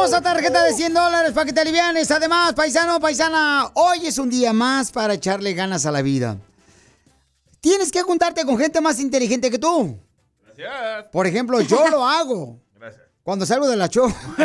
Hermosa, 0.00 0.22
tarjeta 0.22 0.64
de 0.64 0.72
100 0.72 0.94
dólares 0.94 1.32
para 1.32 1.44
que 1.44 1.52
te 1.52 1.60
alivianes. 1.60 2.10
Además, 2.10 2.54
paisano, 2.54 2.98
paisana, 3.00 3.70
hoy 3.74 4.06
es 4.06 4.16
un 4.16 4.30
día 4.30 4.52
más 4.52 4.90
para 4.90 5.14
echarle 5.14 5.52
ganas 5.52 5.84
a 5.84 5.92
la 5.92 6.00
vida. 6.00 6.38
Tienes 7.60 7.92
que 7.92 8.00
juntarte 8.00 8.46
con 8.46 8.56
gente 8.56 8.80
más 8.80 8.98
inteligente 8.98 9.50
que 9.50 9.58
tú. 9.58 9.98
Gracias. 10.56 11.04
Por 11.12 11.26
ejemplo, 11.26 11.60
yo 11.60 11.86
lo 11.88 12.06
hago. 12.06 12.58
Cuando 13.22 13.44
salgo 13.46 13.68
de 13.68 13.76
la 13.76 13.88
show. 13.88 14.10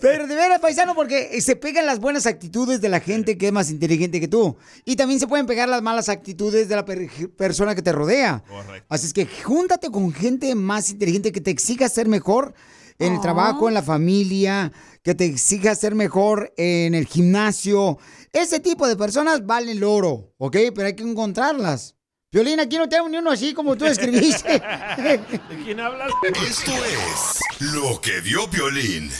Pero 0.00 0.26
de 0.26 0.34
veras, 0.34 0.60
paisano, 0.60 0.94
porque 0.94 1.40
se 1.40 1.56
pegan 1.56 1.86
las 1.86 2.00
buenas 2.00 2.26
actitudes 2.26 2.80
de 2.80 2.88
la 2.88 3.00
gente 3.00 3.38
que 3.38 3.46
es 3.48 3.52
más 3.52 3.70
inteligente 3.70 4.20
que 4.20 4.28
tú. 4.28 4.56
Y 4.84 4.96
también 4.96 5.20
se 5.20 5.26
pueden 5.26 5.46
pegar 5.46 5.68
las 5.68 5.82
malas 5.82 6.08
actitudes 6.08 6.68
de 6.68 6.76
la 6.76 6.84
per- 6.84 7.08
persona 7.36 7.74
que 7.74 7.82
te 7.82 7.92
rodea. 7.92 8.42
Correcto. 8.48 8.86
Así 8.88 9.06
es 9.06 9.12
que 9.12 9.26
júntate 9.26 9.90
con 9.90 10.12
gente 10.12 10.54
más 10.54 10.90
inteligente 10.90 11.32
que 11.32 11.40
te 11.40 11.50
exija 11.50 11.88
ser 11.88 12.08
mejor 12.08 12.54
en 12.98 13.12
el 13.12 13.18
Oh. 13.18 13.22
trabajo, 13.22 13.68
en 13.68 13.74
la 13.74 13.82
familia, 13.82 14.72
que 15.02 15.14
te 15.14 15.24
exija 15.24 15.74
ser 15.74 15.94
mejor 15.94 16.52
en 16.56 16.94
el 16.94 17.06
gimnasio. 17.06 17.98
Ese 18.32 18.60
tipo 18.60 18.86
de 18.86 18.96
personas 18.96 19.44
valen 19.46 19.76
el 19.78 19.84
oro, 19.84 20.32
¿ok? 20.38 20.56
Pero 20.74 20.86
hay 20.86 20.94
que 20.96 21.02
encontrarlas. 21.02 21.94
Violina, 22.32 22.62
aquí 22.62 22.78
no 22.78 22.88
tengo 22.88 23.10
ni 23.10 23.18
uno 23.18 23.30
así 23.30 23.52
como 23.52 23.76
tú 23.76 23.84
escribiste. 23.84 24.52
¿De 24.96 25.20
quién 25.62 25.78
hablas? 25.78 26.10
Esto 26.22 26.72
es 26.72 27.40
lo 27.74 28.00
que 28.00 28.22
vio 28.22 28.48
Piolín. 28.48 29.10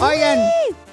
Oigan, 0.00 0.40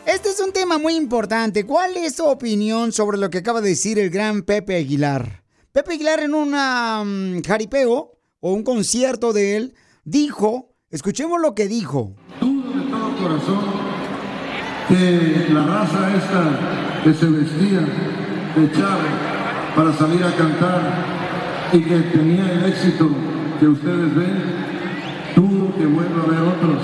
este 0.06 0.30
es 0.30 0.40
un 0.40 0.54
tema 0.54 0.78
muy 0.78 0.94
importante. 0.94 1.66
¿Cuál 1.66 1.98
es 1.98 2.18
su 2.18 2.26
opinión 2.26 2.92
sobre 2.92 3.18
lo 3.18 3.32
que 3.32 3.40
acaba 3.40 3.62
de 3.62 3.70
decir 3.70 3.98
el 3.98 4.12
gran 4.12 4.44
Pepe 4.44 4.76
Aguilar? 4.76 5.42
Pepe 5.72 5.94
Aguilar 5.94 6.20
en 6.20 6.36
un 6.36 6.54
um, 6.54 7.42
jaripeo 7.42 8.20
o 8.42 8.54
un 8.54 8.64
concierto 8.64 9.34
de 9.34 9.56
él 9.58 9.74
dijo, 10.04 10.76
escuchemos 10.92 11.42
lo 11.42 11.56
que 11.56 11.68
dijo. 11.68 12.14
Dudo 12.40 12.74
de 12.74 12.92
todo 12.92 13.18
corazón 13.18 13.60
que 14.88 15.48
la 15.52 15.66
raza 15.66 16.16
esta 16.16 17.02
que 17.04 17.12
se 17.12 17.26
vestía 17.26 17.80
de 18.56 18.72
chavo 18.72 19.41
para 19.76 19.94
salir 19.94 20.24
a 20.24 20.32
cantar 20.32 20.82
y 21.72 21.80
que 21.80 22.00
tenía 22.00 22.52
el 22.52 22.66
éxito 22.66 23.09
que 23.59 23.68
ustedes 23.68 24.16
ven, 24.16 24.44
dudo 25.36 25.74
que 25.78 25.86
vuelva 25.86 26.22
a 26.22 26.26
haber 26.26 26.40
otros. 26.40 26.84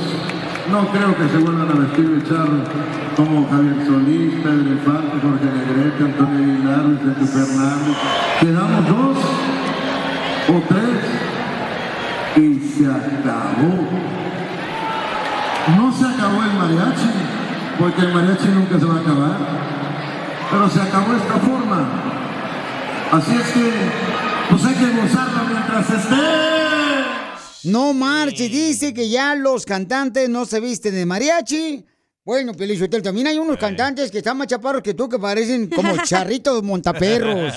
No 0.72 0.88
creo 0.92 1.16
que 1.16 1.30
se 1.30 1.38
vuelvan 1.38 1.70
a 1.70 1.74
vestir 1.74 2.10
de 2.10 2.30
charro 2.30 2.60
como 3.16 3.48
Javier 3.50 3.86
Solís, 3.86 4.34
Pedro 4.44 4.72
Infante, 4.72 5.18
Jorge 5.22 5.46
Negrete, 5.46 6.04
Antonio 6.04 6.44
Aguilar, 6.44 6.90
Vicente 6.90 7.26
Fernández. 7.26 7.98
Quedamos 8.40 8.88
dos 8.88 9.18
o 10.50 10.62
tres 10.68 11.00
y 12.36 12.60
se 12.60 12.86
acabó. 12.86 13.88
No 15.78 15.92
se 15.92 16.06
acabó 16.06 16.44
el 16.44 16.54
mariachi, 16.54 17.10
porque 17.80 18.02
el 18.02 18.14
mariachi 18.14 18.48
nunca 18.50 18.80
se 18.80 18.86
va 18.86 18.96
a 18.96 19.00
acabar, 19.00 19.38
pero 20.52 20.70
se 20.70 20.82
acabó 20.82 21.14
esta 21.14 21.34
forma. 21.34 22.08
Así 23.12 23.32
es 23.36 23.52
que, 23.52 23.72
pues 24.50 24.66
hay 24.66 24.76
que 24.76 25.02
gozarla 25.02 25.44
mientras 25.44 25.90
esté. 25.90 26.16
No 27.70 27.94
marche, 27.94 28.50
dice 28.50 28.94
que 28.94 29.10
ya 29.10 29.36
los 29.36 29.66
cantantes 29.66 30.30
no 30.30 30.46
se 30.46 30.60
visten 30.60 30.94
de 30.94 31.06
mariachi. 31.06 31.86
Bueno, 32.26 32.54
Pelichotel, 32.54 33.02
también 33.02 33.28
hay 33.28 33.40
unos 33.40 33.58
cantantes 33.58 34.12
que 34.12 34.18
están 34.18 34.38
más 34.38 34.48
chaparros 34.48 34.82
que 34.82 34.94
tú 34.94 35.08
que 35.08 35.18
parecen 35.18 35.70
como 35.70 35.96
charritos 36.04 36.62
montaperros. 36.64 37.54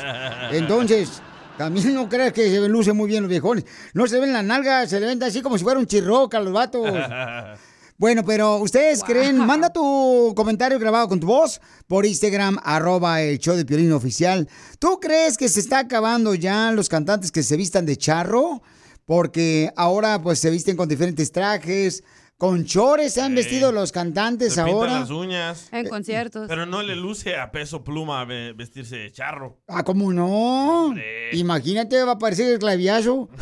Entonces, 0.52 1.20
también 1.58 1.94
no 1.94 2.08
creas 2.08 2.32
que 2.32 2.48
se 2.48 2.68
lucen 2.68 2.96
muy 2.96 3.08
bien 3.08 3.24
los 3.24 3.30
viejones. 3.30 3.64
No 3.92 4.06
se 4.06 4.20
ven 4.20 4.32
la 4.32 4.42
nalga, 4.42 4.86
se 4.86 5.00
le 5.00 5.06
ven 5.06 5.22
así 5.22 5.42
como 5.42 5.58
si 5.58 5.64
fuera 5.64 5.80
un 5.80 5.86
chirroca 5.86 6.38
a 6.38 6.40
los 6.40 6.52
vatos. 6.52 6.88
Bueno, 8.00 8.24
pero 8.24 8.56
¿ustedes 8.56 9.04
creen? 9.04 9.36
Manda 9.46 9.70
tu 9.70 10.32
comentario 10.34 10.78
grabado 10.78 11.06
con 11.06 11.20
tu 11.20 11.26
voz 11.26 11.60
por 11.86 12.06
Instagram, 12.06 12.56
arroba 12.64 13.20
el 13.20 13.38
show 13.38 13.54
de 13.54 13.66
Piolín 13.66 13.92
Oficial. 13.92 14.48
¿Tú 14.78 14.98
crees 14.98 15.36
que 15.36 15.50
se 15.50 15.60
está 15.60 15.80
acabando 15.80 16.34
ya 16.34 16.72
los 16.72 16.88
cantantes 16.88 17.30
que 17.30 17.42
se 17.42 17.58
vistan 17.58 17.84
de 17.84 17.98
charro? 17.98 18.62
Porque 19.04 19.70
ahora 19.76 20.22
pues 20.22 20.38
se 20.38 20.48
visten 20.48 20.78
con 20.78 20.88
diferentes 20.88 21.30
trajes, 21.30 22.02
con 22.38 22.64
chores 22.64 23.12
se 23.12 23.20
han 23.20 23.34
vestido 23.34 23.70
los 23.70 23.92
cantantes 23.92 24.54
Se 24.54 24.62
pintan 24.64 24.74
ahora. 24.78 25.00
las 25.00 25.10
uñas. 25.10 25.68
En 25.70 25.86
conciertos. 25.86 26.46
Pero 26.48 26.64
no 26.64 26.82
le 26.82 26.96
luce 26.96 27.36
a 27.36 27.52
peso 27.52 27.84
pluma 27.84 28.24
ve- 28.24 28.54
vestirse 28.54 28.96
de 28.96 29.12
charro. 29.12 29.58
Ah, 29.68 29.82
¿cómo 29.84 30.10
no? 30.10 30.94
Imagínate, 31.32 32.02
va 32.02 32.12
a 32.12 32.18
parecer 32.18 32.50
el 32.50 32.58
claviazo. 32.58 33.28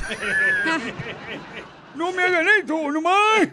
¡No 1.99 2.13
me 2.13 2.23
hagan 2.23 2.47
esto, 2.61 2.93
no 2.93 3.01
más! 3.01 3.49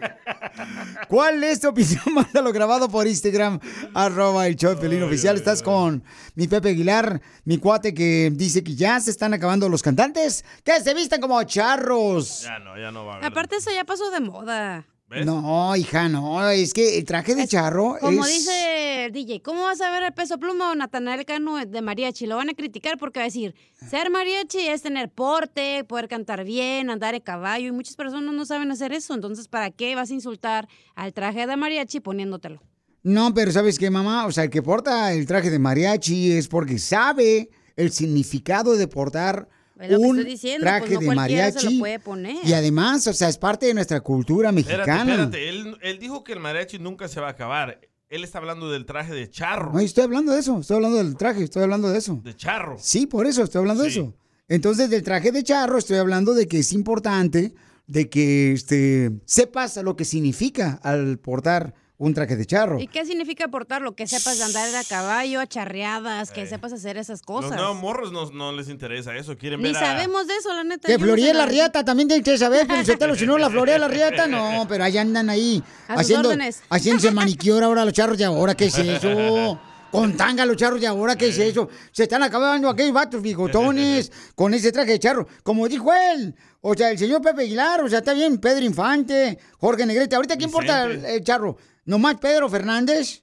¿Cuál 1.08 1.42
es 1.42 1.58
tu 1.58 1.68
opinión? 1.68 2.00
Mándalo 2.14 2.52
grabado 2.52 2.88
por 2.88 3.08
Instagram, 3.08 3.58
arroba 3.92 4.46
el 4.46 4.54
show 4.54 4.78
Pelín 4.78 5.02
oficial. 5.02 5.34
Estás 5.34 5.64
con 5.64 6.04
mi 6.36 6.46
Pepe 6.46 6.68
Aguilar, 6.68 7.20
mi 7.44 7.58
cuate 7.58 7.92
que 7.92 8.30
dice 8.32 8.62
que 8.62 8.76
ya 8.76 9.00
se 9.00 9.10
están 9.10 9.34
acabando 9.34 9.68
los 9.68 9.82
cantantes, 9.82 10.44
que 10.62 10.80
se 10.80 10.94
vistan 10.94 11.20
como 11.20 11.42
charros. 11.42 12.42
Ya 12.42 12.60
no, 12.60 12.78
ya 12.78 12.92
no 12.92 13.04
va 13.04 13.14
a 13.14 13.16
haber. 13.16 13.26
Aparte, 13.26 13.56
eso 13.56 13.72
ya 13.72 13.84
pasó 13.84 14.10
de 14.12 14.20
moda. 14.20 14.86
No, 15.08 15.76
hija, 15.76 16.08
no, 16.08 16.48
es 16.50 16.74
que 16.74 16.98
el 16.98 17.04
traje 17.04 17.36
de 17.36 17.46
charro 17.46 17.96
Como 18.00 18.24
es... 18.24 18.34
dice 18.34 19.04
el 19.06 19.12
DJ, 19.12 19.40
¿cómo 19.40 19.62
vas 19.62 19.80
a 19.80 19.90
ver 19.92 20.02
el 20.02 20.12
peso 20.12 20.36
pluma 20.36 20.72
o 20.72 20.74
Natanael 20.74 21.24
Cano 21.24 21.64
de 21.64 21.80
mariachi? 21.80 22.26
Lo 22.26 22.36
van 22.36 22.50
a 22.50 22.54
criticar 22.54 22.98
porque 22.98 23.20
va 23.20 23.24
a 23.24 23.26
decir, 23.26 23.54
ser 23.88 24.10
mariachi 24.10 24.66
es 24.66 24.82
tener 24.82 25.08
porte, 25.08 25.84
poder 25.84 26.08
cantar 26.08 26.44
bien, 26.44 26.90
andar 26.90 27.14
en 27.14 27.20
caballo, 27.20 27.68
y 27.68 27.72
muchas 27.72 27.94
personas 27.94 28.34
no 28.34 28.44
saben 28.44 28.70
hacer 28.72 28.92
eso. 28.92 29.14
Entonces, 29.14 29.46
¿para 29.46 29.70
qué 29.70 29.94
vas 29.94 30.10
a 30.10 30.14
insultar 30.14 30.68
al 30.96 31.12
traje 31.12 31.46
de 31.46 31.56
mariachi 31.56 32.00
poniéndotelo? 32.00 32.60
No, 33.04 33.32
pero 33.32 33.52
¿sabes 33.52 33.78
qué, 33.78 33.88
mamá? 33.88 34.26
O 34.26 34.32
sea, 34.32 34.42
el 34.42 34.50
que 34.50 34.62
porta 34.62 35.12
el 35.12 35.26
traje 35.26 35.50
de 35.50 35.60
mariachi 35.60 36.32
es 36.32 36.48
porque 36.48 36.78
sabe 36.78 37.50
el 37.76 37.92
significado 37.92 38.76
de 38.76 38.88
portar 38.88 39.48
Es 39.48 39.55
un 39.78 40.18
estoy 40.18 40.24
diciendo, 40.32 40.64
traje 40.64 40.80
pues 40.86 40.92
no 40.94 41.00
de 41.00 41.06
cualquiera 41.06 41.46
se 41.50 41.54
mariachi. 41.54 41.74
lo 41.74 41.80
puede 41.80 41.98
poner. 41.98 42.36
Y 42.44 42.52
además, 42.52 43.06
o 43.06 43.12
sea, 43.12 43.28
es 43.28 43.38
parte 43.38 43.66
de 43.66 43.74
nuestra 43.74 44.00
cultura 44.00 44.50
Espérate, 44.50 44.90
mexicana. 44.90 45.12
espérate. 45.12 45.48
Él, 45.48 45.76
él 45.82 45.98
dijo 45.98 46.24
que 46.24 46.32
el 46.32 46.40
mariachi 46.40 46.78
nunca 46.78 47.08
se 47.08 47.20
va 47.20 47.28
a 47.28 47.30
acabar. 47.30 47.80
Él 48.08 48.22
está 48.24 48.38
hablando 48.38 48.70
del 48.70 48.86
traje 48.86 49.12
de 49.14 49.28
charro. 49.28 49.72
No, 49.72 49.80
estoy 49.80 50.04
hablando 50.04 50.32
de 50.32 50.38
eso, 50.40 50.60
estoy 50.60 50.76
hablando 50.76 50.98
del 50.98 51.16
traje, 51.16 51.42
estoy 51.42 51.62
hablando 51.64 51.88
de 51.90 51.98
eso. 51.98 52.20
De 52.22 52.36
charro. 52.36 52.76
Sí, 52.78 53.06
por 53.06 53.26
eso 53.26 53.42
estoy 53.42 53.58
hablando 53.60 53.82
de 53.82 53.88
eso. 53.88 54.14
Entonces, 54.48 54.88
del 54.90 55.02
traje 55.02 55.32
de 55.32 55.42
charro 55.42 55.78
estoy 55.78 55.96
hablando 55.98 56.32
de 56.34 56.46
que 56.46 56.60
es 56.60 56.72
importante 56.72 57.52
de 57.88 58.08
que 58.08 58.52
este, 58.52 59.10
sepas 59.24 59.76
lo 59.78 59.96
que 59.96 60.04
significa 60.04 60.78
al 60.82 61.18
portar 61.18 61.74
un 61.98 62.12
traje 62.12 62.36
de 62.36 62.44
charro. 62.44 62.78
¿Y 62.78 62.88
qué 62.88 63.06
significa 63.06 63.48
portarlo? 63.48 63.94
Que 63.94 64.06
sepas 64.06 64.40
andar 64.42 64.74
a 64.74 64.84
caballo, 64.84 65.40
a 65.40 65.46
charreadas, 65.46 66.30
que 66.30 66.46
sepas 66.46 66.72
hacer 66.72 66.96
esas 66.98 67.20
Los 67.20 67.22
cosas. 67.26 67.52
nuevos 67.56 67.76
morros 67.76 68.12
no, 68.12 68.30
no 68.32 68.52
les 68.52 68.68
interesa 68.68 69.16
eso. 69.16 69.36
Quieren 69.38 69.60
Ni 69.62 69.72
ver 69.72 69.76
a... 69.76 69.80
sabemos 69.80 70.26
de 70.26 70.36
eso, 70.36 70.52
la 70.52 70.64
neta. 70.64 70.88
Que 70.88 70.98
no 70.98 71.04
Floriela 71.04 71.32
nada. 71.32 71.46
Riata 71.46 71.84
también 71.84 72.08
tiene 72.08 72.22
que 72.22 72.36
saber, 72.36 72.66
Felicitelo, 72.66 73.14
si 73.14 73.26
no 73.26 73.38
la 73.38 73.48
Floriela 73.48 73.88
Riata, 73.88 74.26
no, 74.26 74.66
pero 74.68 74.84
allá 74.84 75.00
andan 75.00 75.30
ahí 75.30 75.62
A 75.88 75.94
haciendo, 75.94 76.28
órdenes. 76.28 76.62
haciéndose 76.68 77.10
manicure 77.12 77.64
ahora 77.64 77.84
los 77.84 77.94
charros 77.94 78.20
y 78.20 78.24
ahora, 78.24 78.54
¿qué 78.54 78.66
es 78.66 78.78
eso? 78.78 79.60
Con 79.90 80.14
tanga 80.16 80.44
los 80.44 80.56
charros 80.58 80.80
de 80.80 80.86
ahora, 80.86 81.16
¿qué 81.16 81.28
es 81.28 81.38
eso? 81.38 81.70
Se 81.92 82.02
están 82.02 82.22
acabando 82.22 82.68
aquellos 82.68 82.92
vatos 82.92 83.22
bigotones 83.22 84.12
con 84.34 84.52
ese 84.52 84.70
traje 84.70 84.90
de 84.90 84.98
charro. 84.98 85.26
Como 85.42 85.66
dijo 85.68 85.90
él, 86.12 86.34
o 86.60 86.74
sea, 86.74 86.90
el 86.90 86.98
señor 86.98 87.22
Pepe 87.22 87.42
Aguilar, 87.42 87.80
o 87.82 87.88
sea, 87.88 88.00
está 88.00 88.12
bien, 88.12 88.36
Pedro 88.38 88.64
Infante, 88.66 89.38
Jorge 89.58 89.86
Negrete. 89.86 90.16
Ahorita, 90.16 90.36
¿quién 90.36 90.50
importa 90.50 90.84
el 90.84 91.24
charro? 91.24 91.56
¿Nomás 91.86 92.16
Pedro 92.20 92.50
Fernández? 92.50 93.22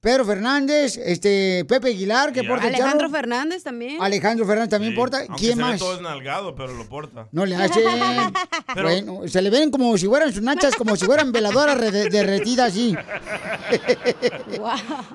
Pedro 0.00 0.24
Fernández, 0.24 0.96
este, 0.96 1.64
Pepe 1.68 1.88
Aguilar, 1.88 2.32
que 2.32 2.44
porta 2.44 2.68
el 2.68 2.72
charro. 2.72 2.84
Alejandro 2.84 3.10
Fernández 3.10 3.64
también. 3.64 4.00
Alejandro 4.00 4.46
Fernández 4.46 4.70
también 4.70 4.94
porta. 4.94 5.18
Aunque 5.18 5.34
¿Quién 5.36 5.56
se 5.56 5.62
ve 5.64 5.70
más? 5.70 5.78
todo 5.80 5.96
esnalgado, 5.96 6.54
pero 6.54 6.72
lo 6.72 6.88
porta. 6.88 7.26
No 7.32 7.44
le 7.44 7.56
hacen. 7.56 7.82
Bueno, 8.80 9.26
se 9.26 9.42
le 9.42 9.50
ven 9.50 9.72
como 9.72 9.98
si 9.98 10.06
fueran 10.06 10.32
sus 10.32 10.40
nachas, 10.42 10.76
como 10.76 10.94
si 10.94 11.04
fueran 11.04 11.32
veladoras 11.32 11.76
re- 11.78 11.90
derretidas 12.10 12.68
así. 12.70 12.94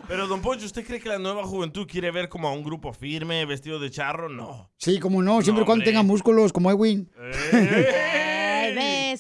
Pero, 0.08 0.28
don 0.28 0.42
Poncho, 0.42 0.66
¿usted 0.66 0.86
cree 0.86 1.00
que 1.00 1.10
la 1.10 1.20
nueva 1.20 1.44
juventud 1.46 1.88
quiere 1.88 2.12
ver 2.12 2.30
como 2.30 2.48
a 2.48 2.52
un 2.52 2.64
grupo 2.64 2.94
firme, 2.94 3.46
vestido 3.46 3.80
de 3.80 3.90
charro? 3.90 4.30
No. 4.30 4.72
Sí, 4.78 5.00
como 5.00 5.22
no, 5.24 5.42
siempre 5.42 5.64
y 5.64 5.66
cuando 5.66 5.86
tenga 5.86 6.04
músculos 6.04 6.52
como 6.52 6.70
Edwin. 6.72 7.10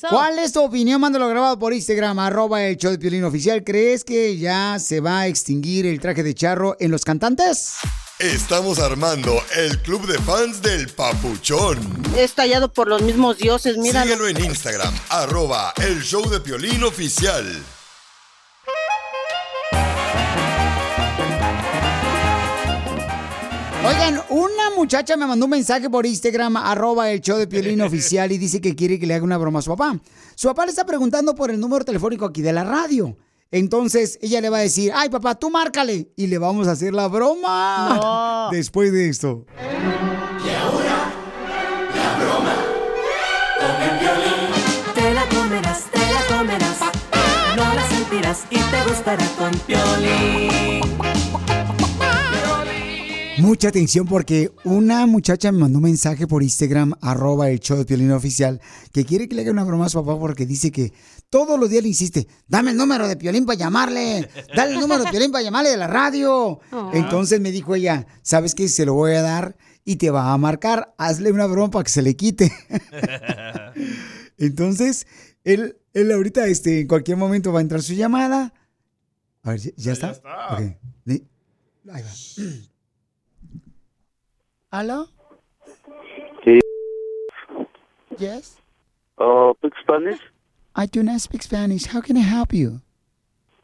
¿Cuál 0.09 0.39
es 0.39 0.53
tu 0.53 0.61
opinión? 0.61 0.99
Mándalo 1.01 1.27
grabado 1.29 1.59
por 1.59 1.73
Instagram, 1.73 2.19
arroba 2.19 2.63
el 2.63 2.77
show 2.77 2.91
de 2.91 2.97
Piolín 2.97 3.23
Oficial. 3.23 3.63
¿Crees 3.63 4.03
que 4.03 4.37
ya 4.37 4.77
se 4.79 4.99
va 4.99 5.21
a 5.21 5.27
extinguir 5.27 5.85
el 5.85 5.99
traje 5.99 6.23
de 6.23 6.33
charro 6.33 6.75
en 6.79 6.91
los 6.91 7.03
cantantes? 7.05 7.73
Estamos 8.19 8.79
armando 8.79 9.41
el 9.55 9.79
club 9.81 10.07
de 10.07 10.17
fans 10.19 10.61
del 10.61 10.87
Papuchón. 10.89 11.77
Es 12.15 12.33
tallado 12.33 12.71
por 12.71 12.87
los 12.87 13.01
mismos 13.01 13.37
dioses, 13.37 13.77
mira. 13.77 14.03
Síguelo 14.03 14.27
en 14.27 14.43
Instagram, 14.43 14.93
arroba 15.09 15.73
el 15.77 16.01
show 16.01 16.29
de 16.29 16.39
Piolín 16.39 16.83
Oficial. 16.83 17.45
Oigan, 23.83 24.21
una 24.29 24.69
muchacha 24.77 25.17
me 25.17 25.27
mandó 25.27 25.45
un 25.45 25.51
mensaje 25.51 25.89
por 25.89 26.05
Instagram, 26.05 26.55
arroba 26.55 27.11
el 27.11 27.19
show 27.19 27.37
de 27.37 27.47
Piolín 27.47 27.81
Oficial, 27.81 28.31
y 28.31 28.37
dice 28.37 28.61
que 28.61 28.75
quiere 28.75 28.97
que 28.97 29.05
le 29.05 29.13
haga 29.13 29.25
una 29.25 29.37
broma 29.37 29.59
a 29.59 29.61
su 29.61 29.71
papá. 29.71 29.99
Su 30.35 30.47
papá 30.47 30.63
le 30.65 30.69
está 30.69 30.85
preguntando 30.85 31.35
por 31.35 31.51
el 31.51 31.59
número 31.59 31.83
telefónico 31.83 32.23
aquí 32.23 32.41
de 32.41 32.53
la 32.53 32.63
radio. 32.63 33.17
Entonces 33.51 34.17
ella 34.21 34.39
le 34.39 34.49
va 34.49 34.59
a 34.59 34.61
decir, 34.61 34.91
ay 34.95 35.09
papá, 35.09 35.35
tú 35.35 35.49
márcale. 35.49 36.11
Y 36.15 36.27
le 36.27 36.37
vamos 36.37 36.67
a 36.67 36.71
hacer 36.71 36.93
la 36.93 37.09
broma. 37.09 38.47
Después 38.51 38.93
de 38.93 39.09
esto. 39.09 39.45
Te 44.95 45.13
la 45.13 45.27
comerás, 45.27 45.83
te 45.91 45.99
la 45.99 46.37
comerás. 46.37 46.77
No 47.57 47.73
la 47.73 47.87
sentirás 47.89 48.43
y 48.49 48.55
te 48.55 48.89
gustará 48.89 49.25
con 49.37 49.51
Piolín. 49.67 50.83
Mucha 53.39 53.69
atención 53.69 54.05
porque 54.05 54.51
una 54.63 55.05
muchacha 55.07 55.51
me 55.51 55.57
mandó 55.59 55.79
un 55.79 55.83
mensaje 55.85 56.27
por 56.27 56.43
Instagram, 56.43 56.93
arroba 57.01 57.49
el 57.49 57.59
show 57.59 57.77
de 57.77 57.83
Piolín 57.85 58.11
Oficial, 58.11 58.61
que 58.91 59.05
quiere 59.05 59.27
que 59.27 59.35
le 59.35 59.41
haga 59.41 59.51
una 59.51 59.63
broma 59.63 59.87
a 59.87 59.89
su 59.89 60.03
papá 60.03 60.19
porque 60.19 60.45
dice 60.45 60.71
que 60.71 60.93
todos 61.29 61.59
los 61.59 61.69
días 61.69 61.81
le 61.81 61.89
insiste, 61.89 62.27
dame 62.47 62.71
el 62.71 62.77
número 62.77 63.07
de 63.07 63.17
Piolín 63.17 63.45
para 63.45 63.57
llamarle, 63.57 64.29
dale 64.55 64.75
el 64.75 64.79
número 64.79 65.03
de 65.03 65.09
Piolín 65.09 65.31
para 65.31 65.43
llamarle 65.43 65.71
de 65.71 65.77
la 65.77 65.87
radio. 65.87 66.59
Oh. 66.71 66.91
Entonces 66.93 67.41
me 67.41 67.51
dijo 67.51 67.73
ella, 67.75 68.05
¿sabes 68.21 68.53
qué? 68.53 68.67
Se 68.69 68.85
lo 68.85 68.93
voy 68.93 69.13
a 69.13 69.21
dar 69.23 69.57
y 69.83 69.95
te 69.95 70.11
va 70.11 70.31
a 70.31 70.37
marcar, 70.37 70.93
hazle 70.99 71.31
una 71.31 71.47
broma 71.47 71.71
para 71.71 71.83
que 71.83 71.91
se 71.91 72.03
le 72.03 72.15
quite. 72.15 72.53
Entonces, 74.37 75.07
él, 75.43 75.77
él 75.93 76.11
ahorita, 76.11 76.45
este, 76.47 76.81
en 76.81 76.87
cualquier 76.87 77.17
momento 77.17 77.51
va 77.51 77.59
a 77.59 77.61
entrar 77.63 77.81
su 77.81 77.93
llamada. 77.93 78.53
A 79.41 79.49
ver, 79.51 79.59
¿ya, 79.59 79.71
ya 79.75 79.91
está? 79.93 80.11
Ok. 80.51 80.61
Ni- 81.05 81.23
Ahí 81.91 82.01
va. 82.03 82.09
¿Aló? 84.73 85.05
Sí. 86.43 86.59
Yes. 88.17 88.57
Oh, 89.17 89.53
¿speak 89.59 89.73
Spanish? 89.79 90.19
I 90.75 90.87
do 90.87 91.03
not 91.03 91.19
speak 91.21 91.43
Spanish. 91.43 91.85
How 91.85 92.01
can 92.01 92.17
I 92.17 92.21
help 92.23 92.51
you? 92.51 92.81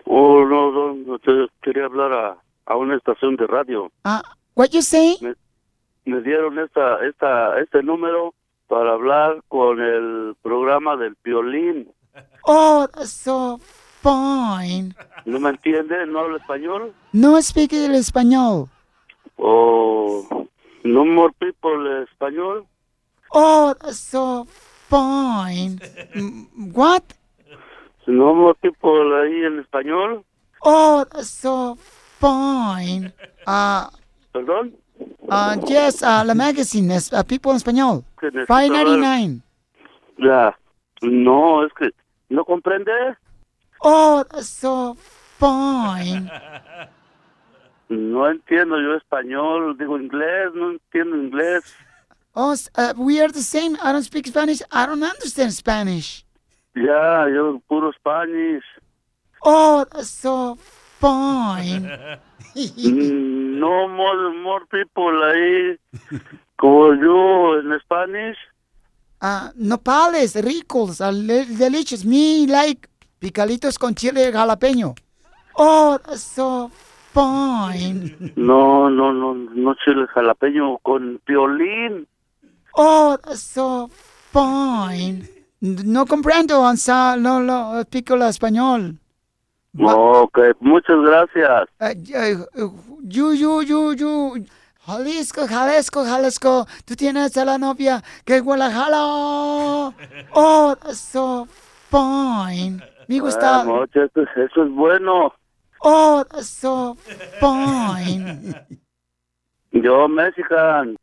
Oh, 0.06 0.45
no, 0.45 0.71
no, 0.71 0.94
no, 0.94 1.17
te- 1.17 1.47
quería 1.63 1.85
hablar 1.85 2.13
a, 2.13 2.38
a 2.67 2.75
una 2.75 2.95
estación 2.95 3.35
de 3.38 3.47
radio. 3.47 3.91
Ah, 4.06 4.21
what 4.53 4.67
you 4.69 4.83
say? 4.83 5.17
Me, 5.19 5.33
me 6.06 6.21
dieron 6.21 6.59
esta, 6.59 7.03
esta, 7.03 7.59
este 7.59 7.81
número 7.81 8.35
para 8.67 8.91
hablar 8.94 9.41
con 9.47 9.79
el 9.81 10.35
programa 10.44 10.95
del 10.95 11.17
violín. 11.23 11.91
Oh, 12.44 12.88
that's 12.94 13.09
so 13.09 13.57
fine. 14.03 14.94
¿No 15.25 15.39
me 15.39 15.50
entiende? 15.50 16.06
¿No 16.06 16.19
habla 16.19 16.38
español? 16.38 16.94
No 17.13 17.41
speak 17.41 17.73
el 17.73 17.95
español. 17.95 18.69
Oh, 19.38 20.47
no 20.84 21.06
more 21.06 21.31
people 21.40 22.06
español. 22.06 22.66
Oh, 23.31 23.76
so 23.92 24.46
fine. 24.90 25.80
What? 26.74 27.04
No 28.08 28.34
more 28.34 28.56
people 28.56 29.14
ahí 29.22 29.46
en 29.46 29.60
español. 29.60 30.24
Oh, 30.64 31.06
that's 31.12 31.30
so 31.30 31.76
fine. 32.20 33.14
Uh, 33.46 33.90
¿Perdón? 34.34 34.74
uh, 35.30 35.56
yes, 35.68 36.02
uh, 36.02 36.24
la 36.26 36.34
magazine 36.34 36.92
es 36.92 37.14
uh, 37.14 37.24
People 37.24 37.52
en 37.52 37.58
Español. 37.58 38.04
Que 38.20 38.31
necesito 38.31 38.54
5.99. 38.54 39.42
Ya. 40.18 40.58
No, 41.02 41.66
es 41.66 41.72
que 41.74 41.92
no 42.30 42.44
comprende. 42.44 42.92
Oh, 43.81 44.24
that's 44.30 44.50
so 44.50 44.96
fine. 45.38 46.30
No 47.89 48.30
entiendo 48.30 48.80
yo 48.80 48.95
español, 48.95 49.77
digo 49.77 49.97
inglés, 49.97 50.53
no 50.53 50.71
entiendo 50.71 51.18
inglés. 51.18 51.63
Oh, 52.36 52.53
uh, 52.77 52.94
we 52.95 53.19
are 53.19 53.31
the 53.31 53.41
same. 53.41 53.75
I 53.81 53.91
don't 53.91 54.03
speak 54.03 54.27
Spanish. 54.27 54.62
I 54.71 54.86
don't 54.86 55.03
understand 55.03 55.51
Spanish. 55.53 56.24
Ya, 56.75 57.27
yo 57.27 57.59
puro 57.68 57.91
Spanish. 57.94 58.63
Oh, 59.41 59.86
that's 59.91 60.09
so 60.09 60.57
fine. 61.00 61.89
Mm, 62.56 63.59
no 63.59 63.88
more, 63.88 64.33
more 64.42 64.65
people 64.69 65.24
ahí 65.24 65.77
como 66.57 66.94
yo 66.95 67.59
en 67.59 67.80
Spanish. 67.80 68.38
Uh, 69.21 69.51
nopales, 69.56 70.35
ricos, 70.35 70.97
delicious. 70.97 72.03
Me 72.03 72.47
like 72.47 72.89
picalitos 73.19 73.77
con 73.77 73.94
chile 73.95 74.31
jalapeño. 74.31 74.95
Oh, 75.56 76.00
that's 76.03 76.24
so 76.24 76.69
fine. 76.69 76.88
No, 77.15 78.89
no, 78.89 79.13
no, 79.13 79.33
no 79.33 79.75
chile 79.75 80.07
jalapeño 80.13 80.77
con 80.79 81.19
violín. 81.25 82.07
Oh, 82.73 83.17
so 83.33 83.89
fine. 84.31 85.28
No 85.61 86.06
comprendo, 86.06 86.66
Ansa, 86.66 87.18
no, 87.18 87.39
no, 87.39 87.83
pico 87.89 88.16
la 88.16 88.30
español. 88.30 88.97
Ok, 89.78 90.39
muchas 90.59 90.97
gracias. 91.01 91.69
Uh, 91.80 92.63
uh, 92.63 92.71
you, 93.04 93.33
you, 93.33 93.61
you, 93.61 93.94
you. 93.94 94.45
Jalisco, 94.85 95.47
Jalisco, 95.47 96.04
Jalisco. 96.04 96.66
Tú 96.85 96.95
tienes 96.95 97.37
a 97.37 97.45
la 97.45 97.57
novia 97.57 98.01
que 98.25 98.39
Guadalajara. 98.39 98.97
Oh, 100.33 100.75
so 100.94 101.47
fine. 101.92 102.81
Me 103.07 103.19
gusta. 103.19 103.61
Ah, 103.61 103.63
mucho, 103.66 104.04
eso, 104.04 104.21
eso 104.21 104.63
es 104.63 104.71
bueno. 104.71 105.33
Oh, 105.81 106.26
that's 106.31 106.50
so 106.50 106.95
fine. 107.40 108.56
Yo, 109.71 110.07
mexican. 110.07 110.98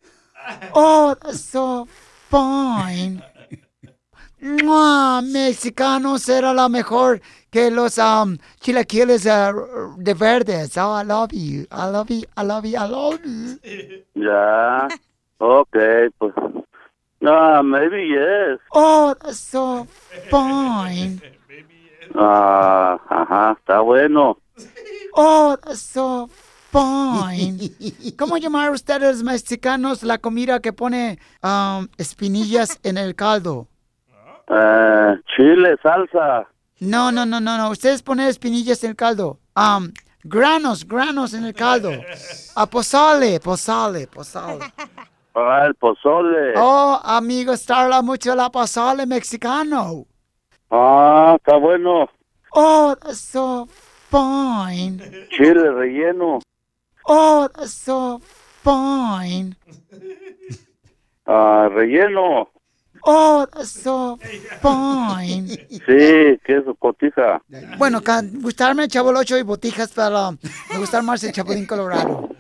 Oh, 0.75 1.15
that's 1.21 1.41
so 1.41 1.87
fine. 2.29 3.23
Mua, 4.41 5.23
Mexicano 5.23 6.19
será 6.19 6.53
la 6.53 6.69
mejor 6.69 7.21
que 7.51 7.71
los 7.71 7.99
um, 7.99 8.37
chilaquiles 8.61 9.27
uh, 9.27 9.97
de 9.97 10.15
verdes. 10.15 10.77
Oh, 10.77 10.93
I 10.93 11.03
love 11.03 11.33
you. 11.33 11.67
I 11.71 11.87
love 11.87 12.11
you. 12.11 12.23
I 12.37 12.43
love 12.43 12.67
you. 12.67 12.79
I 12.79 12.87
love 12.87 13.21
you. 13.25 13.59
Ya. 14.15 14.89
Ok, 15.39 15.77
pues. 16.19 16.35
No, 17.21 17.63
maybe 17.63 18.09
yes. 18.09 18.61
Oh, 18.73 19.15
that's 19.21 19.39
so 19.39 19.87
fine. 20.31 21.21
Ah, 22.15 23.01
ajá, 23.09 23.57
está 23.59 23.81
bueno. 23.81 24.39
Oh, 25.19 25.57
that's 25.63 25.81
so 25.81 26.29
fine. 26.71 27.59
¿Cómo 28.19 28.37
llamar 28.37 28.71
ustedes 28.71 29.23
mexicanos 29.23 30.03
la 30.03 30.19
comida 30.19 30.61
que 30.61 30.75
pone 30.75 31.19
um, 31.43 31.89
espinillas 31.97 32.79
en 32.83 32.99
el 32.99 33.15
caldo? 33.15 33.67
Eh, 34.49 35.15
chile, 35.35 35.77
salsa. 35.83 36.47
No, 36.81 37.11
no, 37.11 37.25
no, 37.25 37.41
no, 37.41 37.57
no. 37.57 37.71
Ustedes 37.71 38.03
ponen 38.03 38.27
espinillas 38.27 38.85
en 38.85 38.91
el 38.91 38.97
caldo. 38.97 39.39
Um, 39.57 39.93
granos, 40.23 40.87
granos 40.87 41.33
en 41.33 41.47
el 41.47 41.55
caldo. 41.55 41.93
A 42.55 42.67
pozole, 42.71 43.41
pozole, 43.41 44.07
pozole. 44.07 44.65
Ah, 45.39 45.67
el 45.67 45.75
pozole. 45.75 46.55
Oh, 46.57 46.99
amigo, 47.05 47.53
está 47.53 48.01
mucho 48.01 48.35
la 48.35 48.49
pozole 48.49 49.05
mexicano. 49.05 50.07
Ah, 50.71 51.35
está 51.37 51.59
bueno. 51.59 52.09
Oh, 52.53 52.97
that's 52.99 53.21
so 53.21 53.69
fine. 54.11 55.01
Chile 55.31 55.69
relleno. 55.71 56.41
Oh, 57.07 57.49
that's 57.55 57.73
so 57.73 58.21
fine. 58.63 59.57
Ah, 61.27 61.69
relleno. 61.69 62.49
Oh, 63.09 63.47
that's 63.53 63.71
so 63.71 64.17
fine. 64.61 65.47
Sí, 65.87 66.39
queso, 66.45 66.75
cotija. 66.75 67.41
Bueno, 67.79 68.01
can 68.03 68.41
gustarme 68.43 68.83
el 68.85 68.89
Chavo 68.89 69.11
8 69.11 69.39
y 69.39 69.43
botijas, 69.43 69.93
pero 69.95 70.33
me 70.73 70.79
gusta 70.79 71.03
más 71.03 71.23
el 71.23 71.33
Chapulín 71.33 71.67
Colorado. 71.67 72.31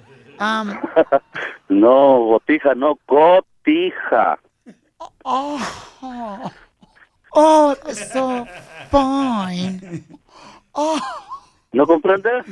Um, 0.40 0.74
No, 1.68 2.20
botija, 2.26 2.74
no, 2.74 2.96
cotija. 3.06 4.38
oh, 5.24 5.60
oh, 7.32 7.74
that's 7.84 8.12
so 8.12 8.46
fine. 8.90 10.04
Oh, 10.74 10.98
¿No 11.76 11.86
comprendes? 11.86 12.42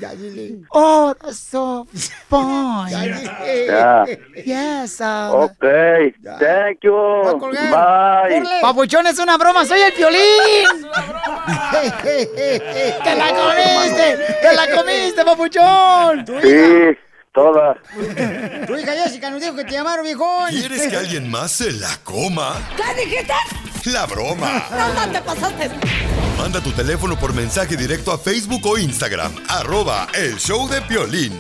oh, 0.69 1.15
that's 1.19 1.39
so 1.39 1.87
fine. 2.29 2.91
Ya. 3.67 4.05
Yes, 4.45 5.01
um, 5.01 5.31
Ok, 5.45 5.65
thank 6.39 6.81
you. 6.83 6.93
Bye. 7.73 8.45
Papuchón, 8.61 9.07
es 9.07 9.19
una 9.19 9.39
broma, 9.39 9.65
soy 9.65 9.81
el 9.81 9.93
violín. 9.93 10.67
¡Te 12.03 13.15
la 13.17 13.33
comiste! 13.33 14.19
¡Te 14.43 14.55
la 14.55 14.71
comiste, 14.77 15.25
papuchón! 15.25 16.27
Sí, 16.43 16.99
toda. 17.33 17.77
Tu 18.67 18.77
hija 18.77 18.93
Jessica 18.93 19.31
nos 19.31 19.41
dijo 19.41 19.57
que 19.57 19.65
te 19.65 19.73
llamaron, 19.73 20.05
viejón. 20.05 20.51
¿Quieres 20.51 20.87
que 20.87 20.97
alguien 20.99 21.31
más 21.31 21.51
se 21.51 21.73
la 21.73 21.97
coma? 22.05 22.57
¿Qué 22.77 23.05
dijiste? 23.07 23.33
La 23.85 24.07
broma. 24.07 24.65
No, 24.71 25.07
no 25.07 25.13
te 25.13 25.21
pasaste. 25.21 25.71
Manda 26.39 26.61
tu 26.61 26.71
teléfono 26.73 27.17
por 27.19 27.35
mensaje 27.35 27.77
directo 27.77 28.13
a 28.13 28.19
Facebook 28.19 28.65
o 28.67 28.79
Instagram. 28.79 29.33
Arroba 29.49 30.09
el 30.15 30.37
show 30.39 30.69
de 30.69 30.81
Piolín. 30.83 31.33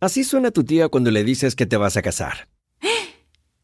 Así 0.00 0.24
suena 0.24 0.50
tu 0.50 0.64
tía 0.64 0.88
cuando 0.88 1.10
le 1.10 1.24
dices 1.24 1.54
que 1.54 1.66
te 1.66 1.76
vas 1.76 1.96
a 1.96 2.02
casar. 2.02 2.48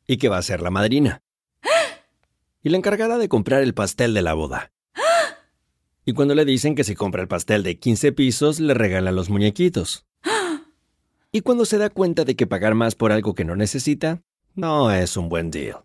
Y 0.06 0.16
que 0.16 0.28
va 0.28 0.38
a 0.38 0.42
ser 0.42 0.62
la 0.62 0.70
madrina. 0.70 1.22
Y 2.62 2.70
la 2.70 2.76
encargada 2.76 3.18
de 3.18 3.28
comprar 3.28 3.62
el 3.62 3.74
pastel 3.74 4.14
de 4.14 4.22
la 4.22 4.34
boda. 4.34 4.72
Y 6.04 6.12
cuando 6.12 6.34
le 6.34 6.44
dicen 6.44 6.74
que 6.74 6.84
si 6.84 6.94
compra 6.94 7.22
el 7.22 7.28
pastel 7.28 7.62
de 7.62 7.78
15 7.78 8.12
pisos, 8.12 8.60
le 8.60 8.74
regalan 8.74 9.14
los 9.16 9.28
muñequitos. 9.28 10.06
Y 11.32 11.42
cuando 11.42 11.64
se 11.64 11.78
da 11.78 11.90
cuenta 11.90 12.24
de 12.24 12.34
que 12.34 12.46
pagar 12.46 12.74
más 12.74 12.94
por 12.94 13.12
algo 13.12 13.34
que 13.34 13.44
no 13.44 13.54
necesita, 13.54 14.22
no 14.54 14.90
es 14.90 15.16
un 15.16 15.28
buen 15.28 15.50
deal. 15.50 15.84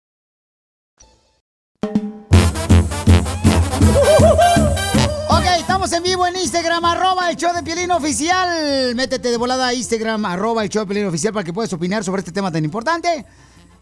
Ok, 5.29 5.45
estamos 5.57 5.91
en 5.93 6.03
vivo 6.03 6.27
en 6.27 6.35
Instagram, 6.35 6.83
arroba 6.83 7.29
el 7.29 7.37
show 7.37 7.53
de 7.55 7.63
Piolín 7.63 7.89
Oficial. 7.91 8.93
Métete 8.95 9.31
de 9.31 9.37
volada 9.37 9.67
a 9.67 9.73
Instagram, 9.73 10.25
arroba 10.25 10.63
el 10.63 10.69
show 10.69 10.83
de 10.83 10.87
Piolín 10.87 11.07
Oficial 11.07 11.33
para 11.33 11.45
que 11.45 11.53
puedas 11.53 11.71
opinar 11.71 12.03
sobre 12.03 12.19
este 12.19 12.33
tema 12.33 12.51
tan 12.51 12.65
importante. 12.65 13.25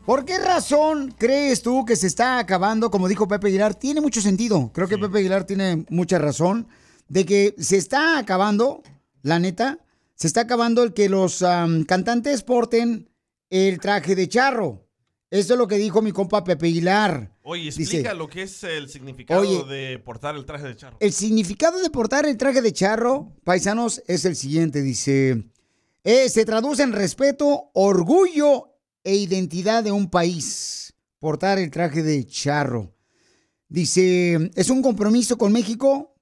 ¿Por 0.05 0.25
qué 0.25 0.37
razón 0.37 1.13
crees 1.17 1.61
tú 1.61 1.85
que 1.85 1.95
se 1.95 2.07
está 2.07 2.39
acabando, 2.39 2.91
como 2.91 3.07
dijo 3.07 3.27
Pepe 3.27 3.47
Aguilar? 3.47 3.75
Tiene 3.75 3.99
mucho 3.99 4.21
sentido. 4.21 4.71
Creo 4.73 4.87
que 4.87 4.97
Pepe 4.97 5.19
Aguilar 5.19 5.43
tiene 5.45 5.85
mucha 5.89 6.19
razón 6.19 6.67
de 7.07 7.25
que 7.25 7.55
se 7.57 7.77
está 7.77 8.19
acabando, 8.19 8.83
la 9.23 9.39
neta, 9.39 9.79
se 10.15 10.27
está 10.27 10.41
acabando 10.41 10.83
el 10.83 10.93
que 10.93 11.09
los 11.09 11.43
cantantes 11.87 12.43
porten 12.43 13.09
el 13.49 13.79
traje 13.79 14.15
de 14.15 14.29
charro. 14.29 14.88
Eso 15.31 15.53
es 15.53 15.59
lo 15.59 15.67
que 15.67 15.77
dijo 15.77 16.01
mi 16.01 16.11
compa 16.11 16.43
Pepe 16.43 16.67
Aguilar. 16.67 17.35
Oye, 17.43 17.65
Dice, 17.65 17.81
explica 17.83 18.13
lo 18.15 18.27
que 18.27 18.43
es 18.43 18.63
el 18.63 18.89
significado 18.89 19.41
Oye. 19.41 19.63
de 19.65 19.99
portar 19.99 20.35
el 20.35 20.45
traje 20.45 20.67
de 20.67 20.75
charro. 20.75 20.97
El 20.99 21.13
significado 21.13 21.79
de 21.79 21.89
portar 21.91 22.25
el 22.25 22.35
traje 22.35 22.61
de 22.61 22.73
charro, 22.73 23.35
paisanos, 23.43 24.01
es 24.07 24.25
el 24.25 24.35
siguiente. 24.35 24.81
Dice, 24.81 25.45
eh, 26.03 26.29
se 26.29 26.45
traduce 26.45 26.81
en 26.81 26.93
respeto, 26.93 27.69
orgullo 27.73 28.73
e 29.03 29.15
identidad 29.15 29.83
de 29.83 29.91
un 29.91 30.09
país. 30.09 30.95
Portar 31.19 31.59
el 31.59 31.69
traje 31.69 32.01
de 32.01 32.25
charro. 32.25 32.95
Dice, 33.67 34.49
es 34.55 34.69
un 34.71 34.81
compromiso 34.81 35.37
con 35.37 35.51
México 35.51 36.15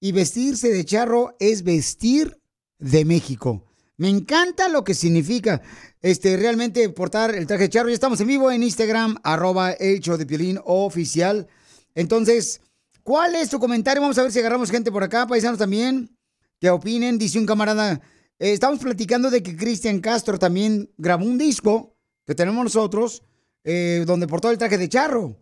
y 0.00 0.12
vestirse 0.12 0.68
de 0.68 0.84
charro 0.84 1.34
es 1.40 1.62
vestir 1.62 2.38
de 2.78 3.06
México. 3.06 3.64
Me 3.96 4.08
encanta 4.08 4.68
lo 4.68 4.82
que 4.82 4.94
significa 4.94 5.62
este, 6.02 6.36
realmente 6.36 6.88
portar 6.88 7.34
el 7.34 7.46
traje 7.46 7.64
de 7.64 7.68
charro. 7.68 7.88
Ya 7.88 7.94
estamos 7.94 8.20
en 8.20 8.26
vivo 8.26 8.50
en 8.50 8.62
Instagram, 8.62 9.16
arroba 9.22 9.72
el 9.72 10.00
show 10.00 10.16
de 10.16 10.26
Piolín 10.26 10.58
oficial. 10.64 11.46
Entonces, 11.94 12.60
¿cuál 13.02 13.36
es 13.36 13.50
tu 13.50 13.60
comentario? 13.60 14.02
Vamos 14.02 14.18
a 14.18 14.22
ver 14.22 14.32
si 14.32 14.40
agarramos 14.40 14.70
gente 14.70 14.90
por 14.90 15.04
acá, 15.04 15.26
paisanos 15.26 15.58
también, 15.58 16.16
que 16.60 16.70
opinen. 16.70 17.18
Dice 17.18 17.38
un 17.38 17.46
camarada, 17.46 18.00
eh, 18.40 18.52
estamos 18.52 18.80
platicando 18.80 19.30
de 19.30 19.42
que 19.42 19.56
Cristian 19.56 20.00
Castro 20.00 20.38
también 20.38 20.90
grabó 20.98 21.24
un 21.24 21.38
disco 21.38 21.96
que 22.26 22.34
tenemos 22.34 22.64
nosotros, 22.64 23.22
eh, 23.62 24.02
donde 24.06 24.26
portó 24.26 24.50
el 24.50 24.58
traje 24.58 24.76
de 24.76 24.88
charro. 24.88 25.36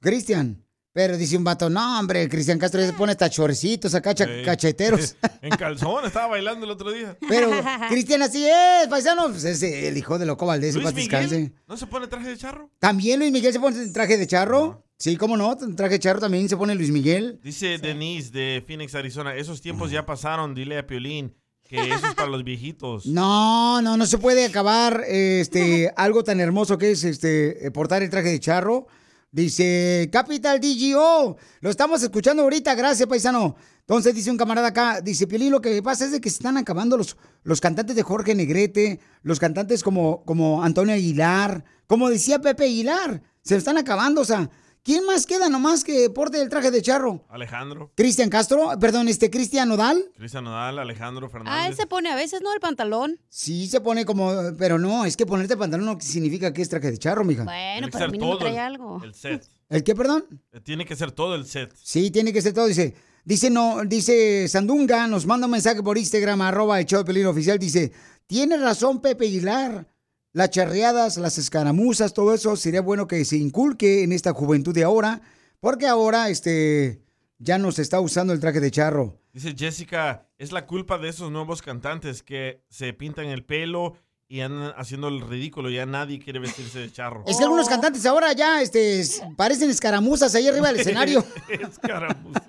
Cristian. 0.00 0.64
Pero 0.98 1.16
dice 1.16 1.36
un 1.36 1.44
vato, 1.44 1.70
no, 1.70 2.00
hombre, 2.00 2.28
Cristian 2.28 2.58
Castro 2.58 2.80
ya 2.80 2.88
se 2.88 2.92
pone 2.92 3.12
hasta 3.12 3.30
chorcitos 3.30 3.94
acá, 3.94 4.16
cacheteros. 4.44 5.14
en 5.42 5.50
calzón, 5.50 6.04
estaba 6.04 6.26
bailando 6.26 6.64
el 6.64 6.72
otro 6.72 6.90
día. 6.90 7.16
Pero 7.28 7.52
Cristian 7.88 8.20
así 8.22 8.44
es, 8.44 8.88
paisano. 8.88 9.28
Pues 9.28 9.44
es 9.44 9.62
el 9.62 9.96
hijo 9.96 10.18
de 10.18 10.26
Loco 10.26 10.44
Valdés, 10.44 10.74
Luis. 10.74 10.92
Miguel, 10.92 11.54
¿no 11.68 11.76
se 11.76 11.86
pone 11.86 12.08
traje 12.08 12.30
de 12.30 12.36
charro? 12.36 12.68
¿También 12.80 13.20
Luis 13.20 13.30
Miguel 13.30 13.52
se 13.52 13.60
pone 13.60 13.86
traje 13.90 14.18
de 14.18 14.26
charro? 14.26 14.84
Sí, 14.96 15.16
cómo 15.16 15.36
no, 15.36 15.56
traje 15.76 15.92
de 15.92 16.00
charro 16.00 16.18
también 16.18 16.48
se 16.48 16.56
pone 16.56 16.74
Luis 16.74 16.90
Miguel. 16.90 17.38
Dice 17.44 17.78
Denise 17.78 18.32
de 18.32 18.64
Phoenix, 18.66 18.96
Arizona, 18.96 19.36
esos 19.36 19.60
tiempos 19.60 19.92
ya 19.92 20.04
pasaron, 20.04 20.52
dile 20.52 20.78
a 20.78 20.86
Piolín 20.88 21.32
que 21.68 21.76
eso 21.76 22.06
es 22.08 22.14
para 22.14 22.28
los 22.28 22.42
viejitos. 22.42 23.06
No, 23.18 23.80
no, 23.82 23.96
no 23.96 24.06
se 24.06 24.18
puede 24.18 24.46
acabar 24.46 25.04
este 25.06 25.92
algo 25.96 26.24
tan 26.24 26.40
hermoso 26.40 26.78
que 26.78 26.90
es 26.90 27.04
este 27.04 27.66
eh, 27.66 27.70
portar 27.70 28.02
el 28.02 28.10
traje 28.10 28.30
de 28.30 28.40
charro. 28.40 28.88
Dice 29.30 30.08
Capital 30.10 30.58
DGO, 30.58 31.36
lo 31.60 31.68
estamos 31.70 32.02
escuchando 32.02 32.44
ahorita, 32.44 32.74
gracias 32.74 33.06
paisano. 33.06 33.56
Entonces 33.80 34.14
dice 34.14 34.30
un 34.30 34.38
camarada 34.38 34.68
acá, 34.68 35.02
dice 35.02 35.26
Piolín, 35.26 35.50
lo 35.50 35.60
que 35.60 35.82
pasa 35.82 36.06
es 36.06 36.12
de 36.12 36.20
que 36.20 36.30
se 36.30 36.36
están 36.36 36.56
acabando 36.56 36.96
los, 36.96 37.14
los 37.42 37.60
cantantes 37.60 37.94
de 37.94 38.02
Jorge 38.02 38.34
Negrete, 38.34 39.00
los 39.22 39.38
cantantes 39.38 39.82
como, 39.82 40.24
como 40.24 40.62
Antonio 40.62 40.94
Aguilar, 40.94 41.62
como 41.86 42.08
decía 42.08 42.40
Pepe 42.40 42.64
Aguilar, 42.64 43.22
se 43.42 43.56
están 43.56 43.76
acabando, 43.76 44.22
o 44.22 44.24
sea, 44.24 44.48
¿quién 44.88 45.04
más 45.04 45.26
queda 45.26 45.50
nomás 45.50 45.84
que 45.84 46.08
porte 46.08 46.40
el 46.40 46.48
traje 46.48 46.70
de 46.70 46.80
charro? 46.80 47.26
Alejandro, 47.28 47.92
Cristian 47.94 48.30
Castro, 48.30 48.70
perdón, 48.80 49.06
este 49.08 49.28
Cristian 49.30 49.68
Nodal. 49.68 50.02
Cristian 50.16 50.44
Nodal, 50.44 50.78
Alejandro 50.78 51.26
Ah, 51.26 51.28
él 51.28 51.32
Fernández. 51.32 51.76
se 51.76 51.86
pone 51.86 52.08
a 52.08 52.16
veces, 52.16 52.40
¿no? 52.40 52.54
El 52.54 52.60
pantalón. 52.60 53.20
Sí, 53.28 53.66
se 53.66 53.82
pone 53.82 54.06
como, 54.06 54.32
pero 54.58 54.78
no, 54.78 55.04
es 55.04 55.14
que 55.18 55.26
ponerte 55.26 55.58
pantalón 55.58 55.84
no 55.84 56.00
significa 56.00 56.54
que 56.54 56.62
es 56.62 56.70
traje 56.70 56.90
de 56.90 56.96
charro, 56.96 57.22
mija. 57.22 57.44
Bueno, 57.44 57.88
pero 57.92 58.06
a 58.06 58.08
mí 58.08 58.16
no 58.16 58.30
me 58.32 58.36
trae 58.38 58.52
el- 58.52 58.58
algo. 58.58 59.02
El 59.04 59.12
set. 59.12 59.46
¿El 59.68 59.84
qué, 59.84 59.94
perdón? 59.94 60.24
Tiene 60.64 60.86
que 60.86 60.96
ser 60.96 61.12
todo 61.12 61.34
el 61.34 61.44
set. 61.44 61.70
Sí, 61.82 62.10
tiene 62.10 62.32
que 62.32 62.40
ser 62.40 62.54
todo, 62.54 62.64
dice. 62.66 62.94
Dice, 63.24 63.50
no, 63.50 63.84
dice 63.84 64.48
Sandunga, 64.48 65.06
nos 65.06 65.26
manda 65.26 65.46
un 65.46 65.50
mensaje 65.50 65.82
por 65.82 65.98
Instagram, 65.98 66.40
arroba 66.40 66.80
el 66.80 66.86
show 66.86 67.00
de 67.00 67.04
Pelín 67.04 67.26
oficial, 67.26 67.58
dice, 67.58 67.92
tiene 68.26 68.56
razón 68.56 69.02
Pepe 69.02 69.26
Aguilar. 69.26 69.86
Las 70.32 70.50
charreadas, 70.50 71.16
las 71.16 71.38
escaramuzas, 71.38 72.14
todo 72.14 72.34
eso 72.34 72.56
sería 72.56 72.80
bueno 72.80 73.08
que 73.08 73.24
se 73.24 73.36
inculque 73.36 74.02
en 74.02 74.12
esta 74.12 74.32
juventud 74.32 74.74
de 74.74 74.84
ahora, 74.84 75.20
porque 75.60 75.86
ahora 75.86 76.28
este 76.28 77.02
ya 77.38 77.58
no 77.58 77.72
se 77.72 77.82
está 77.82 78.00
usando 78.00 78.32
el 78.32 78.40
traje 78.40 78.60
de 78.60 78.70
charro. 78.70 79.20
Dice 79.32 79.54
Jessica, 79.56 80.26
es 80.38 80.52
la 80.52 80.66
culpa 80.66 80.98
de 80.98 81.08
esos 81.08 81.30
nuevos 81.30 81.62
cantantes 81.62 82.22
que 82.22 82.62
se 82.68 82.92
pintan 82.92 83.26
el 83.26 83.44
pelo 83.44 83.94
y 84.26 84.40
andan 84.40 84.74
haciendo 84.76 85.08
el 85.08 85.20
ridículo. 85.20 85.70
Ya 85.70 85.86
nadie 85.86 86.18
quiere 86.18 86.38
vestirse 86.38 86.80
de 86.80 86.92
charro. 86.92 87.24
Es 87.26 87.36
que 87.36 87.44
algunos 87.44 87.68
cantantes 87.68 88.04
ahora 88.04 88.32
ya 88.32 88.60
este, 88.60 89.02
parecen 89.36 89.70
escaramuzas 89.70 90.34
ahí 90.34 90.48
arriba 90.48 90.68
del 90.68 90.80
escenario. 90.80 91.24
Escaramuzas. 91.48 92.42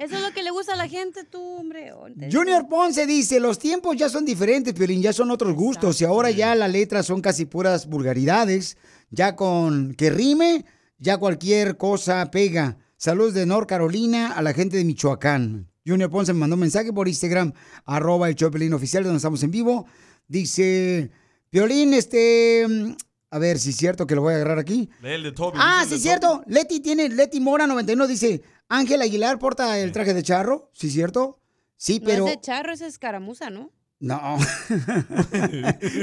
Eso 0.00 0.16
es 0.16 0.22
lo 0.22 0.32
que 0.32 0.42
le 0.42 0.50
gusta 0.50 0.72
a 0.72 0.76
la 0.76 0.88
gente, 0.88 1.24
tú, 1.24 1.38
hombre. 1.42 1.92
Junior 2.32 2.66
Ponce 2.68 3.06
dice, 3.06 3.38
los 3.38 3.58
tiempos 3.58 3.96
ya 3.98 4.08
son 4.08 4.24
diferentes, 4.24 4.72
Piolín, 4.72 5.02
ya 5.02 5.12
son 5.12 5.30
otros 5.30 5.54
gustos 5.54 6.00
y 6.00 6.04
ahora 6.06 6.30
ya 6.30 6.54
las 6.54 6.72
letras 6.72 7.04
son 7.04 7.20
casi 7.20 7.44
puras 7.44 7.86
vulgaridades. 7.86 8.78
Ya 9.10 9.36
con 9.36 9.94
que 9.94 10.08
rime, 10.08 10.64
ya 10.98 11.18
cualquier 11.18 11.76
cosa 11.76 12.30
pega. 12.30 12.78
Saludos 12.96 13.34
de 13.34 13.44
North 13.44 13.68
Carolina 13.68 14.32
a 14.32 14.40
la 14.40 14.54
gente 14.54 14.78
de 14.78 14.84
Michoacán. 14.84 15.68
Junior 15.86 16.08
Ponce 16.10 16.32
me 16.32 16.38
mandó 16.40 16.54
un 16.54 16.60
mensaje 16.60 16.92
por 16.94 17.06
Instagram, 17.06 17.52
arroba 17.84 18.28
el 18.30 18.36
show 18.36 18.48
de 18.48 18.52
Piolín 18.58 18.72
oficial, 18.72 19.02
donde 19.04 19.18
estamos 19.18 19.42
en 19.42 19.50
vivo. 19.50 19.84
Dice, 20.28 21.10
Piolín, 21.50 21.92
este... 21.92 22.66
mm, 22.66 22.92
A 23.32 23.38
ver 23.38 23.58
si 23.58 23.70
es 23.70 23.76
cierto 23.76 24.06
que 24.06 24.14
lo 24.14 24.22
voy 24.22 24.32
a 24.32 24.36
agarrar 24.36 24.58
aquí. 24.58 24.88
Lee 25.02 25.10
el 25.14 25.22
de 25.24 25.32
Toby. 25.32 25.58
Ah, 25.60 25.82
sí, 25.84 25.94
de 25.94 26.00
cierto. 26.00 26.42
Leti 26.46 26.80
tiene, 26.80 27.08
Leti 27.08 27.38
Mora 27.40 27.66
91 27.66 28.06
dice, 28.06 28.42
Ángel 28.70 29.02
Aguilar 29.02 29.38
porta 29.38 29.78
el 29.78 29.92
traje 29.92 30.14
de 30.14 30.22
charro, 30.22 30.70
¿sí 30.72 30.90
cierto? 30.90 31.38
Sí, 31.76 31.98
No 31.98 32.06
pero... 32.06 32.26
es 32.26 32.34
de 32.36 32.40
charro, 32.40 32.72
es 32.72 32.80
escaramuza, 32.80 33.50
¿no? 33.50 33.70
No. 33.98 34.38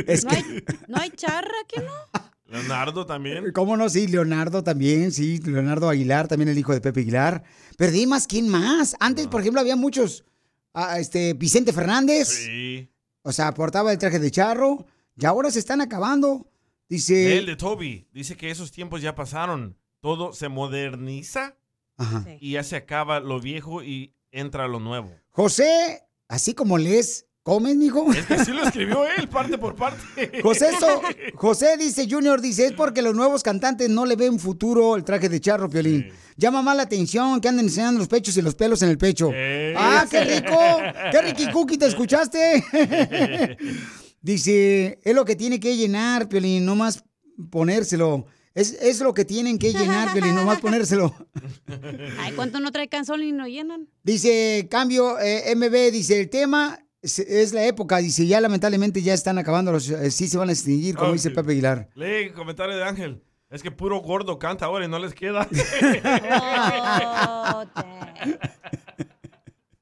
es 0.08 0.24
¿No, 0.24 0.30
que... 0.32 0.36
hay, 0.38 0.64
¿No 0.88 0.98
hay 0.98 1.10
charra? 1.12 1.50
¿Qué 1.68 1.82
no? 1.82 1.92
Leonardo 2.46 3.06
también. 3.06 3.52
¿Cómo 3.54 3.76
no? 3.76 3.90
Sí, 3.90 4.08
Leonardo 4.08 4.64
también, 4.64 5.12
sí, 5.12 5.40
Leonardo 5.40 5.90
Aguilar, 5.90 6.28
también 6.28 6.50
el 6.50 6.58
hijo 6.58 6.74
de 6.74 6.82
Pepe 6.82 7.02
Aguilar. 7.02 7.44
Pero 7.78 7.92
di 7.92 8.06
más, 8.06 8.28
¿quién 8.28 8.48
más? 8.48 8.96
Antes, 9.00 9.28
por 9.28 9.42
ejemplo, 9.42 9.60
había 9.60 9.76
muchos, 9.76 10.24
ah, 10.74 11.00
este, 11.00 11.34
Vicente 11.34 11.74
Fernández, 11.74 12.28
Sí. 12.30 12.90
o 13.24 13.32
sea, 13.34 13.54
portaba 13.54 13.92
el 13.92 13.98
traje 13.98 14.20
de 14.20 14.32
charro, 14.32 14.86
y 15.18 15.26
ahora 15.26 15.52
se 15.52 15.60
están 15.60 15.82
acabando. 15.82 16.50
Dice, 16.90 17.38
el 17.38 17.46
de 17.48 17.56
Toby. 17.58 18.08
Dice 18.14 18.38
que 18.38 18.50
esos 18.50 18.72
tiempos 18.72 19.02
ya 19.02 19.14
pasaron. 19.16 19.78
Todo 20.00 20.32
se 20.32 20.48
moderniza 20.48 21.58
Ajá. 21.98 22.24
y 22.40 22.52
ya 22.54 22.64
se 22.64 22.76
acaba 22.76 23.20
lo 23.20 23.40
viejo 23.40 23.84
y 23.84 24.14
entra 24.32 24.68
lo 24.68 24.80
nuevo. 24.80 25.12
José, 25.32 26.02
así 26.28 26.54
como 26.54 26.78
lees, 26.78 27.26
¿comes, 27.44 27.76
mijo? 27.76 28.12
Es 28.14 28.26
que 28.26 28.34
así 28.36 28.52
lo 28.52 28.64
escribió 28.64 29.06
él, 29.18 29.28
parte 29.30 29.58
por 29.58 29.76
parte. 29.76 30.02
José, 30.44 30.68
so- 30.80 31.02
José 31.36 31.78
dice, 31.78 32.08
Junior 32.10 32.40
dice, 32.42 32.68
es 32.68 32.74
porque 32.74 33.02
los 33.02 33.16
nuevos 33.16 33.42
cantantes 33.44 33.90
no 33.90 34.06
le 34.06 34.16
ven 34.16 34.40
futuro 34.40 34.96
el 34.96 35.04
traje 35.04 35.30
de 35.30 35.40
charro, 35.40 35.70
Piolín. 35.70 36.12
Llama 36.36 36.62
más 36.62 36.76
la 36.78 36.84
atención 36.84 37.42
que 37.42 37.48
anden 37.48 37.66
enseñando 37.66 37.98
los 37.98 38.08
pechos 38.08 38.38
y 38.38 38.44
los 38.44 38.54
pelos 38.54 38.82
en 38.84 38.90
el 38.90 38.98
pecho. 39.00 39.32
¡Ah, 39.76 40.06
qué 40.10 40.24
rico! 40.24 40.58
¡Qué 41.12 41.22
riqui 41.24 41.52
cookie, 41.52 41.78
te 41.80 41.88
escuchaste! 41.88 42.64
dice, 44.22 45.00
es 45.04 45.16
lo 45.16 45.26
que 45.26 45.36
tiene 45.36 45.60
que 45.60 45.76
llenar, 45.76 46.28
Piolín, 46.30 46.66
no 46.66 46.76
más 46.76 47.04
ponérselo. 47.50 48.26
Es, 48.58 48.74
es 48.82 49.00
lo 49.02 49.14
que 49.14 49.24
tienen 49.24 49.60
que 49.60 49.72
llenar, 49.72 50.12
Piolín, 50.14 50.34
no 50.34 50.44
más 50.44 50.60
ponérselo. 50.62 51.14
Ay, 52.18 52.34
¿cuánto 52.34 52.60
no 52.60 52.72
trae 52.72 52.90
canción 52.90 53.22
y 53.22 53.32
no 53.32 53.46
llenan? 53.46 53.88
Dice, 54.02 54.68
cambio, 54.72 55.20
eh, 55.20 55.54
MB, 55.56 55.92
dice, 55.92 56.20
el 56.20 56.32
tema 56.32 56.80
es, 57.04 57.20
es 57.20 57.54
la 57.54 57.68
época, 57.68 57.98
dice, 57.98 58.26
ya 58.26 58.42
lamentablemente 58.42 59.04
ya 59.04 59.14
están 59.14 59.38
acabando, 59.38 59.72
los, 59.72 59.88
eh, 59.92 60.10
sí 60.10 60.28
se 60.28 60.40
van 60.40 60.50
a 60.50 60.54
extinguir, 60.54 60.96
como 60.96 61.14
dice 61.14 61.30
Pepe 61.30 61.52
Aguilar. 61.52 61.90
Lee 61.94 62.26
el 62.26 62.34
comentario 62.34 62.76
de 62.76 62.84
Ángel. 62.84 63.22
Es 63.52 63.62
que 63.62 63.70
puro 63.70 64.00
gordo 64.00 64.40
canta 64.40 64.66
ahora 64.66 64.86
y 64.86 64.88
no 64.88 64.98
les 64.98 65.14
queda. 65.14 65.48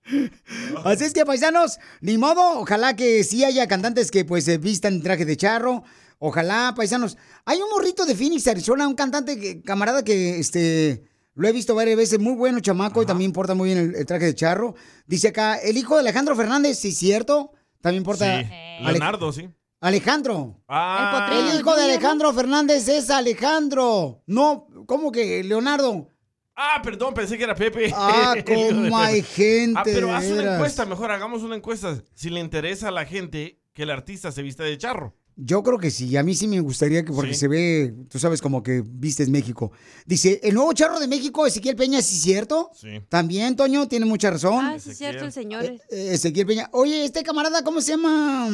Así 0.84 1.06
es 1.06 1.14
que, 1.14 1.26
paisanos, 1.26 1.80
ni 2.02 2.18
modo, 2.18 2.60
ojalá 2.60 2.98
que 2.98 3.24
sí 3.24 3.46
haya 3.46 3.68
cantantes 3.68 4.12
que 4.12 4.26
pues 4.26 4.44
se 4.44 4.58
vistan 4.58 5.02
traje 5.02 5.24
de 5.24 5.38
charro. 5.38 5.86
Ojalá, 6.20 6.74
paisanos. 6.76 7.18
Hay 7.46 7.60
un 7.62 7.70
morrito 7.70 8.06
de 8.06 8.16
Phoenix, 8.16 8.48
Arizona, 8.48 8.88
un 8.88 8.96
cantante, 8.96 9.40
que- 9.40 9.62
camarada 9.62 10.04
que 10.04 10.40
este 10.40 11.04
lo 11.36 11.48
he 11.48 11.52
visto 11.52 11.76
varias 11.76 11.98
veces, 11.98 12.18
muy 12.20 12.34
bueno, 12.34 12.62
chamaco, 12.62 13.02
y 13.04 13.06
también 13.06 13.34
porta 13.34 13.54
muy 13.56 13.68
bien 13.74 13.78
el, 13.90 13.96
el 13.96 14.06
traje 14.06 14.26
de 14.26 14.36
charro. 14.36 14.74
Dice 15.06 15.28
acá, 15.30 15.56
el 15.58 15.76
hijo 15.78 15.96
de 15.96 16.00
Alejandro 16.00 16.34
Fernández, 16.36 16.80
sí, 16.80 16.94
cierto, 16.94 17.52
también 17.82 18.04
porta... 18.04 18.40
Sí. 18.42 18.50
Ale- 18.80 18.92
Leonardo, 18.94 19.34
sí. 19.34 19.50
Alejandro. 19.82 20.62
Ah, 20.70 21.30
El 21.34 21.60
hijo 21.60 21.76
de 21.76 21.84
Alejandro 21.84 22.34
Fernández 22.34 22.88
es 22.88 23.10
Alejandro. 23.10 24.24
No, 24.26 24.68
¿cómo 24.88 25.12
que 25.12 25.44
Leonardo? 25.44 26.10
Ah, 26.56 26.82
perdón, 26.82 27.14
pensé 27.14 27.38
que 27.38 27.44
era 27.44 27.54
Pepe. 27.54 27.92
Ah, 27.94 28.34
cómo 28.46 28.98
hay 28.98 29.22
gente, 29.22 29.78
Ah, 29.78 29.84
pero 29.84 30.16
haz 30.16 30.26
una 30.26 30.54
encuesta, 30.56 30.86
mejor 30.86 31.12
hagamos 31.12 31.44
una 31.44 31.56
encuesta. 31.58 32.02
Si 32.14 32.30
le 32.30 32.40
interesa 32.40 32.88
a 32.88 32.92
la 32.92 33.06
gente 33.06 33.60
que 33.74 33.84
el 33.84 33.92
artista 33.92 34.32
se 34.32 34.42
vista 34.42 34.64
de 34.64 34.78
charro. 34.78 35.14
Yo 35.38 35.64
creo 35.64 35.78
que 35.78 35.92
sí, 35.92 36.16
a 36.16 36.24
mí 36.24 36.34
sí 36.34 36.48
me 36.48 36.62
gustaría 36.62 37.04
que, 37.04 37.12
porque 37.12 37.34
Sí. 37.34 37.42
se 37.42 37.48
ve, 37.50 37.94
tú 38.10 38.20
sabes, 38.20 38.42
como 38.42 38.64
que 38.64 38.82
vistes 38.86 39.28
México. 39.30 39.72
Dice, 40.06 40.40
el 40.44 40.54
nuevo 40.56 40.72
charro 40.72 40.98
de 41.00 41.08
México, 41.10 41.46
Ezequiel 41.46 41.76
Peña, 41.76 42.02
¿sí 42.02 42.16
es 42.16 42.22
cierto? 42.22 42.72
Sí. 42.74 43.02
También, 43.10 43.58
Toño, 43.58 43.86
tiene 43.90 44.06
mucha 44.06 44.32
razón. 44.32 44.64
Ah, 44.66 44.80
sí 44.80 44.92
es 44.92 44.98
cierto, 44.98 45.26
el 45.26 45.34
señor. 45.34 45.66
Eh, 45.66 45.82
eh, 45.90 46.10
Ezequiel 46.14 46.46
Peña. 46.48 46.70
Oye, 46.72 47.04
este 47.04 47.22
camarada, 47.22 47.64
¿cómo 47.64 47.82
se 47.82 47.92
llama? 47.92 48.48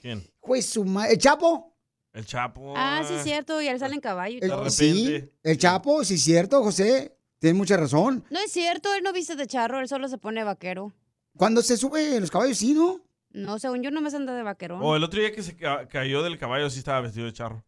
¿Quién? 0.00 0.22
Pues 0.42 0.66
su 0.66 0.84
ma- 0.84 1.08
¿El 1.08 1.16
Chapo? 1.16 1.74
El 2.12 2.26
Chapo. 2.26 2.74
Ah, 2.76 3.02
sí 3.08 3.14
es 3.14 3.22
cierto, 3.22 3.60
y 3.62 3.68
él 3.68 3.78
sale 3.78 3.94
en 3.94 4.00
caballo 4.00 4.38
El- 4.42 4.50
todo. 4.50 4.68
sí, 4.68 5.24
el 5.42 5.56
Chapo, 5.58 6.04
sí 6.04 6.14
es 6.14 6.22
cierto, 6.22 6.62
José. 6.62 7.16
Tiene 7.38 7.56
mucha 7.58 7.76
razón. 7.78 8.24
No 8.30 8.38
es 8.40 8.50
cierto, 8.52 8.92
él 8.94 9.02
no 9.02 9.12
viste 9.12 9.36
de 9.36 9.46
charro, 9.46 9.80
él 9.80 9.88
solo 9.88 10.08
se 10.08 10.16
pone 10.18 10.42
vaquero. 10.44 10.92
Cuando 11.36 11.60
se 11.62 11.76
sube 11.76 12.18
los 12.20 12.30
caballos, 12.30 12.56
sí, 12.58 12.72
¿no? 12.74 13.00
No, 13.36 13.58
según 13.58 13.82
yo 13.82 13.90
no 13.90 14.00
me 14.00 14.08
anda 14.08 14.34
de 14.34 14.42
vaquerón. 14.42 14.80
O 14.82 14.96
el 14.96 15.04
otro 15.04 15.20
día 15.20 15.30
que 15.30 15.42
se 15.42 15.56
ca- 15.56 15.86
cayó 15.88 16.22
del 16.22 16.38
caballo 16.38 16.70
sí 16.70 16.78
estaba 16.78 17.02
vestido 17.02 17.26
de 17.26 17.32
charro. 17.32 17.62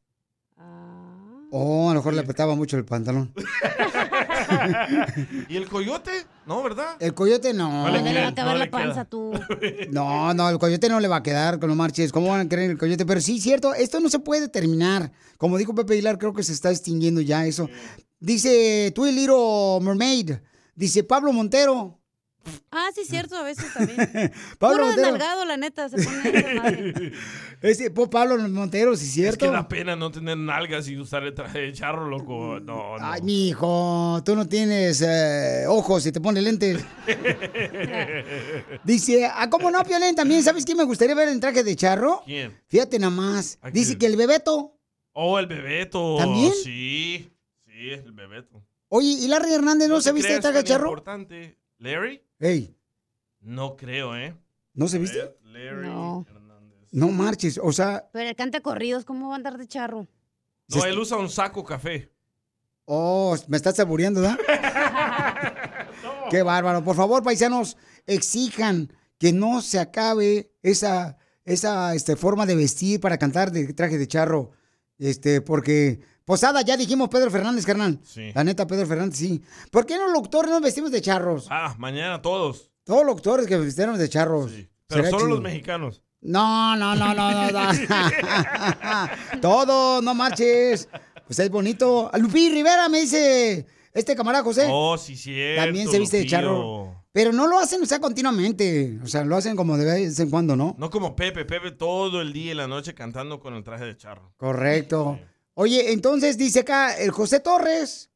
Oh, 1.50 1.86
a 1.90 1.94
lo 1.94 2.00
mejor 2.00 2.14
le 2.14 2.20
apretaba 2.20 2.54
mucho 2.54 2.76
el 2.76 2.84
pantalón. 2.84 3.32
¿Y 5.48 5.56
el 5.56 5.68
coyote? 5.68 6.10
No, 6.46 6.62
¿verdad? 6.62 6.96
El 7.00 7.14
coyote 7.14 7.54
no. 7.54 7.86
No 7.86 7.90
le 7.90 8.02
le 8.02 8.20
va 8.20 8.26
a 8.26 8.30
acabar 8.30 8.54
no 8.54 8.58
la 8.64 8.70
panza 8.70 9.04
tú. 9.04 9.32
No, 9.90 10.34
no, 10.34 10.48
el 10.50 10.58
coyote 10.58 10.88
no 10.88 11.00
le 11.00 11.08
va 11.08 11.16
a 11.16 11.22
quedar 11.22 11.58
con 11.58 11.68
los 11.68 11.76
marches. 11.76 12.12
¿Cómo 12.12 12.28
van 12.28 12.40
a 12.40 12.48
querer 12.48 12.70
el 12.70 12.78
coyote? 12.78 13.06
Pero 13.06 13.20
sí, 13.20 13.40
cierto, 13.40 13.74
esto 13.74 14.00
no 14.00 14.08
se 14.10 14.18
puede 14.18 14.48
terminar. 14.48 15.12
Como 15.38 15.56
dijo 15.58 15.74
Pepe 15.74 15.94
Aguilar, 15.94 16.18
creo 16.18 16.34
que 16.34 16.42
se 16.42 16.52
está 16.52 16.70
extinguiendo 16.70 17.20
ya 17.20 17.46
eso. 17.46 17.68
Dice 18.20 18.92
Twin 18.94 19.14
Little 19.14 19.80
Mermaid. 19.82 20.32
Dice 20.74 21.02
Pablo 21.04 21.32
Montero. 21.32 21.97
Ah, 22.70 22.88
sí 22.94 23.00
es 23.02 23.08
cierto, 23.08 23.36
a 23.36 23.42
veces 23.42 23.72
también. 23.74 24.32
Pablo 24.58 24.84
Puro 24.90 25.06
Montero. 25.10 25.44
la 25.44 25.56
neta, 25.56 25.88
se 25.88 25.96
pone 26.02 26.54
madre. 26.54 27.12
Ese, 27.62 27.90
po- 27.90 28.08
Pablo 28.08 28.36
Montero, 28.48 28.94
sí, 28.96 29.06
Es 29.06 29.12
cierto. 29.12 29.46
que 29.46 29.50
da 29.52 29.66
pena 29.66 29.96
no 29.96 30.10
tener 30.12 30.36
nalgas 30.36 30.88
y 30.88 30.96
usar 30.96 31.24
el 31.24 31.34
traje 31.34 31.58
de 31.60 31.72
charro, 31.72 32.06
loco. 32.08 32.60
No, 32.60 32.96
no. 32.98 33.04
Ay, 33.04 33.22
mi 33.22 33.48
hijo, 33.48 34.22
tú 34.24 34.36
no 34.36 34.46
tienes 34.46 35.02
eh, 35.02 35.64
ojos 35.66 36.06
y 36.06 36.12
te 36.12 36.20
pones 36.20 36.44
lentes. 36.44 36.84
Dice, 38.84 39.26
ah, 39.26 39.48
¿cómo 39.50 39.70
no, 39.70 39.82
Piolín? 39.84 40.14
También, 40.14 40.42
¿sabes 40.42 40.64
quién 40.64 40.78
me 40.78 40.84
gustaría 40.84 41.14
ver 41.14 41.28
en 41.28 41.40
traje 41.40 41.62
de 41.64 41.76
charro? 41.76 42.22
¿Quién? 42.24 42.56
Fíjate 42.68 42.98
nada 42.98 43.10
más. 43.10 43.58
¿A 43.62 43.70
Dice 43.70 43.90
quién? 43.90 43.98
que 43.98 44.06
el 44.06 44.16
Bebeto. 44.16 44.74
Oh, 45.12 45.38
el 45.38 45.46
Bebeto. 45.46 46.16
¿También? 46.18 46.52
Sí, 46.62 47.30
sí, 47.66 47.90
el 47.90 48.12
Bebeto. 48.12 48.62
Oye, 48.88 49.08
¿y 49.08 49.28
Larry 49.28 49.52
Hernández 49.52 49.88
no, 49.88 50.00
se 50.00 50.10
te 50.10 50.14
viste 50.14 50.32
de 50.34 50.40
traje 50.40 50.58
de 50.58 50.64
charro? 50.64 50.88
importante. 50.88 51.58
¿Larry? 51.78 52.22
Ey, 52.38 52.76
No 53.40 53.76
creo, 53.76 54.16
¿eh? 54.16 54.34
¿no 54.74 54.88
se 54.88 54.98
viste? 54.98 55.36
Larry. 55.44 55.86
No. 55.88 56.26
No 56.90 57.08
marches, 57.08 57.60
o 57.62 57.70
sea, 57.72 58.08
Pero 58.12 58.30
él 58.30 58.34
canta 58.36 58.60
corridos, 58.60 59.04
¿cómo 59.04 59.28
va 59.28 59.34
a 59.34 59.36
andar 59.36 59.58
de 59.58 59.66
charro? 59.68 60.08
No, 60.68 60.84
él 60.84 60.98
usa 60.98 61.18
un 61.18 61.28
saco 61.28 61.62
café. 61.64 62.10
oh, 62.86 63.36
me 63.46 63.56
estás 63.58 63.76
saboreando, 63.76 64.20
¿verdad? 64.22 64.38
Qué 66.30 66.42
bárbaro. 66.42 66.82
Por 66.84 66.96
favor, 66.96 67.22
paisanos, 67.22 67.76
exijan 68.06 68.92
que 69.18 69.32
no 69.32 69.60
se 69.62 69.78
acabe 69.78 70.50
esa, 70.62 71.18
esa 71.44 71.94
este, 71.94 72.16
forma 72.16 72.46
de 72.46 72.56
vestir 72.56 73.00
para 73.00 73.18
cantar 73.18 73.50
de 73.50 73.72
traje 73.74 73.98
de 73.98 74.06
charro. 74.08 74.52
Este, 74.98 75.40
porque, 75.40 76.00
posada, 76.28 76.60
ya 76.60 76.76
dijimos 76.76 77.08
Pedro 77.08 77.30
Fernández, 77.30 77.64
carnal. 77.64 77.98
Sí. 78.04 78.32
La 78.34 78.44
neta, 78.44 78.66
Pedro 78.66 78.86
Fernández, 78.86 79.16
sí. 79.18 79.42
¿Por 79.70 79.86
qué 79.86 79.96
los 79.96 80.12
locutores 80.12 80.50
nos 80.50 80.60
vestimos 80.60 80.92
de 80.92 81.00
charros? 81.00 81.46
Ah, 81.48 81.74
mañana 81.78 82.20
todos. 82.20 82.70
Todos 82.84 83.00
los 83.00 83.06
locutores 83.06 83.46
que 83.46 83.56
vistieron 83.56 83.96
de 83.96 84.08
charros. 84.10 84.52
Pero 84.86 85.04
Será 85.04 85.08
solo 85.08 85.20
chido. 85.22 85.34
los 85.36 85.40
mexicanos. 85.40 86.02
No, 86.20 86.76
no, 86.76 86.94
no, 86.94 87.14
no, 87.14 87.32
no. 87.32 87.50
no. 87.50 87.68
Todo, 89.40 90.02
no 90.02 90.14
marches. 90.14 90.88
Pues 91.26 91.38
es 91.38 91.50
bonito. 91.50 92.10
A 92.12 92.18
Lupi 92.18 92.50
Rivera 92.50 92.90
me 92.90 93.00
dice, 93.00 93.66
este 93.94 94.14
camarada 94.14 94.44
José. 94.44 94.68
Oh, 94.70 94.98
sí, 94.98 95.16
cierto. 95.16 95.64
También 95.64 95.88
se 95.88 95.98
viste 95.98 96.18
de 96.18 96.26
charro. 96.26 96.94
Pero 97.10 97.32
no 97.32 97.46
lo 97.46 97.58
hacen, 97.58 97.82
o 97.82 97.86
sea, 97.86 98.00
continuamente. 98.00 98.98
O 99.02 99.06
sea, 99.06 99.24
lo 99.24 99.34
hacen 99.36 99.56
como 99.56 99.78
de 99.78 99.86
vez 99.86 100.20
en 100.20 100.28
cuando, 100.28 100.56
¿no? 100.56 100.76
No 100.78 100.90
como 100.90 101.16
Pepe, 101.16 101.46
Pepe 101.46 101.70
todo 101.70 102.20
el 102.20 102.34
día 102.34 102.52
y 102.52 102.54
la 102.54 102.68
noche 102.68 102.94
cantando 102.94 103.40
con 103.40 103.54
el 103.54 103.64
traje 103.64 103.86
de 103.86 103.96
charro. 103.96 104.34
Correcto. 104.36 105.18
Oye, 105.60 105.92
entonces 105.92 106.38
dice 106.38 106.60
acá 106.60 106.96
el 106.96 107.10
José 107.10 107.40
Torres. 107.40 108.12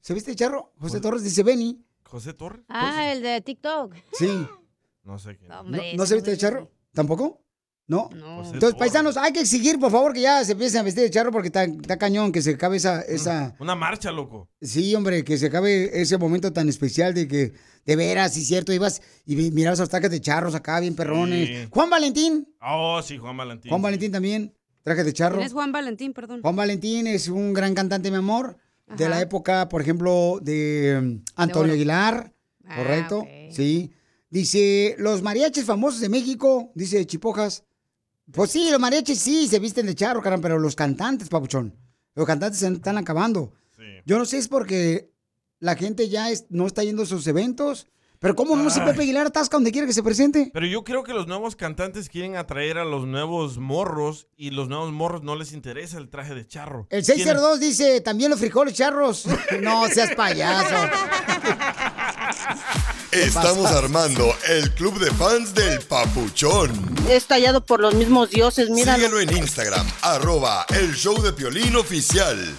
¿Se 0.00 0.14
viste 0.14 0.30
de 0.30 0.36
charro? 0.36 0.72
José 0.78 1.00
Torres 1.00 1.22
dice 1.22 1.42
Benny. 1.42 1.84
¿José 2.04 2.32
Torres? 2.32 2.64
Ah, 2.66 3.12
el 3.12 3.20
de 3.20 3.42
TikTok. 3.42 3.94
Sí. 4.14 4.26
No 5.04 5.18
sé 5.18 5.38
qué. 5.38 5.48
¿No, 5.48 5.60
Hombre, 5.60 5.94
¿no 5.96 6.04
se 6.04 6.14
viste 6.16 6.30
de 6.32 6.36
charro? 6.36 6.70
¿Tampoco? 6.92 7.42
¿No? 7.86 8.04
José 8.04 8.18
Entonces, 8.18 8.60
Torres. 8.60 8.74
paisanos, 8.74 9.16
hay 9.16 9.32
que 9.32 9.40
exigir, 9.40 9.78
por 9.78 9.90
favor, 9.90 10.12
que 10.12 10.20
ya 10.20 10.44
se 10.44 10.52
empiecen 10.52 10.80
a 10.80 10.82
vestir 10.82 11.02
de 11.02 11.10
charro 11.10 11.30
porque 11.32 11.46
está, 11.48 11.64
está 11.64 11.96
cañón 11.96 12.30
que 12.30 12.42
se 12.42 12.50
acabe 12.54 12.76
esa, 12.76 13.00
esa... 13.00 13.56
Una 13.58 13.74
marcha, 13.74 14.12
loco. 14.12 14.50
Sí, 14.60 14.94
hombre, 14.94 15.24
que 15.24 15.38
se 15.38 15.46
acabe 15.46 15.98
ese 15.98 16.18
momento 16.18 16.52
tan 16.52 16.68
especial 16.68 17.14
de 17.14 17.26
que, 17.26 17.54
de 17.86 17.96
veras, 17.96 18.34
sí, 18.34 18.44
cierto, 18.44 18.70
ibas 18.74 19.00
y 19.24 19.36
mirabas 19.50 19.78
los 19.78 19.88
trajes 19.88 20.10
de 20.10 20.20
charros 20.20 20.54
acá, 20.54 20.78
bien 20.80 20.94
perrones. 20.94 21.48
Sí. 21.48 21.68
Juan 21.70 21.88
Valentín. 21.88 22.54
Oh, 22.60 23.00
sí, 23.00 23.16
Juan 23.16 23.36
Valentín. 23.38 23.70
Juan 23.70 23.80
Valentín 23.80 24.12
también, 24.12 24.54
traje 24.88 25.04
de 25.04 25.12
charro. 25.12 25.36
¿Quién 25.36 25.46
es 25.46 25.52
Juan 25.52 25.70
Valentín? 25.72 26.12
Perdón. 26.12 26.40
Juan 26.42 26.56
Valentín 26.56 27.06
es 27.06 27.28
un 27.28 27.52
gran 27.52 27.74
cantante, 27.74 28.10
mi 28.10 28.16
amor, 28.16 28.56
de 28.96 29.08
la 29.08 29.20
época, 29.20 29.68
por 29.68 29.82
ejemplo, 29.82 30.38
de 30.42 30.98
um, 31.00 31.22
Antonio. 31.36 31.74
Aguilar, 31.74 32.32
Ah, 32.70 32.76
¿correcto? 32.76 33.24
Sí. 33.50 33.92
Dice, 34.30 34.94
los 34.98 35.22
mariachis 35.22 35.64
famosos 35.64 36.00
de 36.00 36.08
México, 36.10 36.70
dice 36.74 37.06
Chipojas. 37.06 37.64
Pues 38.32 38.50
sí, 38.50 38.68
los 38.70 38.78
mariachis 38.78 39.18
sí 39.18 39.48
se 39.48 39.58
visten 39.58 39.86
de 39.86 39.94
charro, 39.94 40.20
caramba, 40.20 40.42
pero 40.48 40.58
los 40.58 40.76
cantantes, 40.76 41.28
papuchón, 41.30 41.74
los 42.14 42.26
cantantes 42.26 42.58
se 42.60 42.68
están 42.68 42.98
acabando. 42.98 43.52
Yo 44.04 44.18
no 44.18 44.24
sé, 44.26 44.36
es 44.38 44.48
porque 44.48 45.10
la 45.60 45.76
gente 45.76 46.08
ya 46.10 46.30
es- 46.30 46.44
no 46.50 46.66
está 46.66 46.84
yendo 46.84 47.02
a 47.04 47.06
sus 47.06 47.26
eventos, 47.26 47.86
pero 48.20 48.34
¿cómo 48.34 48.56
no 48.56 48.68
si 48.70 48.80
Ay. 48.80 48.86
Pepe 48.86 49.02
Aguilar 49.02 49.26
atasca 49.28 49.56
donde 49.56 49.70
quiera 49.72 49.86
que 49.86 49.92
se 49.92 50.02
presente? 50.02 50.50
Pero 50.52 50.66
yo 50.66 50.84
creo 50.84 51.02
que 51.04 51.12
los 51.12 51.26
nuevos 51.26 51.56
cantantes 51.56 52.08
quieren 52.08 52.36
atraer 52.36 52.78
a 52.78 52.84
los 52.84 53.06
nuevos 53.06 53.58
morros 53.58 54.26
y 54.36 54.50
los 54.50 54.68
nuevos 54.68 54.92
morros 54.92 55.22
no 55.22 55.36
les 55.36 55.52
interesa 55.52 55.98
el 55.98 56.08
traje 56.08 56.34
de 56.34 56.46
charro. 56.46 56.86
El 56.90 57.02
Quieren- 57.04 57.16
602 57.16 57.60
dice, 57.60 58.00
también 58.00 58.30
los 58.30 58.40
frijoles 58.40 58.74
charros. 58.74 59.24
no 59.60 59.86
seas 59.88 60.14
payaso. 60.14 60.74
Estamos 63.12 63.66
armando 63.72 64.34
el 64.48 64.70
club 64.74 64.98
de 64.98 65.10
fans 65.12 65.54
del 65.54 65.80
Papuchón. 65.80 66.70
Es 67.08 67.26
tallado 67.26 67.64
por 67.64 67.80
los 67.80 67.94
mismos 67.94 68.30
dioses, 68.30 68.68
míralo. 68.70 68.98
Síguelo 68.98 69.20
en 69.20 69.36
Instagram, 69.36 69.86
arroba 70.02 70.66
el 70.70 70.94
show 70.94 71.20
de 71.22 71.32
Piolín 71.32 71.76
oficial. 71.76 72.54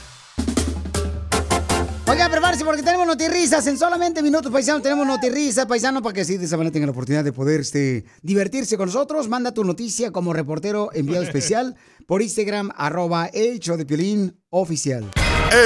Oiga, 2.09 2.27
prepárese 2.27 2.65
porque 2.65 2.81
tenemos 2.81 3.05
notirrisas. 3.05 3.67
En 3.67 3.77
solamente 3.77 4.23
minutos, 4.23 4.51
paisanos, 4.51 4.81
tenemos 4.81 5.05
notirrisas, 5.05 5.67
paisano, 5.67 6.01
para 6.01 6.13
que 6.13 6.21
así 6.21 6.37
de 6.37 6.45
esa 6.45 6.57
manera 6.57 6.73
tengan 6.73 6.87
la 6.87 6.91
oportunidad 6.91 7.23
de 7.23 7.31
poder 7.31 7.61
este, 7.61 8.03
divertirse 8.23 8.77
con 8.77 8.87
nosotros. 8.87 9.29
Manda 9.29 9.53
tu 9.53 9.63
noticia 9.63 10.11
como 10.11 10.33
reportero 10.33 10.89
enviado 10.93 11.23
especial 11.23 11.75
por 12.07 12.23
Instagram, 12.23 12.71
arroba 12.75 13.27
el 13.27 13.59
show 13.59 13.77
de 13.77 13.85
Piolín 13.85 14.35
oficial. 14.49 15.05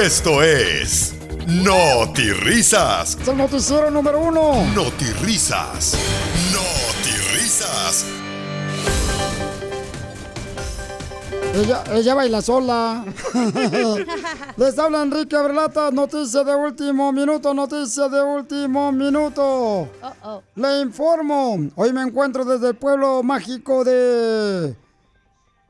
Esto 0.02 0.42
es 0.42 1.14
Notirrisas. 1.46 3.16
Es 3.22 3.28
el 3.28 3.38
noticiero 3.38 3.90
número 3.90 4.20
uno. 4.20 4.66
Notirrisas. 4.74 5.96
Notirrisas. 6.52 8.04
Ella, 11.54 11.84
ella 11.92 12.14
baila 12.14 12.42
sola. 12.42 13.04
Les 14.56 14.76
habla 14.76 15.02
Enrique 15.02 15.36
Abrelata, 15.36 15.92
noticia 15.92 16.42
de 16.42 16.52
último 16.52 17.12
minuto, 17.12 17.54
noticia 17.54 18.08
de 18.08 18.20
último 18.20 18.90
minuto. 18.90 19.88
Le 20.56 20.80
informo, 20.80 21.70
hoy 21.76 21.92
me 21.92 22.02
encuentro 22.02 22.44
desde 22.44 22.70
el 22.70 22.74
pueblo 22.74 23.22
mágico 23.22 23.84
de 23.84 24.74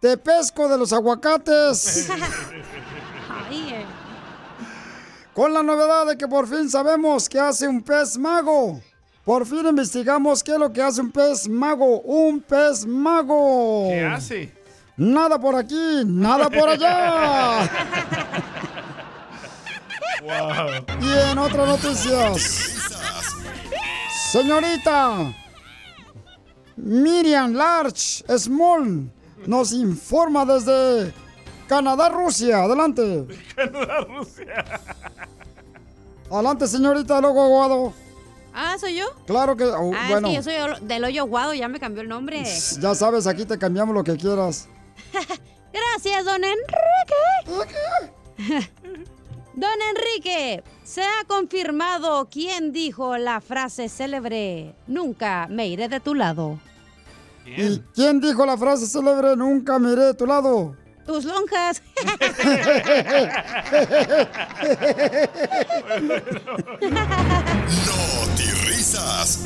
Tepesco 0.01 0.68
de 0.68 0.79
los 0.79 0.92
Aguacates. 0.92 2.09
Eh. 3.51 3.85
Con 5.35 5.53
la 5.53 5.62
novedad 5.62 6.07
de 6.07 6.16
que 6.16 6.27
por 6.27 6.49
fin 6.49 6.68
sabemos 6.68 7.29
qué 7.29 7.38
hace 7.38 7.68
un 7.68 7.83
pez 7.83 8.16
mago. 8.16 8.81
Por 9.25 9.47
fin 9.47 9.66
investigamos 9.66 10.42
qué 10.42 10.53
es 10.53 10.59
lo 10.59 10.73
que 10.73 10.81
hace 10.81 11.03
un 11.03 11.12
pez 11.12 11.47
mago. 11.47 12.01
Un 12.01 12.40
pez 12.40 12.87
mago. 12.87 13.88
¿Qué 13.90 14.05
hace? 14.05 14.63
Nada 14.96 15.40
por 15.40 15.57
aquí, 15.57 16.02
nada 16.04 16.48
por 16.48 16.68
allá. 16.68 17.68
Y 21.00 21.30
en 21.30 21.38
otras 21.38 21.68
noticias. 21.68 22.70
Señorita 24.30 25.35
Miriam 26.76 27.52
Larch 27.54 28.24
Small 28.38 29.11
nos 29.46 29.72
informa 29.72 30.44
desde 30.44 31.12
Canadá, 31.68 32.09
Rusia. 32.09 32.62
Adelante. 32.62 33.26
Canadá, 33.54 34.00
Rusia. 34.09 34.64
Adelante, 36.30 36.66
señorita 36.66 37.20
Logo 37.20 37.42
Aguado. 37.42 37.92
Ah, 38.52 38.76
¿soy 38.78 38.96
yo? 38.96 39.07
Claro 39.26 39.57
que, 39.57 39.64
oh, 39.64 39.92
ah, 39.94 40.07
bueno, 40.09 40.28
es 40.28 40.33
que 40.33 40.37
yo 40.37 40.42
soy 40.42 40.87
del 40.87 41.04
hoyo 41.04 41.22
aguado, 41.22 41.54
ya 41.54 41.66
me 41.66 41.80
cambió 41.80 42.02
el 42.02 42.09
nombre. 42.09 42.44
ya 42.80 42.94
sabes, 42.94 43.26
aquí 43.26 43.44
te 43.44 43.59
cambiamos 43.59 43.94
lo 43.94 44.04
que 44.04 44.16
quieras. 44.16 44.68
Gracias, 45.72 46.24
don 46.24 46.42
Enrique. 46.44 47.14
don 49.55 49.79
Enrique, 49.90 50.62
se 50.83 51.03
ha 51.03 51.24
confirmado 51.27 52.29
quién 52.31 52.72
dijo 52.72 53.16
la 53.16 53.40
frase 53.40 53.88
célebre, 53.88 54.74
nunca 54.87 55.46
me 55.50 55.66
iré 55.68 55.88
de 55.88 56.00
tu 56.00 56.14
lado. 56.14 56.59
¿Y 57.46 57.79
quién 57.94 58.20
dijo 58.20 58.46
la 58.46 58.57
frase 58.57 58.87
célebre, 58.87 59.37
nunca 59.37 59.79
miré 59.79 60.05
de 60.05 60.14
tu 60.14 60.27
lado? 60.27 60.77
Tus 61.05 61.24
lonjas. 61.27 61.83
Notirrisas. 67.87 69.44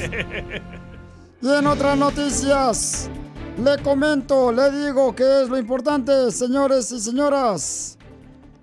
Y 1.40 1.52
en 1.52 1.66
otras 1.66 1.98
noticias, 1.98 3.10
le 3.58 3.82
comento, 3.82 4.52
le 4.52 4.70
digo 4.70 5.14
que 5.14 5.42
es 5.42 5.48
lo 5.48 5.58
importante, 5.58 6.30
señores 6.30 6.92
y 6.92 7.00
señoras. 7.00 7.98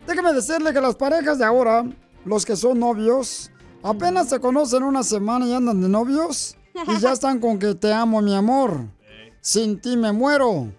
Déjeme 0.08 0.34
decirle 0.34 0.74
que 0.74 0.80
las 0.82 0.96
parejas 0.96 1.38
de 1.38 1.46
ahora, 1.46 1.84
los 2.24 2.46
que 2.46 2.56
son 2.56 2.80
novios, 2.80 3.52
apenas 3.84 4.30
se 4.30 4.40
conocen 4.40 4.84
una 4.84 5.04
semana 5.04 5.46
y 5.46 5.54
andan 5.54 5.82
de 5.82 5.90
novios 5.90 6.56
y 6.88 6.98
ya 7.00 7.12
están 7.14 7.40
con 7.40 7.60
que 7.60 7.76
te 7.76 7.92
amo, 7.92 8.22
mi 8.22 8.34
amor. 8.34 8.88
Sin 9.42 9.80
ti 9.80 9.98
me 9.98 10.12
muero. 10.12 10.72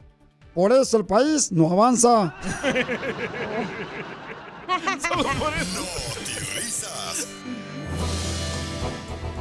Por 0.54 0.72
eso 0.72 0.96
el 0.96 1.04
país 1.04 1.52
no 1.52 1.70
avanza. 1.70 2.34
Solo 5.08 5.28
por 5.38 5.52
eso. 5.54 6.15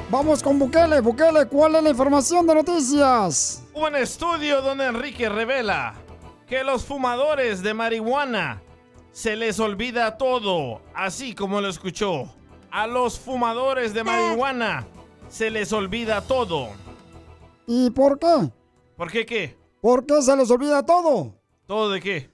Vamos 0.10 0.44
con 0.44 0.60
Bukele. 0.60 1.02
Bukele, 1.02 1.48
¿cuál 1.48 1.76
es 1.76 1.84
la 1.84 1.90
información 1.90 2.46
de 2.46 2.56
noticias? 2.56 3.64
Un 3.74 3.96
estudio 3.96 4.62
donde 4.62 4.86
Enrique 4.86 5.28
revela 5.30 5.96
que 6.48 6.64
los 6.64 6.86
fumadores 6.86 7.64
de 7.64 7.74
marihuana 7.74 8.62
se 9.12 9.36
les 9.36 9.60
olvida 9.60 10.18
todo, 10.18 10.82
así 10.94 11.34
como 11.34 11.60
lo 11.60 11.70
escuchó. 11.70 12.32
A 12.70 12.88
los 12.88 13.20
fumadores 13.20 13.94
de 13.94 14.04
marihuana 14.04 14.86
se 15.30 15.50
les 15.50 15.74
olvida 15.74 16.22
todo. 16.22 16.70
¿Y 17.66 17.90
por 17.90 18.20
qué? 18.20 18.52
¿Por 18.96 19.12
qué 19.12 19.26
qué? 19.26 19.58
¿Por 19.82 20.06
qué 20.06 20.22
se 20.22 20.36
les 20.36 20.52
olvida 20.52 20.86
todo? 20.86 21.34
¿Todo 21.66 21.90
de 21.90 22.00
qué? 22.02 22.32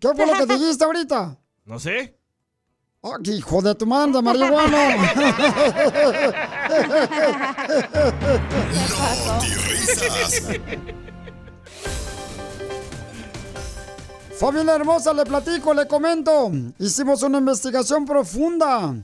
¿Qué 0.00 0.08
fue 0.14 0.26
lo 0.26 0.46
que 0.46 0.46
dijiste 0.54 0.84
ahorita? 0.84 1.38
No 1.64 1.78
sé. 1.78 2.18
Ah, 3.06 3.18
qué 3.22 3.32
hijo 3.32 3.60
de 3.60 3.74
tu 3.74 3.84
madre, 3.84 4.22
marihuana. 4.22 4.96
Familia 14.38 14.74
hermosa, 14.74 15.12
le 15.12 15.24
platico, 15.24 15.74
le 15.74 15.86
comento. 15.86 16.50
Hicimos 16.78 17.22
una 17.22 17.38
investigación 17.38 18.04
profunda. 18.04 18.94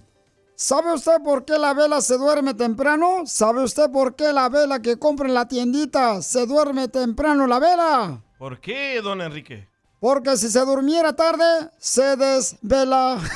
¿Sabe 0.57 0.93
usted 0.93 1.23
por 1.23 1.45
qué 1.45 1.59
la 1.59 1.73
vela 1.73 2.01
se 2.01 2.19
duerme 2.19 2.55
temprano? 2.55 3.23
¿Sabe 3.27 3.63
usted 3.63 3.91
por 3.91 4.17
qué 4.17 4.33
la 4.33 4.49
vela 4.49 4.81
que 4.81 4.99
compra 4.99 5.29
en 5.29 5.35
la 5.35 5.47
tiendita 5.47 6.21
se 6.21 6.47
duerme 6.47 6.89
temprano 6.89 7.47
la 7.47 7.59
vela? 7.59 8.23
¿Por 8.39 8.61
qué, 8.61 9.01
don 9.03 9.21
Enrique? 9.21 9.69
Porque 10.01 10.37
si 10.37 10.51
se 10.51 10.61
durmiera 10.61 11.15
tarde, 11.15 11.45
se 11.79 12.17
desvela. 12.17 13.19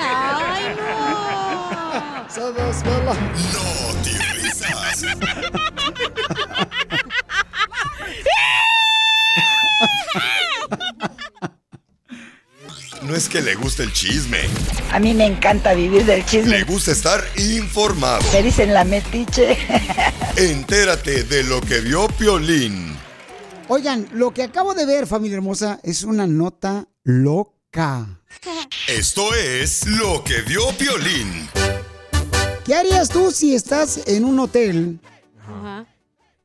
¡Ay, 0.00 0.76
no! 0.76 2.30
Se 2.30 2.40
desvela. 2.52 3.14
Notirrisas. 3.52 5.04
No 13.02 13.14
es 13.14 13.24
es 13.24 13.28
que 13.28 13.40
le 13.40 13.54
gusta 13.54 13.84
el 13.84 13.92
chisme. 13.92 14.38
A 14.92 14.98
mí 14.98 15.14
me 15.14 15.24
encanta 15.26 15.72
vivir 15.74 16.04
del 16.04 16.20
Le 16.20 16.26
chisme. 16.26 16.62
gusta 16.64 16.92
estar 16.92 17.22
informado. 17.36 18.20
Me 18.32 18.42
dicen 18.42 18.74
la 18.74 18.84
metiche. 18.84 19.56
Entérate 20.36 21.22
de 21.24 21.44
lo 21.44 21.60
que 21.60 21.80
vio 21.80 22.08
Piolín. 22.08 22.96
Oigan, 23.68 24.08
lo 24.12 24.32
que 24.32 24.42
acabo 24.42 24.74
de 24.74 24.84
ver, 24.86 25.06
familia 25.06 25.36
hermosa, 25.36 25.78
es 25.82 26.02
una 26.02 26.26
nota 26.26 26.88
loca. 27.04 28.17
Esto 28.88 29.34
es 29.34 29.86
lo 29.86 30.22
que 30.24 30.42
vio 30.42 30.60
Piolín. 30.76 31.48
¿Qué 32.64 32.74
harías 32.74 33.08
tú 33.08 33.30
si 33.30 33.54
estás 33.54 34.06
en 34.06 34.24
un 34.24 34.38
hotel? 34.40 35.00
Ajá. 35.46 35.86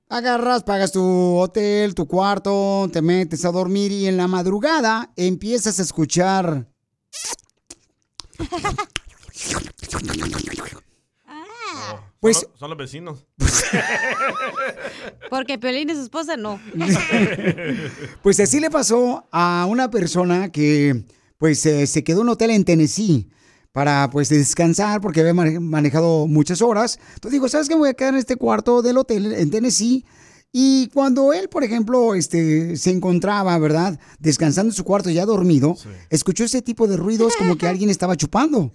Agarras, 0.10 0.64
pagas 0.64 0.92
tu 0.92 1.38
hotel, 1.38 1.96
tu 1.96 2.08
cuarto, 2.08 2.90
te 2.92 3.02
metes 3.02 3.44
a 3.46 3.52
dormir 3.52 3.92
y 3.92 4.08
en 4.08 4.18
la 4.18 4.28
madrugada 4.28 5.12
empiezas 5.16 5.80
a 5.80 5.84
escuchar. 5.84 6.68
Pues- 12.20 12.38
Son, 12.38 12.50
lo- 12.52 12.58
son 12.58 12.70
los 12.70 12.78
vecinos. 12.78 13.26
Porque 15.30 15.58
Piolín 15.58 15.90
y 15.90 15.94
su 15.96 16.04
esposa 16.04 16.38
no. 16.38 16.60
Pues 18.22 18.40
así 18.40 18.60
le 18.62 18.70
pasó 18.70 19.28
a 19.32 19.66
una 19.68 19.90
persona 19.92 20.50
que 20.50 21.04
pues 21.44 21.66
eh, 21.66 21.88
se 21.88 22.06
quedó 22.06 22.22
en 22.22 22.28
un 22.28 22.30
hotel 22.30 22.52
en 22.52 22.64
Tennessee 22.64 23.28
para 23.74 24.10
pues 24.10 24.30
descansar 24.30 25.02
porque 25.02 25.20
había 25.20 25.34
mane- 25.34 25.60
manejado 25.60 26.26
muchas 26.26 26.62
horas. 26.62 26.98
Entonces 27.16 27.34
digo, 27.34 27.50
¿sabes 27.50 27.68
qué? 27.68 27.76
Me 27.76 27.80
voy 27.82 27.90
a 27.90 27.94
quedar 27.96 28.14
en 28.14 28.20
este 28.22 28.38
cuarto 28.38 28.82
del 28.82 28.98
hotel 28.98 29.34
en 29.34 29.52
Tennessee. 29.52 30.06
Y 30.54 30.88
cuando 30.94 31.34
él, 31.34 31.50
por 31.50 31.66
ejemplo, 31.66 32.16
este, 32.16 32.78
se 32.78 32.92
encontraba, 32.92 33.58
¿verdad? 33.58 34.00
Descansando 34.20 34.72
en 34.72 34.74
su 34.74 34.86
cuarto 34.86 35.10
ya 35.10 35.26
dormido, 35.26 35.76
escuchó 36.10 36.46
ese 36.46 36.62
tipo 36.62 36.88
de 36.88 36.96
ruidos 36.96 37.34
como 37.38 37.58
que 37.58 37.68
alguien 37.68 37.90
estaba 37.90 38.16
chupando. 38.16 38.72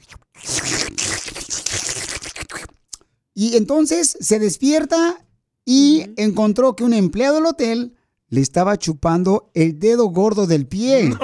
Y 3.32 3.56
entonces 3.56 4.18
se 4.20 4.38
despierta 4.38 5.24
y 5.64 6.04
encontró 6.18 6.76
que 6.76 6.84
un 6.84 6.92
empleado 6.92 7.36
del 7.36 7.46
hotel 7.46 7.94
le 8.30 8.42
estaba 8.42 8.76
chupando 8.76 9.50
el 9.54 9.78
dedo 9.78 10.04
gordo 10.08 10.46
del 10.46 10.66
pie. 10.66 11.14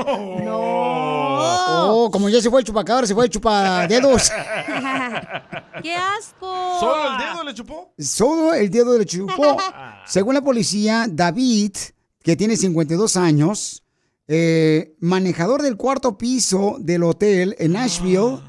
Oh, 1.87 2.11
como 2.11 2.29
ya 2.29 2.41
se 2.41 2.51
fue 2.51 2.61
el 2.61 2.67
chupacabra, 2.67 3.07
se 3.07 3.15
fue 3.15 3.25
el 3.25 3.31
chupadedos. 3.31 4.31
¡Qué 5.83 5.95
asco! 5.95 6.79
¿Solo 6.81 7.13
el 7.13 7.19
dedo 7.19 7.45
le 7.45 7.55
chupó? 7.55 7.93
Solo 7.99 8.55
el 8.55 8.71
dedo 8.71 8.99
le 8.99 9.07
chupó. 9.07 9.57
Según 10.07 10.35
la 10.35 10.43
policía, 10.43 11.07
David, 11.11 11.73
que 12.23 12.37
tiene 12.37 12.57
52 12.57 13.17
años, 13.17 13.83
eh, 14.27 14.97
manejador 15.01 15.63
del 15.63 15.77
cuarto 15.77 16.17
piso 16.17 16.77
del 16.81 17.03
hotel 17.03 17.55
en 17.59 17.73
Nashville, 17.73 18.41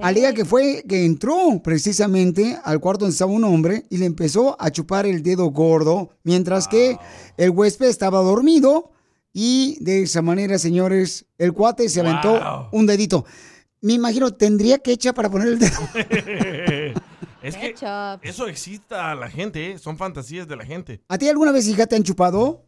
alega 0.00 0.32
que 0.32 0.44
fue 0.44 0.84
que 0.88 1.04
entró 1.04 1.60
precisamente 1.62 2.58
al 2.62 2.80
cuarto 2.80 3.04
donde 3.04 3.14
estaba 3.14 3.32
un 3.32 3.44
hombre 3.44 3.84
y 3.90 3.96
le 3.96 4.06
empezó 4.06 4.56
a 4.60 4.70
chupar 4.70 5.06
el 5.06 5.22
dedo 5.22 5.46
gordo, 5.50 6.10
mientras 6.22 6.68
que 6.68 6.96
el 7.36 7.50
huésped 7.50 7.86
estaba 7.86 8.20
dormido 8.20 8.92
y 9.38 9.76
de 9.84 10.04
esa 10.04 10.22
manera, 10.22 10.58
señores, 10.58 11.26
el 11.36 11.52
cuate 11.52 11.90
se 11.90 12.00
aventó 12.00 12.40
Wow. 12.40 12.68
un 12.72 12.86
dedito. 12.86 13.26
Me 13.82 13.92
imagino, 13.92 14.32
tendría 14.32 14.78
que 14.78 14.92
echar 14.92 15.12
para 15.12 15.28
poner 15.28 15.48
el 15.48 15.58
dedo. 15.58 15.78
es 17.42 17.54
que 17.54 17.74
eso 18.22 18.48
excita 18.48 19.10
a 19.10 19.14
la 19.14 19.28
gente, 19.28 19.72
¿eh? 19.72 19.78
son 19.78 19.98
fantasías 19.98 20.48
de 20.48 20.56
la 20.56 20.64
gente. 20.64 21.02
¿A 21.06 21.18
ti 21.18 21.28
alguna 21.28 21.52
vez, 21.52 21.68
hija, 21.68 21.86
te 21.86 21.96
han 21.96 22.02
chupado? 22.02 22.64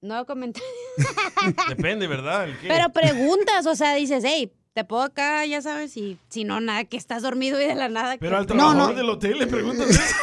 No 0.00 0.24
comenté. 0.24 0.60
Depende, 1.68 2.06
¿verdad? 2.06 2.44
¿El 2.44 2.56
qué? 2.60 2.68
Pero 2.68 2.92
preguntas, 2.92 3.66
o 3.66 3.74
sea, 3.74 3.96
dices, 3.96 4.22
hey, 4.24 4.52
te 4.74 4.84
puedo 4.84 5.02
acá, 5.02 5.46
ya 5.46 5.62
sabes, 5.62 5.96
y 5.96 6.18
si 6.28 6.42
no, 6.44 6.60
nada, 6.60 6.84
que 6.84 6.96
estás 6.96 7.22
dormido 7.22 7.60
y 7.60 7.64
de 7.64 7.74
la 7.76 7.88
nada. 7.88 8.16
Pero 8.18 8.32
que- 8.32 8.36
al 8.36 8.46
trabajador 8.46 8.94
del 8.96 9.08
hotel 9.08 9.38
le 9.38 9.46
preguntas 9.46 9.88
eso. 9.88 10.02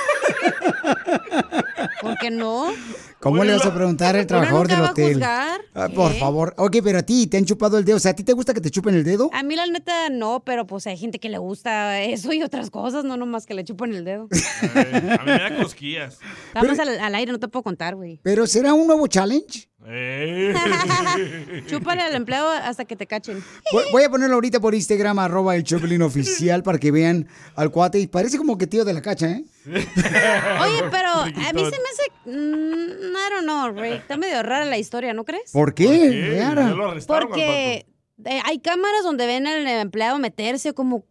¿Por 2.02 2.18
qué 2.18 2.32
no? 2.32 2.72
¿Cómo 3.20 3.44
le 3.44 3.54
vas 3.54 3.66
a 3.66 3.74
preguntar 3.74 4.16
al 4.16 4.26
trabajador 4.26 4.68
del 4.68 4.82
va 4.82 4.88
a 4.88 4.92
hotel? 4.92 5.14
juzgar, 5.14 5.62
Ah, 5.76 5.88
por 5.94 6.12
¿eh? 6.12 6.20
favor. 6.20 6.54
Ok, 6.58 6.78
pero 6.84 7.00
a 7.00 7.04
ti 7.04 7.28
te 7.28 7.38
han 7.38 7.46
chupado 7.46 7.78
el 7.78 7.86
dedo. 7.86 7.98
O 7.98 8.00
sea, 8.00 8.12
¿a 8.12 8.16
ti 8.16 8.24
te 8.24 8.34
gusta 8.34 8.54
que 8.54 8.62
te 8.62 8.72
chupen 8.72 8.96
el 8.96 9.04
dedo? 9.04 9.30
A 9.34 9.44
mí 9.44 9.56
la 9.56 9.68
neta 9.68 10.10
no, 10.10 10.42
pero 10.44 10.66
pues 10.66 10.88
hay 10.88 10.98
gente 10.98 11.20
que 11.20 11.30
le 11.30 11.38
gusta 11.38 12.02
eso 12.02 12.34
y 12.34 12.42
otras 12.42 12.72
cosas, 12.72 13.04
no 13.06 13.18
nomás 13.18 13.46
que 13.46 13.54
le 13.54 13.64
chupen 13.64 13.94
el 13.94 14.04
dedo. 14.04 14.28
A 14.32 15.24
mí 15.24 15.26
me 15.26 15.40
da 15.40 15.56
cosquillas. 15.62 16.18
Estamos 16.48 16.80
al, 16.80 17.00
al 17.00 17.16
aire, 17.16 17.32
no 17.32 17.40
te 17.40 17.48
puedo 17.48 17.64
contar, 17.64 17.96
güey. 17.96 18.20
¿Pero 18.24 18.48
será 18.48 18.74
un 18.74 18.88
nuevo 18.88 19.06
challenge? 19.08 19.70
Eh. 19.88 20.54
Chúpale 21.68 22.02
al 22.02 22.16
empleado 22.16 22.50
hasta 22.50 22.86
que 22.86 22.96
te 22.96 23.08
cachen. 23.08 23.44
Voy, 23.72 23.84
voy 23.92 24.04
a 24.04 24.10
ponerlo 24.10 24.36
ahorita 24.36 24.60
por 24.60 24.76
Instagram, 24.76 25.18
arroba 25.20 25.56
el 25.56 25.64
Choplin 25.64 26.02
oficial, 26.02 26.62
para 26.64 26.78
que 26.78 26.92
vean 26.92 27.28
al 27.56 27.72
cuate. 27.72 28.00
Y 28.00 28.08
parece 28.08 28.38
como 28.38 28.58
que 28.58 28.68
tío 28.68 28.86
de 28.86 28.94
la 28.94 29.02
cacha, 29.02 29.30
¿eh? 29.30 29.44
Oye, 29.66 30.84
pero 30.92 31.10
a 31.10 31.26
mí 31.26 31.34
se 31.34 31.56
me 31.56 31.66
hace. 31.66 32.12
mm, 32.26 33.12
I 33.12 33.30
don't 33.32 33.44
know, 33.44 33.72
Ray. 33.72 33.94
Está 33.94 34.18
medio 34.18 34.44
rara 34.44 34.66
la 34.66 34.78
historia, 34.78 35.14
¿no 35.14 35.24
crees? 35.24 35.52
¿Por 35.52 35.74
qué? 35.74 36.42
Rara. 36.44 36.76
Porque 37.08 37.86
eh, 38.26 38.42
hay 38.46 38.60
cámaras 38.60 39.04
donde 39.04 39.26
ven 39.26 39.48
al 39.48 39.66
empleado 39.68 40.20
meterse 40.20 40.74
como. 40.74 41.06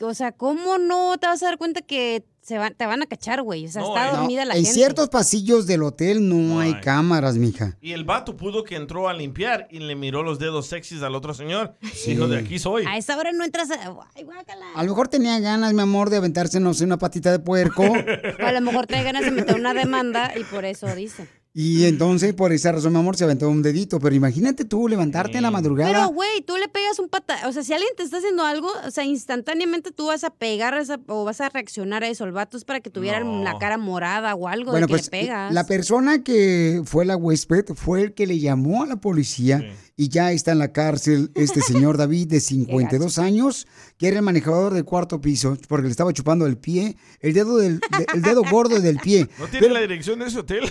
O 0.00 0.14
sea, 0.14 0.32
¿cómo 0.32 0.78
no 0.78 1.16
te 1.18 1.26
vas 1.26 1.42
a 1.42 1.46
dar 1.46 1.58
cuenta 1.58 1.80
que 1.80 2.24
se 2.46 2.58
van, 2.58 2.74
te 2.74 2.86
van 2.86 3.02
a 3.02 3.06
cachar, 3.06 3.42
güey? 3.42 3.66
O 3.66 3.68
sea, 3.68 3.82
está 3.82 4.12
No, 4.12 4.18
dormida 4.18 4.44
la 4.44 4.54
en 4.54 4.62
gente. 4.64 4.72
ciertos 4.72 5.08
pasillos 5.08 5.66
del 5.66 5.82
hotel 5.82 6.28
no, 6.28 6.60
hay 6.60 6.74
cámaras, 6.80 7.36
mija. 7.38 7.76
Y 7.80 7.90
el 7.92 8.04
vato 8.04 8.36
pudo 8.36 8.62
que 8.62 8.76
entró 8.76 9.08
a 9.08 9.14
limpiar 9.14 9.66
y 9.70 9.80
le 9.80 9.96
miró 9.96 10.22
los 10.22 10.38
dedos 10.38 10.68
sexys 10.68 11.02
al 11.02 11.16
otro 11.16 11.34
señor. 11.34 11.74
Dijo, 12.06 12.28
de 12.28 12.38
aquí 12.38 12.60
soy. 12.60 12.84
A 12.86 12.96
esa 12.96 13.16
hora 13.16 13.32
no 13.32 13.44
entras 13.44 13.70
a. 13.72 13.74
Ay, 14.14 14.22
guácala. 14.22 14.64
A 14.76 14.82
lo 14.84 14.90
mejor 14.90 15.08
tenía 15.08 15.40
ganas, 15.40 15.72
mi 15.72 15.80
amor, 15.82 16.08
de 16.08 16.18
aventarse, 16.18 16.60
no 16.60 16.72
sé, 16.72 16.84
una 16.84 16.98
patita 16.98 17.32
de 17.32 17.40
puerco. 17.40 17.82
O 18.40 18.46
a 18.46 18.52
lo 18.52 18.60
mejor 18.60 18.86
trae 18.86 19.02
ganas 19.02 19.24
de 19.24 19.30
meter 19.32 19.56
una 19.56 19.74
demanda 19.74 20.32
y 20.38 20.44
por 20.44 20.64
eso 20.64 20.86
dice. 20.94 21.28
Y 21.58 21.86
entonces, 21.86 22.34
por 22.34 22.52
esa 22.52 22.70
razón, 22.72 22.92
mi 22.92 22.98
amor, 22.98 23.16
se 23.16 23.24
aventó 23.24 23.48
un 23.48 23.62
dedito. 23.62 23.98
Pero 23.98 24.14
imagínate 24.14 24.66
tú 24.66 24.88
levantarte 24.88 25.38
en 25.38 25.42
la 25.42 25.50
madrugada. 25.50 25.90
Pero, 25.90 26.08
güey, 26.08 26.42
tú 26.46 26.54
le 26.58 26.68
pegas 26.68 26.98
un 26.98 27.08
pata. 27.08 27.48
O 27.48 27.52
sea, 27.52 27.62
si 27.62 27.72
alguien 27.72 27.88
te 27.96 28.02
está 28.02 28.18
haciendo 28.18 28.44
algo, 28.44 28.68
o 28.86 28.90
sea, 28.90 29.04
instantáneamente 29.04 29.90
tú 29.90 30.08
vas 30.08 30.22
a 30.24 30.28
pegar 30.30 30.76
esa- 30.76 31.00
o 31.06 31.24
vas 31.24 31.40
a 31.40 31.48
reaccionar 31.48 32.04
a 32.04 32.08
eso. 32.08 32.24
El 32.24 32.32
vato 32.32 32.58
es 32.58 32.64
para 32.66 32.80
que 32.80 32.90
tuviera 32.90 33.20
la 33.20 33.56
cara 33.58 33.78
morada 33.78 34.34
o 34.34 34.48
algo 34.48 34.72
Bueno, 34.72 34.86
de 34.86 34.90
que 34.92 34.98
pues 34.98 35.04
le 35.06 35.10
pegas. 35.10 35.54
la 35.54 35.64
persona 35.64 36.22
que 36.22 36.82
fue 36.84 37.06
la 37.06 37.16
huésped 37.16 37.64
fue 37.74 38.02
el 38.02 38.12
que 38.12 38.26
le 38.26 38.38
llamó 38.38 38.82
a 38.82 38.86
la 38.86 38.96
policía 38.96 39.64
y 39.98 40.08
ya 40.10 40.30
está 40.32 40.52
en 40.52 40.58
la 40.58 40.72
cárcel 40.72 41.30
este 41.34 41.60
señor 41.62 41.96
David 41.98 42.28
de 42.28 42.40
52 42.40 43.18
años, 43.18 43.66
que 43.98 44.08
era 44.08 44.18
el 44.18 44.22
manejador 44.22 44.74
del 44.74 44.84
cuarto 44.84 45.20
piso, 45.20 45.56
porque 45.68 45.84
le 45.86 45.90
estaba 45.90 46.12
chupando 46.12 46.46
el 46.46 46.58
pie, 46.58 46.96
el 47.20 47.32
dedo 47.32 47.56
del 47.56 47.80
de- 47.80 48.06
el 48.14 48.22
dedo 48.22 48.42
gordo 48.50 48.78
del 48.80 48.98
pie. 48.98 49.28
¿No 49.38 49.46
tiene 49.48 49.70
la 49.70 49.80
dirección 49.80 50.18
de 50.18 50.26
ese 50.26 50.38
hotel? 50.40 50.64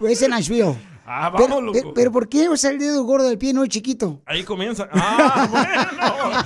Es 0.00 0.22
en 0.22 0.30
Nashville. 0.30 0.76
Ah, 1.10 1.32
Pero, 1.34 1.48
vamos, 1.56 1.70
pero, 1.72 1.82
loco. 1.84 1.94
pero 1.94 2.12
¿por 2.12 2.28
qué? 2.28 2.50
O 2.50 2.56
sea, 2.58 2.70
el 2.70 2.78
dedo 2.78 3.02
gordo 3.04 3.26
del 3.28 3.38
pie 3.38 3.54
no 3.54 3.62
es 3.62 3.70
chiquito. 3.70 4.20
Ahí 4.26 4.44
comienza. 4.44 4.86
Ah, 4.92 5.48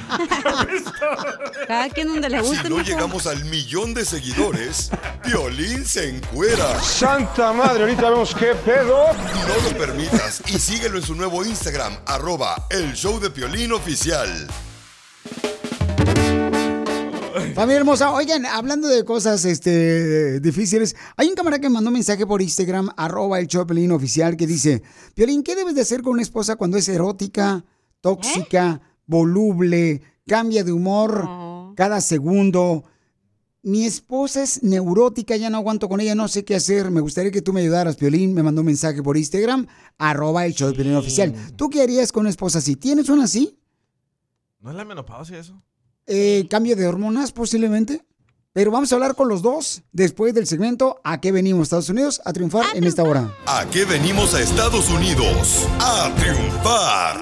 Cada 1.66 1.88
quien 1.90 2.08
donde 2.08 2.28
le 2.28 2.40
guste. 2.40 2.62
Si 2.62 2.68
no 2.68 2.80
llegamos 2.80 3.26
al 3.26 3.44
millón 3.46 3.92
de 3.92 4.04
seguidores, 4.04 4.90
Piolín 5.24 5.84
se 5.84 6.08
encuera. 6.10 6.80
Santa 6.80 7.52
madre, 7.52 7.82
ahorita 7.82 8.10
vemos 8.10 8.34
qué 8.34 8.54
pedo. 8.64 9.06
No 9.08 9.70
lo 9.70 9.76
permitas 9.76 10.42
y 10.46 10.58
síguelo 10.58 10.98
en 10.98 11.04
su 11.04 11.14
nuevo 11.16 11.44
Instagram, 11.44 11.96
arroba 12.06 12.66
el 12.70 12.92
show 12.94 13.18
de 13.18 13.30
Piolín 13.30 13.72
oficial. 13.72 14.46
Familia 17.54 17.80
hermosa, 17.80 18.12
oigan, 18.12 18.46
hablando 18.46 18.88
de 18.88 19.04
cosas 19.04 19.44
este, 19.44 20.40
difíciles, 20.40 20.96
hay 21.16 21.28
un 21.28 21.34
camarada 21.34 21.60
que 21.60 21.68
me 21.68 21.74
mandó 21.74 21.90
un 21.90 21.94
mensaje 21.94 22.26
por 22.26 22.40
Instagram, 22.40 22.90
arroba 22.96 23.38
el 23.38 23.46
Choplin 23.46 23.92
oficial, 23.92 24.36
que 24.36 24.46
dice, 24.46 24.82
Piolín, 25.14 25.42
¿qué 25.42 25.54
debes 25.54 25.74
de 25.74 25.82
hacer 25.82 26.02
con 26.02 26.14
una 26.14 26.22
esposa 26.22 26.56
cuando 26.56 26.78
es 26.78 26.88
erótica, 26.88 27.64
tóxica, 28.00 28.80
voluble, 29.06 30.00
cambia 30.26 30.64
de 30.64 30.72
humor 30.72 31.74
cada 31.76 32.00
segundo? 32.00 32.84
Mi 33.64 33.84
esposa 33.84 34.42
es 34.42 34.62
neurótica, 34.62 35.36
ya 35.36 35.48
no 35.48 35.58
aguanto 35.58 35.88
con 35.88 36.00
ella, 36.00 36.14
no 36.14 36.26
sé 36.26 36.44
qué 36.44 36.56
hacer. 36.56 36.90
Me 36.90 37.00
gustaría 37.00 37.30
que 37.30 37.42
tú 37.42 37.52
me 37.52 37.60
ayudaras, 37.60 37.94
Piolín. 37.94 38.34
Me 38.34 38.42
mandó 38.42 38.62
un 38.62 38.66
mensaje 38.66 39.00
por 39.04 39.16
Instagram, 39.16 39.68
arroba 39.98 40.44
el 40.46 40.52
show 40.52 40.68
de 40.68 40.74
Piolín 40.74 40.96
oficial. 40.96 41.32
¿Tú 41.54 41.70
qué 41.70 41.80
harías 41.80 42.10
con 42.10 42.22
una 42.22 42.30
esposa 42.30 42.58
así? 42.58 42.74
¿Tienes 42.74 43.08
una 43.08 43.22
así? 43.24 43.56
¿No 44.58 44.70
es 44.70 44.76
la 44.76 44.84
menopausia 44.84 45.38
eso? 45.38 45.62
Eh, 46.06 46.46
cambio 46.50 46.76
de 46.76 46.86
hormonas 46.86 47.32
posiblemente. 47.32 48.04
Pero 48.54 48.70
vamos 48.70 48.92
a 48.92 48.96
hablar 48.96 49.14
con 49.14 49.28
los 49.28 49.40
dos 49.40 49.82
después 49.92 50.34
del 50.34 50.46
segmento 50.46 51.00
¿A 51.04 51.22
qué 51.22 51.32
venimos, 51.32 51.62
Estados 51.62 51.88
Unidos? 51.88 52.20
A 52.24 52.34
triunfar 52.34 52.66
en 52.74 52.84
esta 52.84 53.02
hora. 53.02 53.34
¿A 53.46 53.64
qué 53.70 53.86
venimos 53.86 54.34
a 54.34 54.42
Estados 54.42 54.90
Unidos? 54.90 55.66
A 55.78 56.14
triunfar. 56.16 57.18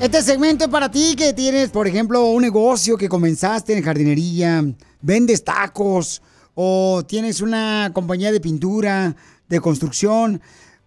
Este 0.00 0.22
segmento 0.22 0.64
es 0.66 0.70
para 0.70 0.88
ti 0.88 1.16
que 1.16 1.32
tienes, 1.32 1.70
por 1.70 1.88
ejemplo, 1.88 2.26
un 2.26 2.42
negocio 2.42 2.96
que 2.96 3.08
comenzaste 3.08 3.76
en 3.76 3.82
jardinería, 3.82 4.64
vendes 5.00 5.42
tacos 5.42 6.22
o 6.54 7.02
tienes 7.04 7.40
una 7.40 7.90
compañía 7.92 8.30
de 8.30 8.40
pintura, 8.40 9.16
de 9.48 9.60
construcción. 9.60 10.40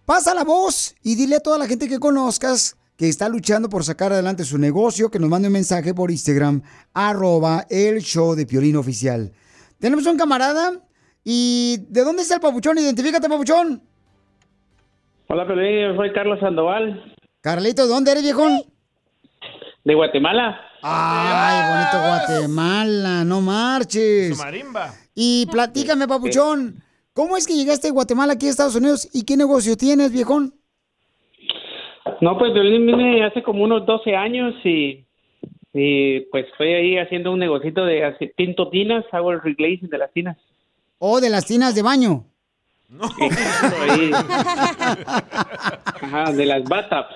pasa 0.06 0.32
la 0.32 0.44
voz 0.44 0.94
y 1.02 1.16
dile 1.16 1.36
a 1.36 1.40
toda 1.40 1.58
la 1.58 1.66
gente 1.66 1.86
que 1.86 1.98
conozcas 1.98 2.76
que 2.96 3.08
está 3.08 3.28
luchando 3.28 3.68
por 3.68 3.84
sacar 3.84 4.12
adelante 4.12 4.44
su 4.44 4.58
negocio, 4.58 5.10
que 5.10 5.18
nos 5.18 5.28
mande 5.28 5.48
un 5.48 5.54
mensaje 5.54 5.94
por 5.94 6.10
Instagram, 6.10 6.62
arroba 6.94 7.66
el 7.70 8.00
show 8.00 8.34
de 8.34 8.46
Piolín 8.46 8.76
Oficial. 8.76 9.32
Tenemos 9.78 10.06
un 10.06 10.16
camarada 10.16 10.80
y 11.24 11.78
¿de 11.88 12.04
dónde 12.04 12.22
está 12.22 12.36
el 12.36 12.40
papuchón? 12.40 12.78
Identifícate, 12.78 13.28
papuchón. 13.28 13.82
Hola, 15.28 15.46
Piolín, 15.46 15.88
yo 15.90 15.96
soy 15.96 16.12
Carlos 16.12 16.38
Sandoval, 16.40 17.14
Carlito, 17.40 17.82
¿de 17.82 17.88
dónde 17.88 18.12
eres, 18.12 18.22
viejón? 18.22 18.62
de 19.84 19.94
Guatemala. 19.94 20.60
Ay, 20.82 21.72
bonito 21.72 22.08
Guatemala, 22.08 23.24
no 23.24 23.40
marches. 23.40 24.38
Marimba. 24.38 24.94
Y 25.14 25.46
platícame, 25.46 26.08
papuchón, 26.08 26.82
¿cómo 27.12 27.36
es 27.36 27.46
que 27.46 27.54
llegaste 27.54 27.88
de 27.88 27.92
Guatemala 27.92 28.34
aquí 28.34 28.46
a 28.46 28.50
Estados 28.50 28.74
Unidos 28.74 29.08
y 29.12 29.24
qué 29.24 29.36
negocio 29.36 29.76
tienes, 29.76 30.12
viejón? 30.12 30.54
No, 32.20 32.38
pues 32.38 32.52
Piolín 32.52 32.86
vine 32.86 33.24
hace 33.24 33.42
como 33.42 33.64
unos 33.64 33.86
12 33.86 34.16
años 34.16 34.54
y, 34.64 35.04
y 35.72 36.20
pues 36.30 36.46
estoy 36.46 36.72
ahí 36.72 36.98
haciendo 36.98 37.32
un 37.32 37.38
negocito 37.38 37.84
de 37.84 38.32
pinto 38.36 38.68
tinas, 38.68 39.04
hago 39.12 39.32
el 39.32 39.40
reglazing 39.40 39.88
de 39.88 39.98
las 39.98 40.12
tinas. 40.12 40.36
O 40.98 41.20
de 41.20 41.30
las 41.30 41.46
tinas 41.46 41.74
de 41.74 41.82
baño. 41.82 42.24
Ajá, 46.02 46.32
de 46.32 46.44
las 46.44 46.62
batap. 46.64 47.06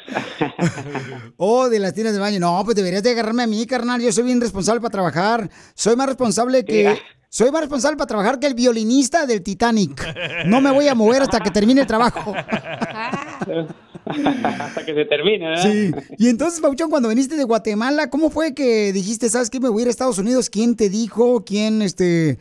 Oh, 1.37 1.69
de 1.69 1.79
las 1.79 1.93
tinas 1.95 2.15
de 2.15 2.19
baño. 2.19 2.41
No, 2.41 2.63
pues 2.65 2.77
deberías 2.77 3.03
de 3.03 3.11
agarrarme 3.11 3.43
a 3.43 3.47
mí, 3.47 3.67
carnal. 3.67 4.01
Yo 4.01 4.11
soy 4.11 4.25
bien 4.25 4.41
responsable 4.41 4.81
para 4.81 4.93
trabajar. 4.93 5.51
Soy 5.75 5.95
más 5.97 6.07
responsable 6.07 6.65
que... 6.65 6.99
Soy 7.29 7.51
más 7.51 7.61
responsable 7.61 7.99
para 7.99 8.07
trabajar 8.07 8.39
que 8.39 8.47
el 8.47 8.55
violinista 8.55 9.27
del 9.27 9.43
Titanic. 9.43 10.47
No 10.47 10.63
me 10.63 10.71
voy 10.71 10.89
a 10.89 10.95
mover 10.95 11.23
hasta 11.23 11.41
que 11.41 11.51
termine 11.51 11.83
el 11.83 11.87
trabajo. 11.87 12.33
Hasta 14.07 14.85
que 14.87 14.95
se 14.95 15.05
termine, 15.05 15.47
¿verdad? 15.49 15.63
Sí. 15.63 15.91
Y 16.19 16.29
entonces, 16.29 16.61
Pauchón, 16.61 16.91
cuando 16.91 17.09
viniste 17.09 17.37
de 17.37 17.45
Guatemala, 17.45 18.09
¿cómo 18.09 18.31
fue 18.31 18.55
que 18.55 18.93
dijiste, 18.93 19.29
sabes 19.29 19.51
qué, 19.51 19.59
me 19.61 19.69
voy 19.69 19.81
a 19.81 19.83
ir 19.83 19.89
a 19.89 19.91
Estados 19.91 20.19
Unidos? 20.19 20.49
¿Quién 20.49 20.77
te 20.77 20.89
dijo? 20.89 21.45
¿Quién, 21.45 21.83
este, 21.83 22.39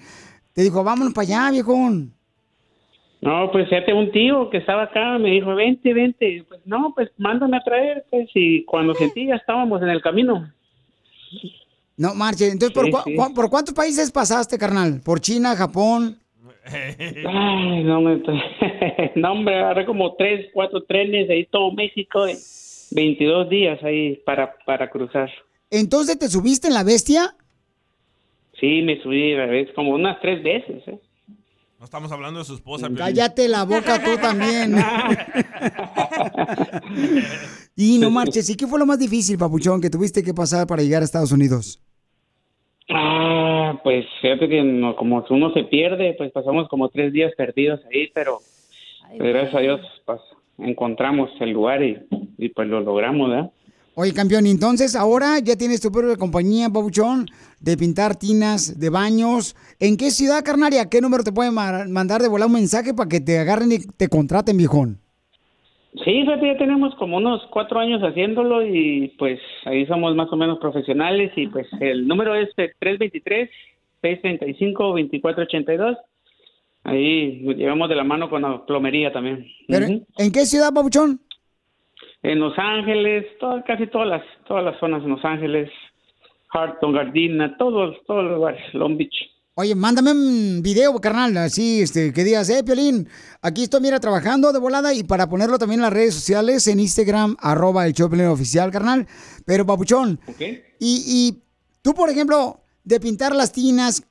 te 0.53 0.61
dijo, 0.61 0.83
vámonos 0.83 1.13
para 1.13 1.23
allá, 1.27 1.51
viejón? 1.51 2.13
No, 3.21 3.49
pues 3.51 3.67
fíjate, 3.69 3.91
un 3.93 4.11
tío 4.11 4.49
que 4.51 4.57
estaba 4.57 4.83
acá 4.83 5.17
me 5.17 5.31
dijo, 5.31 5.55
vente, 5.55 5.93
vente. 5.93 6.45
Pues 6.47 6.61
no, 6.65 6.93
pues 6.95 7.09
mándame 7.17 7.57
a 7.57 7.61
traer. 7.61 8.05
Pues, 8.11 8.29
y 8.35 8.63
cuando 8.65 8.93
sentí 8.93 9.25
ya 9.27 9.35
estábamos 9.35 9.81
en 9.81 9.89
el 9.89 10.01
camino. 10.01 10.51
No, 11.97 12.13
marche. 12.13 12.49
Entonces, 12.49 12.75
¿por, 12.77 12.85
sí. 13.03 13.15
cua- 13.15 13.33
¿por 13.33 13.49
cuántos 13.49 13.73
países 13.73 14.11
pasaste, 14.11 14.57
carnal? 14.59 15.01
¿Por 15.03 15.21
China, 15.21 15.55
Japón? 15.55 16.19
Ay, 16.65 17.83
no, 17.83 18.01
me... 18.01 18.21
no, 19.15 19.31
hombre, 19.31 19.55
agarré 19.55 19.85
como 19.85 20.15
tres, 20.15 20.47
cuatro 20.53 20.83
trenes 20.83 21.29
ahí 21.29 21.45
todo 21.45 21.71
México 21.71 22.25
de 22.25 22.35
22 22.91 23.49
días 23.49 23.83
ahí 23.83 24.15
para, 24.25 24.55
para 24.65 24.89
cruzar. 24.89 25.29
Entonces, 25.69 26.17
¿te 26.17 26.27
subiste 26.27 26.67
en 26.67 26.73
la 26.73 26.83
bestia? 26.83 27.35
Sí, 28.59 28.81
me 28.81 29.01
subí 29.01 29.33
a 29.33 29.45
veces 29.45 29.73
como 29.75 29.91
unas 29.91 30.19
tres 30.21 30.41
veces. 30.43 30.81
¿eh? 30.87 30.99
No 31.77 31.85
estamos 31.85 32.11
hablando 32.11 32.39
de 32.39 32.45
su 32.45 32.55
esposa. 32.55 32.89
Cállate 32.95 33.47
la 33.47 33.63
boca 33.63 34.01
tú 34.03 34.17
también. 34.17 34.75
y 37.75 37.97
no 37.99 38.09
marches. 38.09 38.49
¿Y 38.49 38.55
qué 38.55 38.65
fue 38.65 38.79
lo 38.79 38.85
más 38.85 38.97
difícil, 38.97 39.37
papuchón, 39.37 39.81
que 39.81 39.89
tuviste 39.89 40.23
que 40.23 40.33
pasar 40.33 40.65
para 40.65 40.81
llegar 40.81 41.01
a 41.01 41.05
Estados 41.05 41.31
Unidos? 41.31 41.81
Ah, 42.89 43.79
pues 43.83 44.05
fíjate 44.21 44.47
que 44.47 44.63
no, 44.63 44.95
como 44.95 45.25
uno 45.29 45.53
se 45.53 45.63
pierde, 45.63 46.13
pues 46.17 46.31
pasamos 46.31 46.67
como 46.69 46.89
tres 46.89 47.11
días 47.11 47.31
perdidos 47.35 47.81
ahí, 47.91 48.11
pero 48.13 48.39
pues, 49.17 49.31
gracias 49.31 49.55
a 49.55 49.59
Dios 49.59 49.81
pues, 50.05 50.19
encontramos 50.59 51.29
el 51.39 51.49
lugar 51.51 51.83
y, 51.83 51.97
y 52.37 52.49
pues 52.49 52.67
lo 52.67 52.81
logramos, 52.81 53.29
¿verdad? 53.29 53.51
Oye, 53.97 54.13
campeón, 54.13 54.45
entonces 54.45 54.93
ahora 54.95 55.39
ya 55.39 55.55
tienes 55.55 55.79
tu 55.79 55.89
propia 55.89 56.17
compañía, 56.17 56.69
papuchón, 56.69 57.27
de 57.61 57.77
pintar 57.77 58.17
tinas, 58.17 58.77
de 58.77 58.89
baños. 58.89 59.55
¿En 59.79 59.95
qué 59.95 60.11
ciudad, 60.11 60.43
carnaria? 60.43 60.89
¿Qué 60.89 60.99
número 60.99 61.23
te 61.23 61.31
pueden 61.31 61.53
ma- 61.53 61.85
mandar 61.87 62.21
de 62.21 62.27
volar 62.27 62.47
un 62.47 62.53
mensaje 62.55 62.93
para 62.93 63.07
que 63.07 63.21
te 63.21 63.39
agarren 63.39 63.71
y 63.71 63.79
te 63.79 64.09
contraten, 64.09 64.57
viejón? 64.57 64.99
Sí, 66.03 66.25
ya 66.25 66.57
tenemos 66.57 66.93
como 66.95 67.17
unos 67.17 67.41
cuatro 67.51 67.79
años 67.79 68.01
haciéndolo 68.01 68.65
y 68.65 69.13
pues 69.17 69.39
ahí 69.65 69.85
somos 69.85 70.13
más 70.15 70.31
o 70.31 70.35
menos 70.35 70.59
profesionales 70.59 71.31
y 71.35 71.47
pues 71.47 71.67
el 71.79 72.05
número 72.07 72.35
es 72.35 72.49
eh, 72.57 72.73
323-635-2482. 74.03 75.97
Ahí 76.83 77.39
nos 77.43 77.55
llevamos 77.55 77.89
de 77.89 77.95
la 77.95 78.03
mano 78.03 78.29
con 78.29 78.41
la 78.43 78.65
plomería 78.65 79.11
también. 79.11 79.47
Pero. 79.67 79.85
¿En 79.87 80.31
qué 80.31 80.45
ciudad, 80.45 80.73
papuchón? 80.73 81.19
En 82.21 82.39
Los 82.39 82.53
Ángeles, 82.57 83.25
todo- 83.39 83.63
casi 83.65 83.87
todas 83.87 84.07
las 84.07 84.23
todas 84.47 84.63
las 84.63 84.79
zonas 84.79 85.03
en 85.03 85.09
Los 85.09 85.23
Ángeles, 85.25 85.69
Harton, 86.49 86.93
Gardena, 86.93 87.55
todos 87.57 87.95
todos 88.05 88.23
los 88.23 88.33
lugares, 88.33 88.61
Long 88.73 88.97
Beach. 88.97 89.15
Oye, 89.57 89.73
mándame 89.73 90.11
un 90.11 90.59
video, 90.61 90.99
carnal, 90.99 91.37
así, 91.37 91.81
este, 91.81 92.11
que 92.11 92.25
digas, 92.25 92.49
eh, 92.49 92.61
Piolín, 92.61 93.07
aquí 93.41 93.63
estoy, 93.63 93.79
mira, 93.79 94.01
trabajando 94.01 94.51
de 94.51 94.59
volada 94.59 94.93
y 94.93 95.03
para 95.03 95.29
ponerlo 95.29 95.57
también 95.57 95.79
en 95.79 95.83
las 95.83 95.93
redes 95.93 96.13
sociales, 96.13 96.67
en 96.67 96.81
Instagram, 96.81 97.37
arroba 97.39 97.87
el 97.87 97.93
oficial, 98.27 98.69
carnal. 98.69 99.07
Pero, 99.45 99.65
papuchón, 99.65 100.19
y, 100.77 101.03
y 101.07 101.41
tú, 101.81 101.93
por 101.93 102.09
ejemplo, 102.09 102.59
de 102.83 102.99
pintar 102.99 103.33
las 103.33 103.53
tinas, 103.53 104.03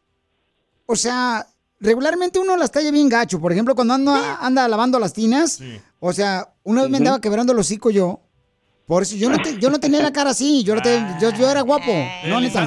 o 0.87 0.97
sea, 0.97 1.47
regularmente 1.79 2.39
uno 2.39 2.57
las 2.57 2.71
talla 2.73 2.91
bien 2.91 3.11
gacho. 3.11 3.39
Por 3.39 3.53
ejemplo, 3.53 3.75
cuando 3.75 3.93
anda, 3.93 4.39
anda 4.41 4.67
lavando 4.67 4.99
las 4.99 5.13
tinas, 5.13 5.61
o 6.01 6.13
sea, 6.15 6.55
una 6.63 6.81
vez 6.83 6.91
me 6.91 6.97
andaba 6.97 7.21
quebrando 7.21 7.53
el 7.53 7.59
hocico 7.59 7.91
yo. 7.91 8.21
Por 8.87 9.03
eso 9.03 9.15
yo 9.17 9.29
no, 9.29 9.37
te- 9.43 9.59
yo 9.59 9.69
no 9.69 9.79
tenía 9.79 10.01
la 10.03 10.13
cara 10.13 10.31
así, 10.31 10.63
yo, 10.65 10.81
te- 10.81 11.05
yo, 11.21 11.31
yo 11.33 11.51
era 11.51 11.61
guapo. 11.61 11.93
No, 12.29 12.41
neta. 12.41 12.61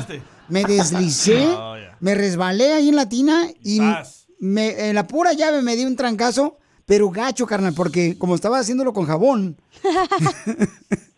Me 0.49 0.63
deslicé, 0.63 1.47
me 1.99 2.15
resbalé 2.15 2.73
ahí 2.73 2.89
en 2.89 2.95
la 2.95 3.09
tina 3.09 3.47
y 3.63 3.79
me, 4.39 4.89
en 4.89 4.95
la 4.95 5.07
pura 5.07 5.33
llave 5.33 5.61
me 5.61 5.75
di 5.75 5.85
un 5.85 5.95
trancazo, 5.95 6.57
pero 6.85 7.09
gacho, 7.09 7.45
carnal, 7.45 7.73
porque 7.73 8.17
como 8.17 8.35
estaba 8.35 8.59
haciéndolo 8.59 8.93
con 8.93 9.05
jabón. 9.05 9.57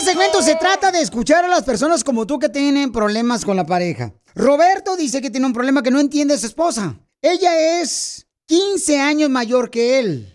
segmento 0.07 0.41
se 0.41 0.55
trata 0.55 0.93
de 0.93 1.01
escuchar 1.01 1.45
a 1.45 1.49
las 1.49 1.65
personas 1.65 2.05
como 2.05 2.29
tú 2.29 2.39
que 2.39 2.49
tienen 2.49 2.93
problemas 2.93 3.45
con 3.45 3.57
la 3.57 3.67
pareja. 3.67 4.15
Roberto 4.37 4.97
dice 4.97 5.21
que 5.21 5.31
tiene 5.31 5.47
un 5.47 5.53
problema 5.53 5.83
que 5.83 5.91
no 5.91 5.99
entiende 5.99 6.35
a 6.35 6.39
su 6.39 6.47
esposa. 6.47 6.97
Ella 7.21 7.81
es 7.81 8.25
15 8.47 9.01
años 9.01 9.31
mayor 9.31 9.69
que 9.69 9.99
él. 9.99 10.33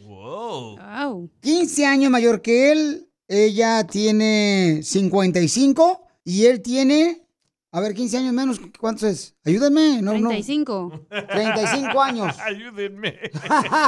15 1.40 1.86
años 1.86 2.12
mayor 2.12 2.42
que 2.42 2.74
él. 2.74 3.08
Ella 3.30 3.88
tiene 3.88 4.82
55 4.84 6.02
y 6.26 6.48
él 6.48 6.62
tiene, 6.62 7.26
a 7.72 7.80
ver, 7.80 7.94
15 7.94 8.18
años 8.18 8.34
menos. 8.34 8.60
¿Cuántos 8.78 9.04
es? 9.04 9.36
Ayúdenme. 9.46 10.02
No, 10.02 10.12
no. 10.20 10.28
35. 10.28 11.08
35 11.30 12.02
años. 12.02 12.36
Ayúdenme. 12.44 13.20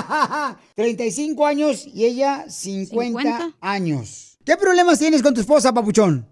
35 0.75 1.45
años 1.45 1.85
y 1.85 2.05
ella 2.05 2.45
50, 2.47 3.19
50. 3.19 3.57
años. 3.59 4.32
¿Qué 4.45 4.57
problemas 4.57 4.99
tienes 4.99 5.23
con 5.23 5.33
tu 5.33 5.41
esposa, 5.41 5.73
papuchón? 5.73 6.25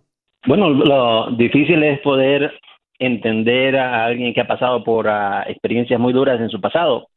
Bueno, 0.48 0.70
lo 0.70 1.32
difícil 1.38 1.82
es 1.84 2.00
poder 2.02 2.52
entender 3.00 3.78
a 3.78 4.06
alguien 4.06 4.34
que 4.34 4.42
ha 4.42 4.48
pasado 4.48 4.84
por 4.84 5.08
ah, 5.08 5.44
experiencias 5.48 6.00
muy 6.00 6.14
duras 6.14 6.40
en 6.40 6.50
su 6.50 6.60
pasado 6.60 7.08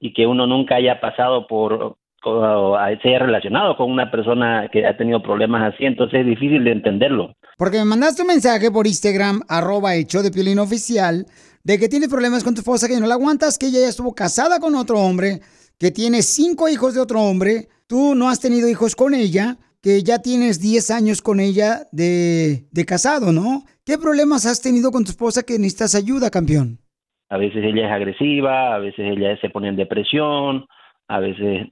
y 0.00 0.12
que 0.12 0.26
uno 0.26 0.46
nunca 0.46 0.76
haya 0.76 1.00
pasado 1.00 1.46
por 1.46 1.96
o 2.24 2.74
a- 2.76 2.88
se 3.00 3.08
haya 3.10 3.20
relacionado 3.20 3.76
con 3.76 3.90
una 3.92 4.10
persona 4.10 4.68
que 4.72 4.84
ha 4.84 4.96
tenido 4.96 5.22
problemas 5.22 5.72
así, 5.72 5.84
entonces 5.84 6.20
es 6.20 6.26
difícil 6.26 6.64
de 6.64 6.72
entenderlo. 6.72 7.32
Porque 7.56 7.78
me 7.78 7.84
mandaste 7.84 8.22
un 8.22 8.28
mensaje 8.28 8.70
por 8.72 8.86
Instagram, 8.88 9.40
arroba 9.48 9.94
show 10.04 10.22
de 10.22 10.32
Piolín 10.32 10.58
Oficial, 10.58 11.26
de 11.62 11.78
que 11.78 11.88
tienes 11.88 12.08
problemas 12.08 12.42
con 12.42 12.54
tu 12.54 12.60
esposa, 12.60 12.88
que 12.88 12.98
no 12.98 13.06
la 13.06 13.14
aguantas, 13.14 13.56
que 13.56 13.66
ella 13.66 13.80
ya 13.80 13.88
estuvo 13.88 14.14
casada 14.14 14.58
con 14.58 14.74
otro 14.74 14.98
hombre, 14.98 15.40
que 15.78 15.92
tiene 15.92 16.22
cinco 16.22 16.68
hijos 16.68 16.94
de 16.94 17.00
otro 17.00 17.20
hombre, 17.22 17.68
tú 17.86 18.16
no 18.16 18.28
has 18.28 18.40
tenido 18.40 18.68
hijos 18.68 18.96
con 18.96 19.14
ella, 19.14 19.56
que 19.82 20.02
ya 20.02 20.18
tienes 20.18 20.60
10 20.60 20.90
años 20.90 21.22
con 21.22 21.40
ella 21.40 21.86
de, 21.92 22.66
de 22.72 22.84
casado, 22.84 23.32
¿no? 23.32 23.62
¿Qué 23.84 23.96
problemas 23.96 24.46
has 24.46 24.60
tenido 24.60 24.90
con 24.90 25.04
tu 25.04 25.10
esposa 25.10 25.42
que 25.42 25.58
necesitas 25.58 25.94
ayuda, 25.94 26.30
campeón? 26.30 26.78
A 27.30 27.38
veces 27.38 27.62
ella 27.62 27.86
es 27.86 27.92
agresiva, 27.92 28.74
a 28.74 28.78
veces 28.78 29.00
ella 29.00 29.36
se 29.40 29.50
pone 29.50 29.68
en 29.68 29.76
depresión, 29.76 30.66
a 31.08 31.20
veces 31.20 31.68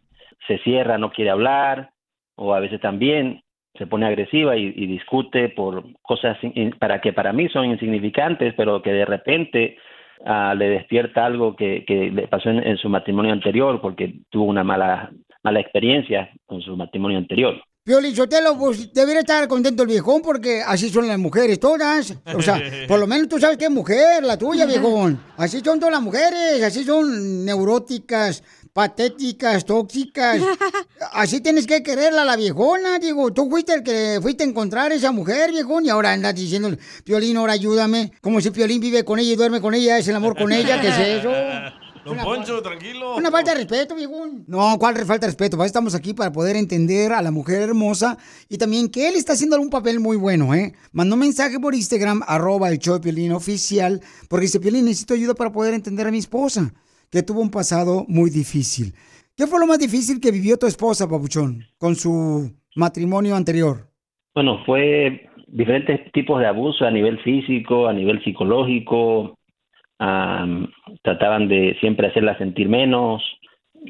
se 0.46 0.58
cierra, 0.58 0.98
no 0.98 1.10
quiere 1.10 1.30
hablar, 1.30 1.90
o 2.36 2.54
a 2.54 2.60
veces 2.60 2.80
también 2.80 3.42
se 3.76 3.86
pone 3.86 4.06
agresiva 4.06 4.56
y, 4.56 4.70
discute 4.86 5.50
por 5.50 5.84
cosas 6.02 6.38
para 6.78 7.00
que 7.00 7.12
para 7.12 7.32
mí 7.32 7.48
son 7.48 7.66
insignificantes, 7.66 8.54
pero 8.56 8.80
que 8.80 8.92
de 8.92 9.04
repente 9.04 9.76
ah, 10.24 10.54
le 10.56 10.70
despierta 10.70 11.26
algo 11.26 11.56
que, 11.56 11.84
que 11.84 12.10
le 12.10 12.28
pasó 12.28 12.50
en, 12.50 12.66
en 12.66 12.78
su 12.78 12.88
matrimonio 12.88 13.32
anterior, 13.32 13.80
porque 13.80 14.20
tuvo 14.30 14.44
una 14.44 14.64
mala 14.64 15.10
mala 15.46 15.60
experiencia 15.60 16.30
con 16.44 16.60
su 16.60 16.76
matrimonio 16.76 17.18
anterior. 17.18 17.54
Piolín 17.86 18.16
Sotelo, 18.16 18.58
pues 18.58 18.92
debería 18.92 19.20
estar 19.20 19.46
contento 19.46 19.84
el 19.84 19.88
viejón 19.88 20.20
porque 20.20 20.60
así 20.60 20.90
son 20.90 21.06
las 21.06 21.20
mujeres 21.20 21.60
todas. 21.60 22.14
O 22.34 22.42
sea, 22.42 22.60
por 22.88 22.98
lo 22.98 23.06
menos 23.06 23.28
tú 23.28 23.38
sabes 23.38 23.58
qué 23.58 23.68
mujer, 23.68 24.24
la 24.24 24.36
tuya, 24.36 24.66
viejón. 24.66 25.22
Así 25.36 25.60
son 25.64 25.78
todas 25.78 25.92
las 25.92 26.02
mujeres, 26.02 26.64
así 26.64 26.82
son 26.82 27.44
neuróticas, 27.44 28.42
patéticas, 28.72 29.64
tóxicas. 29.64 30.42
Así 31.12 31.40
tienes 31.40 31.66
que 31.66 31.82
quererla 31.82 32.24
la 32.24 32.36
viejona, 32.36 32.98
digo. 32.98 33.32
Tú 33.32 33.48
fuiste 33.48 33.74
el 33.74 33.82
que 33.84 34.18
fuiste 34.20 34.42
a 34.42 34.48
encontrar 34.48 34.90
a 34.90 34.94
esa 34.94 35.12
mujer, 35.12 35.52
viejón, 35.52 35.86
y 35.86 35.88
ahora 35.88 36.12
andas 36.12 36.34
diciendo, 36.34 36.76
Piolín, 37.04 37.36
ahora 37.36 37.52
ayúdame. 37.52 38.12
Como 38.20 38.40
si 38.40 38.50
Piolín 38.50 38.80
vive 38.80 39.04
con 39.04 39.20
ella 39.20 39.32
y 39.32 39.36
duerme 39.36 39.60
con 39.60 39.74
ella, 39.74 39.96
es 39.96 40.08
el 40.08 40.16
amor 40.16 40.36
con 40.36 40.50
ella, 40.50 40.80
¿qué 40.80 40.88
es 40.88 40.98
eso? 40.98 41.30
Don 42.06 42.18
Poncho, 42.18 42.62
tranquilo. 42.62 43.16
Una 43.16 43.32
falta 43.32 43.50
de 43.50 43.56
respeto, 43.56 43.96
viejón. 43.96 44.44
No, 44.46 44.76
¿cuál 44.78 44.94
falta 44.98 45.26
de 45.26 45.32
respeto? 45.32 45.56
Eso 45.56 45.64
estamos 45.64 45.92
aquí 45.96 46.14
para 46.14 46.30
poder 46.30 46.54
entender 46.54 47.12
a 47.12 47.20
la 47.20 47.32
mujer 47.32 47.62
hermosa 47.62 48.16
y 48.48 48.58
también 48.58 48.88
que 48.88 49.08
él 49.08 49.16
está 49.16 49.32
haciendo 49.32 49.60
un 49.60 49.70
papel 49.70 49.98
muy 49.98 50.16
bueno, 50.16 50.54
¿eh? 50.54 50.72
Mandó 50.92 51.16
un 51.16 51.22
mensaje 51.22 51.58
por 51.58 51.74
Instagram, 51.74 52.22
arroba 52.28 52.68
el 52.68 52.78
show 52.78 52.94
de 52.94 53.00
Piolín 53.00 53.32
oficial, 53.32 54.00
porque 54.30 54.44
dice, 54.44 54.60
Piolín, 54.60 54.84
necesito 54.84 55.14
ayuda 55.14 55.34
para 55.34 55.50
poder 55.50 55.74
entender 55.74 56.06
a 56.06 56.12
mi 56.12 56.18
esposa, 56.18 56.72
que 57.10 57.24
tuvo 57.24 57.40
un 57.40 57.50
pasado 57.50 58.04
muy 58.06 58.30
difícil. 58.30 58.94
¿Qué 59.36 59.48
fue 59.48 59.58
lo 59.58 59.66
más 59.66 59.80
difícil 59.80 60.20
que 60.20 60.30
vivió 60.30 60.56
tu 60.56 60.68
esposa, 60.68 61.08
Papuchón, 61.08 61.64
con 61.76 61.96
su 61.96 62.52
matrimonio 62.76 63.34
anterior? 63.34 63.90
Bueno, 64.32 64.64
fue 64.64 65.28
diferentes 65.48 66.12
tipos 66.12 66.38
de 66.38 66.46
abuso 66.46 66.84
a 66.84 66.90
nivel 66.92 67.18
físico, 67.24 67.88
a 67.88 67.92
nivel 67.92 68.22
psicológico. 68.22 69.34
am, 69.98 70.68
trataban 71.06 71.48
de 71.48 71.76
siempre 71.80 72.08
hacerla 72.08 72.36
sentir 72.36 72.68
menos, 72.68 73.22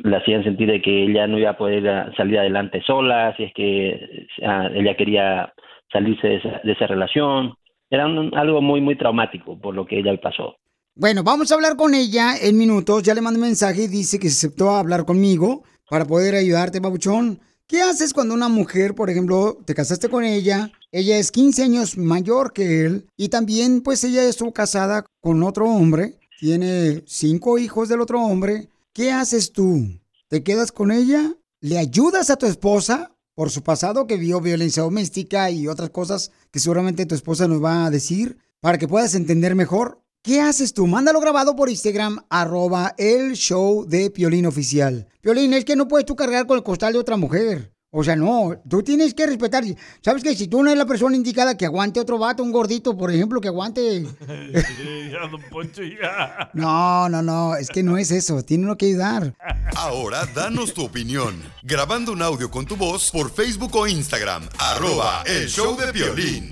la 0.04 0.18
hacían 0.18 0.44
sentir 0.44 0.68
de 0.70 0.82
que 0.82 1.04
ella 1.04 1.26
no 1.26 1.38
iba 1.38 1.50
a 1.50 1.56
poder 1.56 2.12
salir 2.16 2.38
adelante 2.38 2.82
sola, 2.86 3.34
si 3.36 3.44
es 3.44 3.52
que 3.54 4.26
ah, 4.46 4.68
ella 4.74 4.94
quería 4.96 5.52
salirse 5.90 6.28
de 6.28 6.36
esa, 6.36 6.60
de 6.62 6.72
esa 6.72 6.86
relación. 6.86 7.54
Era 7.90 8.06
un- 8.06 8.36
algo 8.36 8.60
muy, 8.60 8.80
muy 8.80 8.96
traumático 8.96 9.58
por 9.58 9.74
lo 9.74 9.86
que 9.86 9.98
ella 9.98 10.14
pasó. 10.20 10.56
Bueno, 10.94 11.22
vamos 11.24 11.50
a 11.50 11.54
hablar 11.54 11.76
con 11.76 11.94
ella 11.94 12.34
en 12.40 12.58
minutos. 12.58 13.02
Ya 13.02 13.14
le 13.14 13.22
mandé 13.22 13.38
un 13.40 13.46
mensaje 13.46 13.84
y 13.84 13.88
dice 13.88 14.18
que 14.18 14.28
se 14.28 14.46
aceptó 14.46 14.70
a 14.70 14.80
hablar 14.80 15.04
conmigo 15.06 15.62
para 15.88 16.04
poder 16.04 16.34
ayudarte, 16.34 16.80
babuchón. 16.80 17.40
¿Qué 17.68 17.80
haces 17.80 18.12
cuando 18.12 18.34
una 18.34 18.48
mujer, 18.48 18.94
por 18.94 19.08
ejemplo, 19.10 19.56
te 19.66 19.74
casaste 19.74 20.08
con 20.08 20.24
ella, 20.24 20.70
ella 20.92 21.16
es 21.18 21.32
15 21.32 21.64
años 21.64 21.96
mayor 21.98 22.52
que 22.52 22.84
él 22.86 23.06
y 23.16 23.28
también 23.28 23.82
pues 23.82 24.04
ella 24.04 24.22
estuvo 24.24 24.52
casada 24.52 25.04
con 25.20 25.42
otro 25.42 25.64
hombre, 25.66 26.14
tiene 26.38 27.02
cinco 27.06 27.58
hijos 27.58 27.88
del 27.88 28.00
otro 28.00 28.20
hombre? 28.22 28.68
¿Qué 28.92 29.10
haces 29.10 29.52
tú? 29.52 30.00
¿Te 30.28 30.42
quedas 30.42 30.72
con 30.72 30.90
ella? 30.90 31.34
¿Le 31.60 31.78
ayudas 31.78 32.30
a 32.30 32.36
tu 32.36 32.46
esposa 32.46 33.16
por 33.34 33.50
su 33.50 33.62
pasado 33.62 34.06
que 34.06 34.16
vio 34.16 34.40
violencia 34.40 34.82
doméstica 34.82 35.50
y 35.50 35.68
otras 35.68 35.90
cosas 35.90 36.32
que 36.50 36.58
seguramente 36.58 37.06
tu 37.06 37.14
esposa 37.14 37.48
nos 37.48 37.62
va 37.62 37.86
a 37.86 37.90
decir 37.90 38.38
para 38.60 38.78
que 38.78 38.88
puedas 38.88 39.14
entender 39.14 39.54
mejor? 39.54 40.02
¿Qué 40.22 40.40
haces 40.40 40.74
tú? 40.74 40.86
Mándalo 40.86 41.20
grabado 41.20 41.54
por 41.54 41.70
Instagram, 41.70 42.18
arroba 42.28 42.94
el 42.98 43.34
show 43.34 43.86
de 43.86 44.10
Piolín 44.10 44.46
Oficial. 44.46 45.08
Piolín, 45.20 45.54
es 45.54 45.64
que 45.64 45.76
no 45.76 45.86
puedes 45.86 46.04
tú 46.04 46.16
cargar 46.16 46.46
con 46.46 46.58
el 46.58 46.64
costal 46.64 46.94
de 46.94 46.98
otra 46.98 47.16
mujer. 47.16 47.75
O 47.98 48.04
sea, 48.04 48.14
no, 48.14 48.60
tú 48.68 48.82
tienes 48.82 49.14
que 49.14 49.26
respetar. 49.26 49.64
¿Sabes 50.02 50.22
que 50.22 50.36
si 50.36 50.48
tú 50.48 50.62
no 50.62 50.68
eres 50.68 50.76
la 50.76 50.84
persona 50.84 51.16
indicada 51.16 51.56
que 51.56 51.64
aguante 51.64 51.98
otro 51.98 52.18
vato, 52.18 52.42
un 52.42 52.52
gordito, 52.52 52.94
por 52.94 53.10
ejemplo, 53.10 53.40
que 53.40 53.48
aguante... 53.48 54.02
ya, 55.10 55.26
don 55.30 55.40
Poncho, 55.50 55.80
ya. 55.82 56.50
No, 56.52 57.08
no, 57.08 57.22
no, 57.22 57.56
es 57.56 57.70
que 57.70 57.82
no 57.82 57.96
es 57.96 58.10
eso, 58.10 58.42
tiene 58.42 58.64
uno 58.64 58.76
que 58.76 58.84
ayudar. 58.84 59.34
Ahora 59.76 60.26
danos 60.34 60.74
tu 60.74 60.84
opinión. 60.84 61.42
Grabando 61.62 62.12
un 62.12 62.20
audio 62.20 62.50
con 62.50 62.66
tu 62.66 62.76
voz 62.76 63.10
por 63.10 63.30
Facebook 63.30 63.74
o 63.74 63.86
Instagram. 63.86 64.46
Arroba 64.58 65.22
el 65.24 65.48
show 65.48 65.74
de 65.74 65.90
violín. 65.90 66.50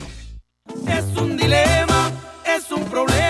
Es 0.88 1.04
un 1.20 1.36
dilema, 1.36 2.10
es 2.46 2.72
un 2.72 2.84
problema, 2.84 3.23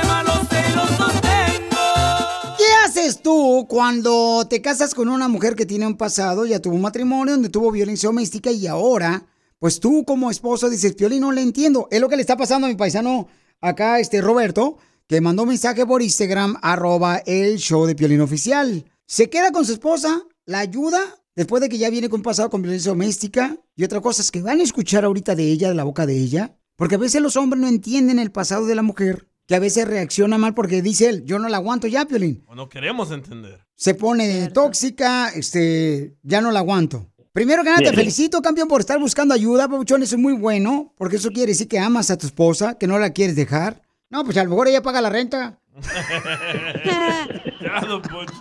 tú 3.25 3.66
cuando 3.68 4.47
te 4.49 4.61
casas 4.61 4.95
con 4.95 5.09
una 5.09 5.27
mujer 5.27 5.57
que 5.57 5.66
tiene 5.66 5.87
un 5.87 5.97
pasado, 5.97 6.45
ya 6.47 6.61
tuvo 6.61 6.77
un 6.77 6.83
matrimonio 6.83 7.33
donde 7.35 7.49
tuvo 7.49 7.72
violencia 7.72 8.09
doméstica 8.09 8.53
y 8.53 8.66
ahora, 8.66 9.27
pues 9.59 9.81
tú 9.81 10.05
como 10.05 10.31
esposo 10.31 10.68
dices, 10.70 10.95
Piolín, 10.95 11.22
no 11.22 11.33
le 11.33 11.41
entiendo. 11.41 11.89
Es 11.91 12.01
lo 12.01 12.09
que 12.09 12.16
le 12.16 12.20
está 12.20 12.37
pasando 12.37 12.66
a 12.66 12.70
mi 12.70 12.77
paisano 12.77 13.27
acá, 13.62 13.99
este 13.99 14.20
Roberto, 14.20 14.77
que 15.09 15.22
mandó 15.22 15.47
mensaje 15.47 15.87
por 15.87 16.03
Instagram, 16.03 16.57
arroba 16.62 17.16
el 17.25 17.57
show 17.57 17.87
de 17.87 17.97
Piolín 17.97 18.20
Oficial. 18.20 18.85
Se 19.07 19.31
queda 19.31 19.51
con 19.51 19.64
su 19.64 19.72
esposa, 19.72 20.22
la 20.45 20.59
ayuda, 20.59 21.01
después 21.35 21.62
de 21.62 21.70
que 21.70 21.79
ya 21.79 21.89
viene 21.89 22.11
con 22.11 22.22
pasado 22.22 22.51
con 22.51 22.61
violencia 22.61 22.91
doméstica 22.91 23.57
y 23.75 23.85
otra 23.85 24.03
cosa 24.03 24.20
es 24.20 24.31
que 24.31 24.43
van 24.43 24.61
a 24.61 24.64
escuchar 24.64 25.05
ahorita 25.05 25.35
de 25.35 25.51
ella, 25.51 25.70
de 25.70 25.75
la 25.75 25.85
boca 25.85 26.05
de 26.05 26.18
ella, 26.18 26.59
porque 26.77 26.97
a 26.97 26.99
veces 26.99 27.22
los 27.22 27.37
hombres 27.37 27.61
no 27.61 27.68
entienden 27.68 28.18
el 28.18 28.31
pasado 28.31 28.66
de 28.66 28.75
la 28.75 28.83
mujer 28.83 29.29
que 29.47 29.55
a 29.55 29.59
veces 29.59 29.87
reacciona 29.87 30.39
mal 30.39 30.55
porque 30.55 30.83
dice 30.83 31.09
él, 31.09 31.25
yo 31.25 31.39
no 31.39 31.49
la 31.49 31.59
aguanto 31.59 31.87
ya, 31.87 32.05
Piolín. 32.07 32.45
O 32.47 32.55
no 32.55 32.69
queremos 32.69 33.11
entender. 33.11 33.65
Se 33.77 33.95
pone 33.95 34.49
tóxica, 34.49 35.29
este, 35.31 36.17
ya 36.23 36.41
no 36.41 36.51
la 36.51 36.61
aguanto. 36.61 37.11
Primero 37.33 37.65
que 37.65 37.71
nada, 37.71 37.83
te 37.83 37.93
felicito, 37.93 38.41
campeón, 38.41 38.69
por 38.69 38.81
estar 38.81 38.99
buscando 39.01 39.35
ayuda, 39.35 39.69
Pabuchón. 39.69 40.05
Eso 40.05 40.15
es 40.15 40.23
muy 40.23 40.35
bueno, 40.35 40.95
porque 40.97 41.17
eso 41.17 41.31
quiere 41.31 41.51
decir 41.51 41.67
que 41.67 41.81
amas 41.81 42.11
a 42.11 42.17
tu 42.17 42.27
esposa, 42.27 42.79
que 42.79 42.87
no 42.87 42.99
la 42.99 43.11
quieres 43.11 43.35
dejar. 43.35 43.83
No, 44.09 44.25
pues 44.25 44.37
a 44.37 44.45
lo 44.45 44.51
mejor 44.51 44.69
ella 44.69 44.83
paga 44.83 45.01
la 45.01 45.11
renta. 45.11 45.59
ya, 47.61 47.81
don 47.89 48.01
Poncho. 48.03 48.35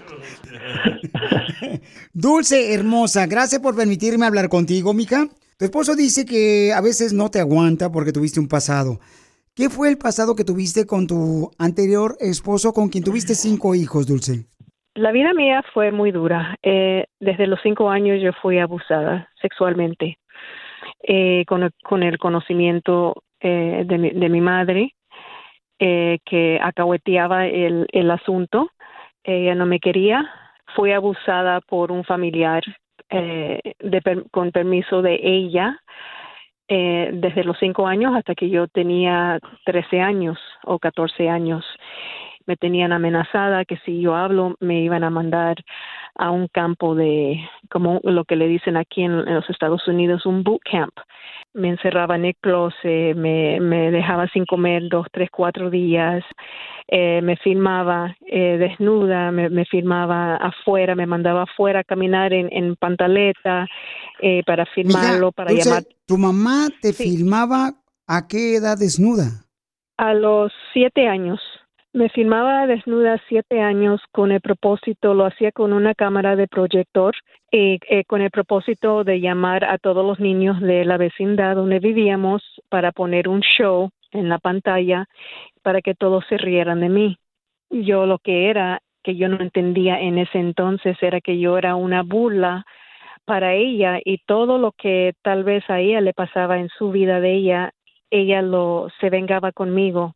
Dulce, 2.14 2.74
hermosa, 2.74 3.26
gracias 3.26 3.60
por 3.60 3.76
permitirme 3.76 4.28
hablar 4.28 4.50
contigo, 4.50 4.94
mija. 4.94 5.28
Tu 5.58 5.66
esposo 5.66 5.96
dice 5.96 6.26
que 6.26 6.72
a 6.74 6.82
veces 6.82 7.14
no 7.14 7.32
te 7.32 7.40
aguanta 7.40 7.92
porque 7.92 8.12
tuviste 8.12 8.40
un 8.40 8.48
pasado. 8.48 9.00
¿Qué 9.56 9.70
fue 9.70 9.90
el 9.90 10.00
pasado 10.00 10.36
que 10.36 10.44
tuviste 10.44 10.88
con 10.88 11.06
tu 11.06 11.52
anterior 11.60 12.16
esposo 12.20 12.74
con 12.74 12.90
quien 12.90 13.04
tuviste 13.04 13.36
cinco 13.36 13.76
hijos, 13.76 14.08
Dulce? 14.08 14.48
La 14.96 15.12
vida 15.12 15.32
mía 15.36 15.64
fue 15.76 15.92
muy 15.92 16.12
dura. 16.12 16.56
Eh, 16.64 17.06
desde 17.20 17.46
los 17.46 17.60
cinco 17.62 17.92
años 17.92 18.20
yo 18.20 18.32
fui 18.42 18.58
abusada 18.58 19.30
sexualmente 19.40 20.18
eh, 21.04 21.44
con, 21.48 21.62
el, 21.62 21.72
con 21.84 22.02
el 22.02 22.18
conocimiento 22.18 23.22
eh, 23.42 23.84
de, 23.86 23.98
mi, 24.00 24.10
de 24.10 24.30
mi 24.30 24.42
madre 24.42 24.96
eh, 25.78 26.18
que 26.26 26.60
acahueteaba 26.60 27.46
el, 27.46 28.10
asunto. 28.10 28.72
Ella 29.24 29.54
no 29.54 29.68
me 29.68 29.80
quería. 29.80 30.28
Fui 30.76 30.94
abusada 30.94 31.62
por 31.62 31.92
un 31.92 32.04
familiar 32.06 32.64
eh, 33.12 33.60
de 33.80 34.24
con 34.32 34.52
permiso 34.52 35.04
de 35.04 35.20
ella 35.22 35.80
eh, 36.68 37.12
desde 37.14 37.44
los 37.44 37.58
cinco 37.60 37.88
años 37.88 38.16
hasta 38.16 38.36
que 38.36 38.50
yo 38.50 38.68
tenía 38.68 39.40
13 39.66 40.02
años 40.02 40.40
o 40.64 40.80
14 40.80 41.30
años. 41.30 41.66
Me 42.46 42.58
tenían 42.58 42.92
amenazada 42.92 43.66
que 43.66 43.78
si 43.86 44.02
yo 44.02 44.16
hablo 44.16 44.56
me 44.60 44.82
iban 44.82 45.04
a 45.04 45.10
mandar 45.10 45.58
a 46.16 46.32
un 46.32 46.48
campo 46.48 46.96
de, 46.96 47.40
como 47.70 48.00
lo 48.04 48.26
que 48.26 48.36
le 48.36 48.48
dicen 48.48 48.78
aquí 48.78 49.04
en, 49.04 49.12
en 49.12 49.36
los 49.36 49.50
Estados 49.50 49.88
Unidos, 49.88 50.26
un 50.26 50.44
boot 50.44 50.62
camp. 50.70 50.94
Me 51.54 51.70
encerraba 51.70 52.16
en 52.16 52.26
el 52.26 52.36
closet, 52.36 53.16
me, 53.16 53.60
me 53.60 53.92
dejaba 53.92 54.28
sin 54.30 54.46
comer 54.46 54.84
dos, 54.90 55.08
tres, 55.12 55.30
cuatro 55.32 55.70
días, 55.70 56.24
eh, 56.88 57.22
me 57.22 57.38
filmaba 57.38 58.16
eh, 58.26 58.58
desnuda, 58.58 59.32
me, 59.32 59.50
me 59.50 59.66
filmaba 59.66 60.36
afuera, 60.38 60.96
me 60.96 61.06
mandaba 61.06 61.44
afuera 61.44 61.82
a 61.82 61.84
caminar 61.84 62.34
en, 62.34 62.50
en 62.52 62.76
pantaleta 62.76 63.68
eh, 64.20 64.42
para 64.46 64.66
filmarlo, 64.66 65.32
para 65.32 65.52
Dulce, 65.52 65.70
llamar. 65.70 65.84
¿Tu 66.08 66.18
mamá 66.18 66.68
te 66.82 66.92
filmaba 66.94 67.74
a 68.08 68.28
qué 68.28 68.56
edad 68.56 68.78
desnuda? 68.78 69.46
A 69.98 70.14
los 70.14 70.52
siete 70.74 71.08
años. 71.08 71.40
Me 71.96 72.10
filmaba 72.10 72.66
desnuda 72.66 73.22
siete 73.30 73.62
años 73.62 74.02
con 74.12 74.32
el 74.32 74.42
propósito, 74.42 75.14
lo 75.14 75.28
hacía 75.28 75.52
con 75.52 75.74
una 75.74 75.94
cámara 75.94 76.36
de 76.36 76.48
proyector, 76.48 77.14
y 77.52 77.80
eh, 77.88 78.04
con 78.06 78.22
el 78.22 78.32
propósito 78.32 79.04
de 79.04 79.22
llamar 79.22 79.64
a 79.64 79.78
todos 79.78 80.04
los 80.04 80.20
niños 80.20 80.60
de 80.60 80.86
la 80.86 80.98
vecindad 80.98 81.56
donde 81.56 81.78
vivíamos 81.78 82.42
para 82.70 82.92
poner 82.92 83.30
un 83.30 83.42
show 83.42 83.92
en 84.12 84.28
la 84.28 84.40
pantalla 84.40 85.06
para 85.62 85.82
que 85.82 85.94
todos 85.94 86.26
se 86.30 86.40
rieran 86.40 86.80
de 86.80 86.90
mí. 86.90 87.18
Yo 87.70 88.08
lo 88.08 88.18
que 88.18 88.50
era, 88.50 88.82
que 89.04 89.16
yo 89.16 89.30
no 89.30 89.40
entendía 89.40 90.00
en 90.00 90.18
ese 90.18 90.40
entonces, 90.40 90.98
era 91.00 91.22
que 91.22 91.38
yo 91.38 91.60
era 91.60 91.76
una 91.76 92.02
burla 92.02 92.66
para 93.24 93.54
ella 93.54 94.00
y 94.04 94.18
todo 94.26 94.58
lo 94.58 94.72
que 94.72 95.14
tal 95.22 95.44
vez 95.44 95.64
a 95.70 95.80
ella 95.80 96.02
le 96.02 96.14
pasaba 96.14 96.58
en 96.58 96.70
su 96.70 96.90
vida 96.92 97.20
de 97.20 97.36
ella, 97.36 97.72
ella 98.10 98.42
lo 98.42 98.88
se 99.00 99.12
vengaba 99.12 99.52
conmigo 99.52 100.16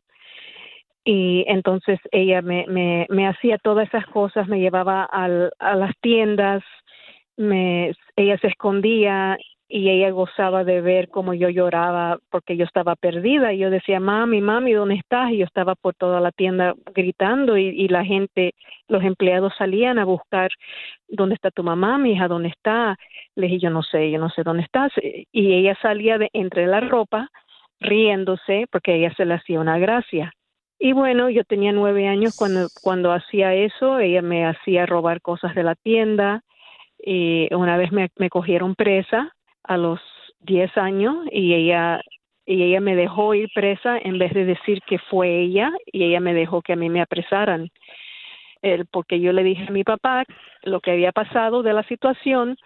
y 1.10 1.42
entonces 1.48 1.98
ella 2.12 2.42
me, 2.42 2.66
me, 2.68 3.06
me 3.08 3.26
hacía 3.26 3.56
todas 3.56 3.88
esas 3.88 4.04
cosas, 4.08 4.46
me 4.46 4.60
llevaba 4.60 5.04
a 5.04 5.26
las 5.74 5.94
tiendas, 6.02 6.62
me, 7.34 7.94
ella 8.14 8.36
se 8.36 8.48
escondía 8.48 9.38
y 9.68 9.88
ella 9.88 10.10
gozaba 10.10 10.64
de 10.64 10.82
ver 10.82 11.08
cómo 11.08 11.32
yo 11.32 11.48
lloraba 11.48 12.18
porque 12.30 12.58
yo 12.58 12.66
estaba 12.66 12.94
perdida 12.94 13.54
y 13.54 13.58
yo 13.58 13.70
decía, 13.70 14.00
mami, 14.00 14.42
mami, 14.42 14.74
¿dónde 14.74 14.96
estás? 14.96 15.30
Y 15.30 15.38
yo 15.38 15.46
estaba 15.46 15.76
por 15.76 15.94
toda 15.94 16.20
la 16.20 16.30
tienda 16.30 16.74
gritando 16.94 17.56
y, 17.56 17.68
y 17.68 17.88
la 17.88 18.04
gente, 18.04 18.52
los 18.86 19.02
empleados 19.02 19.54
salían 19.56 19.98
a 19.98 20.04
buscar, 20.04 20.50
¿dónde 21.08 21.36
está 21.36 21.50
tu 21.50 21.62
mamá, 21.62 21.96
mi 21.96 22.12
hija? 22.12 22.28
¿Dónde 22.28 22.50
está? 22.50 22.96
Le 23.34 23.46
dije, 23.46 23.60
yo 23.60 23.70
no 23.70 23.82
sé, 23.82 24.10
yo 24.10 24.18
no 24.18 24.28
sé 24.28 24.42
dónde 24.42 24.62
estás. 24.64 24.92
Y 25.32 25.54
ella 25.54 25.74
salía 25.80 26.18
de 26.18 26.28
entre 26.34 26.66
la 26.66 26.80
ropa 26.80 27.30
riéndose 27.80 28.66
porque 28.70 28.96
ella 28.96 29.14
se 29.16 29.24
le 29.24 29.34
hacía 29.34 29.58
una 29.58 29.78
gracia. 29.78 30.34
Y 30.78 30.92
bueno, 30.92 31.28
yo 31.28 31.44
tenía 31.44 31.72
nueve 31.72 32.06
años 32.06 32.36
cuando, 32.36 32.68
cuando 32.82 33.12
hacía 33.12 33.54
eso, 33.54 33.98
ella 33.98 34.22
me 34.22 34.46
hacía 34.46 34.86
robar 34.86 35.20
cosas 35.20 35.54
de 35.54 35.64
la 35.64 35.74
tienda 35.74 36.42
y 36.98 37.52
una 37.52 37.76
vez 37.76 37.90
me, 37.90 38.10
me 38.16 38.30
cogieron 38.30 38.74
presa 38.74 39.34
a 39.64 39.76
los 39.76 40.00
diez 40.40 40.76
años 40.76 41.16
y 41.32 41.54
ella 41.54 42.00
y 42.48 42.62
ella 42.62 42.80
me 42.80 42.96
dejó 42.96 43.34
ir 43.34 43.50
presa 43.54 43.98
en 43.98 44.18
vez 44.18 44.32
de 44.32 44.46
decir 44.46 44.80
que 44.86 44.98
fue 44.98 45.40
ella 45.40 45.70
y 45.84 46.04
ella 46.04 46.18
me 46.18 46.32
dejó 46.32 46.62
que 46.62 46.72
a 46.72 46.76
mí 46.76 46.88
me 46.88 47.02
apresaran. 47.02 47.68
Porque 48.90 49.20
yo 49.20 49.32
le 49.32 49.42
dije 49.42 49.66
a 49.68 49.70
mi 49.70 49.84
papá 49.84 50.24
lo 50.62 50.80
que 50.80 50.92
había 50.92 51.12
pasado 51.12 51.62
de 51.62 51.74
la 51.74 51.82
situación. 51.82 52.56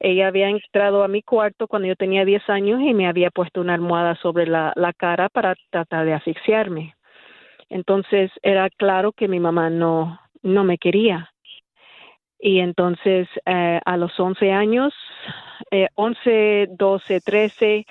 Ella 0.00 0.28
había 0.28 0.50
entrado 0.50 1.02
a 1.02 1.08
mi 1.08 1.22
cuarto 1.22 1.66
cuando 1.66 1.88
yo 1.88 1.96
tenía 1.96 2.26
10 2.26 2.48
años 2.50 2.82
y 2.82 2.92
me 2.92 3.08
había 3.08 3.30
puesto 3.30 3.62
una 3.62 3.72
almohada 3.72 4.16
sobre 4.16 4.46
la, 4.46 4.74
la 4.76 4.92
cara 4.92 5.30
para 5.30 5.54
tratar 5.70 6.04
de 6.04 6.12
asfixiarme. 6.12 6.94
Entonces 7.68 8.30
era 8.42 8.68
claro 8.70 9.12
que 9.12 9.28
mi 9.28 9.40
mamá 9.40 9.70
no, 9.70 10.18
no 10.42 10.64
me 10.64 10.78
quería. 10.78 11.30
Y 12.38 12.58
entonces 12.58 13.28
eh, 13.46 13.80
a 13.84 13.96
los 13.96 14.18
11 14.18 14.50
años, 14.50 14.92
eh, 15.70 15.88
11, 15.94 16.68
12, 16.70 17.20
13, 17.20 17.86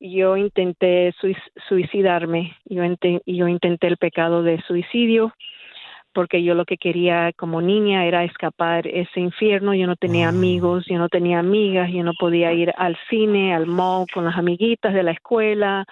yo 0.00 0.36
intenté 0.36 1.14
suicidarme. 1.68 2.56
Yo, 2.64 2.82
yo 3.26 3.48
intenté 3.48 3.86
el 3.86 3.96
pecado 3.96 4.42
de 4.42 4.60
suicidio 4.62 5.32
porque 6.12 6.42
yo 6.42 6.54
lo 6.54 6.64
que 6.64 6.76
quería 6.76 7.32
como 7.36 7.62
niña 7.62 8.04
era 8.06 8.24
escapar 8.24 8.86
ese 8.86 9.20
infierno. 9.20 9.74
Yo 9.74 9.86
no 9.86 9.96
tenía 9.96 10.28
amigos, 10.28 10.84
yo 10.86 10.98
no 10.98 11.08
tenía 11.08 11.38
amigas, 11.38 11.90
yo 11.90 12.02
no 12.04 12.12
podía 12.18 12.52
ir 12.52 12.72
al 12.76 12.96
cine, 13.08 13.54
al 13.54 13.66
mall 13.66 14.06
con 14.12 14.24
las 14.24 14.36
amiguitas 14.36 14.92
de 14.94 15.02
la 15.02 15.12
escuela. 15.12 15.86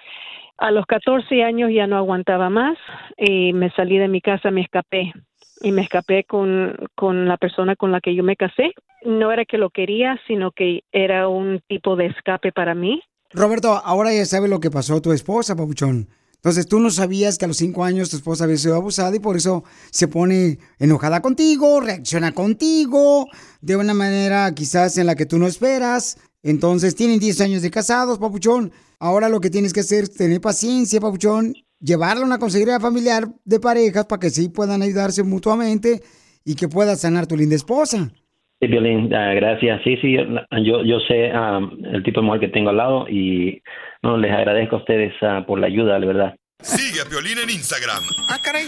A 0.57 0.71
los 0.71 0.85
14 0.85 1.43
años 1.43 1.71
ya 1.73 1.87
no 1.87 1.97
aguantaba 1.97 2.49
más 2.49 2.77
y 3.17 3.53
me 3.53 3.71
salí 3.71 3.97
de 3.97 4.07
mi 4.07 4.21
casa, 4.21 4.51
me 4.51 4.61
escapé 4.61 5.13
y 5.61 5.71
me 5.71 5.81
escapé 5.81 6.23
con, 6.23 6.75
con 6.95 7.27
la 7.27 7.37
persona 7.37 7.75
con 7.75 7.91
la 7.91 8.01
que 8.01 8.15
yo 8.15 8.23
me 8.23 8.35
casé. 8.35 8.73
No 9.03 9.31
era 9.31 9.45
que 9.45 9.57
lo 9.57 9.69
quería, 9.69 10.19
sino 10.27 10.51
que 10.51 10.83
era 10.91 11.27
un 11.27 11.61
tipo 11.67 11.95
de 11.95 12.07
escape 12.07 12.51
para 12.51 12.75
mí. 12.75 13.01
Roberto, 13.31 13.81
ahora 13.83 14.13
ya 14.13 14.25
sabe 14.25 14.47
lo 14.47 14.59
que 14.59 14.71
pasó 14.71 15.01
tu 15.01 15.13
esposa, 15.13 15.55
Papuchón. 15.55 16.09
Entonces 16.35 16.67
tú 16.67 16.79
no 16.79 16.89
sabías 16.89 17.37
que 17.37 17.45
a 17.45 17.47
los 17.47 17.57
cinco 17.57 17.83
años 17.83 18.09
tu 18.09 18.15
esposa 18.15 18.45
había 18.45 18.57
sido 18.57 18.75
abusada 18.75 19.15
y 19.15 19.19
por 19.19 19.37
eso 19.37 19.63
se 19.91 20.07
pone 20.07 20.57
enojada 20.79 21.21
contigo, 21.21 21.79
reacciona 21.79 22.31
contigo 22.31 23.27
de 23.61 23.75
una 23.75 23.93
manera 23.93 24.51
quizás 24.55 24.97
en 24.97 25.05
la 25.05 25.13
que 25.13 25.27
tú 25.27 25.37
no 25.37 25.45
esperas. 25.45 26.17
Entonces 26.43 26.95
tienen 26.95 27.19
10 27.19 27.41
años 27.41 27.61
de 27.61 27.71
casados, 27.71 28.17
Papuchón. 28.19 28.71
Ahora 28.99 29.29
lo 29.29 29.39
que 29.39 29.49
tienes 29.49 29.73
que 29.73 29.81
hacer 29.81 30.03
es 30.03 30.13
tener 30.13 30.41
paciencia, 30.41 30.99
Papuchón, 30.99 31.53
llevarla 31.79 32.23
a 32.23 32.25
una 32.25 32.39
consejería 32.39 32.79
familiar 32.79 33.27
de 33.45 33.59
parejas 33.59 34.05
para 34.05 34.19
que 34.19 34.29
sí 34.29 34.49
puedan 34.49 34.81
ayudarse 34.81 35.23
mutuamente 35.23 36.01
y 36.43 36.55
que 36.55 36.67
puedas 36.67 37.01
sanar 37.01 37.27
tu 37.27 37.37
linda 37.37 37.55
esposa. 37.55 38.11
Sí, 38.59 38.67
Violín, 38.67 39.11
ah, 39.13 39.33
gracias. 39.33 39.81
Sí, 39.83 39.97
sí, 40.01 40.15
yo, 40.63 40.83
yo 40.85 40.99
sé 41.07 41.31
am, 41.31 41.79
el 41.83 42.03
tipo 42.03 42.21
de 42.21 42.25
mujer 42.27 42.41
que 42.41 42.47
tengo 42.49 42.69
al 42.69 42.77
lado 42.77 43.07
y 43.09 43.61
no 44.03 44.17
les 44.17 44.31
agradezco 44.31 44.75
a 44.75 44.79
ustedes 44.79 45.13
ah, 45.21 45.43
por 45.47 45.59
la 45.59 45.67
ayuda, 45.67 45.99
de 45.99 46.05
verdad. 46.05 46.35
Sigue 46.61 47.01
a 47.01 47.05
Piolín 47.05 47.39
en 47.39 47.49
Instagram, 47.49 48.03
Ah, 48.29 48.37
caray. 48.43 48.67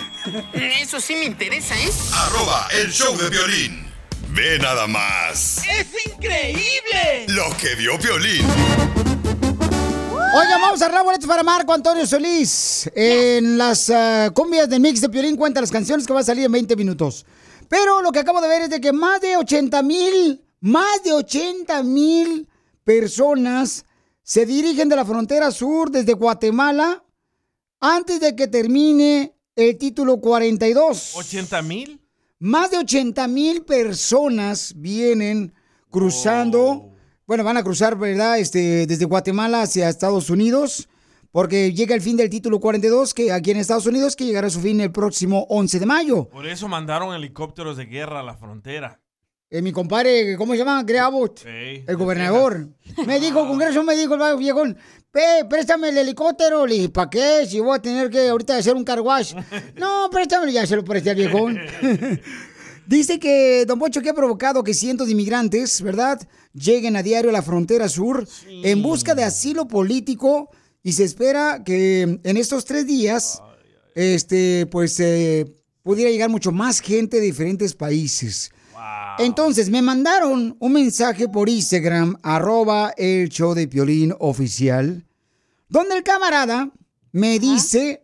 Eso 0.81 0.99
sí 0.99 1.13
me 1.15 1.25
interesa, 1.25 1.75
¿eh? 1.75 1.91
arroba 2.25 2.67
el 2.83 2.89
show 2.91 3.15
de 3.15 3.29
Piolín. 3.29 3.82
Ve 4.35 4.57
nada 4.57 4.87
más 4.87 5.59
¡Es 5.59 5.87
increíble! 6.07 7.27
lo 7.27 7.55
que 7.57 7.75
vio 7.75 7.99
Piolín. 7.99 8.45
Oigan, 10.35 10.59
vamos 10.59 10.81
a 10.81 10.85
arreglar 10.85 11.05
boletos 11.05 11.27
para 11.27 11.43
Marco 11.43 11.71
Antonio 11.71 12.07
Solís. 12.07 12.89
En 12.95 13.59
las 13.59 13.91
ah, 13.91 14.31
cumbias 14.33 14.67
del 14.67 14.79
mix 14.79 15.01
de 15.01 15.09
Piolín 15.09 15.35
cuenta 15.35 15.61
las 15.61 15.69
canciones 15.69 16.07
que 16.07 16.13
va 16.13 16.21
a 16.21 16.23
salir 16.23 16.45
en 16.45 16.51
20 16.51 16.75
minutos. 16.75 17.27
Pero 17.69 18.01
lo 18.01 18.11
que 18.11 18.19
acabo 18.19 18.41
de 18.41 18.47
ver 18.47 18.63
es 18.63 18.69
de 18.71 18.81
que 18.81 18.91
más 18.91 19.21
de 19.21 19.37
80 19.37 19.83
mil, 19.83 20.43
más 20.61 21.03
de 21.03 21.13
80 21.13 21.83
mil 21.83 22.47
personas 22.83 23.85
se 24.23 24.47
dirigen 24.47 24.89
de 24.89 24.95
la 24.95 25.05
frontera 25.05 25.51
sur 25.51 25.91
desde 25.91 26.13
Guatemala 26.13 27.03
antes 27.79 28.19
de 28.19 28.35
que 28.35 28.47
termine 28.47 29.35
el 29.55 29.77
título 29.77 30.19
42. 30.19 31.13
¿80 31.15 31.63
mil? 31.63 32.02
Más 32.43 32.71
de 32.71 32.77
80 32.77 33.25
mil 33.29 33.63
personas 33.63 34.73
vienen 34.75 35.53
cruzando, 35.89 36.91
bueno, 37.25 37.45
van 37.45 37.55
a 37.55 37.63
cruzar, 37.63 37.97
¿verdad? 37.97 38.37
Este, 38.37 38.85
desde 38.85 39.05
Guatemala 39.05 39.61
hacia 39.61 39.87
Estados 39.87 40.29
Unidos 40.29 40.89
porque 41.31 41.71
llega 41.71 41.95
el 41.95 42.01
fin 42.01 42.17
del 42.17 42.29
título 42.29 42.59
42, 42.59 43.13
que 43.13 43.31
aquí 43.31 43.51
en 43.51 43.57
Estados 43.57 43.85
Unidos, 43.85 44.17
que 44.17 44.25
llegará 44.25 44.47
a 44.47 44.49
su 44.49 44.59
fin 44.59 44.81
el 44.81 44.91
próximo 44.91 45.47
11 45.47 45.79
de 45.79 45.85
mayo. 45.85 46.27
Por 46.29 46.45
eso 46.45 46.67
mandaron 46.67 47.15
helicópteros 47.15 47.77
de 47.77 47.85
guerra 47.85 48.19
a 48.19 48.23
la 48.23 48.35
frontera. 48.35 48.99
Eh, 49.55 49.61
mi 49.61 49.71
compadre, 49.71 50.35
¿cómo 50.35 50.53
se 50.53 50.57
llama? 50.57 50.81
Greabot, 50.81 51.37
Sí. 51.43 51.83
el 51.85 51.95
gobernador. 51.95 52.69
Me 53.05 53.19
dijo, 53.19 53.47
Congreso, 53.47 53.83
me 53.83 53.95
dijo 53.95 54.15
el 54.15 54.37
viejón, 54.39 54.75
préstame 55.47 55.89
el 55.89 55.97
helicóptero. 55.99 56.65
Le 56.65 56.73
dije, 56.73 56.89
¿para 56.89 57.07
qué? 57.11 57.45
Si 57.47 57.59
voy 57.59 57.77
a 57.77 57.79
tener 57.79 58.09
que 58.09 58.29
ahorita 58.29 58.57
hacer 58.57 58.73
un 58.75 58.83
car 58.83 58.99
wash. 59.01 59.35
No, 59.77 60.09
préstamelo, 60.11 60.51
ya 60.51 60.65
se 60.65 60.75
lo 60.75 60.83
presté 60.83 61.11
al 61.11 61.17
viejón. 61.17 61.59
Dice 62.87 63.19
que 63.19 63.65
Don 63.67 63.77
Poncho 63.77 64.01
que 64.01 64.09
ha 64.09 64.13
provocado 64.15 64.63
que 64.63 64.73
cientos 64.73 65.05
de 65.05 65.13
inmigrantes, 65.13 65.83
¿verdad? 65.83 66.19
Lleguen 66.53 66.95
a 66.95 67.03
diario 67.03 67.29
a 67.29 67.33
la 67.33 67.43
frontera 67.43 67.87
sur 67.89 68.27
en 68.49 68.81
busca 68.81 69.13
de 69.13 69.23
asilo 69.23 69.67
político 69.67 70.49
y 70.81 70.93
se 70.93 71.03
espera 71.03 71.61
que 71.63 72.19
en 72.23 72.37
estos 72.37 72.65
tres 72.65 72.87
días, 72.87 73.39
este, 73.93 74.65
pues, 74.65 74.99
eh, 74.99 75.45
pudiera 75.83 76.09
llegar 76.09 76.29
mucho 76.29 76.51
más 76.51 76.79
gente 76.79 77.17
de 77.17 77.23
diferentes 77.27 77.75
países. 77.75 78.51
Entonces, 79.19 79.69
me 79.69 79.81
mandaron 79.81 80.55
un 80.59 80.73
mensaje 80.73 81.27
por 81.29 81.49
Instagram, 81.49 82.17
arroba 82.23 82.93
el 82.97 83.29
show 83.29 83.53
de 83.53 83.67
Piolín 83.67 84.13
oficial, 84.19 85.05
donde 85.69 85.97
el 85.97 86.03
camarada 86.03 86.71
me 87.11 87.39
dice 87.39 88.03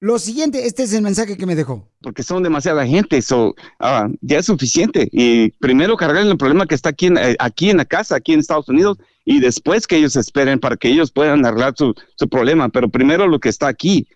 lo 0.00 0.18
siguiente, 0.18 0.66
este 0.66 0.84
es 0.84 0.94
el 0.94 1.02
mensaje 1.02 1.36
que 1.36 1.44
me 1.44 1.54
dejó. 1.54 1.86
porque 2.02 2.22
son 2.22 2.42
demasiada 2.42 2.86
gente, 2.86 3.20
so, 3.20 3.54
ah, 3.78 4.08
ya 4.22 4.38
es 4.38 4.46
suficiente. 4.46 5.06
Y 5.12 5.50
primero 5.60 5.98
cargar 5.98 6.24
el 6.24 6.38
problema 6.38 6.66
que 6.66 6.74
está 6.74 6.88
aquí 6.88 7.06
en, 7.06 7.18
eh, 7.18 7.36
aquí 7.38 7.68
en 7.68 7.76
la 7.76 7.84
casa, 7.84 8.16
aquí 8.16 8.32
en 8.32 8.40
Estados 8.40 8.70
Unidos, 8.70 8.96
y 9.26 9.40
después 9.40 9.86
que 9.86 9.98
ellos 9.98 10.16
esperen 10.16 10.58
para 10.58 10.78
que 10.78 10.88
ellos 10.88 11.12
puedan 11.12 11.44
arreglar 11.44 11.74
su, 11.76 11.94
su 12.16 12.28
problema. 12.30 12.70
Pero 12.70 12.88
primero 12.88 13.26
lo 13.26 13.38
que 13.38 13.50
está 13.50 13.68
aquí, 13.68 14.08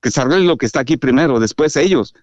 que 0.00 0.10
se 0.10 0.22
arregle 0.22 0.46
lo 0.46 0.56
que 0.56 0.64
está 0.64 0.80
aquí 0.80 0.96
primero, 0.96 1.38
después 1.38 1.76
ellos. 1.76 2.14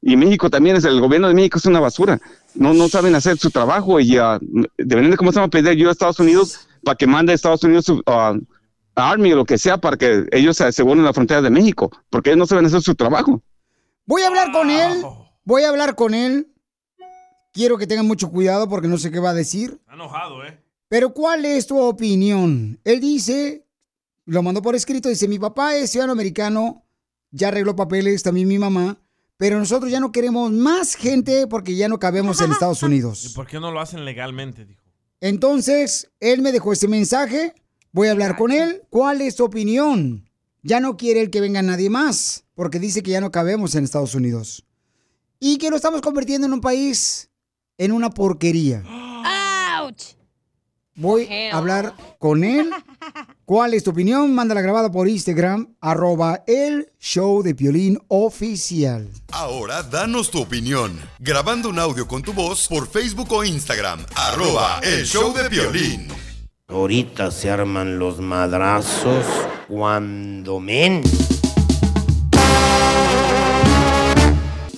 Y 0.00 0.16
México 0.16 0.50
también 0.50 0.76
es, 0.76 0.84
el 0.84 1.00
gobierno 1.00 1.28
de 1.28 1.34
México 1.34 1.58
es 1.58 1.66
una 1.66 1.80
basura. 1.80 2.20
No, 2.54 2.74
no 2.74 2.88
saben 2.88 3.14
hacer 3.14 3.38
su 3.38 3.50
trabajo 3.50 4.00
y 4.00 4.18
uh, 4.18 4.38
deberían 4.76 5.12
de 5.12 5.16
comenzar 5.16 5.44
a 5.44 5.48
pedir 5.48 5.74
yo 5.74 5.88
a 5.88 5.92
Estados 5.92 6.18
Unidos 6.18 6.68
para 6.82 6.96
que 6.96 7.06
mande 7.06 7.32
a 7.32 7.34
Estados 7.34 7.62
Unidos 7.62 7.84
su, 7.84 8.02
ah, 8.06 8.34
Army 8.94 9.32
o 9.32 9.36
lo 9.36 9.44
que 9.44 9.58
sea 9.58 9.78
para 9.78 9.96
que 9.96 10.26
ellos 10.32 10.56
se 10.56 10.64
aseguren 10.64 11.04
la 11.04 11.12
frontera 11.12 11.40
de 11.40 11.50
México, 11.50 11.90
porque 12.10 12.30
ellos 12.30 12.38
no 12.38 12.46
saben 12.46 12.66
hacer 12.66 12.82
su 12.82 12.94
trabajo. 12.94 13.42
Voy 14.06 14.22
a 14.22 14.26
hablar 14.26 14.52
con 14.52 14.70
él, 14.70 15.02
voy 15.44 15.62
a 15.62 15.68
hablar 15.68 15.94
con 15.94 16.14
él. 16.14 16.48
Quiero 17.52 17.78
que 17.78 17.86
tengan 17.86 18.06
mucho 18.06 18.30
cuidado 18.30 18.68
porque 18.68 18.88
no 18.88 18.98
sé 18.98 19.10
qué 19.10 19.20
va 19.20 19.30
a 19.30 19.34
decir. 19.34 19.78
Está 19.80 19.94
enojado, 19.94 20.44
¿eh? 20.44 20.58
Pero 20.88 21.12
¿cuál 21.14 21.44
es 21.44 21.66
tu 21.66 21.78
opinión? 21.80 22.80
Él 22.84 23.00
dice, 23.00 23.66
lo 24.26 24.42
mandó 24.42 24.62
por 24.62 24.74
escrito, 24.74 25.08
dice, 25.08 25.28
mi 25.28 25.38
papá 25.38 25.76
es 25.76 25.90
ciudadano 25.90 26.12
americano, 26.12 26.84
ya 27.30 27.48
arregló 27.48 27.76
papeles, 27.76 28.22
también 28.22 28.48
mi 28.48 28.58
mamá, 28.58 28.98
pero 29.42 29.58
nosotros 29.58 29.90
ya 29.90 29.98
no 29.98 30.12
queremos 30.12 30.52
más 30.52 30.94
gente 30.94 31.48
porque 31.48 31.74
ya 31.74 31.88
no 31.88 31.98
cabemos 31.98 32.40
en 32.40 32.52
Estados 32.52 32.80
¿Y 32.82 32.86
Unidos. 32.86 33.32
por 33.34 33.48
qué 33.48 33.58
no 33.58 33.72
lo 33.72 33.80
hacen 33.80 34.04
legalmente? 34.04 34.64
Dijo. 34.64 34.84
Entonces, 35.20 36.12
él 36.20 36.42
me 36.42 36.52
dejó 36.52 36.72
este 36.72 36.86
mensaje, 36.86 37.52
voy 37.90 38.06
a 38.06 38.12
hablar 38.12 38.36
con 38.36 38.52
él. 38.52 38.82
¿Cuál 38.88 39.20
es 39.20 39.34
tu 39.34 39.42
opinión? 39.42 40.30
Ya 40.62 40.78
no 40.78 40.96
quiere 40.96 41.22
él 41.22 41.30
que 41.30 41.40
venga 41.40 41.60
nadie 41.60 41.90
más, 41.90 42.44
porque 42.54 42.78
dice 42.78 43.02
que 43.02 43.10
ya 43.10 43.20
no 43.20 43.32
cabemos 43.32 43.74
en 43.74 43.82
Estados 43.82 44.14
Unidos. 44.14 44.64
Y 45.40 45.58
que 45.58 45.70
lo 45.70 45.74
estamos 45.74 46.02
convirtiendo 46.02 46.46
en 46.46 46.52
un 46.52 46.60
país, 46.60 47.28
en 47.78 47.90
una 47.90 48.10
porquería. 48.10 48.84
Voy 50.94 51.26
a 51.26 51.56
hablar 51.56 51.94
con 52.18 52.44
él. 52.44 52.70
¿Cuál 53.44 53.74
es 53.74 53.84
tu 53.84 53.90
opinión? 53.90 54.34
Mándala 54.34 54.60
grabada 54.60 54.90
por 54.90 55.08
Instagram, 55.08 55.74
arroba 55.80 56.44
el 56.46 56.92
show 57.00 57.42
de 57.42 57.54
Piolín 57.54 57.98
oficial. 58.08 59.08
Ahora 59.30 59.82
danos 59.82 60.30
tu 60.30 60.40
opinión. 60.40 61.00
Grabando 61.18 61.68
un 61.68 61.78
audio 61.78 62.06
con 62.06 62.22
tu 62.22 62.32
voz 62.32 62.68
por 62.68 62.86
Facebook 62.88 63.32
o 63.32 63.42
Instagram. 63.42 64.04
Arroba 64.14 64.80
el 64.82 65.04
show 65.04 65.32
de 65.32 65.48
violín. 65.48 66.08
Ahorita 66.68 67.30
se 67.30 67.50
arman 67.50 67.98
los 67.98 68.20
madrazos 68.20 69.26
cuando 69.68 70.60
men. 70.60 71.02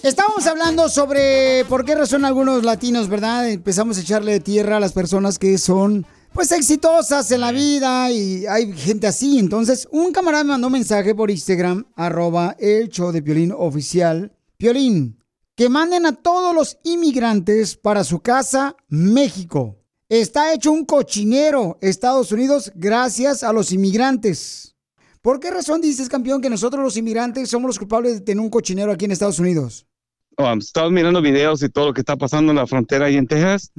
Estábamos 0.05 0.47
hablando 0.47 0.91
sobre 0.91 1.65
por 1.67 1.87
qué 1.87 1.95
razón 1.95 2.27
algunos 2.27 2.63
latinos, 2.63 3.09
¿verdad? 3.09 3.49
Empezamos 3.49 3.97
a 3.97 4.03
echarle 4.03 4.39
tierra 4.39 4.77
a 4.77 4.81
las 4.81 4.93
personas 4.93 5.39
que 5.39 5.57
son, 5.57 6.05
pues, 6.35 6.53
exitosas 6.53 7.31
en 7.31 7.41
la 7.41 7.53
vida 7.53 8.11
y 8.11 8.45
hay 8.45 8.71
gente 8.75 9.07
así. 9.07 9.39
Entonces, 9.39 9.89
un 9.91 10.13
camarada 10.13 10.45
me 10.45 10.51
mandó 10.51 10.67
un 10.67 10.75
mensaje 10.75 11.15
por 11.15 11.31
Instagram, 11.31 11.87
arroba 11.97 12.55
el 12.59 12.91
show 12.91 13.13
de 13.13 13.23
Piolín 13.23 13.51
oficial. 13.57 14.31
Piolín, 14.59 15.25
que 15.57 15.71
manden 15.71 16.05
a 16.05 16.13
todos 16.13 16.55
los 16.55 16.77
inmigrantes 16.85 17.75
para 17.75 18.05
su 18.05 18.21
casa, 18.21 18.77
México. 18.89 19.79
Está 20.11 20.53
hecho 20.53 20.71
un 20.71 20.85
cochinero, 20.85 21.79
Estados 21.81 22.31
Unidos, 22.31 22.71
gracias 22.75 23.43
a 23.43 23.55
los 23.55 23.73
inmigrantes. 23.73 24.77
¿Por 25.23 25.41
qué 25.41 25.51
razón 25.51 25.81
dices, 25.81 26.11
campeón, 26.11 26.43
que 26.43 26.51
nosotros 26.51 26.85
los 26.85 26.99
inmigrantes 26.99 27.49
somos 27.49 27.69
los 27.69 27.79
culpables 27.79 28.17
de 28.17 28.21
tener 28.21 28.45
un 28.45 28.51
cochinero 28.51 28.93
aquí 28.93 29.07
en 29.07 29.13
Estados 29.13 29.39
Unidos? 29.39 29.87
Um, 30.37 30.59
estaba 30.59 30.91
mirando 30.91 31.23
videos 31.23 31.63
y 31.63 31.69
todo 31.69 31.87
lo 31.87 31.93
que 31.95 32.01
está 32.01 32.17
pasando 32.17 32.51
en 32.53 32.57
la 32.57 32.67
frontera 32.67 33.07
ahí 33.07 33.17
en 33.17 33.27
Texas. 33.27 33.71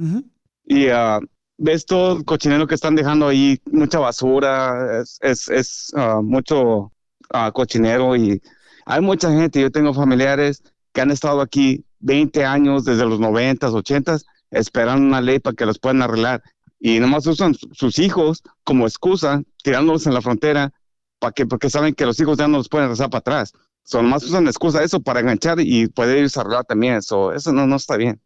Y 0.66 0.88
ah, 0.88 1.20
ves 1.58 1.84
todo 1.86 2.16
el 2.18 2.24
cochinero 2.24 2.66
que 2.66 2.74
están 2.74 2.94
dejando 2.94 3.28
ahí, 3.28 3.60
mucha 3.70 3.98
basura, 3.98 5.00
es, 5.02 5.18
es, 5.20 5.48
es, 5.48 5.92
ah, 5.94 6.20
mucho 6.22 6.92
ah, 7.30 7.50
cochinero 7.52 8.16
y 8.16 8.40
hay 8.86 9.00
mucha 9.00 9.30
gente, 9.30 9.60
yo 9.60 9.70
tengo 9.70 9.92
familiares 9.92 10.62
que 10.92 11.00
han 11.02 11.10
estado 11.10 11.40
aquí 11.40 11.84
20 12.00 12.44
años, 12.44 12.84
desde 12.84 13.04
los 13.04 13.20
90s, 13.20 13.72
80s, 13.72 14.24
esperando 14.50 15.06
una 15.06 15.20
ley 15.20 15.38
para 15.40 15.54
que 15.54 15.66
los 15.66 15.78
puedan 15.78 16.02
arreglar. 16.02 16.42
Y 16.78 17.00
nomás 17.00 17.26
usan 17.26 17.54
su- 17.54 17.68
sus 17.72 17.98
hijos 17.98 18.42
como 18.64 18.86
excusa, 18.86 19.42
tirándolos 19.62 20.06
en 20.06 20.14
la 20.14 20.22
frontera 20.22 20.72
para 21.18 21.32
que, 21.32 21.46
porque 21.46 21.68
saben 21.70 21.94
que 21.94 22.06
los 22.06 22.18
hijos 22.20 22.38
ya 22.38 22.46
no 22.48 22.58
los 22.58 22.68
pueden 22.68 22.86
regresar 22.88 23.10
para 23.10 23.18
atrás. 23.20 23.52
So, 23.86 24.02
nomás 24.02 24.24
usan 24.24 24.46
excusa 24.48 24.82
eso 24.82 25.00
para 25.00 25.20
enganchar 25.20 25.60
y 25.60 25.86
poder 25.88 26.18
irse 26.18 26.38
a 26.38 26.42
arreglar 26.42 26.64
también. 26.64 27.02
So, 27.02 27.32
eso 27.32 27.52
no, 27.52 27.66
no 27.66 27.76
está 27.76 27.96
bien. 27.96 28.20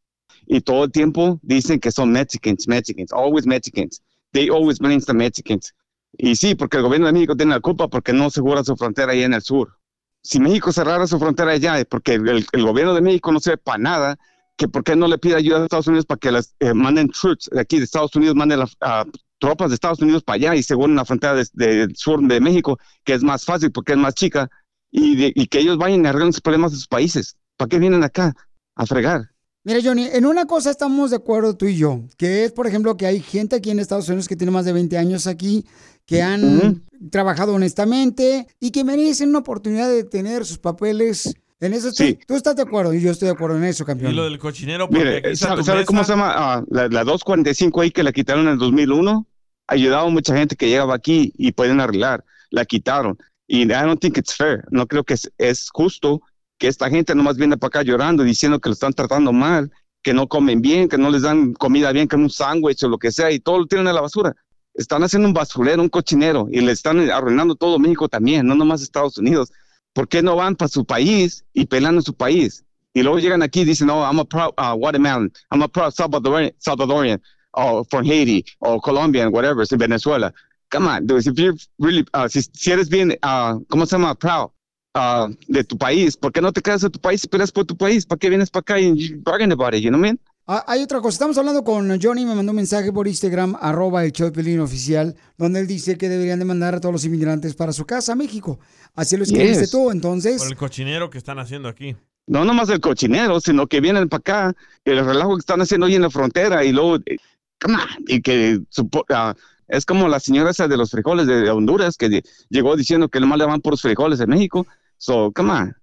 Y 0.47 0.61
todo 0.63 0.85
el 0.85 0.91
tiempo 0.93 1.39
dicen 1.43 1.79
que 1.81 1.93
son 1.93 2.13
Mexicans, 2.13 2.67
Mexicans, 2.67 3.13
always 3.13 3.47
Mexicans. 3.47 4.03
They 4.33 4.49
always 4.49 4.79
blame 4.79 5.01
the 5.03 5.13
Mexicans. 5.15 5.75
Y 6.17 6.35
sí, 6.37 6.55
porque 6.55 6.79
el 6.79 6.83
gobierno 6.85 7.07
de 7.07 7.13
México 7.13 7.37
tiene 7.37 7.55
la 7.55 7.61
culpa 7.61 7.89
porque 7.89 8.13
no 8.13 8.27
asegura 8.27 8.65
su 8.65 8.77
frontera 8.77 9.13
ahí 9.13 9.23
en 9.23 9.35
el 9.35 9.43
sur. 9.43 9.77
Si 10.23 10.41
México 10.41 10.73
cerrara 10.73 11.07
su 11.07 11.19
frontera 11.19 11.53
allá, 11.53 11.85
porque 11.89 12.15
el, 12.15 12.47
el 12.53 12.63
gobierno 12.63 12.95
de 12.95 13.01
México 13.03 13.33
no 13.33 13.41
sirve 13.41 13.59
para 13.59 13.79
nada, 13.79 14.19
que 14.57 14.69
por 14.69 14.85
qué 14.85 14.97
no 14.97 15.09
le 15.09 15.19
pide 15.19 15.37
ayuda 15.37 15.61
a 15.61 15.65
Estados 15.65 15.87
Unidos 15.87 16.07
para 16.07 16.19
que 16.19 16.31
eh, 16.61 16.75
manden 16.75 17.09
troops 17.09 17.49
de 17.53 17.61
aquí 17.61 17.79
de 17.79 17.85
Estados 17.85 18.15
Unidos, 18.17 18.35
manden 18.37 18.59
las 18.59 18.77
ah, 18.81 19.05
tropas 19.39 19.71
de 19.71 19.75
Estados 19.75 20.01
Unidos 20.01 20.23
para 20.23 20.37
allá 20.37 20.55
y 20.57 20.63
según 20.63 20.95
la 20.95 21.05
frontera 21.07 21.35
de- 21.35 21.47
del 21.55 21.97
sur 21.97 22.21
de 22.23 22.41
México, 22.41 22.79
que 23.05 23.15
es 23.15 23.23
más 23.23 23.45
fácil 23.47 23.73
porque 23.73 23.93
es 23.93 23.99
más 23.99 24.15
chica, 24.15 24.51
y, 24.91 25.17
de- 25.17 25.33
y 25.35 25.47
que 25.47 25.61
ellos 25.61 25.79
vayan 25.79 26.05
y 26.05 26.09
arreglen 26.09 26.33
sus 26.33 26.41
problemas 26.43 26.73
de 26.73 26.77
sus 26.79 26.89
países. 26.89 27.37
¿Para 27.57 27.69
qué 27.69 27.79
vienen 27.79 28.03
acá 28.03 28.35
a 28.75 28.87
fregar? 28.87 29.31
Mira, 29.63 29.81
Johnny, 29.85 30.07
en 30.11 30.25
una 30.25 30.47
cosa 30.47 30.71
estamos 30.71 31.11
de 31.11 31.17
acuerdo 31.17 31.55
tú 31.55 31.67
y 31.67 31.77
yo, 31.77 32.01
que 32.17 32.45
es, 32.45 32.53
por 32.53 32.67
ejemplo, 32.67 32.97
que 32.97 33.05
hay 33.07 33.21
gente 33.21 33.57
aquí 33.57 33.71
en 33.71 33.79
Estados 33.79 34.09
Unidos 34.09 34.27
que 34.27 34.37
tiene 34.37 34.51
más 34.51 34.65
de 34.65 34.73
20 34.73 34.97
años 34.97 35.27
aquí, 35.27 35.67
que 36.07 36.23
han 36.23 36.83
trabajado 37.11 37.55
honestamente 37.55 38.47
y 38.59 38.71
que 38.71 38.85
merecen 38.85 39.29
una 39.29 39.41
oportunidad 39.41 39.89
de 39.91 40.05
tener 40.05 40.47
sus 40.47 40.59
papeles. 40.59 41.35
En 41.61 41.75
eso 41.75 41.93
tú, 41.93 42.05
tú 42.27 42.35
estás 42.37 42.57
de 42.57 42.63
acuerdo 42.63 42.95
y 42.95 43.03
yo 43.03 43.11
estoy 43.11 43.27
de 43.27 43.33
acuerdo 43.35 43.59
en 43.59 43.65
eso, 43.65 43.85
campeón. 43.85 44.13
Y 44.13 44.15
lo 44.17 44.25
del 44.25 44.39
cochinero, 44.39 44.89
Mire, 44.89 45.37
¿sabe, 45.37 45.63
sabe 45.63 45.85
cómo 45.85 46.05
se 46.05 46.13
llama? 46.13 46.33
Ah, 46.35 46.65
la, 46.71 46.89
la 46.89 47.05
245 47.05 47.83
ahí 47.83 47.91
que 47.91 48.03
la 48.03 48.13
quitaron 48.13 48.47
en 48.47 48.53
el 48.55 48.59
2001. 48.59 49.27
Ayudaba 49.67 50.05
a 50.07 50.11
mucha 50.11 50.35
gente 50.35 50.57
que 50.57 50.69
llegaba 50.71 50.95
aquí 50.95 51.35
y 51.37 51.53
pueden 51.53 51.81
arreglar. 51.81 52.25
La 52.49 52.65
quitaron. 52.65 53.19
Y 53.53 53.63
I 53.63 53.83
don't 53.83 54.01
think 54.01 54.17
it's 54.17 54.33
fair. 54.33 54.65
No 54.71 54.87
creo 54.87 55.03
que 55.03 55.17
es, 55.39 55.71
justo 55.73 56.23
que 56.57 56.69
esta 56.69 56.89
gente 56.89 57.17
nomás 57.17 57.37
viene 57.37 57.57
para 57.57 57.67
acá 57.67 57.83
llorando, 57.83 58.23
diciendo 58.23 58.61
que 58.61 58.69
lo 58.69 58.75
están 58.75 58.93
tratando 58.93 59.33
mal, 59.33 59.73
que 60.05 60.15
no 60.15 60.29
comen 60.29 60.63
bien, 60.63 60.89
que 60.89 60.97
no 60.97 61.11
les 61.11 61.23
dan 61.23 61.55
comida 61.55 61.91
bien, 61.91 62.07
que 62.07 62.15
un 62.15 62.31
sándwich 62.31 62.85
o 62.85 62.89
lo 62.89 62.97
que 62.97 63.11
sea, 63.11 63.33
y 63.33 63.41
todo 63.41 63.59
lo 63.59 63.67
tiran 63.67 63.89
a 63.89 63.93
la 63.93 64.03
basura. 64.03 64.37
Están 64.75 65.03
haciendo 65.03 65.27
un 65.27 65.35
basurero, 65.35 65.83
un 65.83 65.89
cochinero, 65.89 66.47
y 66.49 66.61
le 66.61 66.71
están 66.71 67.11
arruinando 67.11 67.57
todo 67.57 67.81
México 67.81 68.09
también, 68.09 68.47
no 68.47 68.55
nomás 68.55 68.83
Estados 68.83 69.19
Unidos. 69.19 69.51
¿Por 69.93 70.07
qué 70.07 70.23
no 70.23 70.37
van 70.37 70.55
para 70.55 70.69
su 70.69 70.85
país 70.85 71.45
y 71.53 71.67
pelean 71.67 71.97
en 71.97 72.03
su 72.03 72.15
país? 72.15 72.65
Y 72.95 73.03
luego 73.03 73.19
llegan 73.19 73.43
aquí 73.43 73.63
y 73.63 73.65
dicen, 73.65 73.89
no, 73.89 74.05
I'm 74.05 74.21
a 74.21 74.25
proud 74.25 74.53
uh, 74.59 74.77
Guatemalan, 74.77 75.33
I'm 75.51 75.63
a 75.63 75.67
proud 75.67 75.93
Salvadorian, 75.93 76.55
Salvadorian, 76.59 77.21
or 77.53 77.85
from 77.91 78.05
Haiti, 78.05 78.45
or 78.61 78.81
Colombian, 78.81 79.33
whatever, 79.33 79.63
es 79.63 79.71
Venezuela. 79.71 80.33
Come 80.71 80.87
on, 80.89 81.07
dude, 81.07 81.27
if 81.27 81.35
you're 81.37 81.57
really, 81.79 82.05
uh, 82.15 82.29
si, 82.29 82.43
si 82.43 82.71
eres 82.71 82.89
bien, 82.89 83.19
uh, 83.25 83.61
¿cómo 83.69 83.87
se 83.87 83.97
llama? 83.97 84.15
Proud 84.15 84.51
uh, 84.95 85.29
de 85.49 85.65
tu 85.65 85.77
país, 85.77 86.17
¿por 86.17 86.33
qué 86.33 86.41
no 86.41 86.53
te 86.53 86.63
quedas 86.63 86.85
en 86.85 86.93
tu 86.93 87.01
país 87.01 87.25
y 87.25 87.29
peleas 87.29 87.51
por 87.51 87.65
tu 87.65 87.77
país? 87.77 88.07
¿Para 88.07 88.19
qué 88.19 88.29
vienes 88.29 88.51
para 88.51 88.61
acá 88.61 88.81
y 88.81 88.95
you 88.97 89.21
bargain 89.23 89.51
about 89.51 89.75
it, 89.75 89.83
you 89.83 89.91
know 89.91 89.99
what 89.99 90.07
I 90.07 90.11
mean? 90.13 90.21
Ah, 90.47 90.65
hay 90.67 90.83
otra 90.83 91.01
cosa, 91.01 91.15
estamos 91.15 91.39
hablando 91.39 91.63
con 91.63 92.01
Johnny, 92.01 92.25
me 92.25 92.35
mandó 92.35 92.51
un 92.51 92.57
mensaje 92.57 92.93
por 92.93 93.07
Instagram, 93.07 93.57
arroba 93.61 94.05
el 94.05 94.11
show 94.13 94.27
de 94.27 94.33
Piolín 94.33 94.61
oficial, 94.61 95.15
donde 95.37 95.61
él 95.61 95.67
dice 95.67 95.97
que 95.97 96.09
deberían 96.09 96.41
de 96.41 96.45
mandar 96.45 96.75
a 96.75 96.81
todos 96.81 96.93
los 96.93 97.05
inmigrantes 97.05 97.55
para 97.55 97.73
su 97.73 97.85
casa, 97.85 98.13
a 98.13 98.17
México. 98.17 98.59
Así 98.95 99.17
lo 99.17 99.23
escribiste 99.23 99.61
Yes. 99.63 99.71
tú, 99.71 99.91
entonces... 99.93 100.39
Por 100.43 100.51
el 100.51 100.57
cochinero 100.57 101.09
que 101.09 101.19
están 101.19 101.39
haciendo 101.39 101.69
aquí. 101.69 101.95
No 102.27 102.45
nomás 102.45 102.69
el 102.69 102.81
cochinero, 102.81 103.41
sino 103.41 103.67
que 103.69 103.81
vienen 103.81 104.09
para 104.09 104.19
acá, 104.21 104.57
el 104.85 105.05
relajo 105.05 105.37
que 105.37 105.41
están 105.41 105.61
haciendo 105.61 105.87
hoy 105.87 105.95
en 105.95 106.03
la 106.03 106.11
frontera 106.11 106.65
y 106.65 106.73
luego, 106.73 106.97
eh, 107.07 107.17
come 107.61 107.75
on, 107.75 108.05
y 108.09 108.21
que 108.21 108.59
supo- 108.71 109.05
ah, 109.11 109.35
es 109.71 109.85
como 109.85 110.09
la 110.09 110.21
señora 110.21 110.51
esa 110.51 110.69
de 110.69 110.77
los 110.77 110.91
frijoles 110.91 111.27
de 111.27 111.49
Honduras 111.51 111.97
que 111.97 112.23
llegó 112.49 112.77
diciendo 112.77 113.09
que 113.09 113.21
nomás 113.21 113.39
le 113.39 113.47
van 113.47 113.61
por 113.61 113.73
los 113.73 113.83
frijoles 113.83 114.21
en 114.21 114.31
México. 114.31 114.67
So, 114.99 115.33
come 115.35 115.53
on, 115.53 115.77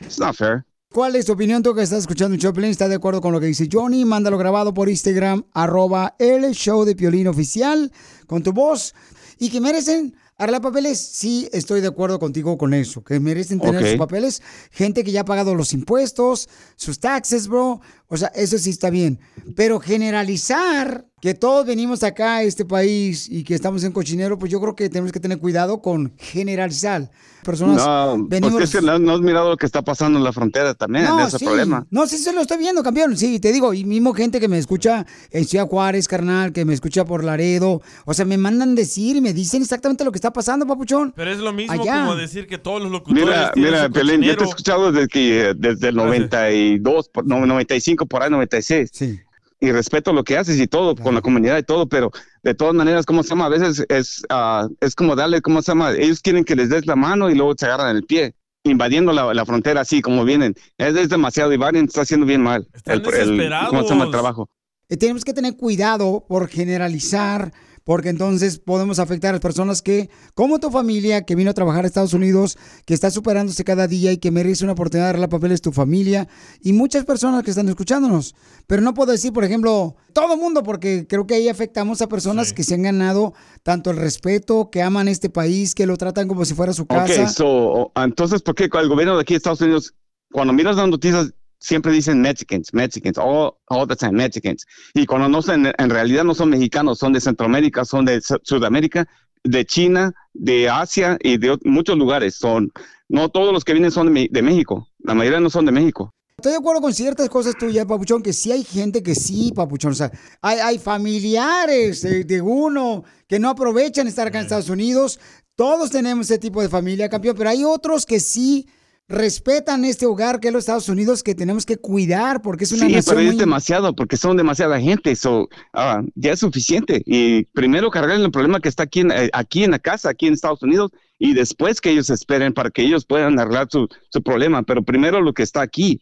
it's 0.00 0.18
not 0.18 0.36
fair. 0.36 0.64
¿Cuál 0.92 1.16
es 1.16 1.24
tu 1.24 1.32
opinión 1.32 1.62
tú 1.62 1.74
que 1.74 1.82
estás 1.82 2.00
escuchando 2.00 2.34
el 2.34 2.40
show 2.40 2.52
Piolín? 2.52 2.70
¿Estás 2.70 2.90
de 2.90 2.96
acuerdo 2.96 3.22
con 3.22 3.32
lo 3.32 3.40
que 3.40 3.46
dice 3.46 3.66
Johnny? 3.72 4.04
Mándalo 4.04 4.36
grabado 4.36 4.74
por 4.74 4.90
Instagram, 4.90 5.44
arroba 5.54 6.14
el 6.18 6.52
show 6.52 6.84
de 6.84 6.94
Piolín 6.94 7.28
oficial, 7.28 7.90
con 8.26 8.42
tu 8.42 8.52
voz. 8.52 8.94
Y 9.38 9.48
que 9.48 9.60
merecen 9.60 10.14
arreglar 10.36 10.60
papeles, 10.60 11.00
sí 11.00 11.48
estoy 11.52 11.80
de 11.80 11.88
acuerdo 11.88 12.18
contigo 12.18 12.58
con 12.58 12.74
eso, 12.74 13.02
que 13.02 13.18
merecen 13.20 13.58
tener 13.58 13.80
Ok. 13.82 13.88
sus 13.88 13.96
papeles. 13.96 14.42
Gente 14.70 15.02
que 15.02 15.12
ya 15.12 15.22
ha 15.22 15.24
pagado 15.24 15.54
los 15.54 15.72
impuestos, 15.72 16.48
sus 16.76 17.00
taxes, 17.00 17.48
bro. 17.48 17.80
O 18.08 18.16
sea, 18.18 18.28
eso 18.34 18.58
sí 18.58 18.68
está 18.68 18.90
bien. 18.90 19.18
Pero 19.56 19.80
generalizar 19.80 21.06
que 21.22 21.34
todos 21.34 21.64
venimos 21.64 22.02
acá 22.02 22.38
a 22.38 22.42
este 22.42 22.64
país 22.64 23.28
y 23.30 23.44
que 23.44 23.54
estamos 23.54 23.84
en 23.84 23.92
cochinero, 23.92 24.36
pues 24.40 24.50
yo 24.50 24.60
creo 24.60 24.74
que 24.74 24.88
tenemos 24.88 25.12
que 25.12 25.20
tener 25.20 25.38
cuidado 25.38 25.80
con 25.80 26.12
generalizar. 26.18 27.12
Personas 27.44 27.76
No, 27.76 28.26
venimos... 28.26 28.50
porque 28.50 28.64
es 28.64 28.72
que 28.72 28.82
no, 28.82 28.98
no 28.98 29.12
has 29.12 29.20
mirado 29.20 29.50
lo 29.50 29.56
que 29.56 29.64
está 29.66 29.82
pasando 29.82 30.18
en 30.18 30.24
la 30.24 30.32
frontera 30.32 30.74
también, 30.74 31.04
ese 31.04 31.26
es 31.28 31.32
el 31.34 31.38
sí. 31.38 31.44
problema. 31.44 31.86
No, 31.90 32.08
sí 32.08 32.18
se 32.18 32.32
lo 32.32 32.40
estoy 32.40 32.58
viendo, 32.58 32.82
campeón. 32.82 33.16
Sí, 33.16 33.38
te 33.38 33.52
digo, 33.52 33.72
y 33.72 33.84
mismo 33.84 34.12
gente 34.14 34.40
que 34.40 34.48
me 34.48 34.58
escucha 34.58 35.06
en 35.30 35.44
Ciudad 35.44 35.68
Juárez, 35.68 36.08
carnal, 36.08 36.52
que 36.52 36.64
me 36.64 36.74
escucha 36.74 37.04
por 37.04 37.22
Laredo. 37.22 37.82
O 38.04 38.14
sea, 38.14 38.24
me 38.24 38.36
mandan 38.36 38.74
decir 38.74 39.14
y 39.14 39.20
me 39.20 39.32
dicen 39.32 39.62
exactamente 39.62 40.02
lo 40.04 40.10
que 40.10 40.18
está 40.18 40.32
pasando, 40.32 40.66
papuchón. 40.66 41.12
Pero 41.14 41.30
es 41.30 41.38
lo 41.38 41.52
mismo 41.52 41.72
Allá. 41.72 42.00
como 42.00 42.16
decir 42.16 42.48
que 42.48 42.58
todos 42.58 42.82
los 42.82 42.90
locutores 42.90 43.24
Mira, 43.24 43.52
mira, 43.54 43.88
Pelín, 43.88 44.22
yo 44.22 44.36
te 44.36 44.42
he 44.42 44.48
escuchado 44.48 44.90
desde, 44.90 45.06
que, 45.06 45.50
eh, 45.50 45.54
desde 45.56 45.90
el 45.90 45.94
92, 45.94 47.08
por- 47.10 47.24
no, 47.28 47.46
95, 47.46 48.06
por 48.06 48.24
ahí 48.24 48.30
96. 48.30 48.90
Sí. 48.92 49.20
Y 49.64 49.70
respeto 49.70 50.12
lo 50.12 50.24
que 50.24 50.36
haces 50.36 50.58
y 50.58 50.66
todo, 50.66 50.96
con 50.96 51.14
la 51.14 51.20
comunidad 51.22 51.56
y 51.56 51.62
todo, 51.62 51.88
pero 51.88 52.10
de 52.42 52.52
todas 52.52 52.74
maneras, 52.74 53.06
¿cómo 53.06 53.22
se 53.22 53.28
llama? 53.28 53.46
A 53.46 53.48
veces 53.48 53.84
es, 53.88 54.22
ah, 54.28 54.66
es 54.80 54.96
como 54.96 55.14
darle, 55.14 55.40
¿cómo 55.40 55.62
se 55.62 55.70
llama? 55.70 55.92
Ellos 55.92 56.20
quieren 56.20 56.42
que 56.44 56.56
les 56.56 56.68
des 56.68 56.84
la 56.86 56.96
mano 56.96 57.30
y 57.30 57.36
luego 57.36 57.54
se 57.56 57.66
agarran 57.66 57.94
el 57.94 58.02
pie, 58.04 58.34
invadiendo 58.64 59.12
la, 59.12 59.32
la 59.32 59.46
frontera 59.46 59.82
así 59.82 60.02
como 60.02 60.24
vienen. 60.24 60.56
Es, 60.78 60.96
es 60.96 61.08
demasiado 61.10 61.52
y 61.52 61.58
Biden 61.58 61.84
está 61.84 62.00
haciendo 62.00 62.26
bien 62.26 62.42
mal 62.42 62.66
el, 62.86 63.02
el- 63.14 63.52
¿cómo 63.68 63.82
se 63.84 63.88
llama? 63.90 64.04
el 64.06 64.10
trabajo. 64.10 64.50
Eh, 64.88 64.96
tenemos 64.96 65.24
que 65.24 65.32
tener 65.32 65.56
cuidado 65.56 66.24
por 66.28 66.48
generalizar, 66.48 67.52
porque 67.84 68.08
entonces 68.08 68.58
podemos 68.58 68.98
afectar 68.98 69.30
a 69.30 69.32
las 69.32 69.40
personas 69.40 69.82
que, 69.82 70.10
como 70.34 70.58
tu 70.58 70.70
familia, 70.70 71.22
que 71.22 71.34
vino 71.34 71.50
a 71.50 71.54
trabajar 71.54 71.84
a 71.84 71.86
Estados 71.86 72.14
Unidos, 72.14 72.58
que 72.86 72.94
está 72.94 73.10
superándose 73.10 73.64
cada 73.64 73.86
día 73.86 74.12
y 74.12 74.18
que 74.18 74.30
merece 74.30 74.64
una 74.64 74.74
oportunidad 74.74 75.06
de 75.06 75.10
arreglar 75.10 75.28
papeles 75.28 75.60
tu 75.60 75.72
familia, 75.72 76.28
y 76.60 76.72
muchas 76.72 77.04
personas 77.04 77.42
que 77.42 77.50
están 77.50 77.68
escuchándonos. 77.68 78.34
Pero 78.66 78.82
no 78.82 78.94
puedo 78.94 79.12
decir, 79.12 79.32
por 79.32 79.44
ejemplo, 79.44 79.96
todo 80.12 80.36
mundo, 80.36 80.62
porque 80.62 81.06
creo 81.08 81.26
que 81.26 81.34
ahí 81.34 81.48
afectamos 81.48 82.02
a 82.02 82.08
personas 82.08 82.52
que 82.52 82.64
se 82.64 82.74
han 82.74 82.82
ganado 82.82 83.34
tanto 83.62 83.90
el 83.90 83.96
respeto, 83.96 84.70
que 84.70 84.82
aman 84.82 85.08
este 85.08 85.30
país, 85.30 85.74
que 85.74 85.86
lo 85.86 85.96
tratan 85.96 86.28
como 86.28 86.44
si 86.44 86.54
fuera 86.54 86.72
su 86.72 86.86
casa. 86.86 87.24
Ok, 87.24 87.28
so, 87.28 87.92
entonces, 87.96 88.42
¿por 88.42 88.54
qué 88.54 88.64
el 88.72 88.88
gobierno 88.88 89.16
de 89.16 89.22
aquí 89.22 89.34
de 89.34 89.38
Estados 89.38 89.60
Unidos, 89.60 89.94
cuando 90.32 90.52
miras 90.52 90.76
las 90.76 90.88
noticias, 90.88 91.32
siempre 91.62 91.92
dicen 91.92 92.20
Mexicans, 92.20 92.74
Mexicans, 92.74 93.16
all, 93.18 93.52
all 93.68 93.86
the 93.88 93.96
time, 93.96 94.12
Mexicans? 94.12 94.66
Y 94.94 95.06
cuando 95.06 95.28
no 95.28 95.40
son, 95.42 95.66
en 95.66 95.90
realidad 95.90 96.24
no 96.24 96.34
son 96.34 96.50
mexicanos, 96.50 96.98
son 96.98 97.12
de 97.12 97.20
Centroamérica, 97.20 97.84
son 97.84 98.04
de 98.04 98.20
Su- 98.20 98.40
Sudamérica, 98.42 99.08
de 99.44 99.64
China, 99.64 100.12
de 100.34 100.68
Asia 100.68 101.16
y 101.20 101.38
de 101.38 101.58
muchos 101.64 101.96
lugares. 101.96 102.34
Son, 102.36 102.70
no 103.08 103.28
todos 103.28 103.52
los 103.52 103.64
que 103.64 103.72
vienen 103.72 103.90
son 103.90 104.06
de, 104.06 104.12
Me- 104.12 104.28
de 104.30 104.42
México, 104.42 104.88
la 104.98 105.14
mayoría 105.14 105.40
no 105.40 105.50
son 105.50 105.64
de 105.66 105.72
México. 105.72 106.12
Estoy 106.38 106.52
de 106.52 106.58
acuerdo 106.58 106.80
con 106.80 106.92
ciertas 106.92 107.28
cosas 107.28 107.56
tuyas, 107.56 107.86
Papuchón, 107.86 108.20
que 108.22 108.32
sí 108.32 108.50
hay 108.50 108.64
gente 108.64 109.02
que 109.02 109.14
sí, 109.14 109.52
Papuchón. 109.54 109.92
O 109.92 109.94
sea, 109.94 110.10
hay, 110.40 110.58
hay 110.58 110.78
familiares 110.78 112.02
de, 112.02 112.24
de 112.24 112.40
uno 112.40 113.04
que 113.28 113.38
no 113.38 113.48
aprovechan 113.50 114.08
estar 114.08 114.26
acá 114.26 114.38
en 114.38 114.44
Estados 114.44 114.68
Unidos. 114.68 115.20
Todos 115.54 115.90
tenemos 115.90 116.26
ese 116.26 116.38
tipo 116.38 116.60
de 116.60 116.68
familia, 116.68 117.08
campeón, 117.08 117.36
pero 117.36 117.50
hay 117.50 117.64
otros 117.64 118.06
que 118.06 118.18
sí 118.18 118.66
respetan 119.08 119.84
este 119.84 120.06
hogar 120.06 120.40
que 120.40 120.48
es 120.48 120.54
los 120.54 120.62
Estados 120.62 120.88
Unidos 120.88 121.22
que 121.22 121.34
tenemos 121.34 121.66
que 121.66 121.76
cuidar 121.76 122.40
porque 122.40 122.64
es 122.64 122.72
una 122.72 122.86
Sí, 122.86 122.92
nación 122.92 123.14
pero 123.16 123.20
es 123.28 123.32
muy- 123.34 123.40
demasiado 123.40 123.94
porque 123.94 124.16
son 124.16 124.36
demasiada 124.36 124.80
gente, 124.80 125.14
so, 125.16 125.48
ah, 125.74 126.02
ya 126.14 126.32
es 126.32 126.40
suficiente. 126.40 127.02
Y 127.04 127.44
primero 127.52 127.90
cargar 127.90 128.18
el 128.20 128.30
problema 128.30 128.60
que 128.60 128.68
está 128.68 128.84
aquí 128.84 129.00
en, 129.00 129.10
eh, 129.10 129.28
aquí 129.32 129.64
en 129.64 129.72
la 129.72 129.78
casa, 129.78 130.08
aquí 130.10 130.26
en 130.26 130.34
Estados 130.34 130.62
Unidos, 130.62 130.92
y 131.18 131.34
después 131.34 131.80
que 131.80 131.90
ellos 131.90 132.10
esperen 132.10 132.52
para 132.54 132.70
que 132.70 132.82
ellos 132.82 133.04
puedan 133.04 133.38
arreglar 133.38 133.68
su, 133.70 133.86
su 134.08 134.22
problema. 134.22 134.62
Pero 134.62 134.82
primero 134.82 135.20
lo 135.20 135.34
que 135.34 135.42
está 135.42 135.60
aquí, 135.62 136.00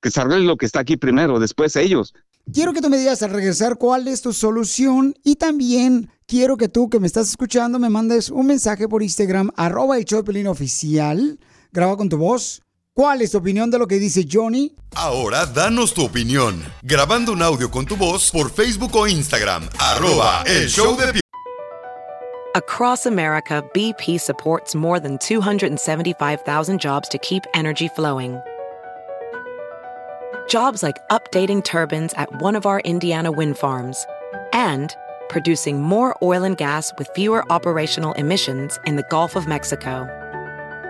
que 0.00 0.10
se 0.10 0.20
arregle 0.20 0.46
lo 0.46 0.56
que 0.56 0.66
está 0.66 0.80
aquí 0.80 0.96
primero, 0.96 1.40
después 1.40 1.74
ellos. 1.76 2.14
Quiero 2.52 2.72
que 2.74 2.82
tú 2.82 2.90
me 2.90 2.98
digas 2.98 3.22
al 3.22 3.30
regresar 3.30 3.78
cuál 3.78 4.06
es 4.06 4.20
tu 4.20 4.34
solución 4.34 5.14
y 5.24 5.36
también 5.36 6.10
quiero 6.26 6.58
que 6.58 6.68
tú 6.68 6.90
que 6.90 7.00
me 7.00 7.06
estás 7.06 7.30
escuchando 7.30 7.78
me 7.78 7.88
mandes 7.88 8.28
un 8.30 8.46
mensaje 8.46 8.86
por 8.86 9.02
Instagram, 9.02 9.50
arroba 9.56 9.96
el 9.96 10.46
oficial, 10.46 11.38
graba 11.74 11.96
con 11.96 12.08
tu 12.08 12.16
voz. 12.16 12.62
¿Cuál 12.94 13.22
es 13.22 13.32
tu 13.32 13.38
opinión 13.38 13.70
de 13.70 13.78
lo 13.78 13.88
que 13.88 13.98
dice 13.98 14.24
Johnny? 14.30 14.72
Ahora 14.94 15.46
danos 15.46 15.92
tu 15.92 16.04
opinión, 16.04 16.64
grabando 16.82 17.32
un 17.32 17.42
audio 17.42 17.68
con 17.68 17.84
tu 17.84 17.96
voz 17.96 18.30
por 18.30 18.50
Facebook 18.50 18.94
o 18.94 19.08
Instagram, 19.08 19.68
arroba 19.80 20.44
el 20.46 20.68
show 20.68 20.96
de 20.96 21.20
Across 22.54 23.06
America, 23.06 23.64
BP 23.74 24.20
supports 24.20 24.76
more 24.76 25.00
than 25.00 25.18
275,000 25.18 26.80
jobs 26.80 27.08
to 27.08 27.18
keep 27.18 27.42
energy 27.52 27.88
flowing. 27.88 28.40
Jobs 30.48 30.80
like 30.80 30.96
updating 31.10 31.64
turbines 31.64 32.14
at 32.14 32.28
one 32.40 32.54
of 32.54 32.64
our 32.64 32.78
Indiana 32.84 33.32
wind 33.32 33.58
farms 33.58 34.06
and 34.52 34.94
producing 35.28 35.82
more 35.82 36.14
oil 36.22 36.44
and 36.44 36.56
gas 36.56 36.92
with 36.96 37.10
fewer 37.16 37.42
operational 37.50 38.12
emissions 38.12 38.78
in 38.86 38.94
the 38.94 39.06
Gulf 39.10 39.34
of 39.34 39.48
Mexico. 39.48 40.06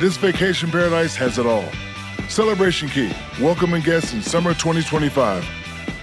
This 0.00 0.16
vacation 0.16 0.72
paradise 0.72 1.14
has 1.14 1.38
it 1.38 1.46
all. 1.46 1.64
Celebration 2.28 2.88
Key, 2.88 3.12
welcoming 3.40 3.80
guests 3.80 4.12
in 4.12 4.22
summer 4.22 4.52
2025. 4.52 5.46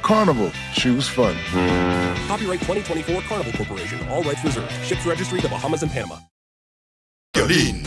Carnival, 0.02 0.50
choose 0.74 1.10
fun. 1.10 1.36
Copyright 2.26 2.62
2024 2.62 3.22
Carnival 3.24 3.52
Corporation. 3.52 4.00
All 4.08 4.24
rights 4.24 4.42
reserved. 4.46 4.72
Ships 4.86 5.06
registry 5.06 5.42
the 5.42 5.50
Bahamas 5.50 5.84
and 5.84 5.92
Panama. 5.92 6.20
Piolín. 7.34 7.84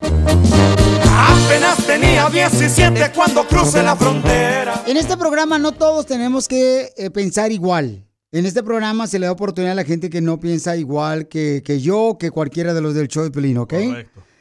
Apenas 0.00 1.86
tenía 1.86 2.28
17 2.28 3.12
cuando 3.14 3.46
crucé 3.46 3.80
la 3.84 3.94
frontera. 3.94 4.82
En 4.88 4.96
este 4.96 5.16
programa 5.16 5.56
no 5.56 5.70
todos 5.70 6.04
tenemos 6.04 6.48
que 6.48 6.90
eh, 6.96 7.10
pensar 7.10 7.52
igual. 7.52 8.04
En 8.32 8.44
este 8.44 8.64
programa 8.64 9.06
se 9.06 9.20
le 9.20 9.26
da 9.26 9.32
oportunidad 9.32 9.70
a 9.72 9.76
la 9.76 9.84
gente 9.84 10.10
que 10.10 10.20
no 10.20 10.40
piensa 10.40 10.76
igual 10.76 11.28
que, 11.28 11.62
que 11.64 11.80
yo, 11.80 12.16
que 12.18 12.32
cualquiera 12.32 12.74
de 12.74 12.80
los 12.80 12.94
del 12.94 13.06
show 13.06 13.22
de 13.22 13.30
Pelín, 13.30 13.58
¿ok? 13.58 13.74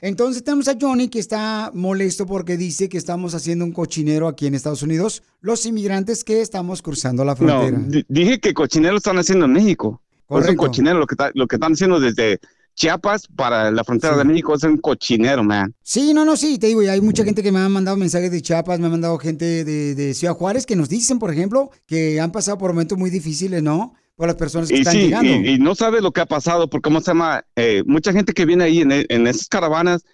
Entonces 0.05 0.43
tenemos 0.43 0.67
a 0.67 0.75
Johnny 0.79 1.07
que 1.07 1.19
está 1.19 1.71
molesto 1.73 2.25
porque 2.25 2.57
dice 2.57 2.89
que 2.89 2.97
estamos 2.97 3.33
haciendo 3.35 3.63
un 3.63 3.71
cochinero 3.71 4.27
aquí 4.27 4.45
en 4.47 4.53
Estados 4.53 4.83
Unidos, 4.83 5.23
los 5.39 5.65
inmigrantes 5.65 6.25
que 6.25 6.41
estamos 6.41 6.81
cruzando 6.81 7.23
la 7.23 7.31
No, 7.31 7.37
frontera. 7.37 7.79
di- 7.87 8.05
dije 8.09 8.37
que 8.41 8.53
cochinero 8.53 8.97
están 8.97 9.17
haciendo 9.17 9.45
en 9.45 9.53
México. 9.53 10.01
Es 10.03 10.17
un 10.29 10.41
Correcto. 10.41 10.57
cochinero 10.57 10.99
lo 10.99 11.07
que, 11.07 11.13
está- 11.13 11.31
lo 11.33 11.47
que 11.47 11.55
están 11.55 11.71
haciendo 11.71 12.01
desde 12.01 12.37
Chiapas 12.75 13.27
para 13.33 13.71
la 13.71 13.83
frontera 13.85 14.13
Sí. 14.13 14.19
de 14.19 14.25
México 14.25 14.53
es 14.55 14.63
un 14.63 14.75
cochinero, 14.77 15.41
man. 15.41 15.73
Sí, 15.83 16.13
no, 16.13 16.25
no, 16.25 16.35
sí, 16.35 16.57
te 16.59 16.67
digo, 16.67 16.83
y 16.83 16.87
hay 16.87 16.99
mucha 16.99 17.23
gente 17.23 17.41
que 17.41 17.53
me 17.53 17.59
ha 17.59 17.69
mandado 17.69 17.95
mensajes 17.95 18.29
de 18.29 18.41
Chiapas, 18.41 18.81
me 18.81 18.87
ha 18.87 18.89
mandado 18.89 19.17
gente 19.19 19.63
de, 19.63 19.95
de 19.95 20.13
Ciudad 20.13 20.33
Juárez 20.33 20.65
que 20.65 20.75
nos 20.75 20.89
dicen, 20.89 21.17
por 21.17 21.31
ejemplo, 21.31 21.69
que 21.85 22.19
han 22.19 22.33
pasado 22.33 22.57
por 22.57 22.73
momentos 22.73 22.97
muy 22.97 23.09
difíciles, 23.09 23.63
¿no? 23.63 23.93
Por 24.15 24.27
las 24.27 24.35
personas 24.35 24.69
que 24.69 24.75
Y 24.75 24.79
están 24.79 24.93
sí, 24.93 24.99
llegando. 25.03 25.29
y, 25.29 25.49
y 25.55 25.57
no 25.57 25.73
sabe 25.75 26.01
lo 26.01 26.11
que 26.11 26.21
ha 26.21 26.25
pasado, 26.25 26.69
porque 26.69 26.83
cómo 26.83 27.01
se 27.01 27.07
llama, 27.07 27.43
Eh, 27.55 27.83
mucha 27.85 28.13
gente 28.13 28.33
que 28.33 28.45
viene 28.45 28.65
ahí 28.65 28.81
en, 28.81 28.91
en 28.91 29.27
esas 29.27 29.47
caravanas, 29.47 30.05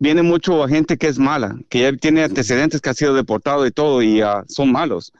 viene 0.00 0.22
mucho 0.22 0.66
gente 0.66 0.96
que 0.98 1.06
es 1.06 1.18
mala, 1.18 1.56
que 1.68 1.80
ya 1.82 1.92
tiene 1.96 2.24
antecedentes, 2.24 2.80
que 2.80 2.90
ha 2.90 2.94
sido 2.94 3.14
deportado 3.14 3.64
y 3.66 3.70
todo, 3.70 4.02
y 4.02 4.20
ah, 4.20 4.44
son 4.48 4.72
malos. 4.72 5.12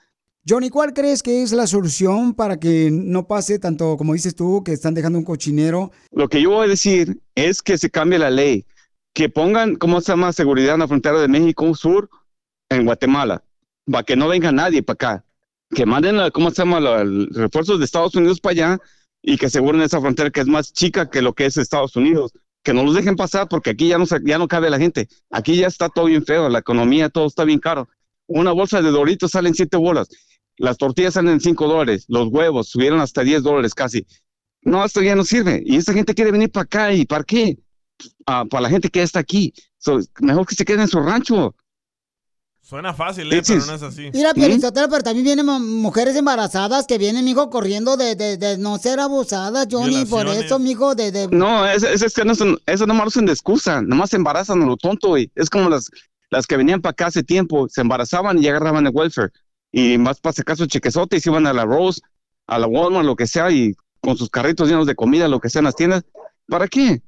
Johnny, 0.47 0.68
¿cuál 0.68 0.93
crees 0.93 1.22
que 1.22 1.43
es 1.43 1.53
la 1.53 1.66
solución 1.66 2.35
para 2.35 2.59
que 2.59 2.91
no 2.93 3.26
pase 3.26 3.59
tanto 3.59 3.97
como 3.97 4.12
dices 4.12 4.35
tú, 4.35 4.62
que 4.62 4.72
están 4.72 4.93
dejando 4.95 5.18
un 5.18 5.24
cochinero? 5.24 5.91
Lo 6.11 6.28
que 6.28 6.43
yo 6.43 6.51
voy 6.51 6.66
a 6.66 6.68
decir 6.68 7.22
es 7.35 7.62
que 7.62 7.78
se 7.78 7.89
cambie 7.89 8.18
la 8.18 8.30
ley, 8.30 8.66
que 9.14 9.28
pongan, 9.30 9.76
¿cómo 9.76 10.01
se 10.01 10.12
llama?, 10.12 10.32
seguridad 10.32 10.74
en 10.74 10.80
la 10.80 10.89
frontera 10.89 11.18
de 11.20 11.28
México 11.28 11.72
Sur 11.74 12.11
en 12.68 12.85
Guatemala, 12.85 13.43
para 13.91 14.03
que 14.03 14.16
no 14.16 14.28
venga 14.28 14.53
nadie 14.53 14.82
para 14.82 14.95
acá. 14.95 15.24
Que 15.71 15.87
manden, 15.87 16.17
la- 16.17 16.31
¿cómo 16.31 16.51
se 16.51 16.62
llama?, 16.62 16.81
refuerzos 17.31 17.79
de 17.79 17.85
Estados 17.85 18.15
Unidos 18.15 18.41
para 18.41 18.53
allá 18.53 18.79
y 19.23 19.37
que 19.39 19.47
aseguren 19.47 19.81
esa 19.83 20.01
frontera 20.01 20.31
que 20.31 20.41
es 20.41 20.47
más 20.47 20.73
chica 20.73 21.09
que 21.11 21.23
lo 21.23 21.33
que 21.33 21.47
es 21.47 21.57
Estados 21.57 21.97
Unidos. 21.97 22.33
Que 22.62 22.73
no 22.73 22.83
los 22.85 22.95
dejen 22.95 23.17
pasar 23.17 23.49
porque 23.49 23.71
aquí 23.71 23.89
ya 23.89 23.99
no, 23.99 24.05
ya 24.25 24.39
no 24.39 24.49
cabe 24.49 24.71
la 24.71 24.79
gente. 24.79 25.09
Aquí 25.31 25.57
ya 25.57 25.67
está 25.67 25.89
todo 25.89 26.07
bien 26.07 26.25
feo, 26.25 26.49
la 26.49 26.61
economía, 26.61 27.09
todo 27.11 27.27
está 27.27 27.45
bien 27.45 27.59
caro. 27.59 27.89
Una 28.27 28.53
bolsa 28.53 28.81
de 28.81 28.91
Doritos 28.91 29.33
sale 29.33 29.49
en 29.49 29.55
7 29.55 29.77
bolas. 29.77 30.09
Las 30.57 30.79
tortillas 30.79 31.15
salen 31.15 31.35
en 31.35 31.41
5 31.41 31.67
dólares. 31.69 32.07
Los 32.09 32.29
huevos 32.29 32.69
subieron 32.69 33.01
hasta 33.01 33.23
10 33.23 33.43
dólares 33.43 33.75
casi. 33.75 34.07
No, 34.62 34.83
esto 34.85 35.03
ya 35.03 35.15
no 35.15 35.25
sirve. 35.25 35.62
Y 35.67 35.77
esta 35.77 35.93
gente 35.93 36.15
quiere 36.15 36.31
venir 36.31 36.51
para 36.51 36.65
acá. 36.65 36.93
¿Y 36.95 37.05
para 37.05 37.25
qué? 37.25 37.59
Ah, 38.27 38.45
para 38.49 38.62
la 38.62 38.71
gente 38.71 38.89
que 38.89 39.03
está 39.03 39.19
aquí. 39.21 39.53
So, 39.77 40.01
mejor 40.21 40.47
que 40.47 40.55
se 40.55 40.65
quede 40.65 40.81
en 40.83 40.89
su 40.89 41.01
rancho. 41.01 41.55
Suena 42.67 42.95
fácil, 42.95 43.31
¿eh? 43.31 43.43
Pero 43.47 43.67
no 43.67 43.75
es 43.75 43.83
así. 43.83 44.11
Mira, 44.15 44.33
Pielizotelo, 44.33 44.89
pero 44.89 45.03
también 45.03 45.27
vienen 45.27 45.45
mu- 45.45 45.61
mujeres 45.61 46.17
embarazadas 46.17 46.87
que 46.87 46.97
vienen, 46.97 47.23
mijo, 47.23 47.51
corriendo 47.51 47.99
de, 47.99 48.17
de, 48.17 48.39
de 48.39 48.57
no 48.57 48.79
ser 48.79 49.01
abusadas, 49.01 49.69
Johnny. 49.71 50.07
Por 50.07 50.27
eso, 50.29 50.59
mijo, 50.59 50.95
de... 50.95 51.12
de... 51.12 51.29
No, 51.29 51.67
es, 51.69 51.83
es, 51.83 52.01
es 52.01 52.15
que 52.15 52.25
no 52.25 52.35
son, 52.35 52.59
eso 52.65 52.87
nomás 52.87 53.05
lo 53.05 53.09
usan 53.09 53.27
de 53.27 53.33
excusa. 53.33 53.83
Nomás 53.83 54.09
se 54.11 54.17
embarazan 54.17 54.62
a 54.62 54.67
lo 54.67 54.79
tonto, 54.79 55.09
güey. 55.09 55.31
Es 55.35 55.51
como 55.51 55.69
las, 55.69 55.91
las 56.31 56.47
que 56.47 56.57
venían 56.57 56.81
para 56.81 56.93
acá 56.93 57.07
hace 57.09 57.23
tiempo. 57.23 57.69
Se 57.69 57.83
embarazaban 57.83 58.39
y 58.39 58.43
ya 58.45 58.51
agarraban 58.53 58.87
el 58.87 58.93
welfare. 58.95 59.31
Y 59.71 59.99
más 59.99 60.21
para 60.21 60.33
sacar 60.33 60.57
su 60.57 60.65
chequezote 60.65 61.19
y 61.19 61.21
se 61.21 61.29
iban 61.29 61.47
a 61.47 61.53
la 61.53 61.67
Rose, 61.67 62.01
a 62.47 62.59
la 62.59 62.67
Walmart, 62.67 63.05
lo 63.05 63.15
que 63.15 63.27
sea, 63.27 63.51
y 63.51 63.75
con 64.01 64.17
sus 64.17 64.31
carritos 64.31 64.69
llenos 64.71 64.87
de 64.87 64.95
comida, 64.95 65.29
lo 65.29 65.39
que 65.39 65.51
sea 65.51 65.59
en 65.61 65.67
las 65.67 65.77
tiendas. 65.77 66.03
¿Para 66.49 66.67
qué? 66.67 67.03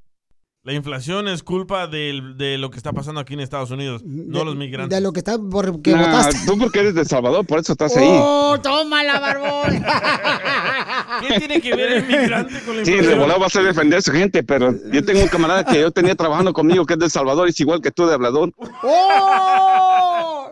La 0.67 0.73
inflación 0.73 1.29
es 1.29 1.45
culpa 1.45 1.87
del- 1.87 2.37
de, 2.37 2.59
lo 2.59 2.71
que 2.73 2.77
está 2.77 2.93
pasando 2.93 3.21
aquí 3.21 3.35
en 3.35 3.39
Estados 3.41 3.71
Unidos, 3.71 4.03
no 4.05 4.43
los 4.45 4.57
migrantes. 4.57 4.93
De 4.99 5.01
lo 5.01 5.12
que 5.12 5.21
está... 5.21 5.39
Porque 5.39 5.93
Nah, 5.93 6.07
votaste. 6.07 6.39
tú 6.45 6.59
porque 6.59 6.81
eres 6.81 6.95
de 6.97 7.03
El 7.03 7.07
Salvador, 7.07 7.47
por 7.47 7.61
eso 7.61 7.71
estás 7.71 7.97
ahí. 7.97 8.09
¡Oh, 8.11 8.59
tómala, 8.61 9.21
barbón! 9.21 9.81
¿Qué 11.29 11.39
tiene 11.39 11.61
que 11.61 11.73
ver 11.73 11.93
el 11.93 12.07
migrante 12.09 12.61
con 12.67 12.77
la 12.79 12.85
Sí, 12.85 12.91
de 12.91 12.97
inflación? 12.97 13.21
volado 13.21 13.39
vas 13.41 13.55
a 13.55 13.62
defender 13.62 13.99
a 14.01 14.03
su 14.03 14.11
gente, 14.11 14.43
pero 14.43 14.75
yo 14.93 15.05
tengo 15.05 15.21
un 15.23 15.29
camarada 15.29 15.62
que 15.64 15.79
yo 15.81 15.93
tenía 15.93 16.17
trabajando 16.17 16.53
conmigo 16.53 16.85
que 16.85 16.95
es 16.95 16.99
de 16.99 17.05
El 17.05 17.11
Salvador, 17.12 17.49
es 17.49 17.61
igual 17.61 17.81
que 17.81 17.93
tú 17.93 18.05
de 18.09 18.14
hablador, 18.14 18.53
¡Oh! 18.83 20.51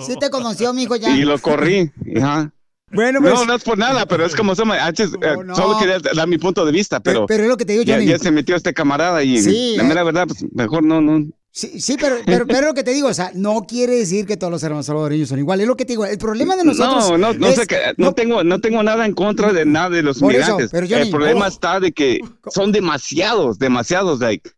Sí 0.00 0.16
te 0.20 0.28
conoció, 0.28 0.74
mijo, 0.74 0.96
ya. 0.96 1.16
y 1.16 1.22
lo 1.22 1.38
corrí. 1.38 1.90
Ajá. 2.20 2.52
Bueno, 2.92 3.20
pues- 3.20 3.34
No, 3.34 3.44
no 3.44 3.54
es 3.54 3.64
por 3.64 3.76
nada, 3.78 4.06
pero 4.06 4.24
es 4.24 4.36
como. 4.36 4.52
Antes, 4.52 5.10
eh, 5.20 5.34
no. 5.44 5.56
Solo 5.56 5.78
quería 5.78 5.98
dar 5.98 6.28
mi 6.28 6.38
punto 6.38 6.64
de 6.64 6.72
vista, 6.72 7.00
pero. 7.00 7.26
pero 7.26 7.42
es 7.42 7.48
lo 7.48 7.56
que 7.56 7.64
te 7.64 7.72
digo, 7.72 7.84
ya, 7.84 7.94
Johnny. 7.94 8.06
ya 8.06 8.18
se 8.18 8.30
metió 8.30 8.54
este 8.54 8.72
camarada 8.74 9.22
y 9.24 9.38
Sí, 9.40 9.74
la 9.76 9.82
eh. 9.82 9.86
mera 9.86 10.04
verdad, 10.04 10.26
pues 10.28 10.44
mejor 10.52 10.84
no, 10.84 11.00
no. 11.00 11.26
Sí, 11.50 11.80
sí, 11.80 11.96
pero, 11.98 12.16
pero, 12.24 12.46
pero 12.46 12.66
lo 12.68 12.74
que 12.74 12.84
te 12.84 12.92
digo, 12.92 13.08
o 13.08 13.14
sea, 13.14 13.32
no 13.34 13.62
quiere 13.66 13.94
decir 13.96 14.26
que 14.26 14.36
todos 14.36 14.52
los 14.52 14.62
hermanos 14.62 14.86
salvadoreños 14.86 15.28
son 15.28 15.38
iguales. 15.40 15.64
Es 15.64 15.68
lo 15.68 15.76
que 15.76 15.84
te 15.84 15.94
digo, 15.94 16.04
el 16.06 16.18
problema 16.18 16.54
de 16.54 16.64
nosotros. 16.64 17.10
No, 17.10 17.18
no, 17.18 17.32
no, 17.32 17.46
es- 17.48 17.56
sé 17.56 17.66
que- 17.66 17.94
no 17.96 18.12
tengo, 18.12 18.44
no 18.44 18.60
tengo 18.60 18.82
nada 18.82 19.04
en 19.04 19.14
contra 19.14 19.52
de 19.52 19.64
nada 19.64 19.90
de 19.90 20.02
los 20.02 20.18
eso, 20.18 20.26
migrantes. 20.28 20.70
pero 20.70 20.86
Johnny, 20.86 21.02
el 21.02 21.10
problema 21.10 21.46
oh. 21.46 21.48
está 21.48 21.80
de 21.80 21.90
que 21.92 22.20
son 22.54 22.70
demasiados, 22.72 23.58
demasiados, 23.58 24.20
like, 24.20 24.48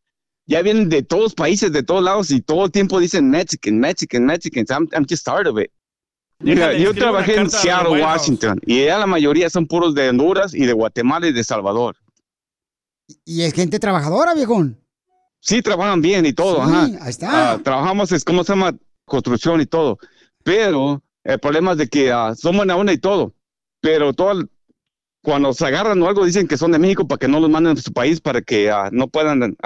ya 0.47 0.61
vienen 0.63 0.89
de 0.89 1.03
todos 1.03 1.35
países, 1.35 1.73
de 1.73 1.83
todos 1.83 2.03
lados 2.03 2.31
y 2.31 2.41
todo 2.41 2.67
el 2.67 2.73
tiempo 2.73 2.99
dicen 3.01 3.31
Mexican, 3.31 3.79
Mexican, 3.79 4.25
Mexican. 4.27 4.65
I'm, 4.69 4.89
I'm 4.93 5.07
just 5.09 5.25
tired 5.25 5.47
of 5.47 5.59
it. 5.59 5.71
Mira, 6.41 6.73
yo 6.73 6.91
una 6.91 6.99
trabajé 7.01 7.37
en 7.37 7.51
Seattle. 7.51 8.01
Washington, 8.03 8.61
y 8.65 8.85
ya 8.85 8.99
la 8.99 9.07
mayoría 9.07 9.51
son 9.51 9.67
puros 9.67 9.95
de 9.95 10.09
Honduras 10.09 10.55
y 10.55 10.67
de 10.67 10.73
Guatemala 10.73 11.27
y 11.27 11.33
de 11.33 11.43
Salvador. 11.43 11.97
Y 13.25 13.43
es 13.43 13.53
gente 13.55 13.79
trabajadora, 13.79 14.35
viejón. 14.35 14.79
Sí, 15.41 15.63
trabajan 15.63 16.01
bien 16.01 16.27
y 16.27 16.33
todo, 16.33 16.57
Sí, 16.57 16.71
ajá. 16.73 16.85
ahí 17.05 17.11
está. 17.11 17.53
Ah, 17.53 17.59
trabajamos, 17.59 18.13
es 18.13 18.25
como 18.25 18.45
se 18.45 18.53
llama, 18.53 18.75
construcción 19.05 19.61
y 19.61 19.67
todo. 19.67 19.99
Pero 20.45 21.03
el 21.25 21.39
problema 21.41 21.73
es 21.73 21.79
de 21.79 21.89
que 21.89 22.13
ah, 22.13 22.35
son 22.37 22.57
buena 22.57 22.77
onda 22.77 22.93
y 22.93 22.99
todo. 22.99 23.35
Pero 23.81 24.13
todo 24.13 24.33
el- 24.33 24.51
cuando 25.23 25.53
se 25.53 25.67
agarran 25.67 26.01
o 26.03 26.09
algo 26.09 26.25
dicen 26.25 26.47
que 26.47 26.57
son 26.57 26.73
de 26.73 26.79
México 26.79 27.07
para 27.09 27.19
que 27.19 27.29
no 27.29 27.41
los 27.41 27.51
manden 27.51 27.77
a 27.77 27.81
su 27.81 27.93
país, 27.93 28.21
para 28.21 28.43
que 28.43 28.71
ah, 28.71 28.89
no 28.93 29.09
puedan 29.09 29.57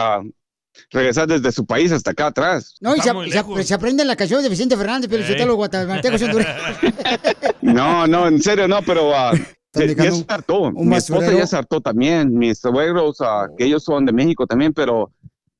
regresar 0.90 1.26
desde 1.28 1.52
su 1.52 1.64
país 1.66 1.92
hasta 1.92 2.12
acá 2.12 2.26
atrás. 2.28 2.74
No, 2.80 2.94
y 2.96 3.00
se, 3.00 3.10
se- 3.30 3.64
se 3.64 3.74
aprenden 3.74 4.06
la 4.06 4.16
canción 4.16 4.42
de 4.42 4.48
Vicente 4.48 4.76
Fernández, 4.76 5.08
pero 5.10 5.24
te 5.26 5.44
los 5.46 5.56
guatemaltecos. 5.56 6.20
No, 7.60 8.06
no, 8.06 8.26
en 8.28 8.40
serio, 8.42 8.68
no, 8.68 8.80
pero 8.82 9.14
ah, 9.14 9.32
ya, 9.74 10.10
se 10.12 10.24
hartó. 10.28 10.70
Mi 10.72 10.96
esposa 10.96 11.32
ya 11.32 11.46
se 11.46 11.56
hartó 11.56 11.80
también. 11.80 12.36
Mis 12.36 12.58
suegros, 12.58 13.18
ah, 13.20 13.46
que 13.56 13.64
ellos 13.64 13.84
son 13.84 14.04
de 14.06 14.12
México 14.12 14.46
también, 14.46 14.72
pero 14.72 15.10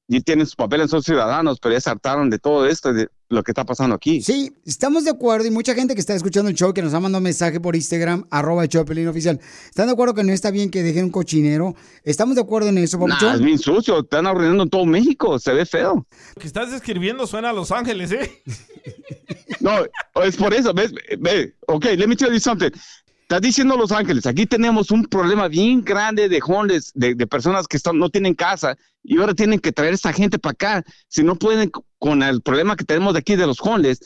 y 0.09 0.21
tienen 0.21 0.47
sus 0.47 0.57
papeles, 0.57 0.91
son 0.91 1.03
ciudadanos, 1.03 1.59
pero 1.61 1.75
ya 1.75 1.81
se 1.81 1.89
hartaron 1.91 2.29
de 2.29 2.39
todo 2.39 2.67
esto, 2.67 2.93
de 2.93 3.09
lo 3.29 3.43
que 3.43 3.53
está 3.53 3.65
pasando 3.65 3.95
aquí. 3.95 4.21
Sí, 4.21 4.53
estamos 4.67 5.05
de 5.05 5.11
acuerdo 5.11 5.47
y 5.47 5.51
mucha 5.51 5.75
gente 5.75 5.95
que 5.95 6.01
está 6.01 6.15
escuchando 6.15 6.51
el 6.51 6.57
show, 6.57 6.75
que 6.75 6.83
nos 6.83 6.93
ha 6.93 7.01
mandado 7.01 7.23
mensaje 7.23 7.61
por 7.61 7.77
Instagram, 7.77 8.27
arroba 8.31 8.67
Piolín 8.67 9.09
oficial, 9.09 9.41
¿están 9.67 9.87
de 9.87 9.93
acuerdo 9.93 10.15
que 10.15 10.25
no 10.25 10.33
está 10.33 10.51
bien 10.51 10.71
que 10.71 10.83
dejen 10.83 11.05
un 11.05 11.11
cochinero? 11.11 11.75
¿Estamos 12.05 12.35
de 12.35 12.43
acuerdo 12.43 12.69
en 12.69 12.79
eso, 12.79 12.99
Nah, 12.99 13.07
Papuchón? 13.07 13.35
es 13.37 13.41
bien 13.41 13.59
sucio, 13.59 14.01
están 14.01 14.27
arruinando 14.27 14.67
todo 14.67 14.85
México, 14.85 15.39
se 15.39 15.53
ve 15.55 15.65
feo. 15.65 16.07
Lo 16.35 16.41
que 16.41 16.47
estás 16.47 16.71
describiendo 16.71 17.27
suena 17.27 17.51
a 17.51 17.53
Los 17.53 17.73
Ángeles, 17.73 18.13
¿eh? 18.13 18.43
No, 19.61 19.71
es 20.25 20.37
por 20.37 20.53
eso, 20.53 20.75
¿ves? 20.75 20.93
Ve, 21.21 21.55
ok, 21.69 21.85
let 21.97 22.07
me 22.09 22.17
tell 22.17 22.33
you 22.33 22.41
something. 22.41 22.71
Estás 23.33 23.41
diciendo 23.41 23.79
Los 23.79 23.93
Ángeles, 23.93 24.27
aquí 24.27 24.45
tenemos 24.45 24.91
un 24.91 25.07
problema 25.07 25.49
bien 25.49 25.83
grande 25.83 26.29
de 26.29 26.39
homeless, 26.47 26.93
de, 26.95 27.15
de 27.15 27.27
personas 27.27 27.67
que 27.67 27.79
están, 27.79 27.99
no 27.99 28.11
tienen 28.11 28.35
casa, 28.35 28.77
y 29.03 29.17
ahora 29.17 29.33
tienen 29.33 29.59
que 29.59 29.73
traer 29.73 29.93
a 29.93 29.95
esta 29.95 30.13
gente 30.13 30.39
para 30.39 30.53
acá. 30.53 30.85
Si 31.09 31.23
no 31.23 31.37
pueden 31.37 31.73
con 31.99 32.23
el 32.23 32.43
problema 32.43 32.77
que 32.77 32.85
tenemos 32.85 33.15
de 33.15 33.21
aquí 33.21 33.35
de 33.35 33.47
los 33.47 33.59
homeless. 33.63 34.01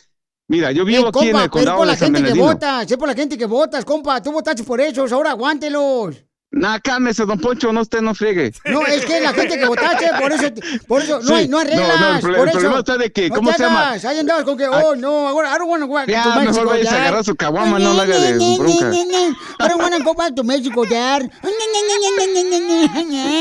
Mira, 0.47 0.71
yo 0.71 0.85
vivo 0.85 1.09
aquí 1.09 1.27
en 1.27 1.33
compa, 1.33 1.43
el 1.43 1.51
pero 1.51 1.63
es 1.63 1.67
condado 1.67 1.79
por 1.79 1.87
de 1.89 1.93
la 1.93 1.99
San 1.99 2.15
gente 2.15 2.33
que 2.33 2.39
votas, 2.39 2.89
es 2.89 2.97
por 2.97 3.09
la 3.09 3.15
gente 3.17 3.37
que 3.37 3.47
votas, 3.47 3.85
compa. 3.85 4.23
Tú 4.23 4.31
votaste 4.31 4.63
por 4.63 4.81
ellos, 4.81 5.11
ahora 5.11 5.31
aguántelos. 5.31 6.26
Nah, 6.57 6.79
cálmese, 6.81 7.27
don 7.27 7.39
Poncho, 7.39 7.71
no 7.71 7.83
usted 7.83 8.01
no 8.01 8.15
friegue. 8.15 8.51
No, 8.65 8.81
es 8.87 9.05
que 9.05 9.21
la 9.21 9.33
gente 9.35 9.59
que 9.59 9.67
votaste, 9.67 10.07
por 10.19 10.33
eso, 10.33 10.47
por 10.89 11.03
eso, 11.03 11.21
no, 11.21 11.27
Sí, 11.29 11.33
hay, 11.35 11.49
no 11.49 11.59
hay 11.59 11.67
no, 11.67 11.77
no, 11.77 11.83
el 11.83 11.89
reglas, 11.91 12.21
pro- 12.23 12.31
el 12.31 12.37
por 12.37 12.49
eso. 12.49 12.59
problema 12.59 12.79
está 12.79 12.97
de 12.97 13.13
que, 13.13 13.29
no 13.29 13.35
¿cómo 13.35 13.51
te 13.51 13.57
se 13.59 13.63
llama? 13.65 13.91
Ahí 13.93 14.19
andabas 14.19 14.45
con 14.45 14.57
que, 14.57 14.67
oh, 14.67 14.97
no, 14.97 15.29
ahora, 15.29 15.51
I 15.55 15.59
don't 15.59 15.69
wanna 15.71 15.85
go 15.85 15.93
back 15.95 16.09
Ya, 16.09 16.23
to 16.25 16.41
mejor 16.41 16.67
váyase 16.67 16.95
a 16.95 17.01
agarrar 17.03 17.25
su 17.25 17.37
caguama, 17.37 17.79
no 17.79 17.93
la 17.93 18.05
haga 18.05 18.19
de 18.19 18.33
bronca. 18.59 18.91
I 18.91 19.69
don't 19.69 19.83
wanna 19.83 19.99
go 20.03 20.15
back 20.15 20.35
to 20.35 20.43
Mexico, 20.45 20.87
Dad. 20.87 21.23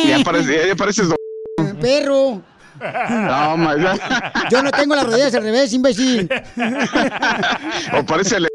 Ya 0.06 0.24
parece, 0.24 0.68
ya 0.68 0.76
pareces 0.76 1.08
don... 1.08 1.18
Perro. 1.80 2.42
Oh, 2.82 3.56
my 3.58 3.76
God. 3.82 4.00
Yo 4.52 4.62
no 4.62 4.72
tengo 4.72 4.94
las 4.96 5.06
rodillas 5.06 5.34
al 5.34 5.44
revés, 5.44 5.72
imbécil. 5.74 6.30
O 7.98 8.06
parece 8.06 8.36
el... 8.38 8.48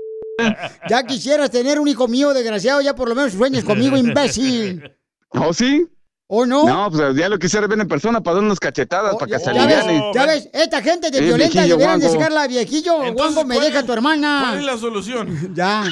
Ya 0.89 1.05
quisieras 1.05 1.51
tener 1.51 1.81
un 1.81 1.89
hijo 1.89 2.09
mío, 2.09 2.33
desgraciado, 2.33 2.81
ya 2.81 2.95
por 2.95 3.09
lo 3.09 3.15
menos 3.15 3.33
sueñes 3.33 3.65
conmigo, 3.65 3.97
imbécil. 3.97 4.91
¿Oh, 5.31 5.53
sí? 5.53 5.87
¿O 6.33 6.47
no? 6.47 6.65
No, 6.65 6.89
pues 6.93 7.17
ya 7.17 7.29
lo 7.29 7.41
quisiera 7.41 7.67
ver 7.67 7.81
en 7.81 7.89
persona 7.89 8.21
para 8.21 8.37
dar 8.37 8.45
unas 8.45 8.61
cachetadas, 8.61 9.17
para 9.17 9.27
que 9.27 9.39
se 9.41 9.53
Ya 9.53 9.67
ves, 9.67 9.85
ya 10.15 10.27
ves, 10.27 10.49
esta 10.53 10.81
gente 10.81 11.11
de 11.11 11.23
violenta 11.23 11.55
viejillo 11.55 11.77
deberían 11.77 11.99
de 11.99 12.09
sacarla, 12.09 12.47
viejillo, 12.47 13.13
guango, 13.15 13.45
me 13.45 13.59
deja 13.59 13.83
tu 13.83 13.93
hermana. 13.93 14.43
¿Cuál 14.45 14.59
es 14.59 14.65
la 14.65 14.79
solución? 14.79 15.51
Ya. 15.55 15.83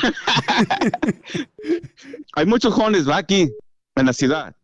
Hay 2.34 2.46
muchos 2.46 2.72
jóvenes, 2.72 3.09
va 3.09 3.16
aquí, 3.16 3.53
en 3.96 4.07
la 4.07 4.12
ciudad. 4.12 4.55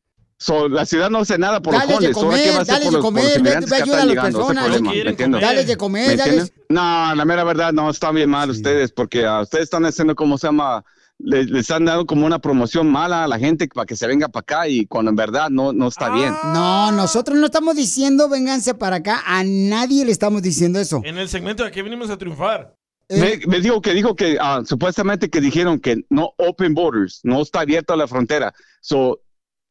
So, 0.44 0.68
la 0.68 0.84
ciudad 0.84 1.08
no 1.08 1.20
hace 1.20 1.38
nada 1.38 1.62
por 1.62 1.72
Dales 1.72 1.88
los 1.88 2.00
de 2.00 2.06
¿qué 2.08 2.12
va 2.12 2.20
a 2.20 2.64
comer, 2.66 2.82
por 2.82 2.92
de 2.92 2.98
comer, 3.00 3.42
ve- 3.42 3.66
ve 3.66 3.76
ayuda 3.76 4.02
a 4.02 4.04
las? 4.04 4.16
Ese 4.28 4.36
personas. 4.36 5.40
Dales 5.40 5.66
de 5.66 5.76
comer, 5.78 6.08
¿Me 6.08 6.16
dales- 6.16 6.26
entiendes? 6.34 6.52
No, 6.68 7.14
la 7.14 7.24
mera 7.24 7.44
verdad, 7.44 7.72
no, 7.72 7.88
están 7.88 8.14
bien 8.14 8.28
mal 8.28 8.50
ustedes, 8.50 8.92
porque 8.92 9.24
ah, 9.24 9.40
ustedes 9.40 9.64
están 9.64 9.86
haciendo, 9.86 10.14
como 10.14 10.36
se 10.36 10.48
llama? 10.48 10.84
Le, 11.18 11.44
le 11.44 11.60
están 11.60 11.86
dando 11.86 12.04
como 12.04 12.26
una 12.26 12.40
promoción 12.40 12.90
mala 12.90 13.24
a 13.24 13.28
la 13.28 13.38
gente 13.38 13.66
para 13.68 13.86
que 13.86 13.96
se 13.96 14.06
venga 14.06 14.28
para 14.28 14.42
acá 14.42 14.68
y 14.68 14.84
cuando 14.84 15.10
en 15.12 15.16
verdad 15.16 15.48
no, 15.48 15.72
no 15.72 15.88
está 15.88 16.10
bien. 16.10 16.34
No, 16.52 16.92
nosotros 16.92 17.38
no 17.38 17.46
estamos 17.46 17.74
diciendo 17.74 18.28
vénganse 18.28 18.74
para 18.74 18.96
acá, 18.96 19.22
a 19.26 19.44
nadie 19.44 20.04
le 20.04 20.12
estamos 20.12 20.42
diciendo 20.42 20.78
eso. 20.78 21.00
En 21.04 21.16
el 21.16 21.30
segmento 21.30 21.62
de 21.62 21.70
aquí 21.70 21.80
venimos 21.80 22.10
a 22.10 22.18
triunfar. 22.18 22.74
Me, 23.08 23.38
me 23.46 23.60
dijo 23.60 23.80
que 23.80 23.94
dijo 23.94 24.14
que 24.14 24.36
ah, 24.38 24.62
supuestamente 24.66 25.30
que 25.30 25.40
dijeron 25.40 25.78
que 25.78 26.04
no 26.10 26.32
open 26.36 26.74
borders, 26.74 27.20
no 27.22 27.40
está 27.40 27.60
abierta 27.60 27.96
la 27.96 28.08
frontera. 28.08 28.52
So 28.82 29.20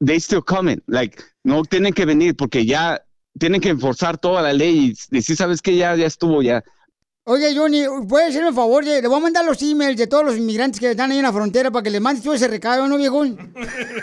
they 0.05 0.19
still 0.19 0.43
coming, 0.43 0.81
like 0.87 1.21
no 1.43 1.63
tienen 1.63 1.93
que 1.93 2.05
venir 2.05 2.35
porque 2.35 2.65
ya 2.65 3.03
tienen 3.37 3.61
que 3.61 3.69
enforzar 3.69 4.17
toda 4.17 4.41
la 4.41 4.53
ley 4.53 4.91
y 4.91 5.15
decir, 5.15 5.35
sabes 5.35 5.61
que 5.61 5.75
ya 5.75 5.95
ya 5.95 6.05
estuvo 6.05 6.41
ya. 6.41 6.63
Oye, 7.25 7.55
Johnny, 7.55 7.83
¿puedes 8.07 8.29
hacerme 8.29 8.49
un 8.49 8.55
favor? 8.55 8.83
Le 8.83 9.07
voy 9.07 9.17
a 9.17 9.21
mandar 9.21 9.45
los 9.45 9.61
emails 9.61 9.97
de 9.97 10.07
todos 10.07 10.25
los 10.25 10.37
inmigrantes 10.37 10.79
que 10.79 10.91
están 10.91 11.11
ahí 11.11 11.17
en 11.17 11.23
la 11.23 11.31
frontera 11.31 11.71
para 11.71 11.81
que 11.81 11.89
le 11.89 12.01
mandes 12.01 12.23
todo 12.23 12.33
ese 12.33 12.49
recado, 12.49 12.85
¿no, 12.87 12.97
viejón? 12.97 13.53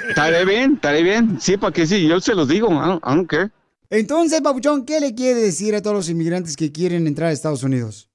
Estaré 0.09 0.45
bien, 0.47 0.75
estaré 0.75 1.03
bien. 1.03 1.39
Sí, 1.39 1.59
para 1.59 1.73
que 1.73 1.87
sí, 1.87 2.09
yo 2.09 2.19
se 2.21 2.35
los 2.35 2.49
digo, 2.49 2.69
I 2.69 2.87
don't, 2.87 3.05
I 3.05 3.15
don't 3.15 3.29
care. 3.29 3.51
Entonces, 3.91 4.41
Papuchón, 4.41 4.87
¿qué 4.87 5.01
le 5.01 5.15
quiere 5.15 5.41
decir 5.41 5.75
a 5.75 5.83
todos 5.83 5.97
los 5.97 6.09
inmigrantes 6.09 6.57
que 6.57 6.73
quieren 6.73 7.07
entrar 7.07 7.29
a 7.29 7.33
Estados 7.33 7.63
Unidos? 7.63 8.11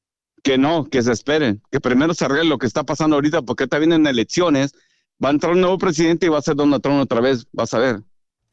que 0.46 0.60
no, 0.60 0.86
que 0.86 1.02
se 1.02 1.12
esperen, 1.12 1.64
que 1.72 1.82
primero 1.82 2.14
se 2.14 2.24
arregle 2.24 2.48
lo 2.48 2.60
que 2.60 2.68
está 2.68 2.84
pasando 2.84 3.16
ahorita, 3.16 3.42
porque 3.42 3.64
ahorita 3.64 3.80
vienen 3.80 4.06
elecciones, 4.06 4.76
va 5.24 5.30
a 5.30 5.32
entrar 5.32 5.54
un 5.54 5.62
nuevo 5.62 5.78
presidente 5.78 6.26
y 6.26 6.30
va 6.30 6.40
a 6.40 6.42
ser 6.42 6.56
Donald 6.56 6.82
Trump 6.82 7.02
otra 7.02 7.22
vez, 7.22 7.46
vas 7.52 7.74
a 7.74 7.80
ver. 7.80 8.02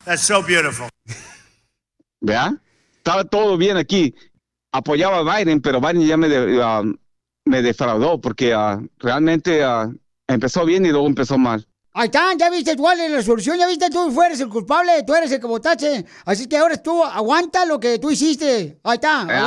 That's 0.05 0.23
so 0.23 0.43
beautiful. 0.43 0.89
¿Vea? 2.21 2.55
Estaba 2.99 3.25
todo 3.25 3.57
bien 3.57 3.77
aquí. 3.77 4.15
Apoyaba 4.73 5.19
a 5.19 5.39
Biden, 5.39 5.61
pero 5.61 5.81
Biden 5.81 6.07
ya 6.07 6.17
me, 6.17 6.29
de- 6.29 6.61
ah, 6.63 6.83
me 7.45 7.63
defraudó 7.63 8.21
porque 8.21 8.55
ah, 8.55 8.81
realmente 8.99 9.63
ah, 9.63 9.91
empezó 10.29 10.65
bien 10.65 10.87
y 10.87 10.91
luego 10.91 11.07
empezó 11.07 11.37
mal. 11.39 11.67
Ahí 11.95 12.07
está, 12.07 12.33
ya 12.39 12.49
viste 12.49 12.75
cuál 12.75 12.99
es 13.01 13.11
la 13.11 13.23
solución, 13.23 13.59
ya 13.59 13.67
viste 13.67 13.91
tú 13.91 14.11
fueres 14.13 14.41
el 14.41 14.49
culpable, 14.49 15.03
tú 15.07 15.15
eres 15.15 15.31
el 15.31 15.41
que 15.41 15.47
votaste. 15.47 16.07
Así 16.25 16.47
que 16.49 16.57
ahora 16.57 16.79
tú 16.83 17.05
aguanta 17.05 17.67
lo 17.67 17.79
que 17.79 17.99
tú 17.99 18.11
hiciste. 18.11 18.79
Ahí 18.83 18.95
está, 18.95 19.27
Ah, 19.29 19.41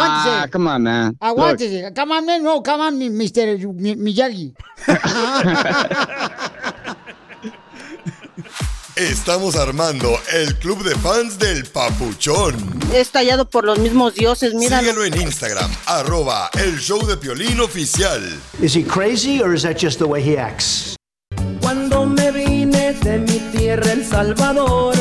aguántese. 0.43 0.51
come 0.51 0.69
on, 0.69 0.83
man. 0.83 1.05
Look, 1.07 1.17
Aguántese. 1.21 1.91
Come 1.95 2.13
on, 2.15 2.25
man. 2.27 2.43
No, 2.43 2.61
come 2.61 2.83
on, 2.83 2.99
Mr. 2.99 3.57
Mi- 3.73 3.95
Miyagi. 3.95 4.53
Estamos 8.95 9.57
armando 9.57 10.17
el 10.31 10.55
club 10.55 10.81
de 10.85 10.95
fans 10.95 11.37
del 11.37 11.65
Papuchón. 11.65 12.55
Es 12.93 13.09
tallado 13.09 13.49
por 13.49 13.65
los 13.65 13.77
mismos 13.77 14.15
dioses, 14.15 14.53
mira. 14.53 14.79
Síguelo 14.79 15.03
en 15.03 15.21
Instagram, 15.21 15.69
arroba 15.85 16.49
el 16.53 16.79
show 16.79 17.05
de 17.05 17.17
Piolín 17.17 17.59
oficial. 17.59 18.21
Is 18.61 18.73
he 18.73 18.85
crazy 18.85 19.41
or 19.41 19.53
is 19.53 19.63
that 19.63 19.75
just 19.77 19.99
the 19.99 20.05
way 20.05 20.23
he 20.23 20.37
acts? 20.37 20.95
Cuando 21.59 22.05
me 22.05 22.31
vine 22.31 22.93
de 22.93 23.19
mi 23.19 23.39
tierra, 23.51 23.91
El 23.91 24.05
Salvador, 24.05 24.95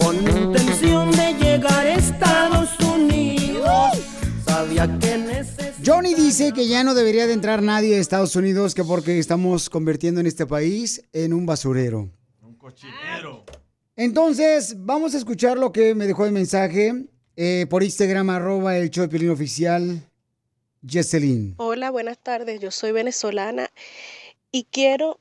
con 0.00 0.16
intención 0.16 1.12
de 1.12 1.34
llegar 1.34 1.86
a 1.86 1.94
Estados 1.94 2.70
Unidos, 2.80 3.98
sabía 4.44 4.98
que 4.98 5.16
necesitaba. 5.16 5.76
Johnny 5.86 6.14
dice 6.14 6.52
que 6.52 6.66
ya 6.66 6.82
no 6.82 6.94
debería 6.94 7.28
de 7.28 7.34
entrar 7.34 7.62
nadie 7.62 7.94
a 7.94 8.00
Estados 8.00 8.34
Unidos 8.34 8.74
que 8.74 8.82
porque 8.82 9.20
estamos 9.20 9.70
convirtiendo 9.70 10.20
en 10.20 10.26
este 10.26 10.44
país 10.44 11.02
en 11.12 11.34
un 11.34 11.46
basurero. 11.46 12.10
Entonces, 13.96 14.74
vamos 14.78 15.14
a 15.14 15.18
escuchar 15.18 15.58
lo 15.58 15.72
que 15.72 15.94
me 15.94 16.06
dejó 16.06 16.24
el 16.24 16.32
mensaje 16.32 17.06
eh, 17.36 17.66
por 17.68 17.82
Instagram, 17.82 18.30
arroba 18.30 18.76
el 18.76 18.90
show 18.90 19.06
de 19.06 19.30
oficial, 19.30 20.08
Jesselyn. 20.86 21.54
Hola, 21.58 21.90
buenas 21.90 22.18
tardes. 22.18 22.60
Yo 22.60 22.70
soy 22.70 22.92
venezolana 22.92 23.70
y 24.52 24.64
quiero 24.64 25.18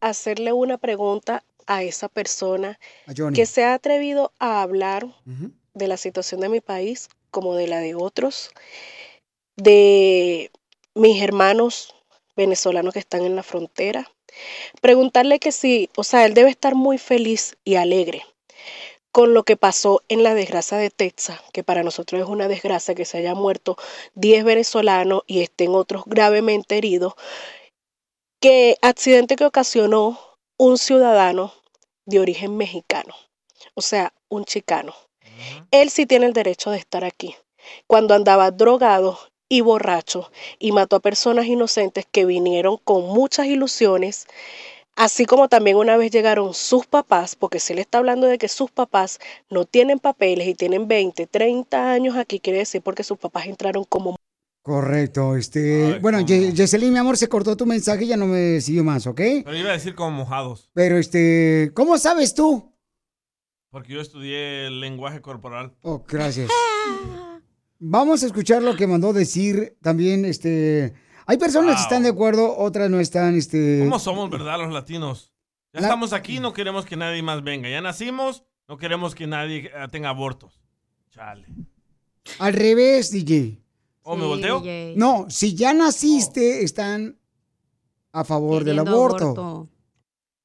hacerle 0.00 0.52
una 0.52 0.78
pregunta 0.78 1.44
a 1.66 1.82
esa 1.82 2.08
persona 2.08 2.78
A 3.06 3.14
que 3.32 3.46
se 3.46 3.64
ha 3.64 3.74
atrevido 3.74 4.32
a 4.38 4.62
hablar 4.62 5.06
de 5.74 5.88
la 5.88 5.96
situación 5.96 6.40
de 6.40 6.48
mi 6.48 6.60
país 6.60 7.08
como 7.30 7.54
de 7.54 7.66
la 7.66 7.80
de 7.80 7.94
otros, 7.94 8.50
de 9.56 10.50
mis 10.94 11.22
hermanos 11.22 11.94
venezolanos 12.36 12.92
que 12.92 13.00
están 13.00 13.22
en 13.22 13.36
la 13.36 13.42
frontera. 13.42 14.10
Preguntarle 14.80 15.38
que 15.38 15.52
sí, 15.52 15.90
o 15.96 16.04
sea, 16.04 16.24
él 16.24 16.34
debe 16.34 16.50
estar 16.50 16.74
muy 16.74 16.98
feliz 16.98 17.56
y 17.64 17.76
alegre 17.76 18.24
con 19.16 19.32
lo 19.32 19.44
que 19.44 19.56
pasó 19.56 20.02
en 20.08 20.22
la 20.22 20.34
desgracia 20.34 20.76
de 20.76 20.90
Texas, 20.90 21.40
que 21.54 21.64
para 21.64 21.82
nosotros 21.82 22.20
es 22.20 22.28
una 22.28 22.48
desgracia 22.48 22.94
que 22.94 23.06
se 23.06 23.16
haya 23.16 23.34
muerto 23.34 23.78
10 24.14 24.44
venezolanos 24.44 25.22
y 25.26 25.40
estén 25.40 25.74
otros 25.74 26.02
gravemente 26.04 26.76
heridos, 26.76 27.14
que 28.40 28.76
accidente 28.82 29.36
que 29.36 29.46
ocasionó 29.46 30.20
un 30.58 30.76
ciudadano 30.76 31.54
de 32.04 32.20
origen 32.20 32.58
mexicano, 32.58 33.14
o 33.72 33.80
sea, 33.80 34.12
un 34.28 34.44
chicano. 34.44 34.94
Él 35.70 35.88
sí 35.88 36.04
tiene 36.04 36.26
el 36.26 36.34
derecho 36.34 36.70
de 36.70 36.76
estar 36.76 37.02
aquí. 37.02 37.34
Cuando 37.86 38.14
andaba 38.14 38.50
drogado 38.50 39.18
y 39.48 39.60
borracho 39.60 40.30
y 40.58 40.72
mató 40.72 40.96
a 40.96 41.00
personas 41.00 41.46
inocentes 41.46 42.06
que 42.10 42.24
vinieron 42.24 42.78
con 42.78 43.04
muchas 43.06 43.46
ilusiones, 43.46 44.26
así 44.96 45.24
como 45.26 45.48
también 45.48 45.76
una 45.76 45.96
vez 45.96 46.10
llegaron 46.10 46.54
sus 46.54 46.86
papás, 46.86 47.36
porque 47.36 47.60
se 47.60 47.74
le 47.74 47.82
está 47.82 47.98
hablando 47.98 48.26
de 48.26 48.38
que 48.38 48.48
sus 48.48 48.70
papás 48.70 49.20
no 49.50 49.64
tienen 49.64 49.98
papeles 49.98 50.48
y 50.48 50.54
tienen 50.54 50.88
20, 50.88 51.26
30 51.26 51.92
años 51.92 52.16
aquí, 52.16 52.40
quiere 52.40 52.60
decir 52.60 52.82
porque 52.82 53.04
sus 53.04 53.18
papás 53.18 53.46
entraron 53.46 53.84
como 53.84 54.16
Correcto, 54.62 55.36
este... 55.36 56.00
bueno, 56.00 56.18
Ye- 56.26 56.90
mi 56.90 56.98
amor, 56.98 57.16
se 57.16 57.28
cortó 57.28 57.56
tu 57.56 57.66
mensaje 57.66 58.04
y 58.04 58.08
ya 58.08 58.16
no 58.16 58.26
me 58.26 58.60
siguió 58.60 58.82
más, 58.82 59.06
¿ok? 59.06 59.20
Pero 59.44 59.56
iba 59.56 59.70
a 59.70 59.74
decir 59.74 59.94
como 59.94 60.10
mojados, 60.10 60.68
Pero, 60.74 60.98
este, 60.98 61.70
¿cómo 61.72 61.98
sabes 61.98 62.34
tú? 62.34 62.72
porque 63.70 63.92
yo 63.92 64.00
estudié 64.00 64.70
lenguaje 64.70 65.20
corporal. 65.20 65.76
Oh, 65.82 66.02
gracias. 66.08 66.50
Vamos 67.78 68.22
a 68.22 68.26
escuchar 68.26 68.62
lo 68.62 68.74
que 68.76 68.86
mandó 68.86 69.12
decir 69.12 69.76
también, 69.82 70.24
este... 70.24 70.94
Hay 71.26 71.38
personas 71.38 71.76
que 71.76 71.82
están 71.82 72.04
de 72.04 72.10
acuerdo, 72.10 72.56
otras 72.56 72.88
no 72.88 73.00
están, 73.00 73.34
este... 73.34 73.80
¿Cómo 73.84 73.98
somos, 73.98 74.30
verdad, 74.30 74.58
los 74.58 74.72
latinos? 74.72 75.32
Ya 75.72 75.80
La- 75.80 75.88
estamos 75.88 76.12
aquí, 76.12 76.38
no 76.40 76.52
queremos 76.52 76.86
que 76.86 76.96
nadie 76.96 77.22
más 77.22 77.42
venga. 77.42 77.68
Ya 77.68 77.80
nacimos, 77.80 78.44
no 78.68 78.78
queremos 78.78 79.14
que 79.14 79.26
nadie 79.26 79.70
tenga 79.90 80.08
abortos. 80.10 80.60
Chale. 81.10 81.46
Al 82.38 82.52
revés, 82.52 83.10
DJ. 83.10 83.60
¿O 84.02 84.16
me 84.16 84.24
volteo? 84.24 84.62
No, 84.96 85.26
si 85.28 85.54
ya 85.54 85.74
naciste, 85.74 86.62
están 86.62 87.18
a 88.12 88.24
favor 88.24 88.62
del 88.64 88.76
Queriendo 88.76 88.90
aborto. 88.92 89.68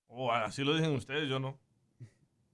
Oh, 0.08 0.32
así 0.32 0.64
lo 0.64 0.76
dicen 0.76 0.96
ustedes, 0.96 1.30
yo 1.30 1.40
no. 1.40 1.58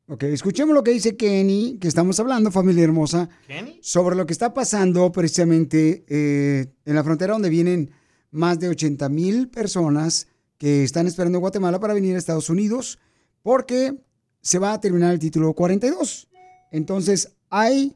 Ok, 0.10 0.24
escuchemos 0.24 0.74
lo 0.74 0.86
que 0.86 0.91
dice 0.91 1.18
Kenny, 1.18 1.80
que 1.82 1.89
estamos 1.89 2.18
hablando, 2.22 2.49
familia 2.49 2.86
hermosa, 2.86 3.28
¿Kenny? 3.45 3.78
sobre 3.82 4.16
lo 4.16 4.26
que 4.26 4.32
está 4.32 4.53
pasando 4.53 5.12
precisamente 5.12 6.05
eh, 6.08 6.68
en 6.86 6.95
la 6.95 7.03
frontera 7.03 7.34
donde 7.34 7.49
vienen 7.49 7.91
más 8.32 8.58
de 8.58 8.70
80 8.70 9.10
mil 9.10 9.49
personas 9.49 10.28
que 10.58 10.86
están 10.86 11.08
esperando 11.08 11.39
en 11.39 11.41
Guatemala 11.41 11.82
para 11.82 11.93
venir 11.93 12.16
a 12.16 12.20
Estados 12.20 12.49
Unidos 12.49 12.99
porque 13.43 13.97
se 14.39 14.60
va 14.60 14.72
a 14.72 14.80
terminar 14.80 15.12
el 15.12 15.20
título 15.20 15.51
42. 15.53 16.30
Entonces, 16.72 17.34
hay 17.49 17.93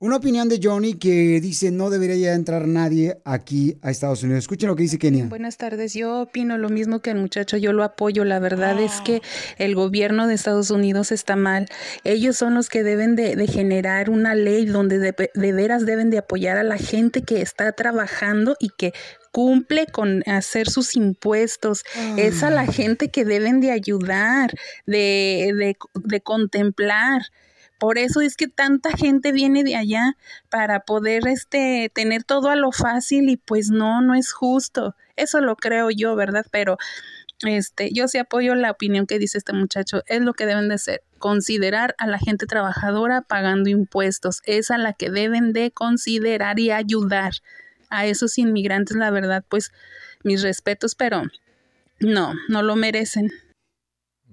una 0.00 0.16
opinión 0.16 0.48
de 0.48 0.58
Johnny 0.62 0.94
que 0.94 1.40
dice 1.42 1.70
no 1.70 1.90
debería 1.90 2.16
ya 2.16 2.34
entrar 2.34 2.66
nadie 2.66 3.18
aquí 3.26 3.76
a 3.82 3.90
Estados 3.90 4.22
Unidos. 4.22 4.44
Escuchen 4.44 4.68
lo 4.68 4.74
que 4.74 4.84
dice 4.84 4.98
Kenia. 4.98 5.26
Buenas 5.26 5.58
tardes, 5.58 5.92
yo 5.92 6.22
opino 6.22 6.56
lo 6.56 6.70
mismo 6.70 7.00
que 7.00 7.10
el 7.10 7.18
muchacho, 7.18 7.58
yo 7.58 7.74
lo 7.74 7.84
apoyo. 7.84 8.24
La 8.24 8.38
verdad 8.38 8.80
es 8.80 9.02
que 9.02 9.20
el 9.58 9.74
gobierno 9.74 10.26
de 10.26 10.34
Estados 10.34 10.70
Unidos 10.70 11.12
está 11.12 11.36
mal. 11.36 11.66
Ellos 12.02 12.38
son 12.38 12.54
los 12.54 12.70
que 12.70 12.82
deben 12.82 13.14
de, 13.14 13.36
de 13.36 13.46
generar 13.46 14.08
una 14.08 14.34
ley 14.34 14.64
donde 14.64 14.98
de, 14.98 15.30
de 15.34 15.52
veras 15.52 15.84
deben 15.84 16.08
de 16.08 16.16
apoyar 16.16 16.56
a 16.56 16.64
la 16.64 16.78
gente 16.78 17.20
que 17.20 17.42
está 17.42 17.70
trabajando 17.72 18.56
y 18.58 18.70
que 18.70 18.94
cumple 19.32 19.84
con 19.84 20.22
hacer 20.26 20.70
sus 20.70 20.96
impuestos. 20.96 21.82
Es 22.16 22.42
a 22.42 22.48
la 22.48 22.64
gente 22.64 23.10
que 23.10 23.26
deben 23.26 23.60
de 23.60 23.70
ayudar, 23.70 24.50
de, 24.86 25.52
de, 25.54 25.76
de 25.94 26.20
contemplar. 26.22 27.20
Por 27.80 27.96
eso 27.96 28.20
es 28.20 28.36
que 28.36 28.46
tanta 28.46 28.90
gente 28.90 29.32
viene 29.32 29.64
de 29.64 29.74
allá 29.74 30.18
para 30.50 30.80
poder 30.80 31.26
este 31.26 31.90
tener 31.94 32.24
todo 32.24 32.50
a 32.50 32.54
lo 32.54 32.72
fácil 32.72 33.30
y 33.30 33.38
pues 33.38 33.70
no, 33.70 34.02
no 34.02 34.14
es 34.14 34.32
justo. 34.32 34.94
Eso 35.16 35.40
lo 35.40 35.56
creo 35.56 35.88
yo, 35.90 36.14
¿verdad? 36.14 36.44
Pero 36.50 36.76
este, 37.40 37.90
yo 37.90 38.06
sí 38.06 38.18
apoyo 38.18 38.54
la 38.54 38.70
opinión 38.70 39.06
que 39.06 39.18
dice 39.18 39.38
este 39.38 39.54
muchacho. 39.54 40.02
Es 40.08 40.20
lo 40.20 40.34
que 40.34 40.44
deben 40.44 40.68
de 40.68 40.74
hacer, 40.74 41.02
considerar 41.18 41.94
a 41.96 42.06
la 42.06 42.18
gente 42.18 42.44
trabajadora 42.44 43.22
pagando 43.22 43.70
impuestos. 43.70 44.42
Es 44.44 44.70
a 44.70 44.76
la 44.76 44.92
que 44.92 45.08
deben 45.08 45.54
de 45.54 45.70
considerar 45.70 46.58
y 46.60 46.70
ayudar 46.72 47.32
a 47.88 48.04
esos 48.04 48.36
inmigrantes, 48.36 48.94
la 48.94 49.10
verdad, 49.10 49.42
pues 49.48 49.72
mis 50.22 50.42
respetos, 50.42 50.94
pero 50.94 51.22
no, 51.98 52.34
no 52.48 52.62
lo 52.62 52.76
merecen. 52.76 53.32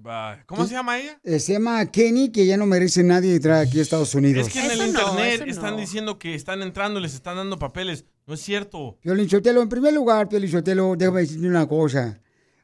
Va. 0.06 0.42
¿Cómo 0.46 0.66
se 0.66 0.74
llama 0.74 0.98
ella? 0.98 1.18
Eh, 1.24 1.40
se 1.40 1.54
llama 1.54 1.84
Kenny, 1.86 2.30
que 2.30 2.46
ya 2.46 2.56
no 2.56 2.66
merece 2.66 3.02
nadie 3.02 3.34
entrar 3.34 3.62
aquí 3.62 3.80
a 3.80 3.82
Estados 3.82 4.14
Unidos. 4.14 4.46
Es 4.46 4.52
que 4.52 4.64
en 4.64 4.70
el 4.70 4.88
internet 4.88 5.44
están 5.46 5.76
diciendo 5.76 6.18
que 6.18 6.34
están 6.34 6.62
entrando, 6.62 7.00
les 7.00 7.14
están 7.14 7.36
dando 7.36 7.58
papeles. 7.58 8.04
No 8.26 8.34
es 8.34 8.40
cierto. 8.40 8.96
Piolichotelo, 9.00 9.60
en 9.60 9.68
primer 9.68 9.92
lugar, 9.92 10.28
Piolichotelo, 10.28 10.94
déjame 10.96 11.22
decirte 11.22 11.48
una 11.48 11.66
cosa. 11.66 12.20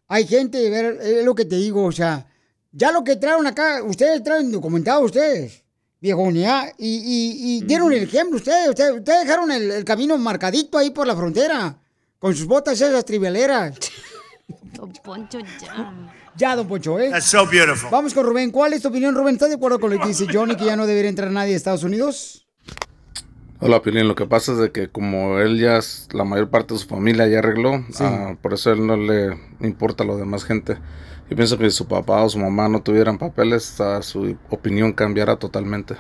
Hay 0.07 0.27
gente, 0.27 0.71
ver, 0.71 0.99
es 1.03 1.25
lo 1.25 1.35
que 1.35 1.45
te 1.45 1.57
digo, 1.57 1.85
o 1.85 1.93
sea, 1.93 2.27
ya 2.71 2.93
lo 2.93 3.03
que 3.03 3.17
traen 3.17 3.47
acá, 3.47 3.83
ustedes 3.83 4.23
traen 4.23 4.53
documentado, 4.53 5.01
ustedes, 5.01 5.65
viejonía, 6.01 6.73
y, 6.79 6.97
y, 6.97 7.57
y 7.57 7.61
dieron 7.63 7.93
el 7.93 8.03
ejemplo, 8.03 8.37
ustedes, 8.37 8.69
ustedes, 8.69 8.99
ustedes 8.99 9.23
dejaron 9.23 9.51
el, 9.51 9.71
el 9.71 9.85
camino 9.85 10.17
marcadito 10.19 10.77
ahí 10.79 10.91
por 10.91 11.07
la 11.07 11.17
frontera, 11.17 11.79
con 12.19 12.35
sus 12.35 12.47
botas 12.47 12.81
esas 12.81 13.05
tribaleras. 13.05 13.77
Don 14.75 14.93
Poncho, 15.03 15.39
ya. 15.61 16.13
Ya, 16.37 16.57
don 16.57 16.67
Poncho, 16.67 16.99
¿eh? 16.99 17.11
That's 17.11 17.27
so 17.27 17.47
beautiful. 17.47 17.91
Vamos 17.91 18.13
con 18.13 18.27
Rubén. 18.27 18.51
¿Cuál 18.51 18.73
es 18.73 18.83
tu 18.83 18.89
opinión, 18.89 19.15
Rubén? 19.15 19.35
¿Estás 19.35 19.51
de 19.51 19.55
acuerdo 19.55 19.79
con 19.79 19.91
lo 19.91 20.01
que 20.01 20.09
dice 20.09 20.27
Johnny, 20.33 20.57
que 20.57 20.65
ya 20.65 20.75
no 20.77 20.87
debería 20.87 21.09
entrar 21.09 21.31
nadie 21.31 21.55
a 21.55 21.57
Estados 21.57 21.85
Unidos? 21.85 22.49
Hola, 23.61 23.81
Pilín. 23.83 24.09
Lo 24.09 24.15
que 24.17 24.27
pasa 24.27 24.53
es 24.53 24.59
de 24.59 24.73
que 24.73 24.89
como 24.89 25.39
él 25.39 25.59
ya, 25.61 25.79
es- 25.79 26.09
la 26.13 26.25
mayor 26.25 26.51
parte 26.51 26.75
de 26.75 26.81
su 26.81 26.89
familia 26.89 27.29
ya 27.29 27.39
arregló, 27.39 27.85
Sí. 27.91 28.03
ah, 28.05 28.37
por 28.43 28.53
eso 28.53 28.71
a 28.71 28.73
él 28.75 28.85
no 28.87 28.97
le 28.97 29.39
importa 29.61 30.03
lo 30.05 30.17
demás 30.17 30.45
gente. 30.45 30.77
Yo 31.31 31.37
pienso 31.37 31.57
que 31.57 31.71
si 31.71 31.77
su 31.77 31.87
papá 31.87 32.23
o 32.23 32.29
su 32.29 32.39
mamá 32.39 32.69
no 32.69 32.83
tuvieran 32.83 33.17
papeles, 33.17 33.81
ah, 33.81 34.03
su 34.03 34.37
opinión 34.51 34.93
cambiara 34.93 35.37
totalmente. 35.37 35.95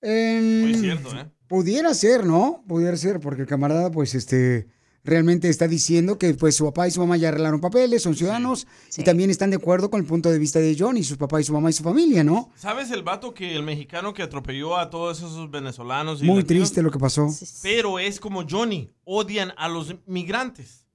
Em, 0.00 0.62
Muy 0.62 0.74
cierto, 0.74 1.10
¿eh? 1.18 1.26
Pudiera 1.48 1.92
ser, 1.94 2.24
¿no? 2.26 2.64
Pudiera 2.66 2.96
ser, 2.96 3.20
porque 3.20 3.42
el 3.42 3.48
camarada, 3.48 3.90
pues, 3.90 4.14
este, 4.14 4.66
realmente 5.04 5.48
está 5.48 5.68
diciendo 5.68 6.18
que 6.18 6.34
pues 6.34 6.56
su 6.56 6.64
papá 6.64 6.88
y 6.88 6.90
su 6.90 7.00
mamá 7.00 7.16
ya 7.16 7.28
arreglaron 7.28 7.60
papeles, 7.60 8.02
son 8.02 8.16
ciudadanos 8.16 8.66
y 8.96 9.04
también 9.04 9.30
están 9.30 9.50
de 9.50 9.56
acuerdo 9.56 9.90
con 9.90 10.00
el 10.00 10.06
punto 10.06 10.30
de 10.30 10.38
vista 10.38 10.58
de 10.58 10.74
Johnny, 10.78 11.04
su 11.04 11.18
papá 11.18 11.40
y 11.40 11.44
su 11.44 11.52
mamá 11.52 11.70
y 11.70 11.74
su 11.74 11.82
familia, 11.82 12.24
¿no? 12.24 12.50
¿Sabes 12.56 12.90
el 12.90 13.02
vato 13.02 13.34
que 13.34 13.54
el 13.54 13.62
mexicano 13.62 14.14
que 14.14 14.22
atropelló 14.22 14.76
a 14.76 14.88
todos 14.90 15.18
esos 15.18 15.50
venezolanos? 15.50 16.22
y 16.22 16.26
Muy 16.26 16.42
latinos? 16.42 16.46
triste 16.68 16.82
lo 16.82 16.90
que 16.90 16.98
pasó. 16.98 17.28
Pero 17.62 17.98
es 17.98 18.18
como 18.18 18.44
Johnny, 18.48 18.90
odian 19.04 19.52
a 19.58 19.68
los 19.68 19.94
migrantes. 20.06 20.86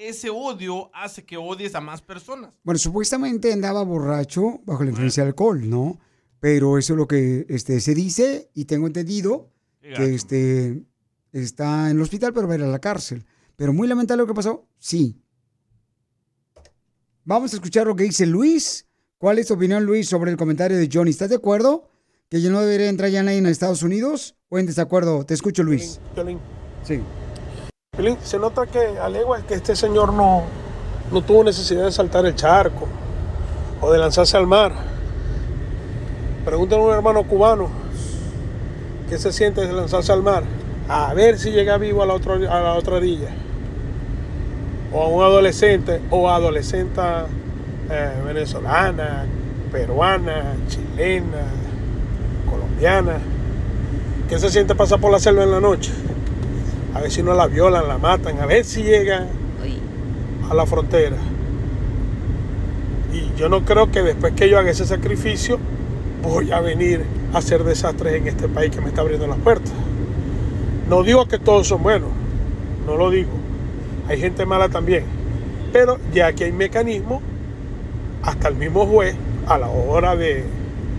Ese 0.00 0.30
odio 0.30 0.90
hace 0.94 1.24
que 1.24 1.36
odies 1.36 1.74
a 1.74 1.80
más 1.80 2.00
personas. 2.00 2.54
Bueno, 2.62 2.78
supuestamente 2.78 3.52
andaba 3.52 3.82
borracho 3.82 4.60
bajo 4.64 4.84
la 4.84 4.90
influencia 4.90 5.24
del 5.24 5.30
alcohol, 5.30 5.68
¿no? 5.68 5.98
Pero 6.38 6.78
eso 6.78 6.92
es 6.92 6.96
lo 6.96 7.08
que 7.08 7.46
este, 7.48 7.80
se 7.80 7.94
dice 7.94 8.48
y 8.54 8.66
tengo 8.66 8.86
entendido 8.86 9.50
que 9.80 10.14
este, 10.14 10.84
está 11.32 11.90
en 11.90 11.96
el 11.96 12.02
hospital, 12.02 12.32
pero 12.32 12.46
va 12.46 12.52
a 12.54 12.56
ir 12.58 12.62
a 12.62 12.68
la 12.68 12.78
cárcel. 12.78 13.24
Pero 13.58 13.72
muy 13.72 13.88
lamentable 13.88 14.22
lo 14.22 14.28
que 14.28 14.34
pasó, 14.34 14.68
sí. 14.78 15.20
Vamos 17.24 17.52
a 17.52 17.56
escuchar 17.56 17.88
lo 17.88 17.96
que 17.96 18.04
dice 18.04 18.24
Luis. 18.24 18.86
¿Cuál 19.18 19.40
es 19.40 19.48
tu 19.48 19.54
opinión, 19.54 19.84
Luis, 19.84 20.08
sobre 20.08 20.30
el 20.30 20.36
comentario 20.36 20.78
de 20.78 20.88
Johnny? 20.90 21.10
¿Estás 21.10 21.30
de 21.30 21.34
acuerdo 21.34 21.90
que 22.30 22.40
yo 22.40 22.52
no 22.52 22.60
debería 22.60 22.88
entrar 22.88 23.10
ya 23.10 23.20
nadie 23.24 23.38
en 23.38 23.46
Estados 23.46 23.82
Unidos? 23.82 24.36
¿O 24.48 24.60
en 24.60 24.66
desacuerdo? 24.66 25.26
Te 25.26 25.34
escucho, 25.34 25.64
Luis. 25.64 25.98
Piolín. 26.14 26.38
Sí. 26.84 27.00
Piolín, 27.96 28.16
se 28.22 28.38
nota 28.38 28.64
que 28.64 28.78
alegua 28.78 29.44
que 29.44 29.54
este 29.54 29.74
señor 29.74 30.12
no, 30.12 30.44
no 31.10 31.20
tuvo 31.22 31.42
necesidad 31.42 31.86
de 31.86 31.90
saltar 31.90 32.26
el 32.26 32.36
charco 32.36 32.86
o 33.80 33.90
de 33.90 33.98
lanzarse 33.98 34.36
al 34.36 34.46
mar. 34.46 34.72
Pregúntale 36.44 36.80
a 36.80 36.84
un 36.86 36.94
hermano 36.94 37.26
cubano 37.26 37.68
qué 39.10 39.18
se 39.18 39.32
siente 39.32 39.66
de 39.66 39.72
lanzarse 39.72 40.12
al 40.12 40.22
mar. 40.22 40.44
A 40.88 41.12
ver 41.12 41.40
si 41.40 41.50
llega 41.50 41.76
vivo 41.76 42.04
a 42.04 42.06
la 42.06 42.14
otra, 42.14 42.34
a 42.34 42.62
la 42.62 42.74
otra 42.74 42.94
orilla. 42.94 43.47
O 44.92 45.02
a 45.02 45.08
un 45.08 45.22
adolescente 45.22 46.00
o 46.10 46.28
adolescente 46.28 47.00
eh, 47.90 48.12
venezolana, 48.24 49.26
peruana, 49.70 50.54
chilena, 50.68 51.44
colombiana. 52.48 53.18
¿Qué 54.28 54.38
se 54.38 54.50
siente 54.50 54.74
pasar 54.74 55.00
por 55.00 55.10
la 55.10 55.18
selva 55.18 55.44
en 55.44 55.50
la 55.50 55.60
noche? 55.60 55.90
A 56.94 57.00
ver 57.00 57.10
si 57.10 57.22
no 57.22 57.34
la 57.34 57.46
violan, 57.46 57.86
la 57.88 57.98
matan, 57.98 58.40
a 58.40 58.46
ver 58.46 58.64
si 58.64 58.82
llega 58.82 59.26
a 60.50 60.54
la 60.54 60.66
frontera. 60.66 61.16
Y 63.12 63.38
yo 63.38 63.48
no 63.48 63.64
creo 63.64 63.90
que 63.90 64.02
después 64.02 64.32
que 64.34 64.48
yo 64.48 64.58
haga 64.58 64.70
ese 64.70 64.84
sacrificio, 64.84 65.58
voy 66.22 66.52
a 66.52 66.60
venir 66.60 67.04
a 67.32 67.38
hacer 67.38 67.64
desastres 67.64 68.14
en 68.14 68.28
este 68.28 68.48
país 68.48 68.70
que 68.70 68.80
me 68.80 68.88
está 68.88 69.00
abriendo 69.00 69.26
las 69.26 69.38
puertas. 69.38 69.72
No 70.88 71.02
digo 71.02 71.26
que 71.26 71.38
todos 71.38 71.68
son 71.68 71.82
buenos, 71.82 72.10
no 72.86 72.96
lo 72.96 73.10
digo. 73.10 73.30
Hay 74.08 74.18
gente 74.18 74.44
mala 74.46 74.68
también. 74.68 75.04
Pero 75.72 75.98
ya 76.12 76.32
que 76.32 76.44
hay 76.44 76.52
mecanismos, 76.52 77.22
hasta 78.22 78.48
el 78.48 78.56
mismo 78.56 78.86
juez, 78.86 79.14
a 79.46 79.58
la 79.58 79.68
hora 79.68 80.16
de, 80.16 80.44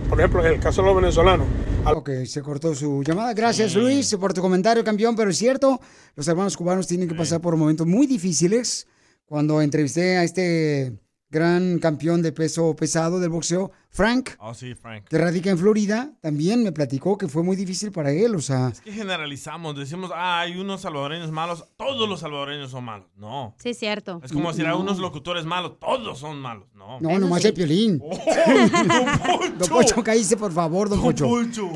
por 0.08 0.18
ejemplo, 0.18 0.44
en 0.44 0.54
el 0.54 0.60
caso 0.60 0.82
de 0.82 0.88
los 0.88 0.96
venezolanos, 0.96 1.46
Ok, 1.86 2.10
se 2.26 2.42
cortó 2.42 2.74
su 2.74 3.02
llamada. 3.02 3.32
Gracias, 3.32 3.74
Luis, 3.74 4.14
por 4.16 4.34
tu 4.34 4.40
comentario, 4.42 4.84
campeón. 4.84 5.16
Pero 5.16 5.30
es 5.30 5.38
cierto, 5.38 5.80
los 6.14 6.28
hermanos 6.28 6.56
cubanos 6.56 6.86
tienen 6.86 7.08
que 7.08 7.14
pasar 7.14 7.40
por 7.40 7.56
momentos 7.56 7.86
muy 7.86 8.06
difíciles. 8.06 8.86
Cuando 9.24 9.62
entrevisté 9.62 10.18
a 10.18 10.24
este 10.24 10.92
gran 11.30 11.78
campeón 11.78 12.22
de 12.22 12.32
peso 12.32 12.74
pesado 12.74 13.20
del 13.20 13.30
boxeo, 13.30 13.70
Frank, 13.92 14.30
Oh, 14.40 14.52
sí, 14.54 14.74
Frank. 14.74 15.04
que 15.08 15.16
radica 15.18 15.50
en 15.50 15.58
Florida, 15.58 16.12
también 16.20 16.62
me 16.64 16.72
platicó 16.72 17.16
que 17.18 17.28
fue 17.28 17.42
muy 17.44 17.56
difícil 17.56 17.92
para 17.92 18.10
él. 18.12 18.34
O 18.34 18.40
sea, 18.40 18.68
Es 18.68 18.80
que 18.80 18.92
generalizamos, 18.92 19.76
decimos, 19.76 20.10
ah, 20.14 20.40
hay 20.40 20.56
unos 20.58 20.80
salvadoreños 20.82 21.30
malos, 21.30 21.64
todos 21.76 22.08
los 22.08 22.20
salvadoreños 22.20 22.70
son 22.72 22.84
malos. 22.84 23.06
No. 23.16 23.54
Sí, 23.58 23.74
cierto. 23.74 24.20
Es 24.24 24.32
como 24.32 24.48
decir, 24.50 24.66
hay 24.66 24.72
No. 24.72 24.80
unos 24.80 24.98
locutores 24.98 25.44
malos, 25.44 25.78
todos 25.78 26.18
son 26.18 26.38
malos. 26.40 26.66
No. 26.74 27.00
no, 27.00 27.18
nomás 27.18 27.44
el 27.44 27.54
piolín. 27.54 27.98
Don 29.58 29.68
Pocho, 29.68 30.02
cállese, 30.02 30.36
por 30.36 30.52
favor, 30.52 30.88
don 30.88 31.00
Pocho. 31.00 31.28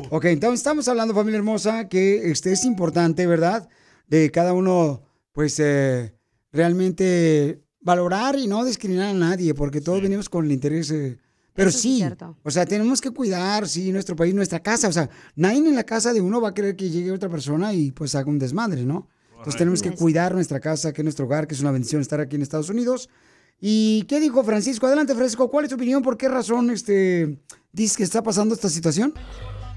Ok, 0.09 0.25
entonces 0.25 0.59
estamos 0.59 0.87
hablando, 0.87 1.13
familia 1.13 1.37
hermosa, 1.37 1.87
que 1.87 2.29
este 2.31 2.51
es 2.51 2.65
importante, 2.65 3.25
¿verdad? 3.27 3.67
De 4.07 4.31
cada 4.31 4.53
uno, 4.53 5.01
pues, 5.31 5.59
eh, 5.59 6.13
realmente 6.51 7.61
valorar 7.85 8.37
y 8.37 8.47
no 8.47 8.65
discriminar 8.65 9.09
a 9.09 9.13
nadie, 9.13 9.53
porque 9.53 9.79
todos 9.79 10.01
venimos 10.01 10.27
con 10.27 10.45
el 10.45 10.51
interés. 10.51 10.91
eh, 10.91 11.17
pero 11.53 11.69
Eso 11.69 11.79
sí 11.79 12.03
o 12.43 12.51
sea, 12.51 12.65
tenemos 12.65 12.99
que 12.99 13.11
cuidar, 13.11 13.65
sí, 13.65 13.93
nuestro 13.93 14.17
país, 14.17 14.33
nuestra 14.33 14.59
casa. 14.59 14.89
O 14.89 14.91
sea, 14.91 15.09
nadie 15.37 15.59
en 15.59 15.75
la 15.75 15.85
casa 15.85 16.11
de 16.11 16.19
uno 16.19 16.41
va 16.41 16.49
a 16.49 16.53
querer 16.53 16.75
que 16.75 16.89
llegue 16.89 17.11
otra 17.11 17.29
persona 17.29 17.73
y 17.73 17.91
pues 17.91 18.13
haga 18.15 18.29
un 18.29 18.39
desmadre, 18.39 18.83
¿no? 18.83 19.07
Entonces 19.37 19.57
tenemos 19.57 19.81
que 19.81 19.91
cuidar 19.91 20.33
nuestra 20.33 20.59
casa, 20.59 20.91
que 20.91 21.01
es 21.01 21.03
nuestro 21.05 21.25
hogar, 21.27 21.47
que 21.47 21.53
es 21.53 21.61
una 21.61 21.71
bendición 21.71 22.01
estar 22.01 22.19
aquí 22.19 22.35
en 22.35 22.41
Estados 22.41 22.69
Unidos. 22.69 23.09
¿Y 23.61 24.03
qué 24.09 24.19
dijo 24.19 24.43
Francisco? 24.43 24.87
Adelante, 24.87 25.13
Francisco. 25.13 25.49
¿Cuál 25.49 25.65
es 25.65 25.69
tu 25.69 25.75
opinión? 25.75 26.01
¿Por 26.01 26.17
qué 26.17 26.27
razón 26.27 26.71
este, 26.71 27.37
dices 27.71 27.95
que 27.95 28.03
está 28.03 28.23
pasando 28.23 28.55
esta 28.55 28.67
situación? 28.67 29.13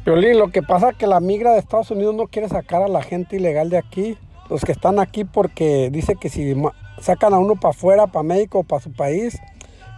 Piolín, 0.05 0.39
lo 0.39 0.51
que 0.51 0.63
pasa 0.63 0.91
es 0.91 0.97
que 0.97 1.07
la 1.07 1.21
migra 1.21 1.53
de 1.53 1.59
Estados 1.59 1.91
Unidos 1.91 2.15
no 2.15 2.27
quiere 2.27 2.49
sacar 2.49 2.83
a 2.83 2.89
la 2.89 3.03
gente 3.03 3.37
ilegal 3.37 3.69
de 3.69 3.79
aquí, 3.79 4.17
los 4.49 4.65
que 4.65 4.73
están 4.73 4.99
aquí 4.99 5.25
porque 5.25 5.91
dice 5.93 6.17
que 6.19 6.31
si 6.31 6.55
sacan 7.01 7.35
a 7.35 7.39
uno 7.39 7.55
para 7.57 7.71
afuera, 7.71 8.07
para 8.07 8.23
México, 8.23 8.65
para 8.65 8.83
su 8.83 8.93
país, 8.93 9.37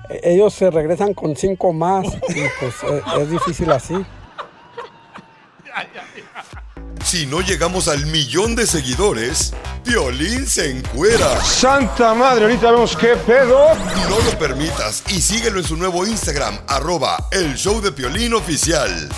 eh, 0.09 0.21
ellos 0.25 0.55
se 0.55 0.71
regresan 0.71 1.15
con 1.15 1.37
cinco 1.37 1.73
más 1.73 2.07
y 2.07 2.43
pues 2.61 2.75
eh, 2.91 3.03
es 3.21 3.31
difícil 3.31 3.71
así. 3.71 3.95
Si 7.05 7.27
no 7.27 7.41
llegamos 7.41 7.89
al 7.89 8.07
millón 8.07 8.55
de 8.55 8.67
seguidores, 8.67 9.55
Piolín 9.85 10.47
se 10.47 10.71
encuera. 10.71 11.41
Santa 11.41 12.15
madre, 12.15 12.45
ahorita 12.45 12.71
vemos 12.71 12.97
qué 12.97 13.17
pedo. 13.17 13.75
No 14.09 14.19
lo 14.31 14.39
permitas 14.39 15.03
y 15.09 15.21
síguelo 15.21 15.59
en 15.59 15.65
su 15.65 15.77
nuevo 15.77 16.07
Instagram, 16.07 16.59
arroba 16.69 17.29
el 17.33 17.55
show 17.57 17.81
de 17.81 17.91
Piolín 17.91 18.35
oficial. 18.35 19.09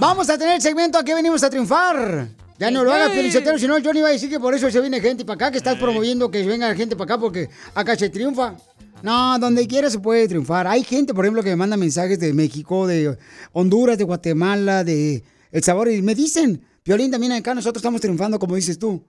Vamos 0.00 0.30
a 0.30 0.38
tener 0.38 0.54
el 0.54 0.62
segmento 0.62 0.96
Aquí 0.96 1.12
venimos 1.12 1.42
a 1.42 1.50
triunfar. 1.50 2.28
Ya 2.58 2.70
no 2.70 2.82
lo 2.82 2.92
hagas, 2.92 3.12
Felicitero, 3.12 3.58
si 3.58 3.68
no, 3.68 3.76
Johnny 3.82 4.00
va 4.00 4.08
a 4.08 4.12
decir 4.12 4.28
que 4.28 4.40
por 4.40 4.52
eso 4.52 4.68
se 4.68 4.80
viene 4.80 5.00
gente 5.00 5.24
para 5.24 5.34
acá, 5.34 5.50
que 5.52 5.58
estás 5.58 5.78
promoviendo 5.78 6.28
que 6.28 6.44
venga 6.44 6.74
gente 6.74 6.96
para 6.96 7.14
acá 7.14 7.20
porque 7.20 7.48
acá 7.72 7.96
se 7.96 8.10
triunfa. 8.10 8.56
No, 9.00 9.38
donde 9.38 9.64
quiera 9.68 9.88
se 9.90 10.00
puede 10.00 10.26
triunfar. 10.26 10.66
Hay 10.66 10.82
gente, 10.82 11.14
por 11.14 11.24
ejemplo, 11.24 11.42
que 11.44 11.50
me 11.50 11.56
manda 11.56 11.76
mensajes 11.76 12.18
de 12.18 12.32
México, 12.32 12.88
de 12.88 13.16
Honduras, 13.52 13.96
de 13.96 14.02
Guatemala, 14.02 14.82
de 14.82 15.22
El 15.52 15.62
Sabor, 15.62 15.88
y 15.88 16.02
me 16.02 16.16
dicen, 16.16 16.62
Violín, 16.84 17.12
también 17.12 17.32
acá 17.32 17.54
nosotros 17.54 17.80
estamos 17.80 18.00
triunfando, 18.00 18.40
como 18.40 18.56
dices 18.56 18.76
tú. 18.76 19.04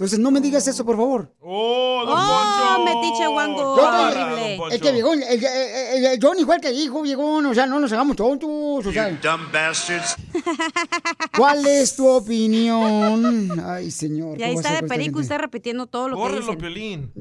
Entonces, 0.00 0.18
no 0.18 0.30
me 0.30 0.40
digas 0.40 0.66
eso, 0.66 0.82
por 0.82 0.96
favor. 0.96 1.30
¡Oh, 1.40 2.04
don 2.06 2.18
¡Oh, 2.18 2.84
metiche 2.86 3.26
guango! 3.26 3.74
¡Horrible! 3.74 4.58
Es 4.72 4.80
que 4.80 4.92
viejón, 4.92 5.22
el, 5.22 5.44
el- 5.44 5.44
el- 5.44 6.04
el 6.06 6.18
Johnny 6.22 6.42
fue 6.46 6.54
el 6.54 6.62
que 6.62 6.70
dijo, 6.70 7.02
viejón, 7.02 7.44
o 7.44 7.52
sea, 7.52 7.66
no 7.66 7.78
nos 7.78 7.92
hagamos 7.92 8.16
tontos, 8.16 8.48
o 8.50 8.92
sea. 8.92 9.10
Dumb 9.10 9.52
bastards. 9.52 10.16
¿Cuál 11.36 11.66
es 11.66 11.96
tu 11.96 12.08
opinión? 12.08 13.60
Ay, 13.62 13.90
señor. 13.90 14.40
Y 14.40 14.42
ahí 14.42 14.54
¿cómo 14.54 14.62
va 14.62 14.70
a 14.70 14.72
está 14.72 14.82
de 14.82 14.88
perico 14.88 15.18
usted 15.20 15.36
repitiendo 15.36 15.86
todo 15.86 16.08
lo 16.08 16.16
que 16.16 16.22
Córrelo, 16.22 16.40
dicen. 16.46 16.56
Piolín. 16.58 17.12